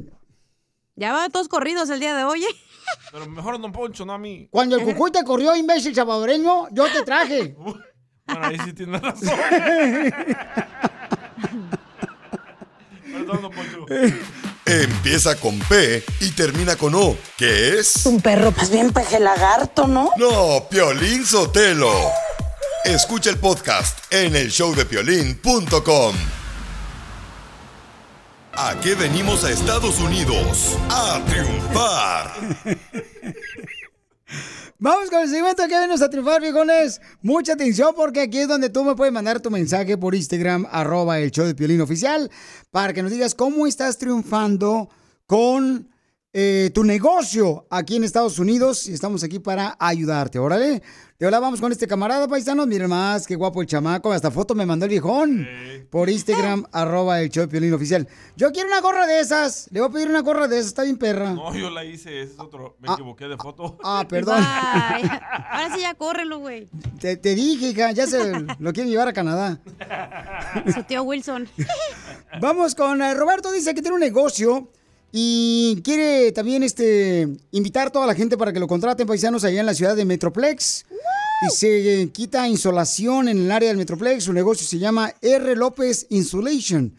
Ya 0.96 1.12
va 1.12 1.28
todos 1.28 1.50
corridos 1.50 1.90
el 1.90 2.00
día 2.00 2.16
de 2.16 2.24
hoy. 2.24 2.46
¿eh? 2.46 2.56
Pero 3.12 3.28
mejor 3.28 3.56
a 3.56 3.58
Don 3.58 3.74
Poncho, 3.74 4.06
no 4.06 4.14
a 4.14 4.18
mí. 4.18 4.48
Cuando 4.50 4.78
el 4.78 4.86
cucuy 4.86 5.12
te 5.12 5.22
corrió, 5.26 5.54
imbécil 5.54 5.94
salvadoreño, 5.94 6.70
yo 6.72 6.86
te 6.90 7.04
traje. 7.04 7.58
Bueno, 7.58 7.82
ahí 8.26 8.58
sí 8.64 8.72
tiene 8.72 8.98
razón. 9.00 9.28
Poncho. 13.38 13.86
Empieza 14.66 15.36
con 15.36 15.58
P 15.60 16.04
y 16.20 16.30
termina 16.32 16.76
con 16.76 16.96
O, 16.96 17.18
que 17.38 17.80
es... 17.80 18.06
Un 18.06 18.22
perro, 18.22 18.52
pues 18.52 18.70
bien 18.70 18.92
peje 18.92 19.20
lagarto, 19.20 19.88
¿no? 19.88 20.12
No, 20.18 20.68
Piolín 20.70 21.26
Sotelo. 21.26 21.92
Escucha 22.86 23.30
el 23.30 23.38
podcast 23.38 24.00
en 24.12 24.36
el 24.36 24.50
showdepiolín.com. 24.50 26.16
¿A 28.54 28.80
qué 28.82 28.94
venimos 28.94 29.44
a 29.44 29.52
Estados 29.52 30.00
Unidos? 30.00 30.76
A 30.90 31.22
triunfar. 31.26 32.34
Vamos 34.82 35.10
con 35.10 35.22
el 35.22 35.28
segmento 35.28 35.68
que 35.68 35.76
venimos 35.76 36.02
a 36.02 36.10
triunfar, 36.10 36.40
viejones. 36.40 37.02
Mucha 37.22 37.52
atención 37.52 37.94
porque 37.94 38.22
aquí 38.22 38.38
es 38.38 38.48
donde 38.48 38.70
tú 38.70 38.86
me 38.86 38.96
puedes 38.96 39.14
mandar 39.14 39.42
tu 39.42 39.52
mensaje 39.52 39.98
por 39.98 40.16
Instagram, 40.16 40.66
arroba 40.72 41.20
el 41.20 41.32
show 41.32 41.46
de 41.46 41.54
Piolín 41.54 41.82
Oficial, 41.82 42.32
para 42.72 42.94
que 42.94 43.04
nos 43.04 43.12
digas 43.12 43.36
cómo 43.36 43.68
estás 43.68 43.98
triunfando 43.98 44.88
con 45.26 45.90
eh, 46.32 46.70
tu 46.76 46.84
negocio 46.84 47.66
aquí 47.72 47.96
en 47.96 48.04
Estados 48.04 48.38
Unidos 48.38 48.88
y 48.88 48.94
estamos 48.94 49.24
aquí 49.24 49.40
para 49.40 49.76
ayudarte, 49.80 50.38
órale. 50.38 50.82
Y 51.22 51.26
ahora 51.26 51.40
vamos 51.40 51.60
con 51.60 51.72
este 51.72 51.86
camarada 51.88 52.28
paisano, 52.30 52.66
miren 52.66 52.90
más, 52.90 53.28
qué 53.28 53.36
guapo 53.36 53.62
el 53.62 53.68
chamaco, 53.68 54.14
hasta 54.14 54.32
foto 54.32 54.56
me 54.56 54.66
mandó 54.66 54.86
el 54.86 54.90
viejón 54.92 55.46
por 55.90 56.10
Instagram, 56.10 56.66
arroba 56.72 57.20
el 57.20 57.30
show 57.30 57.42
de 57.44 57.48
Piolín 57.50 57.74
Oficial. 57.74 58.08
Yo 58.38 58.52
quiero 58.54 58.70
una 58.70 58.80
gorra 58.80 59.06
de 59.06 59.20
esas, 59.20 59.68
le 59.72 59.82
voy 59.82 59.90
a 59.90 59.92
pedir 59.92 60.08
una 60.10 60.22
gorra 60.22 60.48
de 60.48 60.58
esas, 60.58 60.68
está 60.68 60.84
bien 60.84 60.98
perra. 60.98 61.34
No, 61.34 61.54
yo 61.54 61.70
la 61.72 61.84
hice, 61.84 62.22
ese 62.22 62.34
es 62.34 62.40
otro. 62.40 62.78
Me 62.80 62.88
Ah. 62.90 62.94
equivoqué 62.94 63.28
de 63.28 63.36
foto. 63.36 63.78
Ah, 63.84 64.06
perdón. 64.08 64.42
Ay, 64.46 65.04
ahora 65.50 65.76
sí 65.76 65.82
ya 65.82 65.94
córrelo, 65.96 66.40
güey. 66.40 66.70
Te, 67.02 67.18
te 67.18 67.36
dije, 67.36 67.70
hija, 67.72 67.92
ya 67.92 68.08
se 68.08 68.32
lo 68.60 68.72
quieren 68.72 68.90
llevar 68.90 69.08
a 69.10 69.14
Canadá. 69.14 69.60
Su 70.74 70.84
tío 70.84 71.04
Wilson. 71.04 71.50
Vamos 72.40 72.76
con 72.76 73.02
eh, 73.02 73.14
Roberto, 73.14 73.52
dice 73.52 73.74
que 73.74 73.82
tiene 73.82 73.96
un 73.96 74.02
negocio 74.02 74.72
y 75.12 75.82
quiere 75.84 76.32
también 76.32 76.62
este 76.64 77.28
invitar 77.52 77.88
a 77.88 77.92
toda 77.92 78.06
la 78.06 78.14
gente 78.14 78.38
para 78.38 78.54
que 78.54 78.60
lo 78.60 78.68
contraten 78.68 79.08
paisanos 79.08 79.44
allá 79.44 79.60
en 79.60 79.66
la 79.66 79.74
ciudad 79.74 79.96
de 79.96 80.06
Metroplex. 80.06 80.86
Y 81.48 81.56
se 81.56 82.02
eh, 82.02 82.10
quita 82.10 82.48
insolación 82.48 83.30
en 83.30 83.40
el 83.40 83.52
área 83.52 83.70
del 83.70 83.78
Metroplex. 83.78 84.26
Su 84.26 84.34
negocio 84.34 84.68
se 84.68 84.78
llama 84.78 85.14
R. 85.22 85.56
López 85.56 86.06
Insulation. 86.10 86.94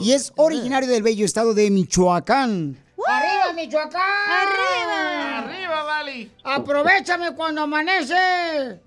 Y 0.00 0.12
es 0.12 0.32
originario 0.36 0.88
del 0.88 1.02
bello 1.02 1.24
estado 1.24 1.54
de 1.54 1.70
Michoacán. 1.70 2.76
¡Arriba, 3.06 3.52
Michoacán! 3.54 4.00
¡Arriba! 4.00 5.38
¡Arriba, 5.38 5.82
Vali! 5.84 6.30
¡Aprovechame 6.42 7.34
cuando 7.34 7.62
amanece! 7.62 8.14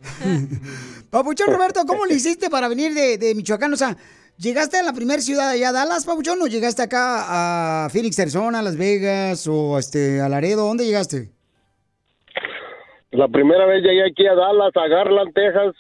Papuchón 1.10 1.48
Roberto, 1.48 1.86
¿cómo 1.86 2.06
le 2.06 2.16
hiciste 2.16 2.50
para 2.50 2.68
venir 2.68 2.94
de, 2.94 3.18
de 3.18 3.36
Michoacán? 3.36 3.74
O 3.74 3.78
sea, 3.78 3.96
¿llegaste 4.38 4.78
a 4.78 4.84
la 4.84 4.94
primera 4.94 5.22
ciudad 5.22 5.50
allá, 5.50 5.72
Dallas, 5.72 6.06
Papuchón, 6.06 6.42
o 6.42 6.48
llegaste 6.48 6.82
acá 6.82 7.86
a 7.86 7.90
Phoenix, 7.90 8.20
Arizona, 8.20 8.62
Las 8.62 8.78
Vegas, 8.78 9.48
o 9.48 9.78
este, 9.78 10.22
a 10.22 10.30
Laredo? 10.30 10.66
¿Dónde 10.68 10.86
llegaste? 10.86 11.32
La 13.12 13.28
primera 13.28 13.66
vez 13.66 13.84
llegué 13.84 14.06
aquí 14.06 14.28
a 14.28 14.36
Dallas, 14.36 14.72
a 14.76 14.88
Garland, 14.88 15.34
Texas. 15.34 15.76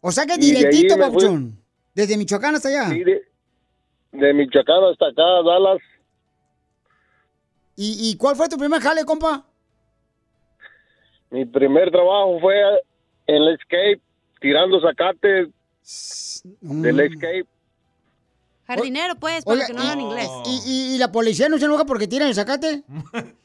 O 0.00 0.12
sea 0.12 0.26
que 0.26 0.34
de 0.36 0.38
directito, 0.38 0.96
me 0.96 1.04
fui- 1.04 1.12
Papuchón. 1.14 1.58
Desde 1.94 2.16
Michoacán 2.16 2.54
hasta 2.54 2.68
allá. 2.68 2.88
Sí, 2.90 3.02
de, 3.04 3.22
de 4.12 4.34
Michoacán 4.34 4.84
hasta 4.84 5.06
acá, 5.06 5.22
Dallas. 5.44 5.78
¿Y, 7.76 8.10
y 8.10 8.16
cuál 8.16 8.36
fue 8.36 8.48
tu 8.48 8.56
primer 8.56 8.80
jale, 8.80 9.04
compa? 9.04 9.44
Mi 11.30 11.44
primer 11.44 11.90
trabajo 11.90 12.38
fue 12.40 12.54
en 13.26 13.36
el 13.36 13.54
escape, 13.54 14.00
tirando 14.40 14.80
zacate 14.80 15.48
del 16.60 17.00
escape. 17.00 17.46
Jardinero, 18.68 19.14
pues, 19.16 19.44
para 19.46 19.66
que 19.66 19.72
no 19.72 19.80
hablan 19.80 20.00
inglés. 20.02 20.28
¿Y, 20.44 20.60
y, 20.66 20.94
y 20.94 20.98
la 20.98 21.10
policía 21.10 21.48
no 21.48 21.58
se 21.58 21.64
enoja 21.64 21.86
porque 21.86 22.06
tiran 22.06 22.28
el 22.28 22.34
zacate? 22.34 22.82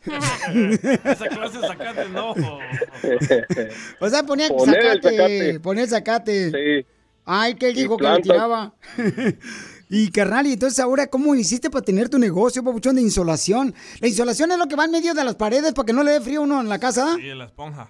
Esa 0.05 1.27
clase 1.29 1.59
de 1.59 1.67
sacate 1.67 2.09
no. 2.09 2.33
O 4.01 4.09
sea, 4.09 4.23
ponía 4.23 4.47
el 4.47 4.53
Poner 4.53 4.85
el 4.85 5.01
zacate, 5.01 5.49
el 5.49 5.87
zacate. 5.87 6.51
Sí. 6.51 6.87
Ay, 7.23 7.55
que 7.55 7.69
él 7.69 7.75
dijo 7.75 7.95
que 7.95 8.03
lo 8.03 8.19
tiraba. 8.19 8.73
y 9.89 10.11
carnal, 10.11 10.45
y 10.45 10.53
entonces 10.53 10.79
ahora, 10.81 11.07
¿cómo 11.07 11.33
hiciste 11.35 11.69
para 11.69 11.85
tener 11.85 12.09
tu 12.09 12.19
negocio, 12.19 12.61
papuchón, 12.61 12.95
de 12.95 13.01
insolación? 13.01 13.73
La 14.01 14.09
insolación 14.09 14.51
es 14.51 14.57
lo 14.57 14.67
que 14.67 14.75
va 14.75 14.83
en 14.83 14.91
medio 14.91 15.13
de 15.13 15.23
las 15.23 15.35
paredes 15.35 15.71
para 15.73 15.85
que 15.85 15.93
no 15.93 16.03
le 16.03 16.11
dé 16.11 16.19
frío 16.19 16.41
a 16.41 16.43
uno 16.43 16.59
en 16.59 16.67
la 16.67 16.79
casa. 16.79 17.15
Y 17.17 17.33
la 17.33 17.45
esponja. 17.45 17.89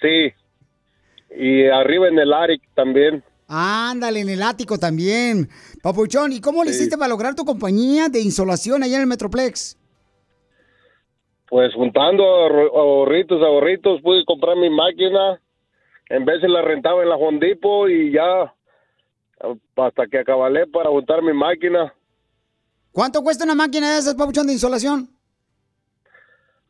Sí. 0.00 0.32
Y 1.36 1.66
arriba 1.66 2.08
en 2.08 2.18
el 2.18 2.32
ARIC 2.32 2.62
también. 2.74 3.22
Ándale, 3.48 4.20
en 4.20 4.28
el 4.28 4.42
ático 4.42 4.78
también. 4.78 5.48
Papuchón, 5.82 6.32
¿y 6.32 6.40
cómo 6.40 6.64
le 6.64 6.72
Sí. 6.72 6.80
hiciste 6.80 6.98
para 6.98 7.08
lograr 7.08 7.34
tu 7.34 7.44
compañía 7.46 8.08
de 8.08 8.20
insolación 8.20 8.82
allá 8.82 8.96
en 8.96 9.02
el 9.02 9.06
Metroplex? 9.06 9.76
Pues 11.48 11.72
juntando 11.74 12.24
ahorritos, 12.24 13.42
ahorritos, 13.42 14.02
pude 14.02 14.22
comprar 14.26 14.54
mi 14.56 14.68
máquina. 14.68 15.40
En 16.10 16.26
vez 16.26 16.42
de 16.42 16.48
la 16.48 16.60
rentaba 16.60 17.02
en 17.02 17.08
la 17.08 17.16
Hondipo 17.16 17.88
y 17.88 18.12
ya 18.12 18.54
hasta 19.76 20.06
que 20.08 20.18
acabalé 20.18 20.66
para 20.66 20.90
juntar 20.90 21.22
mi 21.22 21.32
máquina. 21.32 21.94
¿Cuánto 22.92 23.22
cuesta 23.22 23.44
una 23.44 23.54
máquina 23.54 23.92
de 23.94 23.98
esas, 24.00 24.14
papuchón, 24.14 24.46
de 24.46 24.52
insolación? 24.54 25.08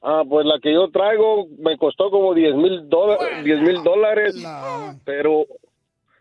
Ah, 0.00 0.22
pues 0.28 0.46
la 0.46 0.60
que 0.62 0.72
yo 0.72 0.88
traigo 0.90 1.48
me 1.58 1.76
costó 1.76 2.08
como 2.10 2.34
10 2.34 2.54
mil 2.54 2.88
dólares, 2.88 3.44
10 3.44 3.60
mil 3.62 3.82
dólares, 3.82 4.34
pero 5.04 5.44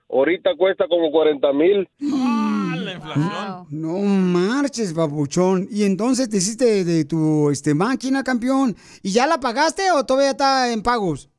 ahorita 0.10 0.52
cuesta 0.58 0.88
como 0.88 1.12
40 1.12 1.54
mil. 1.54 1.90
la 2.00 2.94
inflación. 2.94 3.68
No 3.70 4.00
marches, 4.00 4.94
papuchón. 4.94 5.68
Y 5.72 5.84
entonces 5.84 6.30
te 6.30 6.38
hiciste 6.38 6.66
de, 6.66 6.84
de 6.84 7.06
tu 7.06 7.50
este, 7.50 7.74
máquina, 7.74 8.24
campeón. 8.24 8.76
¿Y 9.04 9.12
ya 9.12 9.28
la 9.28 9.40
pagaste 9.40 9.92
o 9.92 10.06
todavía 10.06 10.32
está 10.32 10.72
en 10.72 10.82
pagos? 10.82 11.30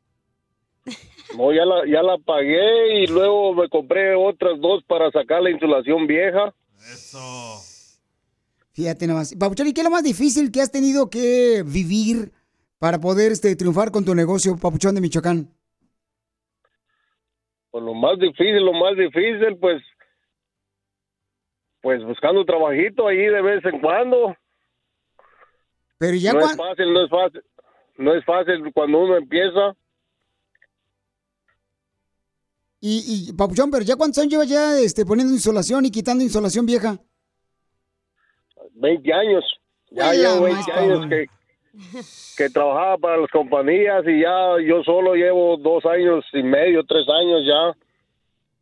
No, 1.37 1.53
ya 1.53 1.65
la, 1.65 1.87
ya 1.87 2.03
la 2.03 2.17
pagué 2.19 3.03
y 3.03 3.07
luego 3.07 3.55
me 3.55 3.69
compré 3.69 4.15
otras 4.15 4.59
dos 4.61 4.83
para 4.87 5.11
sacar 5.11 5.43
la 5.43 5.51
insulación 5.51 6.07
vieja. 6.07 6.55
Eso. 6.93 7.19
Fíjate 8.73 9.07
nomás. 9.07 9.35
Papuchón, 9.35 9.67
¿y 9.67 9.73
qué 9.73 9.81
es 9.81 9.85
lo 9.85 9.91
más 9.91 10.05
difícil 10.05 10.51
que 10.51 10.63
has 10.63 10.71
tenido 10.71 11.11
que 11.11 11.65
vivir 11.67 12.33
para 12.79 13.01
poder 13.01 13.33
este, 13.33 13.55
triunfar 13.57 13.91
con 13.91 14.05
tu 14.05 14.15
negocio, 14.15 14.57
Papuchón 14.57 14.95
de 14.95 15.01
Michoacán? 15.01 15.51
Pues 17.79 17.87
lo 17.87 17.95
más 17.95 18.19
difícil, 18.19 18.65
lo 18.65 18.73
más 18.73 18.97
difícil, 18.97 19.57
pues, 19.61 19.81
pues 21.81 22.03
buscando 22.03 22.45
trabajito 22.45 23.07
ahí 23.07 23.19
de 23.19 23.41
vez 23.41 23.65
en 23.65 23.81
cuando. 23.81 24.37
Pero 25.97 26.17
ya 26.17 26.33
no 26.33 26.41
cuan- 26.41 26.51
es 26.51 26.57
fácil, 26.57 26.93
no 26.93 27.05
es 27.05 27.11
fácil, 27.11 27.43
no 27.99 28.15
es 28.15 28.25
fácil 28.25 28.73
cuando 28.75 28.99
uno 28.99 29.17
empieza. 29.17 29.77
Y, 32.81 33.29
y, 33.31 33.33
Papuchón, 33.35 33.71
pero 33.71 33.85
ya 33.85 33.95
cuántos 33.95 34.19
años 34.19 34.33
llevas 34.33 34.49
ya 34.49 34.77
este, 34.81 35.07
poniendo 35.07 35.33
insolación 35.33 35.85
y 35.85 35.93
quitando 35.93 36.25
insolación 36.25 36.67
vieja? 36.67 36.99
20 38.73 39.13
años. 39.13 39.45
Ya 39.93 40.13
llevo 40.15 40.43
20 40.47 40.53
maestro. 40.73 40.75
años 40.75 41.07
que, 41.09 41.27
que 42.37 42.51
trabajaba 42.51 42.99
para 42.99 43.17
las 43.19 43.31
compañías 43.31 44.05
y 44.07 44.23
ya 44.23 44.57
yo 44.67 44.83
solo 44.85 45.15
llevo 45.15 45.57
dos 45.57 45.85
años 45.87 46.25
y 46.33 46.43
medio, 46.43 46.85
tres 46.85 47.07
años 47.09 47.43
ya. 47.47 47.77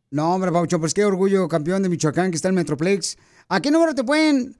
No, 0.09 0.35
hombre, 0.35 0.51
Papuchón, 0.51 0.79
pues 0.79 0.93
qué 0.93 1.03
orgullo, 1.03 1.47
campeón 1.47 1.83
de 1.83 1.89
Michoacán, 1.89 2.31
que 2.31 2.37
está 2.37 2.49
en 2.49 2.55
Metroplex. 2.55 3.17
¿A 3.49 3.59
qué 3.59 3.71
número 3.71 3.93
te 3.93 4.03
pueden 4.03 4.55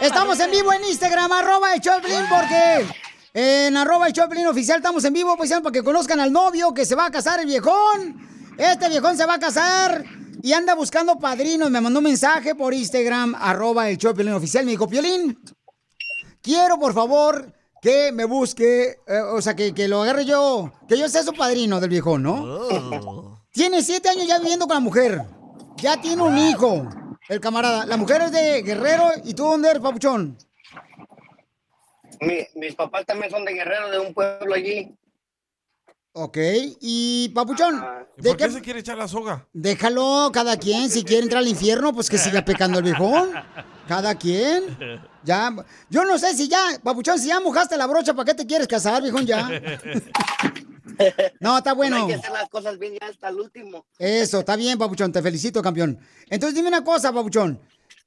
Estamos 0.00 0.40
en 0.40 0.50
vivo 0.50 0.72
en 0.72 0.84
Instagram, 0.84 1.30
arroba 1.30 1.74
el 1.74 1.80
Choplin, 1.80 2.24
porque 2.28 2.86
en 3.34 3.76
arroba 3.76 4.08
el 4.08 4.12
Choplin 4.12 4.48
oficial 4.48 4.78
estamos 4.78 5.04
en 5.04 5.12
vivo, 5.12 5.36
pues 5.36 5.52
para 5.52 5.70
que 5.70 5.84
conozcan 5.84 6.18
al 6.18 6.32
novio 6.32 6.74
que 6.74 6.84
se 6.84 6.96
va 6.96 7.06
a 7.06 7.10
casar, 7.12 7.38
el 7.38 7.46
viejón. 7.46 8.27
Este 8.58 8.88
viejón 8.88 9.16
se 9.16 9.24
va 9.24 9.34
a 9.34 9.38
casar 9.38 10.04
y 10.42 10.52
anda 10.52 10.74
buscando 10.74 11.16
padrinos. 11.18 11.70
Me 11.70 11.80
mandó 11.80 12.00
un 12.00 12.04
mensaje 12.04 12.54
por 12.54 12.74
Instagram, 12.74 13.34
arroba 13.38 13.88
el 13.88 13.96
Choplin 13.98 14.32
oficial. 14.32 14.64
Me 14.64 14.72
dijo, 14.72 14.88
Piolín, 14.88 15.38
quiero 16.42 16.78
por 16.78 16.92
favor 16.92 17.52
que 17.80 18.10
me 18.10 18.24
busque, 18.24 18.96
eh, 19.06 19.20
o 19.32 19.40
sea, 19.40 19.54
que, 19.54 19.72
que 19.72 19.86
lo 19.86 20.02
agarre 20.02 20.24
yo, 20.24 20.72
que 20.88 20.98
yo 20.98 21.08
sea 21.08 21.22
su 21.22 21.32
padrino 21.32 21.78
del 21.80 21.90
viejón, 21.90 22.24
¿no? 22.24 22.34
Oh. 22.42 23.38
Tiene 23.52 23.82
siete 23.82 24.08
años 24.08 24.26
ya 24.26 24.38
viviendo 24.40 24.66
con 24.66 24.74
la 24.74 24.80
mujer. 24.80 25.22
Ya 25.76 26.00
tiene 26.00 26.22
un 26.22 26.36
hijo, 26.36 26.88
el 27.28 27.38
camarada. 27.40 27.86
La 27.86 27.96
mujer 27.96 28.22
es 28.22 28.32
de 28.32 28.62
Guerrero, 28.62 29.10
¿y 29.24 29.32
tú 29.34 29.44
dónde 29.44 29.70
eres, 29.70 29.80
papuchón? 29.80 30.36
Mi- 32.20 32.46
mis 32.56 32.74
papás 32.74 33.06
también 33.06 33.30
son 33.30 33.44
de 33.44 33.52
Guerrero, 33.54 33.90
de 33.90 34.00
un 34.00 34.12
pueblo 34.12 34.54
allí. 34.54 34.92
Ok, 36.20 36.36
y 36.80 37.28
papuchón, 37.28 37.76
¿Y 38.16 38.22
¿de 38.22 38.30
por 38.30 38.36
qué 38.38 38.46
qué- 38.46 38.50
se 38.52 38.60
quiere 38.60 38.80
echar 38.80 38.98
la 38.98 39.06
soga? 39.06 39.46
déjalo 39.52 40.30
cada 40.32 40.56
quien, 40.56 40.90
si 40.90 41.04
quiere 41.04 41.22
entrar 41.22 41.42
al 41.42 41.48
infierno, 41.48 41.92
pues 41.92 42.10
que 42.10 42.18
siga 42.40 42.44
pecando 42.44 42.78
el 42.78 42.84
viejón. 42.84 43.30
Cada 43.86 44.16
quien. 44.16 44.64
Ya, 45.22 45.54
yo 45.88 46.04
no 46.04 46.18
sé 46.18 46.34
si 46.34 46.48
ya, 46.48 46.58
papuchón, 46.82 47.18
si 47.20 47.28
ya 47.28 47.38
mojaste 47.38 47.76
la 47.76 47.86
brocha, 47.86 48.14
¿para 48.14 48.24
qué 48.26 48.34
te 48.34 48.46
quieres 48.46 48.66
casar, 48.66 49.00
viejón, 49.02 49.26
ya? 49.26 49.48
No, 51.38 51.56
está 51.58 51.74
bueno. 51.74 51.96
Hay 51.98 52.06
que 52.08 52.14
hacer 52.14 52.32
las 52.32 52.48
cosas 52.48 52.76
bien 52.80 52.94
ya 53.00 53.06
hasta 53.06 53.28
el 53.28 53.36
último. 53.36 53.86
Eso, 54.00 54.40
está 54.40 54.56
bien, 54.56 54.76
papuchón, 54.76 55.12
te 55.12 55.22
felicito, 55.22 55.62
campeón. 55.62 55.96
Entonces 56.28 56.56
dime 56.56 56.66
una 56.68 56.82
cosa, 56.82 57.12
papuchón. 57.12 57.60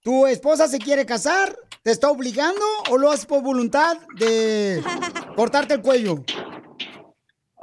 ¿Tu 0.03 0.27
esposa 0.27 0.67
se 0.67 0.77
quiere 0.79 1.05
casar? 1.05 1.55
¿Te 1.83 1.91
está 1.91 2.09
obligando 2.09 2.61
o 2.89 2.97
lo 2.97 3.09
haces 3.09 3.25
por 3.25 3.41
voluntad 3.41 3.95
de 4.19 4.83
cortarte 5.37 5.75
el 5.75 5.81
cuello? 5.81 6.25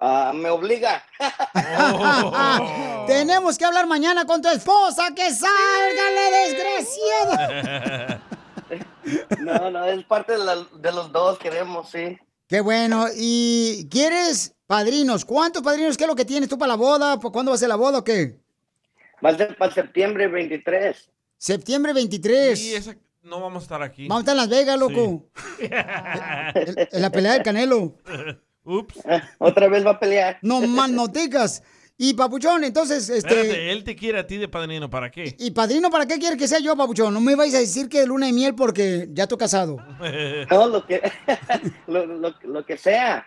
Ah, 0.01 0.33
me 0.35 0.49
obliga. 0.49 1.03
Tenemos 3.07 3.59
que 3.59 3.65
hablar 3.65 3.87
mañana 3.87 4.25
con 4.25 4.41
tu 4.41 4.49
esposa. 4.49 5.13
¡Que 5.15 5.33
salga 5.33 6.11
la 6.15 6.31
desgraciada! 7.51 8.23
No, 9.41 9.71
no, 9.71 9.87
es 9.87 10.05
parte 10.05 10.33
de, 10.33 10.45
la- 10.45 10.67
de 10.77 10.93
los 10.93 11.11
dos, 11.11 11.39
queremos, 11.39 11.89
sí. 11.91 12.19
Qué 12.47 12.61
bueno. 12.61 13.07
¿Y 13.17 13.89
quieres 13.91 14.55
padrinos? 14.67 15.25
¿Cuántos 15.25 15.63
padrinos? 15.63 15.97
¿Qué 15.97 16.05
es 16.05 16.09
lo 16.09 16.15
que 16.15 16.27
tienes 16.27 16.51
tú 16.51 16.59
para 16.59 16.73
la 16.73 16.77
boda? 16.77 17.19
¿Por 17.19 17.33
¿Cuándo 17.33 17.51
va 17.51 17.55
a 17.55 17.59
ser 17.59 17.71
la 17.71 17.77
boda 17.77 17.99
o 18.01 18.05
qué? 18.05 18.39
Va 19.25 19.31
a 19.31 19.37
ser 19.39 19.57
para 19.57 19.73
septiembre 19.73 20.29
23. 20.29 21.11
Septiembre 21.39 21.95
23. 21.95 22.61
Y 22.61 22.75
esa 22.75 22.95
no 23.23 23.41
vamos 23.41 23.63
a 23.63 23.65
estar 23.65 23.83
aquí. 23.83 24.07
Vamos 24.09 24.21
a 24.21 24.23
estar 24.25 24.33
en 24.35 24.37
Las 24.37 24.49
Vegas, 24.51 24.79
loco. 24.79 25.31
En, 25.59 25.73
en 26.93 27.03
la 27.03 27.11
pelea 27.11 27.33
del 27.33 27.43
Canelo. 27.43 27.95
Ups. 28.69 28.95
Otra 29.39 29.69
vez 29.69 29.85
va 29.85 29.93
a 29.93 29.99
pelear. 30.01 30.39
No 30.43 30.61
más 30.61 30.91
noticas. 30.91 31.63
Y 32.01 32.15
papuchón, 32.15 32.63
entonces, 32.63 33.09
este. 33.09 33.29
Espérate, 33.41 33.73
él 33.73 33.83
te 33.83 33.97
quiere 33.97 34.21
a 34.21 34.27
ti 34.27 34.37
de 34.37 34.47
padrino, 34.47 34.89
¿para 34.89 35.11
qué? 35.11 35.35
¿Y 35.37 35.51
padrino 35.51 35.91
para 35.91 36.07
qué 36.07 36.19
quiere 36.21 36.37
que 36.37 36.47
sea 36.47 36.61
yo, 36.61 36.77
papuchón? 36.77 37.13
No 37.13 37.21
me 37.21 37.35
vais 37.35 37.53
a 37.57 37.59
decir 37.59 37.89
que 37.89 37.99
de 38.01 38.07
luna 38.07 38.27
de 38.27 38.33
miel 38.33 38.55
porque 38.55 39.09
ya 39.13 39.25
estoy 39.25 39.39
casado. 39.39 39.77
No, 40.51 40.69
lo 40.69 40.87
que, 40.87 41.03
lo, 41.89 42.07
lo- 42.07 42.35
lo 42.45 42.65
que 42.65 42.77
sea. 42.77 43.27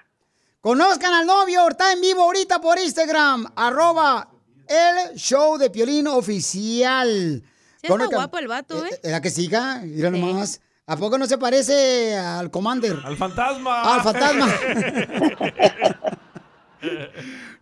Conozcan 0.61 1.13
al 1.13 1.25
novio, 1.25 1.67
está 1.67 1.91
en 1.91 1.99
vivo 2.01 2.21
ahorita 2.21 2.61
por 2.61 2.79
Instagram, 2.79 3.47
arroba 3.55 4.29
el 4.69 5.15
show 5.17 5.57
de 5.57 5.69
Piolín 5.69 6.07
oficial. 6.07 7.43
Sí 7.43 7.87
está 7.87 7.89
Conozcan- 7.95 8.13
guapo 8.13 8.37
el 8.37 8.47
vato, 8.47 8.85
¿eh? 8.85 8.99
¿Era 9.03 9.19
que 9.21 9.31
siga? 9.31 9.81
Mira 9.83 10.11
nomás. 10.11 10.61
¿A 10.87 10.97
poco 10.97 11.17
no 11.17 11.25
se 11.25 11.37
parece 11.37 12.15
al 12.17 12.49
Commander? 12.51 12.97
Al 13.03 13.15
fantasma. 13.15 13.95
Al 13.95 14.01
fantasma. 14.01 14.47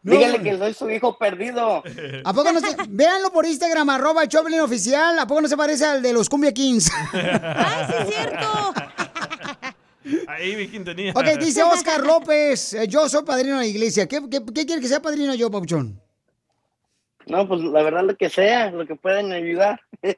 No. 0.02 0.14
Dígale 0.14 0.42
que 0.42 0.58
soy 0.58 0.74
su 0.74 0.90
hijo 0.90 1.18
perdido. 1.18 1.84
¿A 2.24 2.34
poco 2.34 2.54
no 2.54 2.62
se... 2.62 2.68
Véanlo 2.88 3.34
por 3.34 3.46
Instagram, 3.46 3.90
arroba 3.90 4.24
el 4.24 4.30
Choplin 4.30 4.62
oficial. 4.62 5.20
¿A 5.20 5.28
poco 5.28 5.42
no 5.42 5.50
se 5.50 5.58
parece 5.58 5.86
al 5.86 6.02
de 6.02 6.14
los 6.14 6.30
Cumbia 6.30 6.54
Kings? 6.54 6.90
¡Ay, 7.14 7.86
sí 7.86 7.94
es 8.00 8.16
cierto! 8.16 8.74
Ahí 10.26 10.56
vi 10.56 10.70
quién 10.70 10.86
tenía. 10.86 11.12
ok, 11.12 11.26
dice 11.40 11.64
Oscar 11.64 12.02
López, 12.02 12.76
eh, 12.76 12.88
yo 12.88 13.10
soy 13.10 13.24
padrino 13.26 13.56
de 13.56 13.64
la 13.64 13.68
iglesia. 13.68 14.08
¿Qué, 14.08 14.22
qué, 14.32 14.42
qué 14.56 14.66
quiere 14.66 14.82
que 14.82 14.88
sea 14.88 15.02
padrino 15.02 15.36
yo, 15.36 15.52
Papuchón? 15.52 16.02
No, 17.30 17.48
pues 17.48 17.62
la 17.62 17.84
verdad 17.84 18.04
lo 18.04 18.16
que 18.18 18.30
sea, 18.30 18.72
lo 18.72 18.86
que 18.86 18.96
pueden 18.96 19.32
ayudar. 19.32 19.80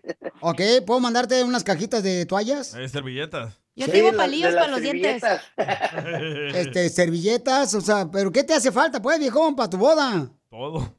Ok, 0.44 0.60
¿puedo 0.88 1.00
mandarte 1.00 1.44
unas 1.44 1.64
cajitas 1.64 2.02
de 2.02 2.26
toallas? 2.26 2.74
Hay 2.74 2.90
servilletas. 2.90 3.60
Yo 3.76 3.86
Sí, 3.86 3.92
tengo 3.92 4.16
palillos 4.18 4.54
para 4.56 4.68
los 4.70 4.82
dientes. 4.82 5.22
servilletas. 5.22 6.56
Este, 6.56 6.90
servilletas, 6.90 7.74
o 7.76 7.82
sea, 7.82 8.10
¿pero 8.12 8.32
qué 8.32 8.44
te 8.44 8.54
hace 8.56 8.72
falta, 8.72 9.02
pues, 9.02 9.20
viejón, 9.20 9.56
para 9.56 9.70
tu 9.70 9.78
boda? 9.78 10.32
Todo. 10.50 10.96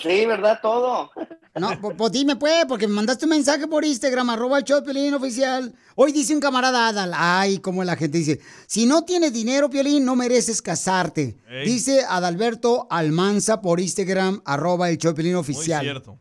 Sí, 0.00 0.24
¿verdad? 0.26 0.58
Todo. 0.62 1.10
No, 1.54 1.78
pues, 1.80 1.94
pues 1.98 2.12
dime, 2.12 2.36
pues, 2.36 2.64
porque 2.66 2.88
me 2.88 2.94
mandaste 2.94 3.26
un 3.26 3.30
mensaje 3.30 3.66
por 3.68 3.84
Instagram, 3.84 4.30
arroba 4.30 4.58
el 4.58 4.64
show 4.64 4.82
Piolín 4.82 5.12
oficial. 5.14 5.74
Hoy 5.96 6.12
dice 6.12 6.34
un 6.34 6.40
camarada 6.40 6.88
Adal, 6.88 7.12
ay, 7.14 7.58
como 7.58 7.84
la 7.84 7.94
gente 7.96 8.18
dice, 8.18 8.40
si 8.66 8.86
no 8.86 9.04
tienes 9.04 9.32
dinero, 9.32 9.68
Piolín, 9.68 10.04
no 10.04 10.16
mereces 10.16 10.62
casarte. 10.62 11.36
Ey. 11.48 11.66
Dice 11.66 12.04
Adalberto 12.08 12.86
Almanza 12.90 13.60
por 13.60 13.80
Instagram, 13.80 14.40
arroba 14.46 14.88
el 14.88 14.96
show 14.98 15.14
Piolín 15.14 15.34
Muy 15.34 15.40
oficial. 15.40 15.82
cierto. 15.82 16.18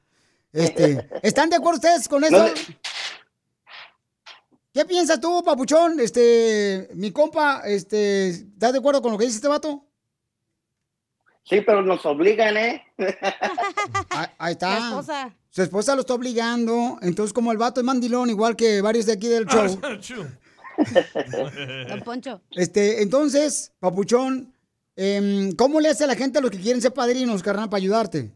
Este, 0.51 1.07
¿Están 1.23 1.49
de 1.49 1.55
acuerdo 1.55 1.77
ustedes 1.77 2.07
con? 2.07 2.21
No 2.21 2.29
le- 2.29 2.53
¿Qué 4.73 4.85
piensas 4.85 5.21
tú, 5.21 5.43
papuchón? 5.43 5.99
Este, 5.99 6.89
mi 6.95 7.11
compa, 7.11 7.61
este, 7.65 8.29
¿estás 8.29 8.73
de 8.73 8.79
acuerdo 8.79 9.01
con 9.03 9.11
lo 9.11 9.17
que 9.17 9.25
dice 9.25 9.37
este 9.37 9.47
vato? 9.47 9.85
Sí, 11.43 11.61
pero 11.61 11.81
nos 11.81 12.05
obligan, 12.05 12.55
¿eh? 12.57 12.83
Ahí, 14.09 14.27
ahí 14.37 14.51
está. 14.53 14.79
La 14.79 14.87
esposa. 14.87 15.35
Su 15.49 15.61
esposa 15.61 15.93
lo 15.95 16.01
está 16.01 16.13
obligando. 16.13 16.97
Entonces, 17.01 17.33
como 17.33 17.51
el 17.51 17.57
vato 17.57 17.81
es 17.81 17.85
mandilón, 17.85 18.29
igual 18.29 18.55
que 18.55 18.81
varios 18.81 19.05
de 19.05 19.13
aquí 19.13 19.27
del 19.27 19.45
Ah, 19.49 19.67
show. 19.99 20.25
Don 21.89 21.99
Poncho. 22.01 22.41
Este, 22.51 23.01
entonces, 23.03 23.73
papuchón, 23.79 24.53
em, 24.95 25.51
¿cómo 25.55 25.79
le 25.81 25.89
hace 25.89 26.05
a 26.05 26.07
la 26.07 26.15
gente 26.15 26.39
a 26.39 26.41
los 26.41 26.49
que 26.49 26.59
quieren 26.59 26.81
ser 26.81 26.93
padrinos, 26.93 27.43
carnal, 27.43 27.69
para 27.69 27.77
ayudarte? 27.79 28.31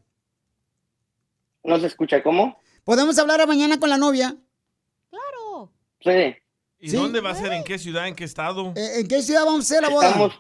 ¿No 1.64 1.80
se 1.80 1.88
escucha 1.88 2.22
cómo? 2.22 2.60
¿Podemos 2.84 3.18
hablar 3.20 3.42
a 3.42 3.46
mañana 3.48 3.80
con 3.80 3.90
la 3.90 3.98
novia? 3.98 4.36
Claro. 5.10 5.72
Sí. 6.02 6.36
¿Y 6.80 6.90
Sí. 6.90 6.96
dónde 6.98 7.22
va 7.22 7.32
a 7.32 7.36
ser? 7.36 7.52
¿En 7.54 7.64
qué 7.64 7.80
ciudad? 7.80 8.08
¿En 8.08 8.16
qué 8.16 8.24
estado? 8.26 8.74
Eh, 8.76 9.00
¿En 9.00 9.08
qué 9.08 9.22
ciudad 9.24 9.46
vamos 9.46 9.60
a 9.72 9.74
hacer 9.76 9.82
la 9.82 9.90
boda? 9.90 10.08
Estamos. 10.08 10.40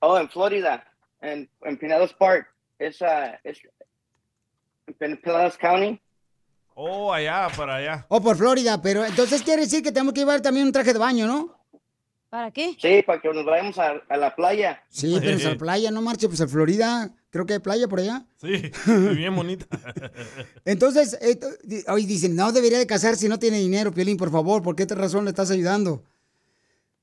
Oh, 0.00 0.16
en 0.18 0.28
Florida, 0.30 0.84
en, 1.20 1.48
en 1.62 1.78
Pinellas 1.78 2.12
Park. 2.14 2.46
Es, 2.78 3.02
ah, 3.02 3.38
es 3.44 3.58
en 4.86 4.94
Pin- 4.94 5.20
Pinellas 5.20 5.56
County. 5.58 6.00
Oh, 6.74 7.12
allá, 7.12 7.48
para 7.56 7.76
allá. 7.76 8.06
O 8.08 8.20
por 8.20 8.36
Florida, 8.36 8.80
pero 8.80 9.04
entonces 9.04 9.42
quiere 9.42 9.62
decir 9.62 9.82
que 9.82 9.90
tenemos 9.90 10.14
que 10.14 10.20
llevar 10.20 10.40
también 10.40 10.66
un 10.66 10.72
traje 10.72 10.92
de 10.92 10.98
baño, 10.98 11.26
¿no? 11.26 11.58
¿Para 12.30 12.50
qué? 12.50 12.76
Sí, 12.78 13.02
para 13.06 13.20
que 13.20 13.32
nos 13.32 13.44
vayamos 13.44 13.78
a, 13.78 14.02
a 14.08 14.16
la 14.16 14.36
playa. 14.36 14.84
Sí, 14.90 15.16
pero 15.18 15.36
es 15.36 15.46
a 15.46 15.50
la 15.50 15.56
playa, 15.58 15.90
no 15.90 16.02
marche, 16.02 16.28
pues 16.28 16.40
a 16.42 16.46
Florida, 16.46 17.10
creo 17.30 17.46
que 17.46 17.54
hay 17.54 17.58
playa 17.58 17.88
por 17.88 18.00
allá. 18.00 18.26
Sí, 18.36 18.70
bien 19.16 19.34
bonita. 19.34 19.66
Entonces, 20.64 21.18
eh, 21.22 21.40
hoy 21.88 22.04
dicen, 22.04 22.36
no 22.36 22.52
debería 22.52 22.78
de 22.78 22.86
casar 22.86 23.16
si 23.16 23.28
no 23.28 23.38
tiene 23.38 23.58
dinero, 23.58 23.92
Piolín, 23.92 24.16
por 24.18 24.30
favor, 24.30 24.62
¿por 24.62 24.76
qué 24.76 24.84
te 24.86 24.94
razón 24.94 25.24
le 25.24 25.30
estás 25.30 25.50
ayudando? 25.50 26.04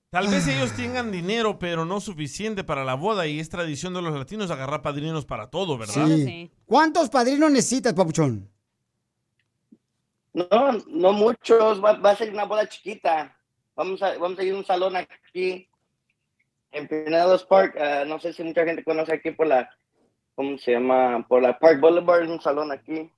Tal 0.10 0.28
vez 0.28 0.48
ellos 0.48 0.74
tengan 0.74 1.12
dinero, 1.12 1.60
pero 1.60 1.84
no 1.84 2.00
suficiente 2.00 2.64
para 2.64 2.86
la 2.86 2.94
boda 2.94 3.28
y 3.28 3.40
es 3.40 3.50
tradición 3.50 3.94
de 3.94 4.02
los 4.02 4.18
latinos 4.18 4.50
agarrar 4.50 4.82
padrinos 4.82 5.26
para 5.26 5.50
todo, 5.50 5.78
¿verdad? 5.78 6.08
Sí. 6.08 6.50
¿Cuántos 6.66 7.10
padrinos 7.10 7.52
necesitas, 7.52 7.94
papuchón? 7.94 8.50
No, 10.34 10.72
no 10.88 11.14
muchos. 11.14 11.84
Va, 11.84 11.94
va 11.94 12.12
a 12.12 12.16
ser 12.16 12.32
una 12.32 12.46
boda 12.46 12.68
chiquita. 12.68 13.38
Vamos 13.76 14.02
a, 14.02 14.18
vamos 14.18 14.40
a 14.40 14.44
ir 14.44 14.54
a 14.54 14.58
un 14.58 14.66
salón 14.66 14.96
aquí 14.96 15.68
en 16.72 16.88
Pinellas 16.88 17.44
Park. 17.44 17.76
ah, 17.80 18.04
no 18.06 18.20
sé 18.20 18.34
si 18.34 18.44
mucha 18.44 18.64
gente 18.64 18.84
conoce 18.84 19.14
aquí 19.14 19.32
por 19.32 19.48
la, 19.48 19.70
¿cómo 20.36 20.58
se 20.58 20.74
llama? 20.74 21.26
Por 21.28 21.42
la 21.42 21.58
Park 21.58 21.80
Boulevard, 21.80 22.24
es 22.24 22.30
un 22.30 22.42
salón 22.42 22.72
aquí. 22.72 23.10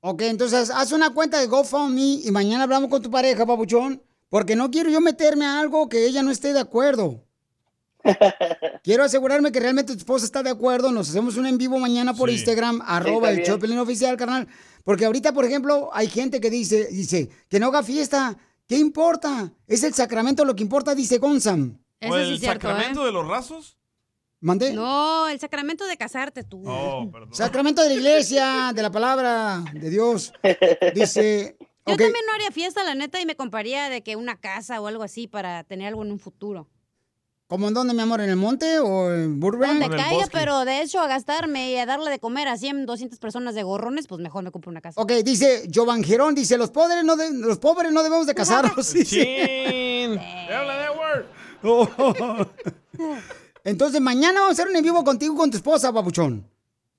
Ok, 0.00 0.22
entonces 0.22 0.70
haz 0.70 0.90
una 0.92 1.14
cuenta 1.14 1.38
de 1.38 1.46
GoFundMe 1.46 2.20
y 2.24 2.30
mañana 2.32 2.64
hablamos 2.64 2.90
con 2.90 3.02
tu 3.02 3.10
pareja, 3.10 3.46
papuchón, 3.46 4.02
porque 4.32 4.56
no 4.56 4.70
quiero 4.70 4.88
yo 4.88 5.02
meterme 5.02 5.44
a 5.44 5.60
algo 5.60 5.90
que 5.90 6.06
ella 6.06 6.22
no 6.22 6.30
esté 6.30 6.54
de 6.54 6.60
acuerdo. 6.60 7.22
Quiero 8.82 9.04
asegurarme 9.04 9.52
que 9.52 9.60
realmente 9.60 9.92
tu 9.92 9.98
esposa 9.98 10.24
está 10.24 10.42
de 10.42 10.48
acuerdo. 10.48 10.90
Nos 10.90 11.10
hacemos 11.10 11.36
un 11.36 11.44
en 11.46 11.58
vivo 11.58 11.78
mañana 11.78 12.14
por 12.14 12.30
Sí. 12.30 12.36
Instagram, 12.36 12.80
arroba 12.86 13.30
está 13.30 13.42
el. 13.42 13.46
Choplin 13.46 13.78
oficial, 13.78 14.16
carnal. 14.16 14.48
Porque 14.84 15.04
ahorita, 15.04 15.34
por 15.34 15.44
ejemplo, 15.44 15.90
hay 15.92 16.08
gente 16.08 16.40
que 16.40 16.48
dice, 16.48 16.86
dice, 16.90 17.28
que 17.50 17.60
no 17.60 17.66
haga 17.66 17.82
fiesta. 17.82 18.38
¿Qué 18.66 18.78
importa? 18.78 19.52
Es 19.66 19.82
el 19.82 19.92
sacramento 19.92 20.46
lo 20.46 20.56
que 20.56 20.62
importa, 20.62 20.94
dice 20.94 21.18
Gonzam. 21.18 21.78
Eso 22.00 22.14
¿O 22.14 22.16
sí 22.16 22.22
el 22.22 22.32
es 22.32 22.40
cierto, 22.40 22.68
sacramento 22.68 23.02
¿eh? 23.02 23.06
de 23.06 23.12
los 23.12 23.28
rasos? 23.28 23.76
¿Mandé? 24.40 24.72
No, 24.72 25.28
el 25.28 25.38
sacramento 25.38 25.86
de 25.86 25.98
casarte 25.98 26.42
tú. 26.42 26.62
Oh, 26.66 27.06
perdón. 27.12 27.34
Sacramento 27.34 27.82
de 27.82 27.90
la 27.90 27.94
iglesia, 27.96 28.72
de 28.74 28.80
la 28.80 28.90
palabra 28.90 29.62
de 29.74 29.90
Dios. 29.90 30.32
Dice, 30.94 31.58
Yo 31.86 31.96
también 31.96 32.24
no 32.26 32.32
haría 32.34 32.50
fiesta, 32.50 32.84
la 32.84 32.94
neta, 32.94 33.20
y 33.20 33.26
me 33.26 33.34
compraría 33.34 33.88
de 33.88 34.02
que 34.02 34.16
una 34.16 34.36
casa 34.38 34.80
o 34.80 34.86
algo 34.86 35.02
así 35.02 35.26
para 35.26 35.64
tener 35.64 35.88
algo 35.88 36.02
en 36.04 36.12
un 36.12 36.18
futuro. 36.18 36.68
¿Cómo 37.48 37.68
en 37.68 37.74
dónde, 37.74 37.92
mi 37.92 38.00
amor? 38.00 38.20
¿En 38.22 38.30
el 38.30 38.36
monte 38.36 38.78
o 38.78 39.12
en 39.12 39.38
Burbank? 39.38 39.78
Donde 39.80 39.94
caiga, 39.96 40.26
pero 40.32 40.64
de 40.64 40.80
hecho 40.80 41.00
a 41.00 41.06
gastarme 41.06 41.70
y 41.72 41.76
a 41.76 41.84
darle 41.84 42.10
de 42.10 42.18
comer 42.18 42.48
a 42.48 42.56
100, 42.56 42.86
200 42.86 43.18
personas 43.18 43.54
de 43.54 43.62
gorrones, 43.62 44.06
pues 44.06 44.22
mejor 44.22 44.42
me 44.42 44.50
compro 44.50 44.70
una 44.70 44.80
casa. 44.80 44.98
Ok, 44.98 45.12
dice 45.22 45.68
Jovan 45.74 46.02
Gerón, 46.02 46.34
dice, 46.34 46.56
los 46.56 46.70
pobres 46.70 47.04
no, 47.04 47.14
de- 47.16 47.32
los 47.32 47.58
pobres 47.58 47.92
no 47.92 48.02
debemos 48.02 48.26
de 48.26 48.34
casarnos. 48.34 48.74
dice. 48.94 49.04
Chin. 49.04 50.18
Habla 50.18 50.78
de 50.78 50.90
word. 50.90 51.26
Oh. 51.64 52.46
Entonces, 53.64 54.00
mañana 54.00 54.40
vamos 54.40 54.58
a 54.58 54.62
hacer 54.62 54.68
un 54.68 54.76
en 54.76 54.82
vivo 54.82 55.04
contigo 55.04 55.34
y 55.34 55.36
con 55.36 55.50
tu 55.50 55.56
esposa, 55.58 55.92
papuchón. 55.92 56.48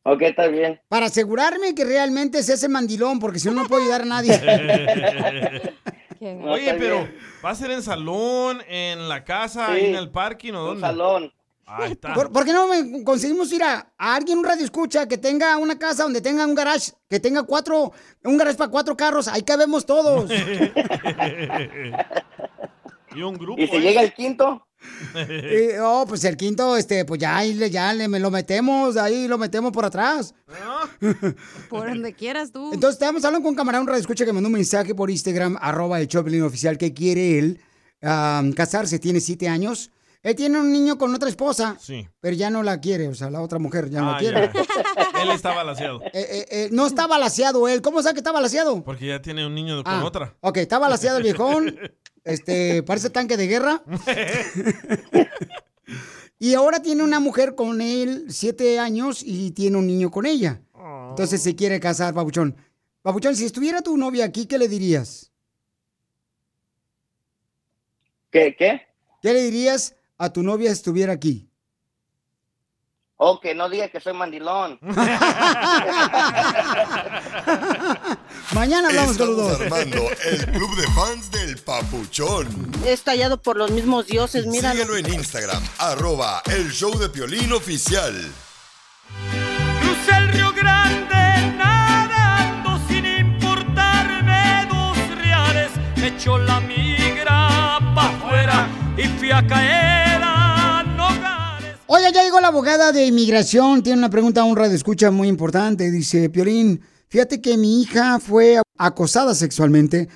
Ok, 0.04 0.22
está 0.24 0.48
bien. 0.48 0.82
Para 0.90 1.06
asegurarme 1.06 1.74
que 1.74 1.86
realmente 1.86 2.44
se 2.44 2.54
ese 2.54 2.68
mandilón, 2.68 3.20
porque 3.20 3.40
si 3.40 3.48
no, 3.48 3.54
no 3.54 3.68
puedo 3.68 3.82
ayudar 3.82 4.02
a 4.02 4.06
nadie. 4.06 4.34
Oye, 6.44 6.74
pero 6.76 7.08
¿va 7.44 7.50
a 7.50 7.56
ser 7.56 7.72
en 7.72 7.82
salón, 7.82 8.62
en 8.68 9.10
la 9.10 9.24
casa, 9.24 9.72
ahí 9.72 9.86
en 9.86 9.96
el 9.96 10.10
parking 10.12 10.54
o 10.54 10.62
dónde? 10.62 10.82
salón. 10.82 11.34
Ahí 11.66 11.94
está. 11.94 12.14
¿Por, 12.14 12.32
por 12.32 12.46
qué 12.46 12.54
no 12.54 12.68
me 12.68 13.04
conseguimos 13.04 13.52
ir 13.54 13.64
a, 13.64 13.94
a 13.98 14.16
alguien, 14.16 14.38
un 14.38 14.44
radio 14.44 14.66
escucha, 14.66 15.08
que 15.08 15.18
tenga 15.18 15.58
una 15.58 15.80
casa 15.80 16.04
donde 16.04 16.22
tenga 16.22 16.46
un 16.46 16.54
garage, 16.56 16.92
que 17.10 17.20
tenga 17.20 17.44
cuatro, 17.44 17.94
un 18.24 18.38
garage 18.38 18.58
para 18.58 18.70
cuatro 18.70 18.98
carros? 18.98 19.28
Ahí 19.30 19.44
cabemos 19.44 19.86
todos. 19.86 20.30
y 23.16 23.22
un 23.22 23.36
grupo. 23.36 23.62
¿Y 23.62 23.68
si 23.68 23.76
¿eh? 23.78 23.82
llega 23.82 24.02
el 24.02 24.14
quinto? 24.14 24.68
Eh, 25.16 25.78
oh, 25.82 26.06
pues 26.08 26.24
el 26.24 26.38
quinto, 26.38 26.76
este, 26.78 27.06
pues 27.06 27.20
ya 27.20 27.38
ahí 27.38 27.54
le, 27.54 27.70
ya 27.70 27.94
le, 27.94 28.08
me 28.08 28.20
lo 28.20 28.32
metemos, 28.32 28.98
ahí 28.98 29.28
lo 29.28 29.38
metemos 29.38 29.72
por 29.72 29.86
atrás. 29.86 30.34
Por 31.70 31.90
donde 31.90 32.14
quieras 32.18 32.52
tú. 32.52 32.74
Entonces, 32.74 32.96
estamos 33.02 33.24
hablando 33.26 33.44
con 33.44 33.52
un 33.52 33.56
camarada, 33.56 33.82
un 33.82 33.88
radio 33.88 34.02
escucha 34.02 34.26
que 34.26 34.34
mandó 34.34 34.48
un 34.48 34.54
mensaje 34.54 34.96
por 34.96 35.10
Instagram, 35.10 35.58
arroba 35.62 36.00
el 36.00 36.08
Choplin 36.08 36.42
oficial, 36.44 36.78
que 36.78 36.94
quiere 36.94 37.38
él 37.38 37.60
am, 38.02 38.54
casarse, 38.54 39.00
tiene 39.00 39.20
siete 39.20 39.48
años. 39.48 39.92
Él 40.24 40.36
tiene 40.36 40.58
un 40.58 40.72
niño 40.72 40.98
con 40.98 41.14
otra 41.14 41.28
esposa, 41.28 41.76
Sí. 41.80 42.08
pero 42.22 42.34
ya 42.36 42.50
no 42.50 42.64
la 42.64 42.80
quiere, 42.80 43.10
o 43.10 43.14
sea, 43.14 43.30
la 43.30 43.42
otra 43.42 43.60
mujer 43.60 43.90
ya 43.90 44.00
no 44.00 44.12
la 44.12 44.16
Ah, 44.16 44.20
quiere. 44.20 44.52
ya. 44.54 44.64
Él 45.22 45.30
está 45.32 45.54
balanceado. 45.54 46.02
Eh, 46.02 46.12
eh, 46.14 46.46
eh, 46.50 46.70
no 46.72 46.88
está 46.88 47.08
balaseado 47.08 47.68
él. 47.68 47.82
¿Cómo 47.82 48.02
sabe 48.02 48.14
que 48.16 48.20
está 48.22 48.32
balaseado? 48.32 48.84
Porque 48.84 49.08
ya 49.08 49.22
tiene 49.22 49.46
un 49.46 49.54
niño 49.54 49.84
con 49.84 49.94
Ah, 49.94 50.04
otra. 50.06 50.36
Ok, 50.42 50.58
está 50.58 50.80
balaseado 50.80 51.18
el 51.18 51.24
viejón. 51.24 51.78
Este, 52.26 52.84
parece 52.84 53.10
tanque 53.10 53.36
de 53.36 53.48
guerra. 53.48 53.84
Y 56.40 56.56
ahora 56.56 56.82
tiene 56.82 57.04
una 57.04 57.20
mujer 57.22 57.56
con 57.56 57.80
él, 57.82 58.26
siete 58.30 58.78
años, 58.80 59.22
y 59.26 59.52
tiene 59.52 59.78
un 59.78 59.88
niño 59.88 60.12
con 60.12 60.26
ella. 60.26 60.62
Entonces 61.10 61.42
se 61.42 61.56
quiere 61.56 61.80
casar, 61.80 62.14
Papuchón. 62.14 62.56
Papuchón, 63.02 63.36
si 63.36 63.46
estuviera 63.46 63.82
tu 63.82 63.96
novia 63.98 64.26
aquí, 64.26 64.46
¿qué 64.46 64.58
le 64.58 64.68
dirías? 64.68 65.32
¿Qué, 68.32 68.56
qué? 68.58 68.82
¿Qué 69.22 69.32
le 69.34 69.42
dirías 69.44 69.96
a 70.18 70.32
tu 70.32 70.44
novia 70.44 70.72
estuviera 70.72 71.14
aquí? 71.14 71.50
Oh, 73.18 73.40
que 73.40 73.54
no 73.56 73.70
diga 73.70 73.88
que 73.90 74.02
soy 74.02 74.14
mandilón. 74.14 74.80
Mañana 78.54 78.90
hablamos 78.90 79.18
con 79.18 79.36
los 79.38 79.52
Estamos 79.52 79.60
dos. 79.60 79.62
armando 79.62 80.10
el 80.26 80.46
club 80.52 80.76
de 80.76 80.88
fans 80.90 81.32
del 81.32 81.58
Papuchón. 81.60 82.72
Es 82.86 83.04
tallado 83.04 83.42
por 83.42 83.56
los 83.58 83.72
mismos 83.72 84.08
dioses, 84.08 84.46
míralo. 84.46 84.74
Síguelo 84.84 84.98
en 84.98 85.14
Instagram, 85.14 85.64
arroba 85.78 86.42
el 86.48 86.70
show 86.72 86.98
de 86.98 87.10
Piolín 87.10 87.54
oficial. 87.54 88.14
Crucé 89.82 90.18
el 90.18 90.28
Río 90.30 90.52
Grande 90.54 91.56
nadando 91.58 92.80
sin 92.88 93.06
importarme 93.06 94.68
dos 94.70 94.98
reales. 95.18 95.72
Me 95.98 96.08
echó 96.08 96.38
la 96.38 96.60
migra 96.60 97.80
pa' 97.96 98.12
y 98.98 99.04
fui 99.18 99.32
a 99.32 99.46
caer 99.48 100.22
a 100.24 100.84
Nogales. 100.96 101.78
Oye, 101.88 102.12
ya 102.14 102.24
llegó 102.24 102.40
la 102.40 102.50
abogada 102.50 102.92
de 102.92 103.04
inmigración. 103.06 103.82
Tiene 103.82 103.98
una 103.98 104.10
pregunta 104.10 104.42
a 104.42 104.44
un 104.44 104.56
radio 104.56 104.76
escucha 104.76 105.10
muy 105.12 105.28
importante. 105.28 105.90
Dice, 105.90 106.30
Piolín, 106.30 106.82
fíjate 107.08 107.42
que 107.42 107.58
mi 107.58 107.82
hija 107.82 108.20
fue 108.20 108.62
acosada 108.78 109.34
sexualmente 109.34 110.08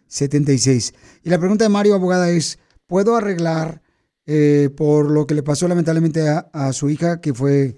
Y 1.22 1.30
la 1.30 1.38
pregunta 1.38 1.64
de 1.64 1.68
Mario, 1.68 1.94
abogada, 1.94 2.30
es, 2.30 2.59
¿puedo 2.86 3.16
arreglar 3.16 3.82
eh, 4.26 4.70
por 4.76 5.10
lo 5.10 5.26
que 5.26 5.34
le 5.34 5.43
pasó 5.43 5.68
lamentablemente 5.68 6.28
a, 6.28 6.48
a 6.52 6.72
su 6.72 6.88
hija 6.88 7.20
que 7.20 7.34
fue 7.34 7.76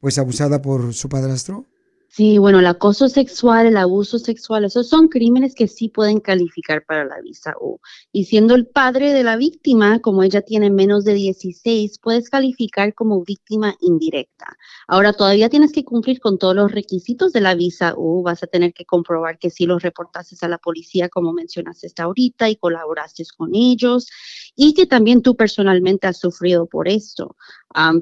pues 0.00 0.18
abusada 0.18 0.60
por 0.60 0.92
su 0.94 1.08
padrastro? 1.08 1.69
Sí, 2.12 2.38
bueno, 2.38 2.58
el 2.58 2.66
acoso 2.66 3.08
sexual, 3.08 3.66
el 3.66 3.76
abuso 3.76 4.18
sexual, 4.18 4.64
esos 4.64 4.88
son 4.88 5.06
crímenes 5.06 5.54
que 5.54 5.68
sí 5.68 5.88
pueden 5.88 6.18
calificar 6.18 6.84
para 6.84 7.04
la 7.04 7.20
visa 7.20 7.54
U. 7.60 7.78
Y 8.10 8.24
siendo 8.24 8.56
el 8.56 8.66
padre 8.66 9.12
de 9.12 9.22
la 9.22 9.36
víctima, 9.36 10.00
como 10.00 10.24
ella 10.24 10.42
tiene 10.42 10.70
menos 10.70 11.04
de 11.04 11.14
16, 11.14 12.00
puedes 12.00 12.28
calificar 12.28 12.94
como 12.94 13.22
víctima 13.22 13.76
indirecta. 13.80 14.56
Ahora, 14.88 15.12
todavía 15.12 15.48
tienes 15.50 15.70
que 15.70 15.84
cumplir 15.84 16.18
con 16.18 16.36
todos 16.36 16.56
los 16.56 16.72
requisitos 16.72 17.32
de 17.32 17.42
la 17.42 17.54
visa 17.54 17.94
U. 17.96 18.24
Vas 18.24 18.42
a 18.42 18.48
tener 18.48 18.74
que 18.74 18.84
comprobar 18.84 19.38
que 19.38 19.50
sí 19.50 19.64
los 19.64 19.80
reportaste 19.80 20.34
a 20.44 20.48
la 20.48 20.58
policía, 20.58 21.08
como 21.08 21.32
mencionaste 21.32 21.86
hasta 21.86 22.02
ahorita, 22.02 22.50
y 22.50 22.56
colaboraste 22.56 23.22
con 23.36 23.54
ellos, 23.54 24.08
y 24.56 24.74
que 24.74 24.86
también 24.86 25.22
tú 25.22 25.36
personalmente 25.36 26.08
has 26.08 26.18
sufrido 26.18 26.66
por 26.66 26.88
esto. 26.88 27.36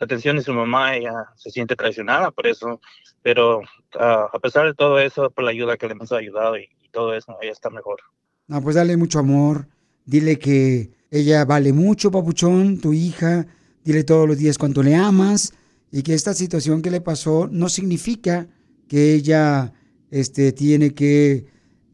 la 0.00 0.04
atención 0.04 0.36
de 0.36 0.42
su 0.42 0.54
mamá, 0.54 0.96
ella 0.96 1.12
se 1.36 1.50
siente 1.50 1.76
traicionada 1.76 2.30
por 2.30 2.46
eso, 2.46 2.80
pero 3.22 3.60
ah, 4.00 4.30
a 4.32 4.38
pesar 4.38 4.64
de 4.64 4.72
todo 4.72 4.98
eso, 4.98 5.28
por 5.30 5.44
la 5.44 5.50
ayuda 5.50 5.76
que 5.76 5.86
le 5.86 5.92
hemos 5.92 6.10
ayudado 6.10 6.56
y, 6.56 6.70
y 6.82 6.88
todo 6.88 7.14
eso, 7.14 7.36
ella 7.42 7.52
está 7.52 7.68
mejor. 7.68 8.00
No, 8.48 8.62
pues 8.62 8.74
dale 8.74 8.96
mucho 8.96 9.18
amor. 9.18 9.68
Dile 10.06 10.38
que 10.38 10.90
ella 11.10 11.44
vale 11.44 11.74
mucho, 11.74 12.10
papuchón, 12.10 12.80
tu 12.80 12.94
hija. 12.94 13.46
Dile 13.84 14.04
todos 14.04 14.26
los 14.26 14.38
días 14.38 14.56
cuánto 14.56 14.82
le 14.82 14.94
amas 14.94 15.52
y 15.90 16.02
que 16.02 16.14
esta 16.14 16.32
situación 16.32 16.80
que 16.80 16.90
le 16.90 17.02
pasó 17.02 17.46
no 17.50 17.68
significa 17.68 18.46
que 18.88 19.12
ella 19.12 19.74
este, 20.12 20.52
tiene 20.52 20.94
que 20.94 21.46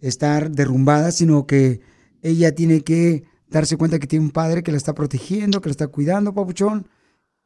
estar 0.03 0.51
derrumbada, 0.51 1.11
sino 1.11 1.47
que 1.47 1.81
ella 2.21 2.55
tiene 2.55 2.83
que 2.83 3.25
darse 3.49 3.79
cuenta 3.79 3.99
que 3.99 4.07
tiene 4.07 4.27
un 4.27 4.31
padre 4.31 4.63
que 4.63 4.71
la 4.73 4.77
está 4.77 4.93
protegiendo, 4.95 5.63
que 5.63 5.71
la 5.71 5.73
está 5.73 5.87
cuidando, 5.89 6.35
papuchón. 6.35 6.87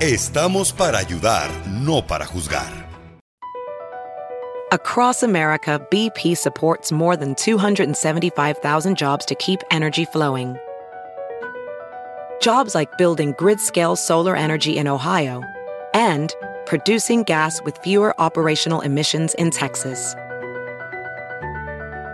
Estamos 0.00 0.72
para 0.72 0.98
ayudar, 0.98 1.50
no 1.66 2.06
para 2.06 2.26
juzgar. 2.26 2.84
Across 4.70 5.22
America, 5.22 5.80
BP 5.90 6.36
supports 6.36 6.92
more 6.92 7.16
than 7.16 7.34
275,000 7.36 8.96
jobs 8.96 9.26
to 9.26 9.34
keep 9.36 9.62
energy 9.70 10.04
flowing. 10.04 10.56
Jobs 12.40 12.74
like 12.74 12.90
building 12.98 13.32
grid 13.38 13.60
scale 13.60 13.94
solar 13.94 14.34
energy 14.34 14.76
in 14.76 14.88
Ohio 14.88 15.44
and 15.94 16.34
producing 16.66 17.22
gas 17.24 17.62
with 17.62 17.78
fewer 17.78 18.18
operational 18.20 18.80
emissions 18.80 19.34
in 19.34 19.50
Texas. 19.50 20.14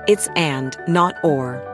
It's 0.09 0.29
and, 0.37 0.77
not 0.89 1.15
or. 1.23 1.67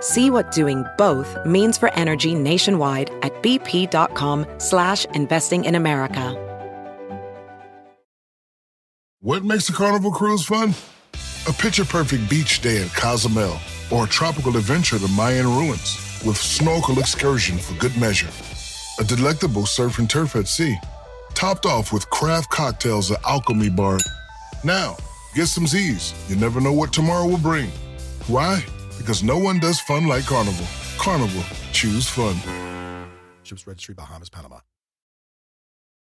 See 0.00 0.30
what 0.30 0.50
doing 0.50 0.84
both 0.98 1.36
means 1.46 1.78
for 1.78 1.92
energy 1.94 2.34
nationwide 2.34 3.10
at 3.22 3.32
bp.com 3.42 4.46
slash 4.58 5.04
investing 5.14 5.64
in 5.64 5.74
America. 5.74 6.38
What 9.20 9.44
makes 9.44 9.68
a 9.68 9.72
carnival 9.72 10.10
cruise 10.10 10.44
fun? 10.44 10.74
A 11.48 11.52
picture 11.52 11.84
perfect 11.84 12.28
beach 12.28 12.60
day 12.60 12.82
at 12.82 12.92
Cozumel 12.92 13.56
or 13.92 14.04
a 14.04 14.08
tropical 14.08 14.56
adventure 14.56 14.98
to 14.98 15.08
Mayan 15.08 15.46
ruins 15.46 15.96
with 16.26 16.36
snorkel 16.36 16.98
excursion 16.98 17.56
for 17.58 17.74
good 17.74 17.96
measure. 17.96 18.30
A 18.98 19.04
delectable 19.04 19.64
surf 19.66 20.00
and 20.00 20.10
turf 20.10 20.34
at 20.34 20.48
sea, 20.48 20.76
topped 21.34 21.66
off 21.66 21.92
with 21.92 22.08
craft 22.10 22.50
cocktails 22.50 23.10
at 23.10 23.22
Alchemy 23.24 23.70
Bar. 23.70 23.98
Now, 24.64 24.96
get 25.34 25.46
some 25.46 25.66
Z's. 25.66 26.14
You 26.28 26.36
never 26.36 26.60
know 26.60 26.72
what 26.72 26.92
tomorrow 26.92 27.26
will 27.26 27.38
bring. 27.38 27.70
Why? 28.26 28.64
Because 28.98 29.22
no 29.22 29.38
one 29.38 29.58
does 29.58 29.80
fun 29.80 30.06
like 30.06 30.24
Carnival. 30.26 30.66
Carnival, 30.98 31.42
choose 31.72 32.08
fun. 32.08 32.36
Ships 33.42 33.66
Registry, 33.66 33.94
Bahamas, 33.94 34.28
Panama. 34.28 34.58